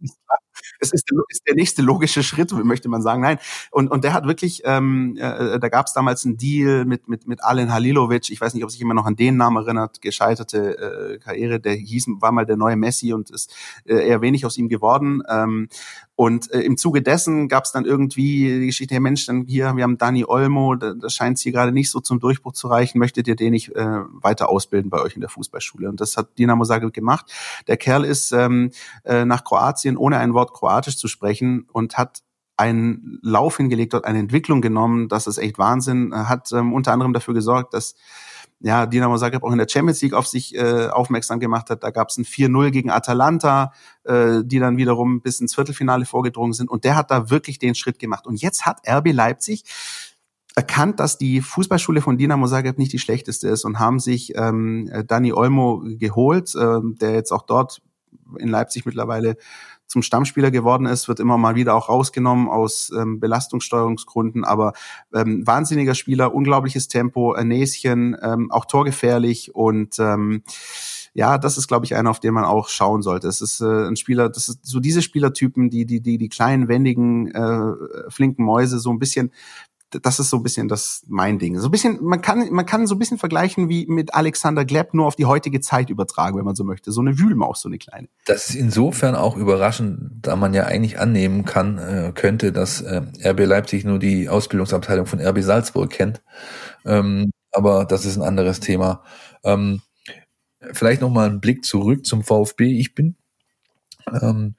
Es 0.80 0.92
ist, 0.92 1.10
ist 1.28 1.42
der 1.46 1.54
nächste 1.54 1.82
logische 1.82 2.22
Schritt, 2.22 2.52
möchte 2.52 2.88
man 2.88 3.02
sagen. 3.02 3.22
Nein. 3.22 3.38
Und, 3.70 3.90
und 3.90 4.04
der 4.04 4.12
hat 4.12 4.26
wirklich, 4.26 4.62
ähm, 4.64 5.16
äh, 5.18 5.58
da 5.58 5.68
gab 5.68 5.86
es 5.86 5.92
damals 5.92 6.24
einen 6.24 6.36
Deal 6.36 6.84
mit, 6.84 7.08
mit, 7.08 7.26
mit 7.26 7.42
Alen 7.42 7.72
Halilovic. 7.72 8.30
Ich 8.30 8.40
weiß 8.40 8.54
nicht, 8.54 8.64
ob 8.64 8.70
sich 8.70 8.80
immer 8.80 8.94
noch 8.94 9.06
an 9.06 9.16
den 9.16 9.36
Namen 9.36 9.56
erinnert. 9.56 10.00
Gescheiterte 10.00 11.14
äh, 11.14 11.18
Karriere. 11.18 11.60
Der 11.60 11.74
hieß, 11.74 12.06
war 12.20 12.32
mal 12.32 12.46
der 12.46 12.56
neue 12.56 12.76
Messi 12.76 13.12
und 13.12 13.30
ist 13.30 13.54
äh, 13.84 14.06
eher 14.06 14.20
wenig 14.20 14.46
aus 14.46 14.56
ihm 14.56 14.68
geworden. 14.68 15.22
Ähm, 15.28 15.68
und 16.16 16.50
äh, 16.52 16.60
im 16.60 16.76
Zuge 16.76 17.02
dessen 17.02 17.48
gab 17.48 17.64
es 17.64 17.72
dann 17.72 17.84
irgendwie 17.84 18.60
die 18.60 18.66
Geschichte, 18.66 18.94
hey 18.94 19.00
Mensch, 19.00 19.26
dann 19.26 19.46
hier, 19.46 19.74
wir 19.76 19.82
haben 19.82 19.98
Dani 19.98 20.24
Olmo, 20.24 20.76
da, 20.76 20.94
das 20.94 21.14
scheint 21.14 21.38
hier 21.38 21.50
gerade 21.50 21.72
nicht 21.72 21.90
so 21.90 22.00
zum 22.00 22.20
Durchbruch 22.20 22.52
zu 22.52 22.68
reichen, 22.68 22.98
möchtet 22.98 23.26
ihr 23.26 23.34
den 23.34 23.50
nicht 23.50 23.74
äh, 23.74 23.84
weiter 24.22 24.48
ausbilden 24.48 24.90
bei 24.90 25.00
euch 25.00 25.16
in 25.16 25.20
der 25.20 25.30
Fußballschule? 25.30 25.88
Und 25.88 26.00
das 26.00 26.16
hat 26.16 26.38
Dinamo 26.38 26.64
Zagreb 26.64 26.92
gemacht. 26.92 27.32
Der 27.66 27.76
Kerl 27.76 28.04
ist 28.04 28.30
ähm, 28.30 28.70
äh, 29.04 29.24
nach 29.24 29.42
Kroatien, 29.42 29.96
ohne 29.96 30.18
ein 30.18 30.34
Wort 30.34 30.52
Kroatisch 30.52 30.96
zu 30.96 31.08
sprechen 31.08 31.66
und 31.72 31.98
hat 31.98 32.20
einen 32.56 33.18
Lauf 33.22 33.56
hingelegt, 33.56 33.94
dort 33.94 34.04
eine 34.04 34.20
Entwicklung 34.20 34.62
genommen, 34.62 35.08
das 35.08 35.26
ist 35.26 35.38
echt 35.38 35.58
Wahnsinn, 35.58 36.14
hat 36.14 36.52
ähm, 36.52 36.72
unter 36.72 36.92
anderem 36.92 37.12
dafür 37.12 37.34
gesorgt, 37.34 37.74
dass 37.74 37.96
ja, 38.60 38.86
Dinamo 38.86 39.18
Zagreb 39.18 39.42
auch 39.42 39.52
in 39.52 39.58
der 39.58 39.68
Champions 39.68 40.00
League 40.00 40.14
auf 40.14 40.26
sich 40.26 40.54
äh, 40.54 40.88
aufmerksam 40.88 41.40
gemacht 41.40 41.70
hat. 41.70 41.82
Da 41.82 41.90
gab 41.90 42.08
es 42.08 42.16
ein 42.16 42.24
4-0 42.24 42.70
gegen 42.70 42.90
Atalanta, 42.90 43.72
äh, 44.04 44.40
die 44.42 44.58
dann 44.58 44.76
wiederum 44.76 45.20
bis 45.20 45.40
ins 45.40 45.54
Viertelfinale 45.54 46.06
vorgedrungen 46.06 46.54
sind. 46.54 46.70
Und 46.70 46.84
der 46.84 46.96
hat 46.96 47.10
da 47.10 47.30
wirklich 47.30 47.58
den 47.58 47.74
Schritt 47.74 47.98
gemacht. 47.98 48.26
Und 48.26 48.40
jetzt 48.40 48.64
hat 48.64 48.80
RB 48.88 49.12
Leipzig 49.12 49.64
erkannt, 50.56 51.00
dass 51.00 51.18
die 51.18 51.40
Fußballschule 51.40 52.00
von 52.00 52.16
Dinamo 52.16 52.46
Zagreb 52.46 52.78
nicht 52.78 52.92
die 52.92 52.98
schlechteste 52.98 53.48
ist 53.48 53.64
und 53.64 53.78
haben 53.78 53.98
sich 53.98 54.32
ähm, 54.36 54.90
Dani 55.06 55.32
Olmo 55.32 55.82
geholt, 55.84 56.54
äh, 56.54 56.78
der 56.82 57.12
jetzt 57.12 57.32
auch 57.32 57.42
dort 57.42 57.82
in 58.38 58.48
Leipzig 58.48 58.86
mittlerweile 58.86 59.36
zum 59.94 60.02
Stammspieler 60.02 60.50
geworden 60.50 60.86
ist, 60.86 61.06
wird 61.06 61.20
immer 61.20 61.38
mal 61.38 61.54
wieder 61.54 61.76
auch 61.76 61.88
rausgenommen 61.88 62.48
aus 62.48 62.90
ähm, 62.98 63.20
Belastungssteuerungsgründen, 63.20 64.44
aber 64.44 64.72
ähm, 65.14 65.46
wahnsinniger 65.46 65.94
Spieler, 65.94 66.34
unglaubliches 66.34 66.88
Tempo, 66.88 67.32
ein 67.32 67.46
Näschen, 67.46 68.16
ähm, 68.20 68.50
auch 68.50 68.64
torgefährlich 68.64 69.54
und 69.54 70.00
ähm, 70.00 70.42
ja, 71.12 71.38
das 71.38 71.58
ist, 71.58 71.68
glaube 71.68 71.86
ich, 71.86 71.94
einer, 71.94 72.10
auf 72.10 72.18
den 72.18 72.34
man 72.34 72.44
auch 72.44 72.68
schauen 72.68 73.02
sollte. 73.02 73.28
Es 73.28 73.40
ist 73.40 73.60
äh, 73.60 73.86
ein 73.86 73.94
Spieler, 73.94 74.28
das 74.28 74.48
ist 74.48 74.66
so 74.66 74.80
diese 74.80 75.00
Spielertypen, 75.00 75.70
die, 75.70 75.86
die, 75.86 76.00
die, 76.00 76.18
die 76.18 76.28
kleinen, 76.28 76.66
wendigen, 76.66 77.30
äh, 77.30 78.10
flinken 78.10 78.44
Mäuse, 78.44 78.80
so 78.80 78.90
ein 78.90 78.98
bisschen 78.98 79.30
das 80.02 80.18
ist 80.20 80.30
so 80.30 80.38
ein 80.38 80.42
bisschen 80.42 80.68
das 80.68 81.02
mein 81.06 81.38
Ding. 81.38 81.58
So 81.58 81.68
ein 81.68 81.70
bisschen, 81.70 81.98
man 82.02 82.20
kann, 82.20 82.50
man 82.52 82.66
kann 82.66 82.86
so 82.86 82.94
ein 82.94 82.98
bisschen 82.98 83.18
vergleichen 83.18 83.68
wie 83.68 83.86
mit 83.86 84.14
Alexander 84.14 84.64
Gleb 84.64 84.94
nur 84.94 85.06
auf 85.06 85.16
die 85.16 85.26
heutige 85.26 85.60
Zeit 85.60 85.90
übertragen, 85.90 86.36
wenn 86.38 86.44
man 86.44 86.54
so 86.54 86.64
möchte. 86.64 86.92
So 86.92 87.00
eine 87.00 87.18
Wühlmaus, 87.18 87.60
so 87.60 87.68
eine 87.68 87.78
kleine. 87.78 88.08
Das 88.26 88.50
ist 88.50 88.56
insofern 88.56 89.14
auch 89.14 89.36
überraschend, 89.36 90.10
da 90.22 90.36
man 90.36 90.54
ja 90.54 90.64
eigentlich 90.64 90.98
annehmen 90.98 91.44
kann, 91.44 91.78
äh, 91.78 92.12
könnte, 92.14 92.52
dass 92.52 92.80
äh, 92.80 93.02
RB 93.24 93.40
Leipzig 93.46 93.84
nur 93.84 93.98
die 93.98 94.28
Ausbildungsabteilung 94.28 95.06
von 95.06 95.20
RB 95.20 95.42
Salzburg 95.42 95.90
kennt. 95.90 96.22
Ähm, 96.84 97.30
aber 97.52 97.84
das 97.84 98.04
ist 98.04 98.16
ein 98.16 98.22
anderes 98.22 98.60
Thema. 98.60 99.02
Ähm, 99.44 99.82
vielleicht 100.72 101.00
noch 101.00 101.10
mal 101.10 101.28
einen 101.28 101.40
Blick 101.40 101.64
zurück 101.64 102.04
zum 102.04 102.22
VfB. 102.22 102.78
Ich 102.78 102.94
bin 102.94 103.16
ähm, 104.22 104.54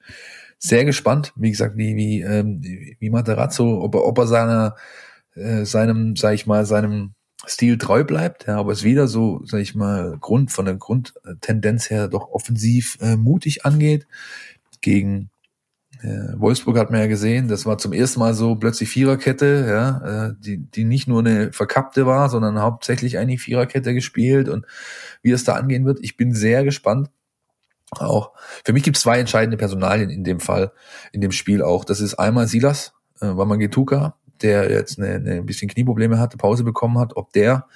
sehr 0.58 0.84
gespannt, 0.84 1.32
wie 1.36 1.50
gesagt, 1.50 1.76
wie, 1.76 1.96
wie, 1.96 2.22
ähm, 2.22 2.62
wie 2.62 3.10
Materazzo, 3.10 3.82
ob 3.82 3.94
er, 3.94 4.04
ob 4.04 4.18
er 4.18 4.26
seiner 4.26 4.76
äh, 5.36 5.64
seinem, 5.64 6.16
sag 6.16 6.34
ich 6.34 6.46
mal, 6.46 6.66
seinem 6.66 7.14
Stil 7.46 7.78
treu 7.78 8.02
bleibt, 8.02 8.46
ja, 8.46 8.58
aber 8.58 8.72
es 8.72 8.82
wieder 8.82 9.08
so, 9.08 9.42
sag 9.44 9.60
ich 9.60 9.74
mal, 9.74 10.16
Grund 10.18 10.50
von 10.50 10.64
der 10.64 10.76
Grundtendenz 10.76 11.90
her 11.90 12.08
doch 12.08 12.28
offensiv 12.30 12.98
äh, 13.00 13.16
mutig 13.16 13.64
angeht. 13.64 14.06
Gegen 14.80 15.30
äh, 16.02 16.38
Wolfsburg 16.38 16.78
hat 16.78 16.90
man 16.90 17.00
ja 17.00 17.06
gesehen, 17.06 17.48
das 17.48 17.66
war 17.66 17.78
zum 17.78 17.92
ersten 17.92 18.20
Mal 18.20 18.34
so 18.34 18.56
plötzlich 18.56 18.88
Viererkette, 18.88 19.66
ja, 19.68 20.28
äh, 20.28 20.34
die, 20.38 20.58
die 20.58 20.84
nicht 20.84 21.08
nur 21.08 21.20
eine 21.20 21.52
verkappte 21.52 22.06
war, 22.06 22.28
sondern 22.28 22.60
hauptsächlich 22.60 23.18
eigentlich 23.18 23.40
Viererkette 23.40 23.94
gespielt 23.94 24.48
und 24.48 24.66
wie 25.22 25.30
es 25.30 25.44
da 25.44 25.54
angehen 25.54 25.86
wird. 25.86 25.98
Ich 26.02 26.16
bin 26.16 26.34
sehr 26.34 26.64
gespannt. 26.64 27.10
Auch 27.92 28.32
für 28.64 28.72
mich 28.72 28.82
gibt 28.82 28.96
es 28.96 29.04
zwei 29.04 29.18
entscheidende 29.18 29.56
Personalien 29.56 30.10
in 30.10 30.24
dem 30.24 30.40
Fall, 30.40 30.72
in 31.12 31.20
dem 31.20 31.32
Spiel 31.32 31.62
auch. 31.62 31.84
Das 31.84 32.00
ist 32.00 32.14
einmal 32.14 32.48
Silas, 32.48 32.92
äh, 33.20 33.26
Wamangituka, 33.26 34.16
der 34.42 34.70
jetzt 34.70 34.98
eine, 34.98 35.14
eine 35.14 35.32
ein 35.34 35.46
bisschen 35.46 35.68
Knieprobleme 35.68 36.18
hatte, 36.18 36.36
Pause 36.36 36.64
bekommen 36.64 36.98
hat, 36.98 37.16
ob 37.16 37.32
der 37.32 37.66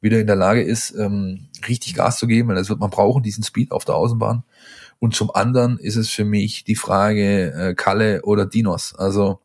wieder 0.00 0.20
in 0.20 0.26
der 0.26 0.36
Lage 0.36 0.62
ist, 0.62 0.94
ähm, 0.96 1.48
richtig 1.66 1.94
Gas 1.94 2.18
zu 2.18 2.26
geben, 2.26 2.48
weil 2.48 2.56
das 2.56 2.68
wird 2.68 2.80
man 2.80 2.90
brauchen, 2.90 3.22
diesen 3.22 3.44
Speed 3.44 3.72
auf 3.72 3.84
der 3.84 3.94
Außenbahn. 3.94 4.44
Und 4.98 5.14
zum 5.14 5.30
anderen 5.34 5.78
ist 5.78 5.96
es 5.96 6.10
für 6.10 6.24
mich 6.24 6.64
die 6.64 6.76
Frage 6.76 7.52
äh, 7.52 7.74
Kalle 7.74 8.22
oder 8.22 8.46
Dinos. 8.46 8.94
Also 8.94 9.40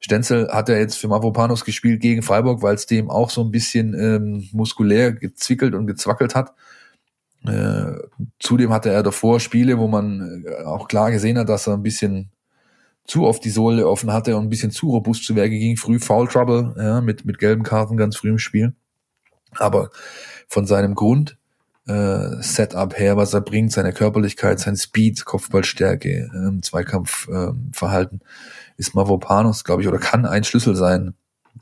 Stenzel 0.00 0.48
hat 0.50 0.68
ja 0.68 0.76
jetzt 0.76 0.96
für 0.96 1.08
Mavropanos 1.08 1.64
gespielt 1.64 2.00
gegen 2.00 2.22
Freiburg, 2.22 2.60
weil 2.60 2.74
es 2.74 2.86
dem 2.86 3.08
auch 3.08 3.30
so 3.30 3.42
ein 3.42 3.52
bisschen 3.52 3.94
ähm, 3.94 4.48
muskulär 4.52 5.12
gezwickelt 5.12 5.74
und 5.74 5.86
gezwackelt 5.86 6.34
hat. 6.34 6.52
Äh, 7.46 7.92
zudem 8.40 8.72
hatte 8.72 8.90
er 8.90 9.02
davor 9.02 9.38
Spiele, 9.38 9.78
wo 9.78 9.86
man 9.86 10.44
äh, 10.44 10.64
auch 10.64 10.88
klar 10.88 11.12
gesehen 11.12 11.38
hat, 11.38 11.48
dass 11.48 11.68
er 11.68 11.74
ein 11.74 11.82
bisschen 11.82 12.31
zu 13.04 13.24
oft 13.26 13.44
die 13.44 13.50
Sohle 13.50 13.88
offen 13.88 14.12
hatte 14.12 14.36
und 14.36 14.44
ein 14.44 14.48
bisschen 14.48 14.70
zu 14.70 14.90
robust 14.90 15.24
zu 15.24 15.34
Werke 15.34 15.58
ging. 15.58 15.76
Früh 15.76 15.98
Foul 15.98 16.28
Trouble, 16.28 16.74
ja, 16.76 17.00
mit, 17.00 17.24
mit 17.24 17.38
gelben 17.38 17.62
Karten 17.62 17.96
ganz 17.96 18.16
früh 18.16 18.30
im 18.30 18.38
Spiel. 18.38 18.74
Aber 19.52 19.90
von 20.48 20.66
seinem 20.66 20.94
Grund 20.94 21.36
äh, 21.86 22.40
Setup 22.40 22.98
her, 22.98 23.16
was 23.16 23.34
er 23.34 23.40
bringt, 23.40 23.72
seine 23.72 23.92
Körperlichkeit, 23.92 24.60
sein 24.60 24.76
Speed, 24.76 25.24
Kopfballstärke, 25.24 26.30
ähm, 26.34 26.62
Zweikampfverhalten, 26.62 28.20
ähm, 28.22 28.28
ist 28.76 28.94
Mavropanos, 28.94 29.64
glaube 29.64 29.82
ich, 29.82 29.88
oder 29.88 29.98
kann 29.98 30.24
ein 30.24 30.44
Schlüssel 30.44 30.76
sein 30.76 31.14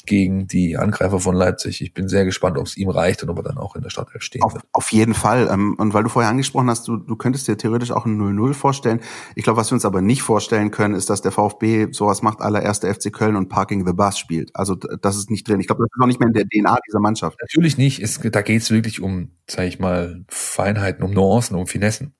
gegen 0.06 0.46
die 0.46 0.76
Angreifer 0.76 1.18
von 1.18 1.34
Leipzig. 1.34 1.82
Ich 1.82 1.92
bin 1.92 2.08
sehr 2.08 2.24
gespannt, 2.24 2.58
ob 2.58 2.66
es 2.66 2.76
ihm 2.76 2.88
reicht 2.88 3.22
und 3.22 3.30
ob 3.30 3.38
er 3.38 3.42
dann 3.42 3.58
auch 3.58 3.74
in 3.74 3.82
der 3.82 3.90
Startelf 3.90 4.22
stehen 4.22 4.42
auf, 4.42 4.54
wird. 4.54 4.64
Auf 4.72 4.92
jeden 4.92 5.14
Fall. 5.14 5.48
Ähm, 5.50 5.74
und 5.78 5.94
weil 5.94 6.04
du 6.04 6.08
vorher 6.08 6.30
angesprochen 6.30 6.70
hast, 6.70 6.86
du, 6.86 6.96
du 6.96 7.16
könntest 7.16 7.48
dir 7.48 7.56
theoretisch 7.56 7.90
auch 7.90 8.06
ein 8.06 8.18
0-0 8.20 8.54
vorstellen. 8.54 9.00
Ich 9.34 9.44
glaube, 9.44 9.58
was 9.58 9.70
wir 9.70 9.74
uns 9.74 9.84
aber 9.84 10.00
nicht 10.00 10.22
vorstellen 10.22 10.70
können, 10.70 10.94
ist, 10.94 11.10
dass 11.10 11.22
der 11.22 11.32
VfB 11.32 11.88
sowas 11.92 12.22
macht, 12.22 12.40
aller 12.40 12.62
erste 12.62 12.92
FC 12.92 13.12
Köln 13.12 13.36
und 13.36 13.48
Parking 13.48 13.86
the 13.86 13.92
Bus 13.92 14.18
spielt. 14.18 14.54
Also 14.54 14.76
das 14.76 15.16
ist 15.16 15.30
nicht 15.30 15.48
drin. 15.48 15.60
Ich 15.60 15.66
glaube, 15.66 15.82
das 15.82 15.90
ist 15.92 15.98
noch 15.98 16.06
nicht 16.06 16.20
mehr 16.20 16.28
in 16.28 16.34
der 16.34 16.46
DNA 16.46 16.78
dieser 16.86 17.00
Mannschaft. 17.00 17.38
Natürlich 17.40 17.76
nicht. 17.76 18.00
Es, 18.00 18.20
da 18.20 18.42
geht 18.42 18.62
es 18.62 18.70
wirklich 18.70 19.00
um, 19.00 19.32
sage 19.48 19.68
ich 19.68 19.80
mal, 19.80 20.24
Feinheiten, 20.28 21.04
um 21.04 21.12
Nuancen, 21.12 21.56
um 21.56 21.66
Finessen. 21.66 22.14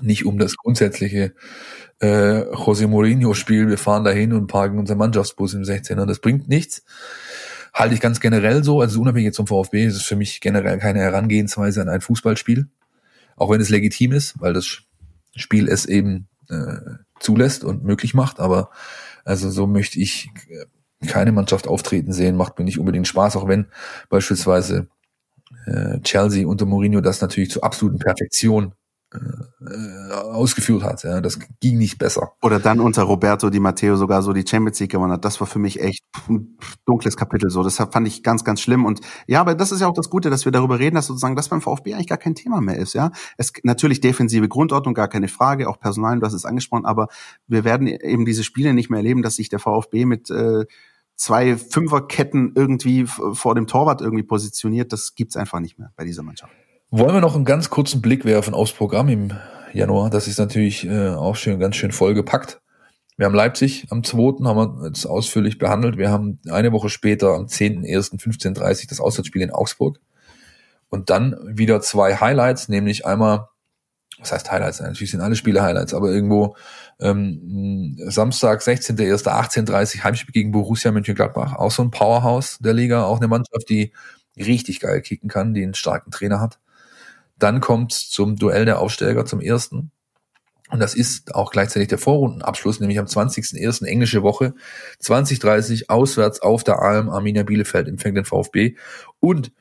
Nicht 0.00 0.26
um 0.26 0.38
das 0.38 0.56
grundsätzliche 0.56 1.34
äh, 2.00 2.42
José 2.54 2.86
Mourinho-Spiel, 2.86 3.68
wir 3.68 3.78
fahren 3.78 4.04
dahin 4.04 4.32
und 4.32 4.46
parken 4.46 4.78
unser 4.78 4.94
Mannschaftsbus 4.94 5.54
im 5.54 5.62
16er. 5.62 6.06
Das 6.06 6.18
bringt 6.18 6.48
nichts. 6.48 6.84
Halte 7.72 7.94
ich 7.94 8.00
ganz 8.00 8.20
generell 8.20 8.62
so, 8.62 8.80
also 8.80 9.00
unabhängig 9.00 9.34
zum 9.34 9.46
VfB 9.46 9.84
ist 9.84 9.96
es 9.96 10.02
für 10.02 10.16
mich 10.16 10.40
generell 10.40 10.78
keine 10.78 11.00
Herangehensweise 11.00 11.82
an 11.82 11.88
ein 11.88 12.00
Fußballspiel. 12.00 12.68
Auch 13.36 13.50
wenn 13.50 13.60
es 13.60 13.68
legitim 13.68 14.12
ist, 14.12 14.40
weil 14.40 14.52
das 14.52 14.82
Spiel 15.34 15.68
es 15.68 15.86
eben 15.86 16.28
äh, 16.48 16.76
zulässt 17.18 17.64
und 17.64 17.82
möglich 17.82 18.14
macht. 18.14 18.38
Aber 18.38 18.70
also 19.24 19.50
so 19.50 19.66
möchte 19.66 19.98
ich 19.98 20.30
keine 21.06 21.32
Mannschaft 21.32 21.66
auftreten 21.66 22.12
sehen, 22.12 22.36
macht 22.36 22.58
mir 22.58 22.64
nicht 22.64 22.78
unbedingt 22.78 23.08
Spaß, 23.08 23.36
auch 23.36 23.48
wenn 23.48 23.66
beispielsweise 24.08 24.88
äh, 25.66 26.00
Chelsea 26.00 26.46
unter 26.46 26.66
Mourinho 26.66 27.00
das 27.00 27.20
natürlich 27.20 27.50
zur 27.50 27.64
absoluten 27.64 27.98
Perfektion 27.98 28.74
äh, 29.14 30.12
ausgeführt 30.12 30.82
hat. 30.82 31.02
Ja, 31.04 31.20
das 31.20 31.38
ging 31.60 31.78
nicht 31.78 31.98
besser. 31.98 32.32
Oder 32.42 32.58
dann 32.58 32.80
unter 32.80 33.02
Roberto 33.02 33.50
Di 33.50 33.60
Matteo 33.60 33.96
sogar 33.96 34.22
so 34.22 34.32
die 34.32 34.44
Champions 34.46 34.80
League 34.80 34.92
gewonnen 34.92 35.12
hat. 35.12 35.24
Das 35.24 35.40
war 35.40 35.46
für 35.46 35.58
mich 35.58 35.80
echt 35.80 36.04
ein 36.28 36.58
dunkles 36.86 37.16
Kapitel. 37.16 37.50
So, 37.50 37.62
das 37.62 37.76
fand 37.76 38.06
ich 38.06 38.22
ganz, 38.22 38.44
ganz 38.44 38.60
schlimm. 38.60 38.84
Und 38.84 39.00
ja, 39.26 39.40
aber 39.40 39.54
das 39.54 39.72
ist 39.72 39.80
ja 39.80 39.88
auch 39.88 39.94
das 39.94 40.10
Gute, 40.10 40.30
dass 40.30 40.44
wir 40.44 40.52
darüber 40.52 40.78
reden, 40.78 40.96
dass 40.96 41.06
sozusagen 41.06 41.36
das 41.36 41.48
beim 41.48 41.60
VfB 41.60 41.94
eigentlich 41.94 42.08
gar 42.08 42.18
kein 42.18 42.34
Thema 42.34 42.60
mehr 42.60 42.76
ist. 42.76 42.94
Ja, 42.94 43.10
es 43.38 43.52
natürlich 43.62 44.00
defensive 44.00 44.48
Grundordnung, 44.48 44.94
gar 44.94 45.08
keine 45.08 45.28
Frage, 45.28 45.68
auch 45.68 45.78
Personal, 45.78 46.18
du 46.18 46.26
hast 46.26 46.34
es 46.34 46.44
angesprochen. 46.44 46.84
Aber 46.84 47.08
wir 47.46 47.64
werden 47.64 47.86
eben 47.86 48.24
diese 48.24 48.44
Spiele 48.44 48.74
nicht 48.74 48.90
mehr 48.90 48.98
erleben, 48.98 49.22
dass 49.22 49.36
sich 49.36 49.48
der 49.48 49.58
VfB 49.58 50.04
mit 50.04 50.30
äh, 50.30 50.64
zwei 51.16 51.56
Fünferketten 51.56 52.52
irgendwie 52.54 53.06
vor 53.06 53.54
dem 53.54 53.66
Torwart 53.66 54.00
irgendwie 54.00 54.24
positioniert. 54.24 54.92
Das 54.92 55.14
gibt's 55.14 55.36
einfach 55.36 55.60
nicht 55.60 55.78
mehr 55.78 55.92
bei 55.96 56.04
dieser 56.04 56.22
Mannschaft. 56.22 56.52
Wollen 56.96 57.12
wir 57.12 57.20
noch 57.20 57.34
einen 57.34 57.44
ganz 57.44 57.70
kurzen 57.70 58.00
Blick 58.00 58.24
werfen 58.24 58.54
aufs 58.54 58.70
Programm 58.70 59.08
im 59.08 59.32
Januar? 59.72 60.10
Das 60.10 60.28
ist 60.28 60.38
natürlich 60.38 60.86
äh, 60.86 61.08
auch 61.08 61.34
schön, 61.34 61.58
ganz 61.58 61.74
schön 61.74 61.90
vollgepackt. 61.90 62.60
Wir 63.16 63.26
haben 63.26 63.34
Leipzig 63.34 63.88
am 63.90 64.04
2. 64.04 64.44
haben 64.44 64.80
wir 64.80 64.86
jetzt 64.86 65.04
ausführlich 65.04 65.58
behandelt. 65.58 65.98
Wir 65.98 66.12
haben 66.12 66.38
eine 66.48 66.70
Woche 66.70 66.90
später 66.90 67.34
am 67.34 67.46
10.01.15.30 67.46 68.88
das 68.88 69.00
Auswärtsspiel 69.00 69.42
in 69.42 69.50
Augsburg. 69.50 69.98
Und 70.88 71.10
dann 71.10 71.36
wieder 71.42 71.80
zwei 71.80 72.14
Highlights, 72.14 72.68
nämlich 72.68 73.04
einmal, 73.04 73.48
was 74.20 74.30
heißt 74.30 74.52
Highlights? 74.52 74.78
Natürlich 74.78 75.10
sind 75.10 75.20
alle 75.20 75.34
Spiele 75.34 75.62
Highlights, 75.62 75.94
aber 75.94 76.12
irgendwo 76.12 76.54
ähm, 77.00 77.96
Samstag, 78.06 78.60
16.01., 78.60 79.24
18.30 79.24 80.04
Heimspiel 80.04 80.32
gegen 80.32 80.52
Borussia 80.52 80.92
Mönchengladbach. 80.92 81.56
Auch 81.56 81.72
so 81.72 81.82
ein 81.82 81.90
Powerhouse 81.90 82.58
der 82.60 82.72
Liga, 82.72 83.02
auch 83.02 83.16
eine 83.16 83.26
Mannschaft, 83.26 83.68
die 83.68 83.92
richtig 84.36 84.78
geil 84.78 85.02
kicken 85.02 85.28
kann, 85.28 85.54
die 85.54 85.64
einen 85.64 85.74
starken 85.74 86.12
Trainer 86.12 86.40
hat. 86.40 86.60
Dann 87.44 87.60
kommt 87.60 87.92
zum 87.92 88.36
Duell 88.36 88.64
der 88.64 88.78
Aufsteiger 88.78 89.26
zum 89.26 89.42
ersten. 89.42 89.90
Und 90.70 90.80
das 90.80 90.94
ist 90.94 91.34
auch 91.34 91.50
gleichzeitig 91.50 91.88
der 91.88 91.98
Vorrundenabschluss, 91.98 92.80
nämlich 92.80 92.98
am 92.98 93.04
20.01. 93.04 93.84
englische 93.84 94.22
Woche, 94.22 94.54
2030 95.00 95.90
auswärts 95.90 96.40
auf 96.40 96.64
der 96.64 96.78
Alm, 96.78 97.10
Arminia 97.10 97.42
Bielefeld 97.42 97.86
empfängt 97.86 98.16
den 98.16 98.24
VfB. 98.24 98.76
Und 99.20 99.52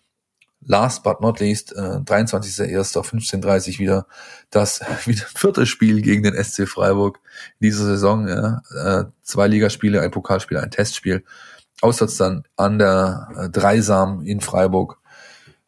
last 0.61 1.03
but 1.03 1.19
not 1.19 1.41
least, 1.41 1.73
äh, 1.73 1.99
23.01. 1.99 3.79
wieder 3.79 4.07
das 4.49 4.79
wieder 5.05 5.25
vierte 5.36 5.65
Spiel 5.65 6.01
gegen 6.01 6.23
den 6.23 6.41
SC 6.41 6.65
Freiburg 6.65 7.19
in 7.59 7.65
dieser 7.65 7.84
Saison. 7.84 8.29
Ja, 8.29 8.61
äh, 8.73 9.03
zwei 9.23 9.49
Ligaspiele, 9.49 9.99
ein 9.99 10.11
Pokalspiel, 10.11 10.57
ein 10.57 10.71
Testspiel. 10.71 11.25
Auswärts 11.81 12.15
dann 12.15 12.45
an 12.55 12.79
der 12.79 13.27
äh, 13.36 13.49
Dreisam 13.49 14.23
in 14.25 14.39
Freiburg. 14.39 14.99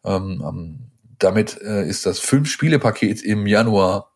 Ähm, 0.05 0.84
damit 1.19 1.59
äh, 1.61 1.87
ist 1.87 2.05
das 2.05 2.19
Fünf-Spiele-Paket 2.19 3.23
im 3.23 3.47
Januar 3.47 4.11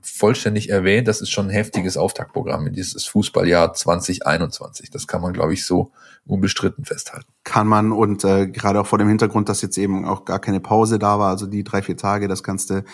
vollständig 0.00 0.68
erwähnt. 0.68 1.08
Das 1.08 1.20
ist 1.20 1.30
schon 1.30 1.46
ein 1.46 1.50
heftiges 1.50 1.96
Auftaktprogramm 1.96 2.66
in 2.66 2.72
dieses 2.72 3.04
Fußballjahr 3.06 3.72
2021. 3.72 4.90
Das 4.90 5.06
kann 5.06 5.22
man, 5.22 5.32
glaube 5.32 5.54
ich, 5.54 5.64
so 5.64 5.92
unbestritten 6.26 6.84
festhalten. 6.84 7.32
Kann 7.44 7.66
man 7.66 7.92
und 7.92 8.24
äh, 8.24 8.48
gerade 8.48 8.80
auch 8.80 8.86
vor 8.86 8.98
dem 8.98 9.08
Hintergrund, 9.08 9.48
dass 9.48 9.62
jetzt 9.62 9.78
eben 9.78 10.04
auch 10.04 10.24
gar 10.24 10.40
keine 10.40 10.60
Pause 10.60 10.98
da 10.98 11.18
war, 11.18 11.30
also 11.30 11.46
die 11.46 11.64
drei, 11.64 11.82
vier 11.82 11.96
Tage, 11.96 12.28
das 12.28 12.42
kannst 12.42 12.70
du 12.70 12.84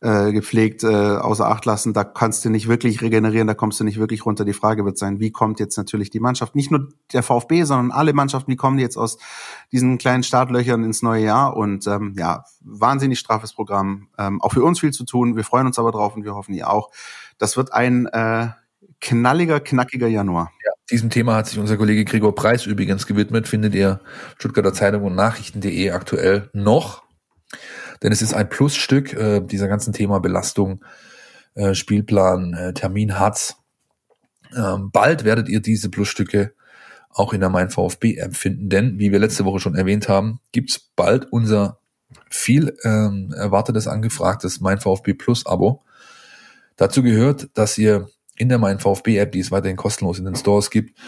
äh, 0.00 0.32
gepflegt 0.32 0.82
äh, 0.82 0.86
außer 0.86 1.46
Acht 1.46 1.66
lassen. 1.66 1.92
Da 1.92 2.04
kannst 2.04 2.44
du 2.44 2.50
nicht 2.50 2.68
wirklich 2.68 3.02
regenerieren, 3.02 3.46
da 3.46 3.54
kommst 3.54 3.80
du 3.80 3.84
nicht 3.84 3.98
wirklich 3.98 4.24
runter. 4.24 4.44
Die 4.44 4.52
Frage 4.52 4.84
wird 4.84 4.98
sein, 4.98 5.20
wie 5.20 5.30
kommt 5.30 5.60
jetzt 5.60 5.76
natürlich 5.76 6.10
die 6.10 6.20
Mannschaft, 6.20 6.54
nicht 6.54 6.70
nur 6.70 6.88
der 7.12 7.22
VfB, 7.22 7.64
sondern 7.64 7.90
alle 7.90 8.12
Mannschaften, 8.12 8.50
wie 8.50 8.56
kommen 8.56 8.78
die 8.78 8.82
jetzt 8.82 8.96
aus 8.96 9.18
diesen 9.72 9.98
kleinen 9.98 10.22
Startlöchern 10.22 10.84
ins 10.84 11.02
neue 11.02 11.24
Jahr? 11.24 11.56
Und 11.56 11.86
ähm, 11.86 12.14
ja, 12.16 12.44
wahnsinnig 12.60 13.18
straffes 13.18 13.52
Programm. 13.52 14.08
Ähm, 14.18 14.40
auch 14.40 14.52
für 14.52 14.64
uns 14.64 14.80
viel 14.80 14.92
zu 14.92 15.04
tun. 15.04 15.36
Wir 15.36 15.44
freuen 15.44 15.66
uns 15.66 15.78
aber 15.78 15.92
drauf 15.92 16.16
und 16.16 16.24
wir 16.24 16.34
hoffen 16.34 16.54
ihr 16.54 16.70
auch. 16.70 16.90
Das 17.38 17.56
wird 17.56 17.72
ein 17.72 18.06
äh, 18.06 18.48
knalliger, 19.00 19.60
knackiger 19.60 20.08
Januar. 20.08 20.50
Ja, 20.64 20.72
diesem 20.90 21.10
Thema 21.10 21.36
hat 21.36 21.46
sich 21.46 21.58
unser 21.58 21.76
Kollege 21.76 22.04
Gregor 22.04 22.34
Preis 22.34 22.66
übrigens 22.66 23.06
gewidmet. 23.06 23.48
Findet 23.48 23.74
ihr 23.74 24.00
Stuttgarter 24.38 24.72
Zeitung 24.72 25.04
und 25.04 25.14
Nachrichten.de 25.14 25.90
aktuell 25.90 26.48
noch. 26.52 27.02
Denn 28.02 28.12
es 28.12 28.22
ist 28.22 28.34
ein 28.34 28.48
Plusstück 28.48 29.12
äh, 29.12 29.40
dieser 29.40 29.68
ganzen 29.68 29.92
Thema 29.92 30.20
Belastung, 30.20 30.84
äh, 31.54 31.74
Spielplan, 31.74 32.54
äh, 32.54 32.72
Termin 32.72 33.18
hat's. 33.18 33.56
Ähm, 34.56 34.90
bald 34.90 35.24
werdet 35.24 35.48
ihr 35.48 35.60
diese 35.60 35.90
Plusstücke 35.90 36.54
auch 37.10 37.32
in 37.32 37.40
der 37.40 37.50
Mein 37.50 37.70
VfB 37.70 38.16
empfinden, 38.16 38.68
denn 38.68 38.98
wie 38.98 39.12
wir 39.12 39.18
letzte 39.18 39.44
Woche 39.44 39.60
schon 39.60 39.74
erwähnt 39.74 40.08
haben, 40.08 40.40
gibt's 40.52 40.78
bald 40.94 41.30
unser 41.32 41.80
viel 42.28 42.76
ähm, 42.84 43.34
erwartetes, 43.36 43.86
angefragtes 43.88 44.60
Mein 44.60 44.78
VfB 44.78 45.14
Plus 45.14 45.46
Abo. 45.46 45.84
Dazu 46.76 47.02
gehört, 47.02 47.50
dass 47.54 47.76
ihr 47.78 48.08
in 48.36 48.48
der 48.48 48.58
Mein 48.58 48.78
VfB 48.78 49.18
App, 49.18 49.32
die 49.32 49.40
es 49.40 49.50
weiterhin 49.50 49.76
kostenlos 49.76 50.18
in 50.18 50.24
den 50.24 50.36
Stores 50.36 50.70
gibt, 50.70 50.98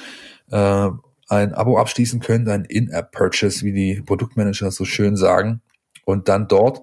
äh, 0.51 0.89
ein 1.29 1.55
Abo 1.55 1.79
abschließen 1.79 2.21
könnt, 2.21 2.49
ein 2.49 2.65
In-App-Purchase, 2.65 3.65
wie 3.65 3.73
die 3.73 4.03
Produktmanager 4.03 4.71
so 4.71 4.85
schön 4.85 5.17
sagen, 5.17 5.63
und 6.05 6.29
dann 6.29 6.49
dort 6.49 6.83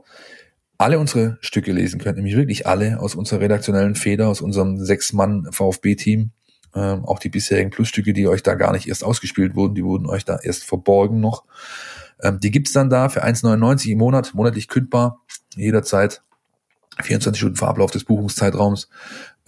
alle 0.77 0.97
unsere 0.97 1.37
Stücke 1.41 1.73
lesen 1.73 1.99
könnt, 1.99 2.15
nämlich 2.15 2.37
wirklich 2.37 2.65
alle 2.65 2.99
aus 3.01 3.15
unserer 3.15 3.41
redaktionellen 3.41 3.95
Feder, 3.95 4.29
aus 4.29 4.41
unserem 4.41 4.77
sechs-Mann 4.77 5.49
VfB-Team. 5.51 6.31
Ähm, 6.73 7.03
auch 7.05 7.19
die 7.19 7.29
bisherigen 7.29 7.71
Plusstücke, 7.71 8.13
die 8.13 8.27
euch 8.27 8.43
da 8.43 8.53
gar 8.53 8.71
nicht 8.71 8.87
erst 8.87 9.03
ausgespielt 9.03 9.55
wurden, 9.55 9.75
die 9.75 9.83
wurden 9.83 10.05
euch 10.05 10.23
da 10.23 10.37
erst 10.41 10.63
verborgen 10.63 11.19
noch. 11.19 11.43
Ähm, 12.21 12.39
die 12.39 12.51
gibt's 12.51 12.71
dann 12.71 12.89
da 12.89 13.09
für 13.09 13.23
1,99 13.23 13.91
im 13.91 13.97
Monat, 13.97 14.33
monatlich 14.33 14.67
kündbar, 14.67 15.21
jederzeit. 15.55 16.21
24 17.01 17.39
Stunden 17.39 17.55
vor 17.55 17.69
Ablauf 17.69 17.91
des 17.91 18.03
Buchungszeitraums. 18.03 18.89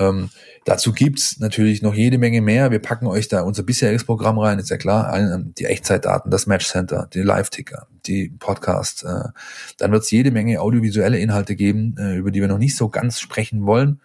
Ähm, 0.02 0.30
dazu 0.66 0.94
gibt's 0.94 1.40
natürlich 1.40 1.82
noch 1.82 1.94
jede 1.94 2.18
Menge 2.18 2.42
mehr. 2.42 2.72
Wir 2.72 2.80
packen 2.80 3.08
euch 3.08 3.28
da 3.28 3.42
unser 3.42 3.64
bisheriges 3.64 4.04
Programm 4.04 4.40
rein, 4.40 4.60
ist 4.60 4.70
ja 4.70 4.78
klar. 4.78 5.16
Ähm, 5.16 5.54
die 5.58 5.66
Echtzeitdaten, 5.66 6.32
das 6.32 6.48
Matchcenter, 6.48 7.08
die 7.14 7.22
Live-Ticker, 7.22 7.88
die 8.06 8.30
Podcast. 8.30 9.04
Äh, 9.04 9.30
dann 9.78 9.92
wird's 9.92 10.12
jede 10.12 10.32
Menge 10.32 10.62
audiovisuelle 10.62 11.20
Inhalte 11.20 11.56
geben, 11.56 11.96
äh, 11.98 12.16
über 12.16 12.32
die 12.32 12.42
wir 12.42 12.48
noch 12.48 12.58
nicht 12.58 12.76
so 12.76 12.90
ganz 12.90 13.20
sprechen 13.20 13.66
wollen, 13.66 14.02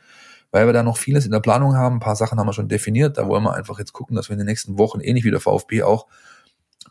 weil 0.50 0.66
wir 0.66 0.72
da 0.72 0.82
noch 0.82 0.98
vieles 0.98 1.24
in 1.24 1.32
der 1.32 1.40
Planung 1.40 1.76
haben. 1.76 1.96
Ein 1.96 2.00
paar 2.00 2.16
Sachen 2.16 2.38
haben 2.38 2.46
wir 2.46 2.52
schon 2.52 2.68
definiert. 2.68 3.18
Da 3.18 3.26
wollen 3.26 3.42
wir 3.42 3.54
einfach 3.54 3.78
jetzt 3.78 3.92
gucken, 3.92 4.16
dass 4.16 4.28
wir 4.28 4.34
in 4.34 4.38
den 4.38 4.46
nächsten 4.46 4.78
Wochen, 4.78 5.00
ähnlich 5.00 5.24
wie 5.24 5.30
der 5.30 5.40
VfB 5.40 5.82
auch, 5.82 6.06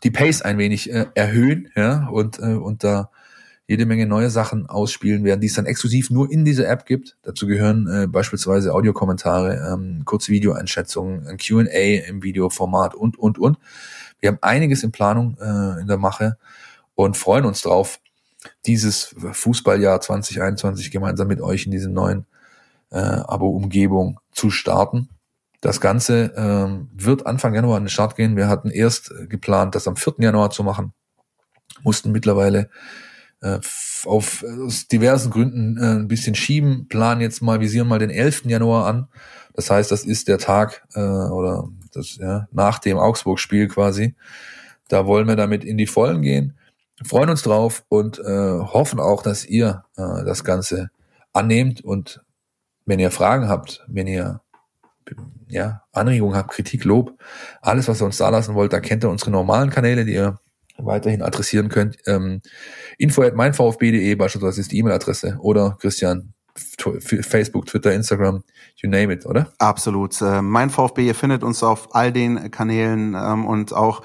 die 0.02 0.10
Pace 0.10 0.42
ein 0.42 0.58
wenig 0.58 0.92
äh, 0.92 1.06
erhöhen 1.14 1.70
ja, 1.74 2.08
und, 2.08 2.38
äh, 2.38 2.54
und 2.54 2.84
da 2.84 3.10
jede 3.68 3.86
Menge 3.86 4.06
neue 4.06 4.30
Sachen 4.30 4.68
ausspielen 4.68 5.24
werden, 5.24 5.40
die 5.40 5.48
es 5.48 5.54
dann 5.54 5.66
exklusiv 5.66 6.10
nur 6.10 6.30
in 6.30 6.44
dieser 6.44 6.68
App 6.68 6.86
gibt. 6.86 7.16
Dazu 7.22 7.46
gehören 7.46 7.88
äh, 7.88 8.06
beispielsweise 8.06 8.72
Audiokommentare, 8.72 9.72
ähm, 9.72 10.02
kurze 10.04 10.30
Videoeinschätzungen, 10.30 11.26
ein 11.26 11.36
Q&A 11.36 12.06
im 12.06 12.22
Videoformat 12.22 12.94
und, 12.94 13.18
und, 13.18 13.38
und. 13.38 13.58
Wir 14.20 14.28
haben 14.28 14.38
einiges 14.40 14.84
in 14.84 14.92
Planung 14.92 15.36
äh, 15.40 15.80
in 15.80 15.88
der 15.88 15.98
Mache 15.98 16.38
und 16.94 17.16
freuen 17.16 17.44
uns 17.44 17.62
drauf, 17.62 17.98
dieses 18.66 19.14
Fußballjahr 19.32 20.00
2021 20.00 20.92
gemeinsam 20.92 21.26
mit 21.26 21.40
euch 21.40 21.66
in 21.66 21.72
diese 21.72 21.90
neuen 21.90 22.26
äh, 22.90 22.98
Abo-Umgebung 22.98 24.20
zu 24.30 24.50
starten. 24.50 25.08
Das 25.60 25.80
Ganze 25.80 26.32
ähm, 26.36 26.88
wird 26.94 27.26
Anfang 27.26 27.54
Januar 27.54 27.78
an 27.78 27.84
den 27.84 27.88
Start 27.88 28.14
gehen. 28.14 28.36
Wir 28.36 28.46
hatten 28.48 28.70
erst 28.70 29.12
geplant, 29.28 29.74
das 29.74 29.88
am 29.88 29.96
4. 29.96 30.14
Januar 30.18 30.50
zu 30.50 30.62
machen, 30.62 30.92
mussten 31.82 32.12
mittlerweile 32.12 32.70
äh, 33.42 33.58
auf 34.04 34.44
aus 34.64 34.88
diversen 34.88 35.30
Gründen 35.30 35.76
äh, 35.78 35.96
ein 35.96 36.08
bisschen 36.08 36.34
schieben, 36.34 36.88
planen 36.88 37.20
jetzt 37.20 37.42
mal, 37.42 37.60
visieren 37.60 37.88
mal 37.88 37.98
den 37.98 38.10
11. 38.10 38.44
Januar 38.46 38.86
an. 38.86 39.08
Das 39.54 39.70
heißt, 39.70 39.90
das 39.90 40.04
ist 40.04 40.28
der 40.28 40.38
Tag 40.38 40.86
äh, 40.94 41.00
oder 41.00 41.68
das 41.92 42.16
ja, 42.16 42.46
nach 42.52 42.78
dem 42.78 42.98
Augsburg-Spiel 42.98 43.68
quasi. 43.68 44.14
Da 44.88 45.06
wollen 45.06 45.26
wir 45.26 45.36
damit 45.36 45.64
in 45.64 45.78
die 45.78 45.86
Vollen 45.86 46.22
gehen, 46.22 46.56
freuen 47.04 47.30
uns 47.30 47.42
drauf 47.42 47.84
und 47.88 48.18
äh, 48.18 48.22
hoffen 48.60 49.00
auch, 49.00 49.22
dass 49.22 49.44
ihr 49.44 49.84
äh, 49.96 50.24
das 50.24 50.44
Ganze 50.44 50.90
annehmt 51.32 51.82
und 51.82 52.22
wenn 52.84 53.00
ihr 53.00 53.10
Fragen 53.10 53.48
habt, 53.48 53.84
wenn 53.88 54.06
ihr 54.06 54.40
ja, 55.48 55.82
Anregungen 55.92 56.36
habt, 56.36 56.50
Kritik, 56.50 56.84
Lob, 56.84 57.18
alles, 57.60 57.88
was 57.88 58.00
ihr 58.00 58.06
uns 58.06 58.16
da 58.16 58.28
lassen 58.28 58.54
wollt, 58.54 58.72
da 58.72 58.80
kennt 58.80 59.04
ihr 59.04 59.10
unsere 59.10 59.30
normalen 59.30 59.70
Kanäle, 59.70 60.04
die 60.04 60.14
ihr 60.14 60.38
weiterhin 60.78 61.22
adressieren 61.22 61.68
könnt. 61.68 61.98
Ähm, 62.06 62.40
info 62.98 63.22
at 63.22 63.34
meinvfb.de 63.34 64.14
beispielsweise 64.14 64.60
ist 64.60 64.72
die 64.72 64.78
E-Mail-Adresse 64.78 65.38
oder 65.40 65.76
Christian, 65.80 66.32
Facebook, 66.56 67.66
Twitter, 67.66 67.92
Instagram, 67.92 68.42
you 68.76 68.88
name 68.88 69.12
it, 69.12 69.26
oder? 69.26 69.52
Absolut. 69.58 70.20
Äh, 70.22 70.40
mein 70.40 70.70
VfB, 70.70 71.06
ihr 71.06 71.14
findet 71.14 71.42
uns 71.42 71.62
auf 71.62 71.94
all 71.94 72.12
den 72.12 72.50
Kanälen 72.50 73.14
ähm, 73.14 73.46
und 73.46 73.74
auch 73.74 74.02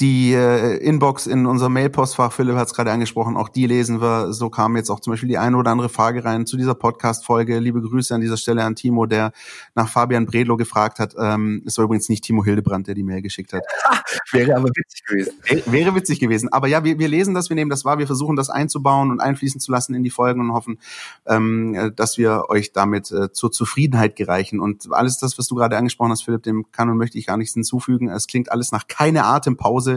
Die 0.00 0.32
äh, 0.32 0.78
Inbox 0.78 1.26
in 1.26 1.44
unserem 1.44 1.74
Mailpostfach, 1.74 2.32
Philipp 2.32 2.56
hat 2.56 2.68
es 2.68 2.74
gerade 2.74 2.90
angesprochen, 2.90 3.36
auch 3.36 3.50
die 3.50 3.66
lesen 3.66 4.00
wir. 4.00 4.32
So 4.32 4.48
kam 4.48 4.74
jetzt 4.76 4.88
auch 4.88 5.00
zum 5.00 5.12
Beispiel 5.12 5.28
die 5.28 5.36
eine 5.36 5.58
oder 5.58 5.70
andere 5.70 5.90
Frage 5.90 6.24
rein 6.24 6.46
zu 6.46 6.56
dieser 6.56 6.74
Podcast-Folge. 6.74 7.58
Liebe 7.58 7.82
Grüße 7.82 8.14
an 8.14 8.22
dieser 8.22 8.38
Stelle 8.38 8.64
an 8.64 8.76
Timo, 8.76 9.04
der 9.04 9.32
nach 9.74 9.90
Fabian 9.90 10.24
Bredlo 10.24 10.56
gefragt 10.56 11.00
hat. 11.00 11.14
Ähm, 11.18 11.62
es 11.66 11.76
war 11.76 11.84
übrigens 11.84 12.08
nicht 12.08 12.24
Timo 12.24 12.42
Hildebrand, 12.42 12.86
der 12.86 12.94
die 12.94 13.02
Mail 13.02 13.20
geschickt 13.20 13.52
hat. 13.52 13.62
wäre 14.32 14.56
aber 14.56 14.70
witzig 14.70 15.04
gewesen. 15.04 15.32
Wäre 15.66 15.94
witzig 15.94 16.18
gewesen. 16.18 16.50
Aber 16.50 16.66
ja, 16.66 16.82
wir, 16.82 16.98
wir 16.98 17.08
lesen 17.08 17.34
das, 17.34 17.50
wir 17.50 17.54
nehmen 17.56 17.70
das 17.70 17.84
wahr, 17.84 17.98
wir 17.98 18.06
versuchen 18.06 18.36
das 18.36 18.48
einzubauen 18.48 19.10
und 19.10 19.20
einfließen 19.20 19.60
zu 19.60 19.70
lassen 19.70 19.92
in 19.92 20.02
die 20.02 20.08
Folgen 20.08 20.40
und 20.40 20.54
hoffen, 20.54 20.78
ähm, 21.26 21.92
dass 21.94 22.16
wir 22.16 22.44
euch 22.48 22.72
damit 22.72 23.10
äh, 23.10 23.32
zur 23.32 23.52
Zufriedenheit 23.52 24.16
gereichen. 24.16 24.60
Und 24.60 24.90
alles 24.92 25.18
das, 25.18 25.36
was 25.36 25.46
du 25.46 25.56
gerade 25.56 25.76
angesprochen 25.76 26.12
hast, 26.12 26.22
Philipp, 26.22 26.42
dem 26.42 26.72
kann 26.72 26.88
und 26.88 26.96
möchte 26.96 27.18
ich 27.18 27.26
gar 27.26 27.36
nichts 27.36 27.52
hinzufügen. 27.52 28.08
Es 28.08 28.26
klingt 28.26 28.50
alles 28.50 28.72
nach 28.72 28.86
keine 28.86 29.24
Atempause. 29.24 29.89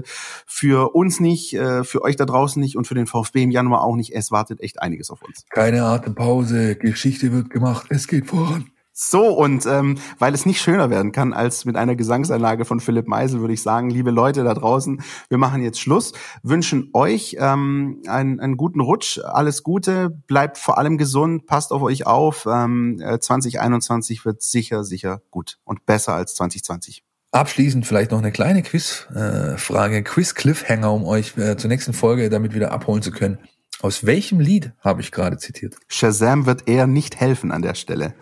Für 0.47 0.95
uns 0.95 1.19
nicht, 1.19 1.53
äh, 1.53 1.83
für 1.83 2.01
euch 2.01 2.15
da 2.15 2.25
draußen 2.25 2.59
nicht 2.59 2.75
und 2.75 2.87
für 2.87 2.95
den 2.95 3.05
VfB 3.05 3.43
im 3.43 3.51
Januar 3.51 3.83
auch 3.83 3.95
nicht. 3.95 4.15
Es 4.15 4.31
wartet 4.31 4.61
echt 4.61 4.81
einiges 4.81 5.11
auf 5.11 5.21
uns. 5.21 5.45
Keine 5.51 5.83
Atempause. 5.83 6.75
Geschichte 6.75 7.31
wird 7.31 7.51
gemacht. 7.51 7.85
Es 7.89 8.07
geht 8.07 8.25
voran. 8.25 8.71
So, 8.95 9.29
und 9.29 9.65
ähm, 9.65 9.97
weil 10.19 10.35
es 10.35 10.45
nicht 10.45 10.61
schöner 10.61 10.91
werden 10.91 11.11
kann 11.11 11.33
als 11.33 11.65
mit 11.65 11.75
einer 11.75 11.95
Gesangsanlage 11.95 12.63
von 12.63 12.79
Philipp 12.79 13.07
Meisel, 13.07 13.41
würde 13.41 13.55
ich 13.55 13.63
sagen, 13.63 13.89
liebe 13.89 14.11
Leute 14.11 14.43
da 14.43 14.53
draußen, 14.53 15.01
wir 15.29 15.39
machen 15.39 15.63
jetzt 15.63 15.79
Schluss, 15.79 16.13
wünschen 16.43 16.91
euch 16.93 17.35
ähm, 17.39 18.03
einen, 18.07 18.39
einen 18.39 18.55
guten 18.55 18.81
Rutsch, 18.81 19.17
alles 19.17 19.63
Gute, 19.63 20.11
bleibt 20.27 20.59
vor 20.59 20.77
allem 20.77 20.99
gesund, 20.99 21.47
passt 21.47 21.71
auf 21.71 21.81
euch 21.81 22.05
auf. 22.05 22.45
Ähm, 22.45 23.01
2021 23.19 24.19
äh, 24.19 24.25
wird 24.25 24.43
sicher, 24.43 24.83
sicher 24.83 25.23
gut 25.31 25.57
und 25.63 25.87
besser 25.87 26.13
als 26.13 26.35
2020. 26.35 27.03
Abschließend 27.33 27.87
vielleicht 27.87 28.11
noch 28.11 28.19
eine 28.19 28.31
kleine 28.31 28.61
Quizfrage, 28.61 29.97
äh, 29.97 30.01
Quiz-Cliffhanger, 30.03 30.93
um 30.93 31.03
euch 31.03 31.35
äh, 31.35 31.57
zur 31.57 31.67
nächsten 31.67 31.93
Folge 31.93 32.29
damit 32.29 32.53
wieder 32.53 32.71
abholen 32.71 33.01
zu 33.01 33.11
können. 33.11 33.39
Aus 33.81 34.05
welchem 34.05 34.39
Lied 34.39 34.71
habe 34.81 35.01
ich 35.01 35.11
gerade 35.11 35.39
zitiert? 35.39 35.75
Shazam 35.87 36.45
wird 36.45 36.67
eher 36.67 36.85
nicht 36.85 37.19
helfen 37.19 37.51
an 37.51 37.63
der 37.63 37.73
Stelle. 37.73 38.13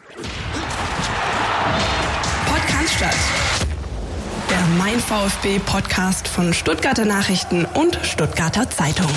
Podcast 2.47 3.17
Der 4.49 4.61
Mein 4.77 4.97
VfB 4.97 5.59
Podcast 5.59 6.29
von 6.29 6.53
Stuttgarter 6.53 7.03
Nachrichten 7.03 7.65
und 7.65 7.99
Stuttgarter 8.03 8.69
Zeitung. 8.69 9.11